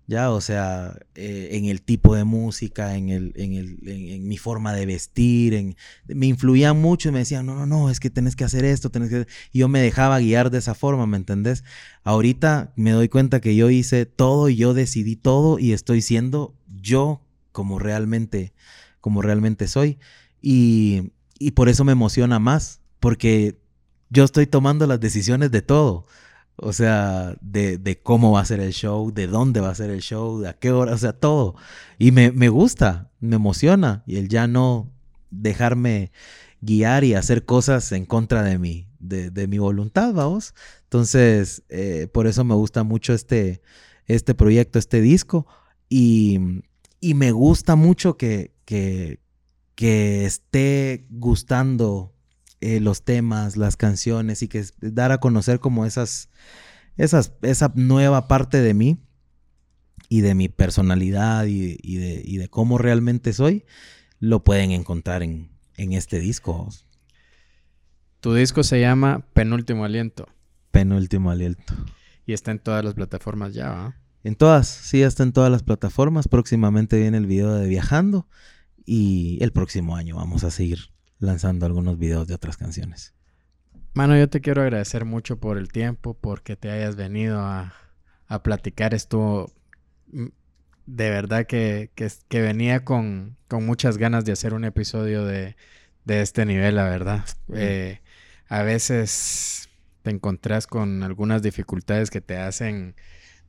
Ya, 0.09 0.31
o 0.31 0.39
sea, 0.39 0.97
eh, 1.15 1.49
en 1.51 1.65
el 1.65 1.81
tipo 1.81 2.15
de 2.15 2.23
música, 2.23 2.95
en, 2.95 3.09
el, 3.09 3.33
en, 3.35 3.53
el, 3.55 3.77
en, 3.85 4.25
mi 4.25 4.37
forma 4.37 4.71
de 4.73 4.85
vestir, 4.85 5.53
en, 5.53 5.75
me 6.07 6.27
influían 6.27 6.79
mucho 6.79 7.09
y 7.09 7.11
me 7.11 7.19
decían, 7.19 7.45
no, 7.45 7.55
no, 7.55 7.65
no, 7.65 7.89
es 7.89 7.99
que 7.99 8.09
tenés 8.09 8.37
que 8.37 8.45
hacer 8.45 8.63
esto, 8.63 8.89
tenés 8.89 9.09
que... 9.09 9.27
Y 9.51 9.59
yo 9.59 9.67
me 9.67 9.81
dejaba 9.81 10.19
guiar 10.19 10.49
de 10.49 10.59
esa 10.59 10.75
forma, 10.75 11.05
¿me 11.07 11.17
entendés? 11.17 11.65
Ahorita 12.05 12.71
me 12.77 12.91
doy 12.91 13.09
cuenta 13.09 13.41
que 13.41 13.57
yo 13.57 13.69
hice 13.69 14.05
todo 14.05 14.47
y 14.47 14.55
yo 14.55 14.73
decidí 14.73 15.17
todo 15.17 15.59
y 15.59 15.73
estoy 15.73 16.01
siendo 16.01 16.55
yo 16.81 17.21
como 17.51 17.77
realmente, 17.77 18.53
como 19.01 19.21
realmente 19.21 19.67
soy. 19.67 19.99
Y, 20.41 21.11
y 21.37 21.51
por 21.51 21.67
eso 21.67 21.83
me 21.83 21.91
emociona 21.91 22.39
más, 22.39 22.79
porque 23.01 23.59
yo 24.09 24.23
estoy 24.23 24.47
tomando 24.47 24.87
las 24.87 25.01
decisiones 25.01 25.51
de 25.51 25.61
todo. 25.61 26.05
O 26.57 26.73
sea, 26.73 27.35
de, 27.41 27.77
de 27.77 27.99
cómo 27.99 28.31
va 28.31 28.41
a 28.41 28.45
ser 28.45 28.59
el 28.59 28.73
show, 28.73 29.13
de 29.13 29.27
dónde 29.27 29.61
va 29.61 29.69
a 29.69 29.75
ser 29.75 29.91
el 29.91 30.01
show, 30.01 30.39
de 30.39 30.49
a 30.49 30.53
qué 30.53 30.71
hora, 30.71 30.93
o 30.93 30.97
sea, 30.97 31.13
todo. 31.13 31.55
Y 31.99 32.11
me, 32.11 32.31
me 32.31 32.49
gusta, 32.49 33.11
me 33.19 33.35
emociona. 33.35 34.03
Y 34.07 34.17
el 34.17 34.27
ya 34.27 34.47
no 34.47 34.91
dejarme 35.29 36.11
guiar 36.61 37.03
y 37.03 37.13
hacer 37.13 37.45
cosas 37.45 37.91
en 37.91 38.05
contra 38.05 38.43
de 38.43 38.57
mí, 38.57 38.87
de, 38.99 39.29
de 39.29 39.47
mi 39.47 39.59
voluntad, 39.59 40.13
vamos. 40.13 40.55
Entonces, 40.83 41.63
eh, 41.69 42.07
por 42.11 42.25
eso 42.25 42.43
me 42.43 42.55
gusta 42.55 42.83
mucho 42.83 43.13
este, 43.13 43.61
este 44.07 44.33
proyecto, 44.33 44.79
este 44.79 45.01
disco. 45.01 45.45
Y, 45.89 46.39
y 46.99 47.13
me 47.13 47.31
gusta 47.31 47.75
mucho 47.75 48.17
que, 48.17 48.51
que, 48.65 49.19
que 49.75 50.25
esté 50.25 51.05
gustando 51.11 52.13
eh, 52.61 52.79
los 52.79 53.03
temas, 53.03 53.57
las 53.57 53.77
canciones 53.77 54.41
y 54.41 54.47
que 54.47 54.63
dar 54.81 55.11
a 55.11 55.19
conocer 55.19 55.59
como 55.59 55.85
esas, 55.85 56.29
esas, 56.97 57.33
esa 57.41 57.71
nueva 57.75 58.27
parte 58.27 58.61
de 58.61 58.73
mí 58.73 58.97
y 60.09 60.21
de 60.21 60.35
mi 60.35 60.49
personalidad 60.49 61.45
y, 61.45 61.77
y 61.81 61.97
de, 61.97 62.21
y 62.23 62.37
de 62.37 62.49
cómo 62.49 62.77
realmente 62.77 63.33
soy, 63.33 63.65
lo 64.19 64.43
pueden 64.43 64.71
encontrar 64.71 65.21
en, 65.23 65.49
en 65.75 65.93
este 65.93 66.19
disco. 66.19 66.69
Tu 68.19 68.33
disco 68.33 68.63
se 68.63 68.81
llama 68.81 69.25
Penúltimo 69.33 69.85
Aliento 69.85 70.27
Penúltimo 70.71 71.31
aliento. 71.31 71.73
y 72.25 72.33
está 72.33 72.51
en 72.51 72.59
todas 72.59 72.83
las 72.83 72.93
plataformas 72.93 73.53
ya, 73.53 73.69
¿va? 73.69 73.95
En 74.23 74.35
todas, 74.35 74.67
sí, 74.67 75.03
está 75.03 75.23
en 75.23 75.31
todas 75.31 75.51
las 75.51 75.63
plataformas. 75.63 76.27
Próximamente 76.27 76.99
viene 76.99 77.17
el 77.17 77.27
video 77.27 77.53
de 77.53 77.67
Viajando 77.67 78.27
y 78.85 79.37
el 79.41 79.53
próximo 79.53 79.95
año 79.95 80.17
vamos 80.17 80.43
a 80.43 80.51
seguir 80.51 80.96
lanzando 81.19 81.65
algunos 81.65 81.97
videos 81.97 82.27
de 82.27 82.35
otras 82.35 82.57
canciones. 82.57 83.13
Mano, 83.93 84.15
yo 84.15 84.29
te 84.29 84.41
quiero 84.41 84.61
agradecer 84.61 85.05
mucho 85.05 85.39
por 85.39 85.57
el 85.57 85.69
tiempo, 85.69 86.13
porque 86.13 86.55
te 86.55 86.69
hayas 86.69 86.95
venido 86.95 87.39
a, 87.39 87.73
a 88.27 88.43
platicar. 88.43 88.93
Esto 88.93 89.51
mm, 90.11 90.27
de 90.85 91.09
verdad 91.09 91.47
que, 91.47 91.91
que, 91.95 92.07
que 92.27 92.41
venía 92.41 92.85
con, 92.85 93.37
con, 93.47 93.65
muchas 93.65 93.97
ganas 93.97 94.23
de 94.23 94.33
hacer 94.33 94.53
un 94.53 94.65
episodio 94.65 95.25
de, 95.25 95.55
de 96.05 96.21
este 96.21 96.45
nivel, 96.45 96.75
la 96.75 96.83
verdad. 96.83 97.25
Eh, 97.53 98.01
a 98.49 98.61
veces 98.61 99.69
te 100.03 100.11
encontrás 100.11 100.67
con 100.67 101.03
algunas 101.03 101.41
dificultades 101.41 102.09
que 102.11 102.21
te 102.21 102.37
hacen 102.37 102.95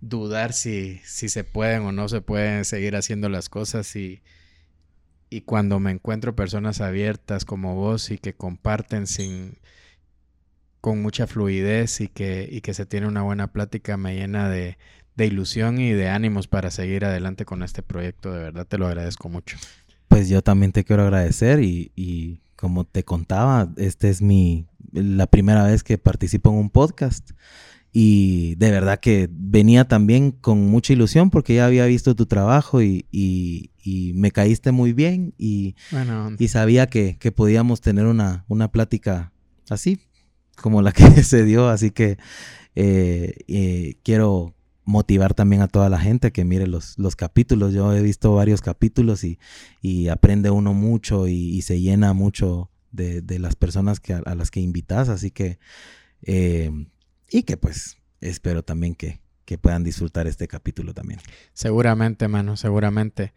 dudar 0.00 0.52
si, 0.52 1.00
si 1.05 1.28
se 1.28 1.44
pueden 1.44 1.82
o 1.82 1.92
no 1.92 2.08
se 2.08 2.20
pueden 2.20 2.64
seguir 2.64 2.97
haciendo 2.97 3.28
las 3.28 3.48
cosas 3.48 3.94
y, 3.97 4.22
y 5.31 5.42
cuando 5.42 5.81
me 5.81 5.90
encuentro 5.90 6.34
personas 6.34 6.81
abiertas 6.81 7.44
como 7.44 7.74
vos 7.74 8.10
y 8.10 8.18
que 8.18 8.34
comparten 8.34 9.07
sin 9.07 9.58
con 10.81 11.02
mucha 11.02 11.26
fluidez 11.26 12.00
y 12.00 12.08
que, 12.08 12.48
y 12.50 12.60
que 12.60 12.74
se 12.74 12.86
tiene 12.86 13.07
una 13.07 13.23
buena 13.23 13.52
plática 13.52 13.97
me 13.97 14.15
llena 14.15 14.48
de, 14.48 14.78
de 15.16 15.26
ilusión 15.26 15.81
y 15.81 15.92
de 15.92 16.08
ánimos 16.08 16.47
para 16.47 16.70
seguir 16.70 17.05
adelante 17.05 17.44
con 17.44 17.62
este 17.62 17.82
proyecto. 17.82 18.32
De 18.32 18.39
verdad 18.39 18.66
te 18.66 18.78
lo 18.78 18.86
agradezco 18.86 19.28
mucho. 19.28 19.58
Pues 20.07 20.28
yo 20.28 20.42
también 20.42 20.73
te 20.73 20.84
quiero 20.84 21.02
agradecer 21.02 21.62
y, 21.62 21.92
y 21.97 22.40
como 22.57 22.84
te 22.84 23.05
contaba, 23.05 23.68
este 23.76 24.08
es 24.08 24.23
mi 24.23 24.66
la 24.92 25.26
primera 25.26 25.65
vez 25.65 25.82
que 25.82 25.98
participo 25.98 26.50
en 26.50 26.57
un 26.57 26.70
podcast 26.70 27.32
y 27.92 28.55
de 28.57 28.70
verdad 28.70 29.00
que 29.00 29.28
venía 29.31 29.86
también 29.86 30.31
con 30.31 30.67
mucha 30.68 30.92
ilusión 30.92 31.31
porque 31.31 31.55
ya 31.55 31.67
había 31.67 31.86
visto 31.86 32.15
tu 32.15 32.26
trabajo 32.26 32.83
y, 32.83 33.07
y, 33.10 33.70
y 33.83 34.12
me 34.15 34.31
caíste 34.31 34.73
muy 34.73 34.92
bien 34.92 35.34
y, 35.39 35.75
Bueno, 35.91 36.31
y 36.39 36.49
sabía 36.49 36.86
que, 36.86 37.17
que 37.18 37.33
podíamos 37.33 37.81
tener 37.81 38.07
una, 38.07 38.44
una 38.49 38.70
plática 38.70 39.33
así 39.70 40.00
como 40.60 40.83
la 40.83 40.92
que 40.92 41.23
se 41.23 41.44
dio, 41.44 41.68
así 41.68 41.91
que 41.91 42.18
eh, 42.75 43.34
eh, 43.49 43.97
quiero 44.02 44.55
motivar 44.84 45.34
también 45.34 45.62
a 45.62 45.68
toda 45.68 45.89
la 45.89 45.99
gente 45.99 46.33
que 46.33 46.44
mire 46.44 46.67
los, 46.67 46.99
los 46.99 47.15
capítulos. 47.15 47.75
Yo 47.75 47.92
he 47.92 48.02
visto 48.02 48.34
varios 48.34 48.62
capítulos 48.62 49.23
y, 49.25 49.39
y 49.83 50.08
aprende 50.08 50.50
uno 50.50 50.73
mucho 50.73 51.28
y, 51.28 51.34
y 51.34 51.62
se 51.62 51.81
llena 51.81 52.12
mucho 52.15 52.70
de, 52.91 53.20
de 53.20 53.39
las 53.39 53.55
personas 53.55 54.00
que, 54.00 54.15
a, 54.15 54.18
a, 54.18 54.34
las 54.34 54.50
que 54.50 54.60
invitas, 54.60 55.08
así 55.08 55.31
que... 55.31 55.58
Eh, 56.23 56.70
y 57.31 57.42
que 57.42 57.57
pues 57.57 57.98
espero 58.20 58.62
también 58.62 58.94
que, 58.94 59.20
que 59.44 59.58
puedan 59.58 59.84
disfrutar 59.84 60.26
este 60.26 60.48
capítulo 60.48 60.94
también. 60.94 61.20
Seguramente, 61.52 62.28
mano, 62.28 62.57
seguramente. 62.57 63.32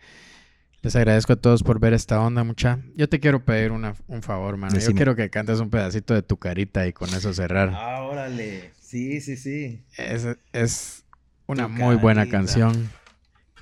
Les 0.82 0.96
agradezco 0.96 1.34
a 1.34 1.36
todos 1.36 1.62
por 1.62 1.80
ver 1.80 1.94
esta 1.94 2.20
onda, 2.20 2.44
mucha. 2.44 2.80
Yo 2.96 3.08
te 3.08 3.20
quiero 3.20 3.46
pedir 3.46 3.72
una, 3.72 3.94
un 4.08 4.24
favor, 4.24 4.58
mano. 4.58 4.74
Decime. 4.74 4.94
Yo 4.94 4.96
quiero 4.96 5.16
que 5.16 5.30
cantes 5.30 5.60
un 5.60 5.70
pedacito 5.70 6.16
de 6.16 6.24
tu 6.24 6.38
carita 6.38 6.88
y 6.88 6.94
con 6.94 7.10
eso 7.10 7.34
cerrar. 7.34 7.72
Ah, 7.76 8.02
órale. 8.02 8.72
Sí, 8.80 9.22
sí, 9.22 9.38
sí. 9.38 9.84
Es, 9.98 10.28
es 10.54 11.06
una 11.46 11.64
Tu 11.64 11.70
muy 11.70 11.96
buena 11.96 12.28
canción. 12.28 12.90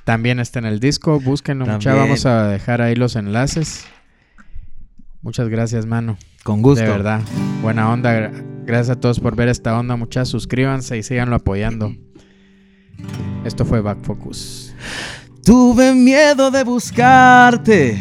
También 0.06 0.40
está 0.40 0.60
en 0.60 0.66
el 0.66 0.80
disco. 0.80 1.20
Búsquenlo, 1.20 1.66
mucha. 1.66 1.94
Vamos 1.94 2.26
a 2.26 2.48
dejar 2.48 2.82
ahí 2.82 2.96
los 2.96 3.16
enlaces. 3.16 3.86
Muchas 5.22 5.50
gracias, 5.50 5.86
mano. 5.86 6.18
Con 6.44 6.62
gusto. 6.62 6.84
De 6.84 6.90
verdad. 6.90 7.22
Buena 7.62 7.92
onda. 7.92 8.32
Gra- 8.70 8.78
Gracias 8.78 8.98
a 8.98 9.00
todos 9.00 9.20
por 9.20 9.36
ver 9.36 9.50
esta 9.50 9.78
onda, 9.78 9.96
muchachos. 9.96 10.30
Suscríbanse 10.30 10.98
y 10.98 11.04
síganlo 11.04 11.36
apoyando. 11.36 11.96
Esto 13.44 13.66
fue 13.66 13.82
Back 13.82 14.04
Focus. 14.04 14.74
Tuve 15.44 15.94
miedo 15.96 16.52
de 16.52 16.64
buscarte 16.64 17.98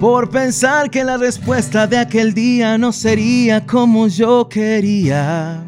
por 0.00 0.30
pensar 0.30 0.88
que 0.90 1.04
la 1.04 1.18
respuesta 1.18 1.86
de 1.86 1.98
aquel 1.98 2.32
día 2.32 2.78
no 2.78 2.92
sería 2.92 3.66
como 3.66 4.08
yo 4.08 4.48
quería. 4.48 5.62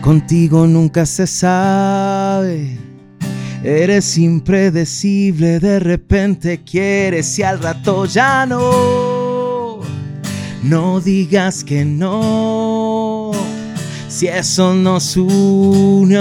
Contigo 0.00 0.66
nunca 0.66 1.04
se 1.06 1.26
sabe. 1.26 2.78
Eres 3.64 4.16
impredecible, 4.16 5.58
de 5.58 5.80
repente 5.80 6.62
quieres 6.62 7.36
y 7.38 7.42
al 7.42 7.60
rato 7.60 8.04
ya 8.06 8.46
no. 8.46 9.09
No 10.62 11.00
digas 11.00 11.64
que 11.64 11.86
no, 11.86 13.30
si 14.08 14.26
eso 14.28 14.74
nos 14.74 15.16
unió. 15.16 16.20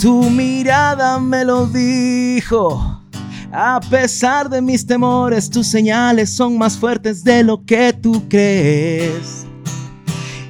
Tu 0.00 0.30
mirada 0.30 1.18
me 1.18 1.44
lo 1.44 1.66
dijo. 1.66 3.02
A 3.50 3.80
pesar 3.90 4.48
de 4.48 4.62
mis 4.62 4.86
temores, 4.86 5.50
tus 5.50 5.66
señales 5.66 6.30
son 6.30 6.56
más 6.56 6.78
fuertes 6.78 7.24
de 7.24 7.42
lo 7.42 7.64
que 7.64 7.92
tú 7.92 8.22
crees. 8.28 9.46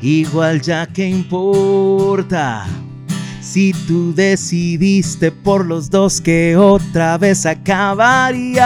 Igual 0.03 0.61
ya 0.61 0.87
que 0.87 1.09
importa. 1.09 2.67
Si 3.51 3.73
tú 3.73 4.13
decidiste 4.15 5.33
por 5.33 5.65
los 5.65 5.89
dos 5.89 6.21
que 6.21 6.55
otra 6.55 7.17
vez 7.17 7.47
acabaría, 7.47 8.59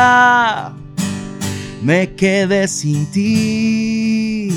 me 1.81 2.13
quedé 2.17 2.67
sin 2.67 3.07
ti, 3.07 4.49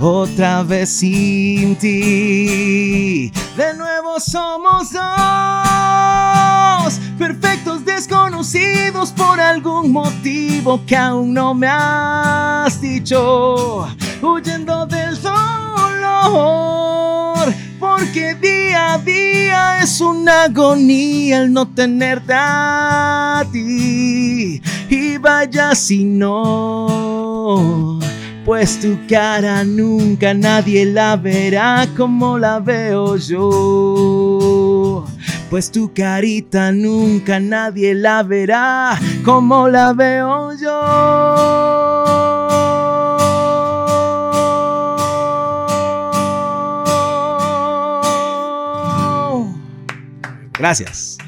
otra 0.00 0.64
vez 0.64 0.88
sin 0.88 1.76
ti. 1.76 3.30
De 3.56 3.72
nuevo 3.76 4.18
somos 4.18 4.90
dos, 4.92 5.02
perfectos 7.16 7.84
desconocidos 7.84 9.12
por 9.12 9.38
algún 9.38 9.92
motivo 9.92 10.80
que 10.84 10.96
aún 10.96 11.32
no 11.32 11.54
me 11.54 11.68
has 11.70 12.80
dicho, 12.80 13.86
huyendo 14.20 14.86
del 14.86 15.22
dolor, 15.22 16.66
porque 17.96 18.34
día 18.34 18.94
a 18.94 18.98
día 18.98 19.82
es 19.82 20.00
una 20.00 20.44
agonía 20.44 21.42
el 21.42 21.52
no 21.52 21.66
tenerte 21.66 22.34
a 22.34 23.44
ti. 23.50 24.60
Y 24.90 25.18
vaya 25.18 25.74
si 25.74 26.04
no, 26.04 27.98
pues 28.44 28.78
tu 28.80 28.98
cara 29.08 29.64
nunca 29.64 30.34
nadie 30.34 30.84
la 30.84 31.16
verá 31.16 31.88
como 31.96 32.38
la 32.38 32.60
veo 32.60 33.16
yo. 33.16 35.04
Pues 35.48 35.70
tu 35.70 35.92
carita 35.94 36.72
nunca 36.72 37.40
nadie 37.40 37.94
la 37.94 38.22
verá 38.22 38.98
como 39.24 39.68
la 39.68 39.94
veo 39.94 40.52
yo. 40.54 42.25
Gracias. 50.58 51.18